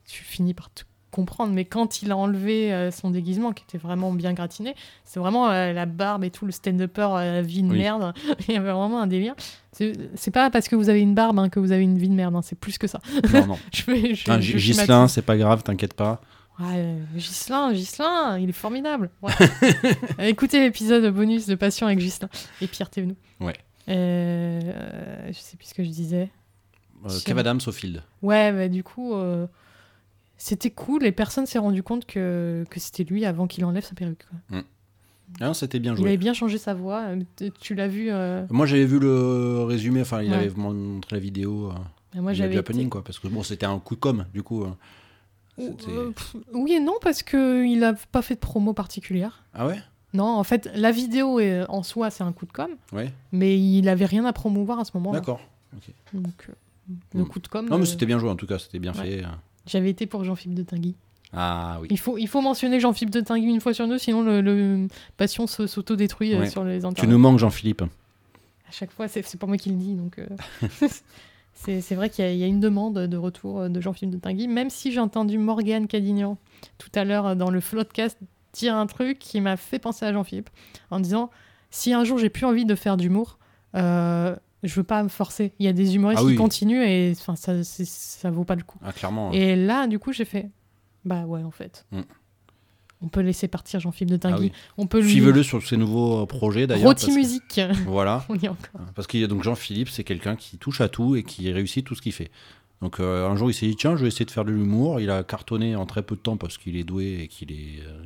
tu 0.07 0.23
finis 0.25 0.55
par 0.55 0.73
te 0.73 0.85
comprendre. 1.11 1.53
Mais 1.53 1.65
quand 1.65 2.03
il 2.03 2.11
a 2.13 2.17
enlevé 2.17 2.73
euh, 2.73 2.91
son 2.91 3.11
déguisement, 3.11 3.53
qui 3.53 3.65
était 3.69 3.79
vraiment 3.79 4.13
bien 4.13 4.33
gratiné, 4.33 4.75
c'est 5.05 5.21
vraiment 5.21 5.51
euh, 5.51 5.73
la 5.73 5.87
barbe 5.87 6.25
et 6.25 6.31
tout, 6.31 6.47
le 6.47 6.53
stand-upper, 6.53 7.09
euh, 7.17 7.33
la 7.37 7.43
vie 7.43 7.63
de 7.63 7.71
Oui. 7.71 7.79
merde. 7.79 8.13
Il 8.49 8.55
y 8.55 8.57
avait 8.57 8.71
vraiment 8.73 9.01
un 9.01 9.07
délire. 9.07 9.35
C'est 9.73 10.31
pas 10.33 10.51
parce 10.51 10.69
que 10.69 10.77
vous 10.77 10.89
avez 10.89 11.01
une 11.01 11.15
barbe 11.15 11.39
hein, 11.39 11.49
que 11.49 11.59
vous 11.61 11.73
avez 11.73 11.83
une 11.85 11.97
vie 11.99 12.09
de 12.09 12.15
merde, 12.15 12.35
hein, 12.37 12.43
c'est 12.43 12.59
plus 12.59 12.77
que 12.79 12.87
ça. 12.87 13.01
Non, 13.33 13.47
non. 13.47 13.59
Je 13.73 13.83
fais- 13.83 14.15
je- 14.15 14.31
Un 14.31 14.41
je 14.41 14.53
G- 14.59 14.73
Ghislain, 14.73 14.85
schématise. 14.87 15.15
c'est 15.15 15.23
pas 15.23 15.37
grave, 15.37 15.63
t'inquiète 15.63 15.95
pas. 15.95 16.21
Ouais, 16.59 16.97
Ghislain, 17.17 17.73
Ghislain, 17.73 18.39
il 18.39 18.51
est 18.51 18.53
formidable. 18.53 19.09
Ouais. 19.23 19.33
Écoutez 20.29 20.61
l'épisode 20.61 21.07
bonus 21.15 21.47
de 21.47 21.55
Passion 21.55 21.87
avec 21.87 21.99
Ghislain. 22.01 22.29
Et 22.61 22.67
Pierre 22.67 22.91
Thévenoud. 22.91 23.17
Ouais. 23.41 23.55
Euh, 23.89 24.61
je 25.29 25.39
sais 25.39 25.57
plus 25.57 25.67
ce 25.69 25.75
que 25.75 25.83
je 25.85 25.89
disais. 25.89 26.29
Euh, 27.07 27.19
Kev 27.25 27.39
Adams 27.41 27.61
au 27.67 27.73
field. 27.73 28.03
Ouais, 28.23 28.53
bah, 28.53 28.69
du 28.69 28.83
coup, 28.83 29.15
euh, 29.15 29.47
c'était 30.43 30.71
cool 30.71 31.05
et 31.05 31.13
personne 31.13 31.45
s'est 31.47 31.59
rendu 31.59 31.83
compte 31.83 32.07
que, 32.07 32.65
que 32.71 32.81
c'était 32.81 33.05
lui 33.05 33.25
avant 33.27 33.47
qu'il 33.47 33.65
enlève 33.65 33.85
sa 33.85 33.95
perruque. 33.95 34.25
quoi. 34.51 34.61
Ah, 35.41 35.47
non, 35.47 35.55
c'était 35.55 35.79
bien 35.79 35.93
Il 35.93 35.99
joué. 35.99 36.09
avait 36.09 36.17
bien 36.17 36.33
changé 36.33 36.59
sa 36.59 36.75
voix. 36.75 37.03
euh, 37.41 37.51
Tu 37.61 37.75
l'as 37.77 37.87
vu 37.89 38.09
euh, 38.11 38.45
Moi, 38.51 38.67
j'avais 38.67 38.85
vu 38.87 38.99
le 38.99 39.63
résumé, 39.65 40.01
enfin, 40.01 40.23
il 40.23 40.31
Ouais. 40.31 40.37
avait 40.39 40.51
montré 40.57 41.15
la 41.17 41.21
vidéo. 41.21 41.69
euh, 41.71 41.75
bah, 42.15 42.21
Moi, 42.23 42.33
du 42.33 42.39
j'avais. 42.39 42.57
happening, 42.57 42.83
été- 42.83 42.91
quoi. 42.91 43.05
Parce 43.05 43.19
que 43.21 43.29
bon, 43.29 43.43
c'était 43.45 43.67
un 43.67 43.79
coup 43.79 43.95
de 43.95 44.01
com', 44.01 44.27
du 44.35 44.43
coup. 44.43 44.65
euh. 44.65 44.71
Euh, 45.61 46.11
pff, 46.13 46.37
oui 46.55 46.73
et 46.73 46.81
non, 46.81 46.95
parce 47.03 47.23
qu'il 47.23 47.85
a 47.85 47.93
pas 48.11 48.23
fait 48.23 48.35
de 48.35 48.41
promo 48.41 48.73
particulière. 48.73 49.45
Ah 49.53 49.67
ouais? 49.67 49.79
Non, 50.15 50.25
en 50.25 50.43
fait, 50.43 50.69
la 50.75 50.91
vidéo 50.91 51.39
est- 51.39 51.65
en 51.69 51.83
soi, 51.85 52.11
c'est 52.11 52.25
un 52.25 52.33
coup 52.33 52.47
de 52.47 52.53
com', 52.53 52.75
Ouais, 52.93 53.13
mais 53.31 53.57
il 53.61 53.89
avait 53.89 54.07
rien 54.07 54.25
à 54.25 54.33
promouvoir 54.33 54.81
à 54.81 54.85
ce 54.87 54.93
moment-là. 54.95 55.21
d'accord. 55.21 55.41
Donc, 56.15 56.47
euh, 56.49 56.53
le 57.15 57.23
Mm. 57.23 57.29
coup 57.29 57.39
de 57.39 57.47
com'. 57.47 57.69
Non, 57.69 57.77
mais 57.77 57.83
euh, 57.83 57.87
c'était 57.87 58.07
bien 58.07 58.19
joué 58.19 58.31
en 58.31 58.37
tout 58.37 58.47
cas, 58.47 58.59
c'était 58.59 58.79
bien 58.81 58.93
Ouais. 58.95 59.19
fait. 59.21 59.25
J'avais 59.67 59.91
été 59.91 60.07
pour 60.07 60.25
Jean-Philippe 60.25 60.57
de 60.57 60.63
Tinguy. 60.63 60.95
Ah 61.33 61.79
oui. 61.81 61.89
Il 61.91 61.99
faut, 61.99 62.19
il 62.19 62.27
faut 62.27 62.41
mentionner 62.41 62.81
Jean-Philippe 62.81 63.13
de 63.15 63.21
Tinguy 63.21 63.47
une 63.47 63.61
fois 63.61 63.73
sur 63.75 63.87
deux, 63.87 63.99
sinon 63.99 64.23
le, 64.23 64.41
le 64.41 64.89
Passion 65.17 65.47
se- 65.47 65.67
s'auto-détruit 65.67 66.35
euh, 66.35 66.41
Ouais. 66.41 66.51
sur 66.51 66.65
les 66.65 66.81
Tu 66.81 66.87
internets. 66.87 67.13
nous 67.13 67.19
manques, 67.19 67.39
Jean-Philippe. 67.39 67.83
À 67.83 68.73
chaque 68.73 68.91
fois, 68.91 69.07
c'est 69.09 69.37
pas 69.39 69.47
moi 69.47 69.57
qui 69.57 69.69
le 69.71 69.77
dis. 69.77 69.95
Donc, 69.95 70.19
euh, 70.19 70.27
c'est 71.55 71.95
vrai 71.95 72.09
qu'il 72.11 72.25
y, 72.33 72.37
y 72.39 72.43
a 72.45 72.47
une 72.47 72.61
demande 72.61 72.99
de 72.99 73.17
retour 73.17 73.61
euh, 73.61 73.69
de 73.69 73.81
Jean-Philippe 73.81 74.15
de 74.15 74.19
Tinguy, 74.21 74.49
même 74.49 74.71
si 74.71 74.93
j'ai 74.93 75.01
entendu 75.01 75.39
Morgane 75.39 75.87
Cadignan 75.87 76.37
tout 76.79 76.91
à 76.95 77.05
l'heure 77.05 77.27
euh, 77.27 77.35
dans 77.35 77.51
le 77.51 77.61
Floodcast 77.61 78.19
dire 78.53 78.75
un 78.75 78.87
truc 78.87 79.19
qui 79.19 79.41
m'a 79.41 79.57
fait 79.57 79.79
penser 79.79 80.05
à 80.07 80.13
Jean-Philippe 80.13 80.51
en 80.91 80.99
disant 81.01 81.31
si 81.71 81.93
un 81.93 82.03
jour 82.03 82.19
j'ai 82.19 82.31
plus 82.31 82.47
envie 82.47 82.65
de 82.65 82.75
faire 82.75 82.97
d'humour, 82.97 83.39
euh, 83.77 84.35
je 84.63 84.75
veux 84.75 84.85
pas 84.85 85.03
me 85.03 85.09
forcer. 85.09 85.53
Il 85.59 85.67
y 85.67 85.69
a 85.69 85.73
des 85.73 85.95
humoristes 85.95 86.21
Ah 86.23 86.25
oui. 86.27 86.33
qui 86.33 86.39
continuent 86.39 86.83
et 86.83 87.13
enfin, 87.19 87.37
ça, 87.37 87.53
ça 87.65 88.31
vaut 88.31 88.45
pas 88.45 88.55
le 88.57 88.63
coup. 88.63 88.79
Ah, 88.85 88.93
clairement. 88.93 89.33
Et 89.33 89.57
là, 89.57 89.87
du 89.87 89.99
coup, 89.99 90.13
j'ai 90.13 90.25
fait 90.25 90.51
bah 91.05 91.25
ouais, 91.25 91.43
en 91.43 91.51
fait. 91.51 91.87
Mm. 91.93 92.01
On 93.03 93.09
peut 93.09 93.21
laisser 93.21 93.49
partir 93.49 93.81
Jean-Philippe 93.81 94.11
de 94.11 94.17
Tinguy. 94.19 94.35
Ah 94.37 94.41
oui. 94.41 94.53
On 94.77 94.87
peut 94.87 95.01
lui. 95.01 95.11
Suivez-le 95.11 95.43
sur 95.43 95.67
ses 95.67 95.79
nouveaux 95.79 96.23
euh, 96.23 96.27
projets 96.27 96.67
d'ailleurs. 96.67 96.95
Que- 96.95 97.15
musique. 97.15 97.61
Voilà. 97.87 98.27
On 98.29 98.35
y 98.35 98.45
est 98.45 98.49
encore. 98.49 98.83
Parce 98.95 99.07
qu'il 99.07 99.21
y 99.21 99.25
a 99.25 99.27
donc 99.27 99.43
Jean-Philippe, 99.43 99.89
c'est 99.89 100.05
quelqu'un 100.05 100.37
qui 100.37 100.59
touche 100.59 100.83
à 100.83 100.89
tout 100.89 101.17
et 101.17 101.23
qui 101.23 101.51
réussit 101.51 101.85
tout 101.85 101.95
ce 101.95 102.03
qu'il 102.03 102.13
fait. 102.13 102.31
Donc 102.83 103.01
euh, 103.01 103.29
un 103.29 103.37
jour, 103.37 103.51
il 103.51 103.55
s'est 103.55 103.67
dit 103.67 103.77
tiens, 103.77 103.97
je 103.97 104.03
vais 104.03 104.09
essayer 104.09 104.27
de 104.27 104.31
faire 104.31 104.45
de 104.45 104.51
l'humour. 104.53 105.01
Il 105.01 105.11
a 105.11 105.23
cartonné 105.25 105.77
en 105.77 105.87
très 105.87 106.03
peu 106.03 106.15
de 106.17 106.21
temps 106.21 106.37
parce 106.37 106.59
qu'il 106.59 106.77
est 106.77 106.85
doué 106.85 107.21
et 107.23 107.29
qu'il 107.29 107.53
est, 107.53 107.81
euh, 107.87 108.03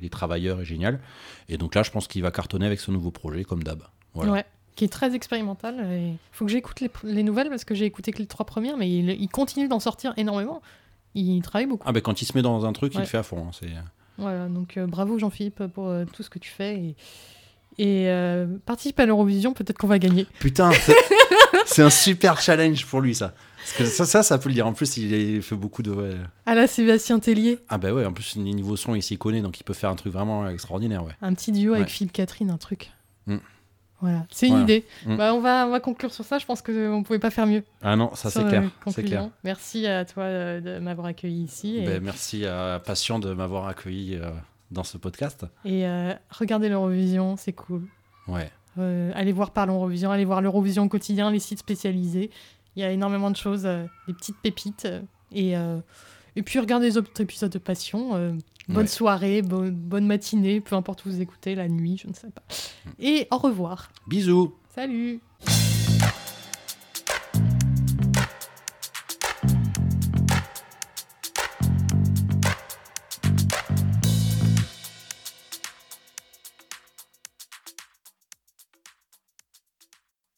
il 0.00 0.04
est 0.04 0.10
travailleur 0.10 0.60
et 0.60 0.64
génial. 0.64 1.00
Et 1.48 1.56
donc 1.56 1.76
là, 1.76 1.84
je 1.84 1.90
pense 1.92 2.08
qu'il 2.08 2.22
va 2.22 2.32
cartonner 2.32 2.66
avec 2.66 2.80
ce 2.80 2.90
nouveau 2.90 3.12
projet 3.12 3.44
comme 3.44 3.62
d'hab. 3.62 3.84
Voilà. 4.14 4.32
Ouais, 4.32 4.44
qui 4.76 4.84
est 4.84 4.92
très 4.92 5.14
expérimental. 5.14 5.86
Il 5.90 6.16
faut 6.32 6.44
que 6.46 6.50
j'écoute 6.50 6.80
les, 6.80 6.90
les 7.04 7.22
nouvelles 7.22 7.48
parce 7.48 7.64
que 7.64 7.74
j'ai 7.74 7.84
écouté 7.84 8.12
que 8.12 8.18
les 8.18 8.26
trois 8.26 8.46
premières, 8.46 8.76
mais 8.76 8.90
il, 8.90 9.10
il 9.10 9.28
continue 9.28 9.68
d'en 9.68 9.80
sortir 9.80 10.14
énormément. 10.16 10.62
Il 11.14 11.42
travaille 11.42 11.66
beaucoup. 11.66 11.84
Ah 11.86 11.92
ben 11.92 12.00
quand 12.00 12.22
il 12.22 12.24
se 12.24 12.36
met 12.36 12.42
dans 12.42 12.64
un 12.64 12.72
truc, 12.72 12.94
il 12.94 13.00
le 13.00 13.06
fait 13.06 13.18
à 13.18 13.22
fond. 13.22 13.46
hein, 13.46 13.50
c'est... 13.52 13.68
Voilà, 14.18 14.46
donc 14.48 14.76
euh, 14.76 14.86
bravo 14.86 15.18
Jean-Philippe 15.18 15.66
pour 15.68 15.88
euh, 15.88 16.04
tout 16.04 16.22
ce 16.22 16.30
que 16.30 16.38
tu 16.38 16.50
fais. 16.50 16.76
Et, 16.76 16.96
et 17.78 18.08
euh, 18.08 18.46
participe 18.66 19.00
à 19.00 19.06
l'Eurovision, 19.06 19.52
peut-être 19.52 19.78
qu'on 19.78 19.86
va 19.86 19.98
gagner. 19.98 20.26
Putain, 20.38 20.70
c'est, 20.72 20.94
c'est 21.66 21.82
un 21.82 21.90
super 21.90 22.40
challenge 22.40 22.86
pour 22.86 23.00
lui 23.00 23.14
ça. 23.14 23.34
Parce 23.58 23.72
que 23.74 23.84
ça, 23.84 24.04
ça, 24.06 24.22
ça 24.22 24.38
peut 24.38 24.48
le 24.48 24.54
dire. 24.54 24.66
En 24.66 24.72
plus, 24.72 24.96
il, 24.96 25.40
fait 25.42 25.54
beaucoup 25.54 25.82
de. 25.82 25.90
ouais. 25.90 26.16
À 26.46 26.54
la 26.54 26.66
Sébastien 26.66 27.18
Tellier, 27.20 27.58
Ah 27.68 27.78
bah 27.78 27.92
ouais, 27.92 28.04
en 28.04 28.12
plus 28.12 28.36
niveau 28.36 28.76
son, 28.76 28.94
il 28.94 29.02
s'y 29.02 29.16
connaît, 29.18 29.40
donc 29.40 29.60
il 29.60 29.64
peut 29.64 29.72
faire 29.74 29.90
un 29.90 29.96
truc 29.96 30.12
vraiment 30.12 30.48
extraordinaire, 30.48 31.04
ouais. 31.04 31.12
un 31.22 31.32
petit 31.34 31.52
duo 31.52 31.74
avec. 31.74 31.88
Philippe 31.88 32.12
Catherine, 32.12 32.50
un 32.50 32.58
truc. 32.58 32.90
Mm. 33.26 33.36
Voilà, 34.02 34.26
c'est 34.30 34.46
une 34.48 34.52
Voilà. 34.58 34.64
idée. 34.64 34.84
Mm. 35.06 35.16
Bah, 35.16 35.32
on, 35.34 35.40
va, 35.40 35.66
on 35.66 35.70
va 35.70 35.80
conclure 35.80 36.12
sur 36.12 36.24
ça. 36.24 36.38
Je 36.38 36.44
pense 36.44 36.60
qu'on 36.60 36.72
ne 36.98 37.02
pouvait 37.04 37.18
pas 37.18 37.30
faire 37.30 37.46
mieux. 37.46 37.62
Ah 37.82 37.96
non, 37.96 38.14
ça 38.14 38.28
c'est 38.30 38.42
la 38.42 38.48
clair. 38.50 39.30
Merci 39.44 39.86
à 39.86 40.04
toi 40.04 40.24
euh, 40.24 40.60
de 40.60 40.78
m'avoir 40.80 41.06
accueilli 41.06 41.44
ici. 41.44 41.78
Et, 41.78 41.86
Ben, 41.86 42.02
merci 42.02 42.44
à 42.44 42.80
Patient 42.84 43.18
de 43.20 43.32
m'avoir 43.32 43.66
accueilli 43.68 44.16
euh, 44.16 44.30
dans 44.70 44.84
ce 44.84 44.98
podcast. 44.98 45.46
et, 45.64 45.86
euh, 45.86 46.12
regardez 46.30 46.68
l'Eurovision, 46.68 47.36
c'est 47.38 47.52
cool. 47.54 47.82
Ouais. 48.28 48.50
Euh, 48.78 49.12
allez 49.14 49.32
voir 49.32 49.50
Parlons 49.52 49.74
Eurovision, 49.76 50.10
allez 50.10 50.24
voir 50.24 50.40
l'Eurovision 50.42 50.84
au 50.84 50.88
quotidien, 50.88 51.30
les 51.30 51.38
sites 51.38 51.58
spécialisés. 51.60 52.30
Il 52.74 52.80
y 52.82 52.84
a 52.84 52.90
énormément 52.90 53.30
de 53.30 53.36
choses, 53.36 53.66
euh, 53.66 53.84
des 54.08 54.14
petites 54.14 54.38
pépites. 54.38 54.86
euh, 54.86 55.00
et, 55.30 55.56
euh, 55.56 55.78
et 56.36 56.42
puis 56.42 56.58
regardez 56.58 56.86
les 56.86 56.96
autres 56.98 57.20
épisodes 57.20 57.50
de 57.52 57.58
Passion. 57.58 58.14
euh, 58.14 58.32
bonne 58.68 58.82
Ouais. 58.82 58.86
soirée, 58.86 59.42
bo- 59.42 59.70
bonne 59.70 60.06
matinée, 60.06 60.60
peu 60.60 60.76
importe 60.76 61.04
où 61.04 61.10
vous 61.10 61.20
écoutez, 61.20 61.54
la 61.54 61.68
nuit, 61.68 61.98
je 62.02 62.08
ne 62.08 62.14
sais 62.14 62.30
pas. 62.30 62.42
Mm. 62.86 62.90
Et 63.00 63.28
au 63.30 63.38
revoir. 63.38 63.90
Bisous 64.06 64.54
Salut 64.74 65.20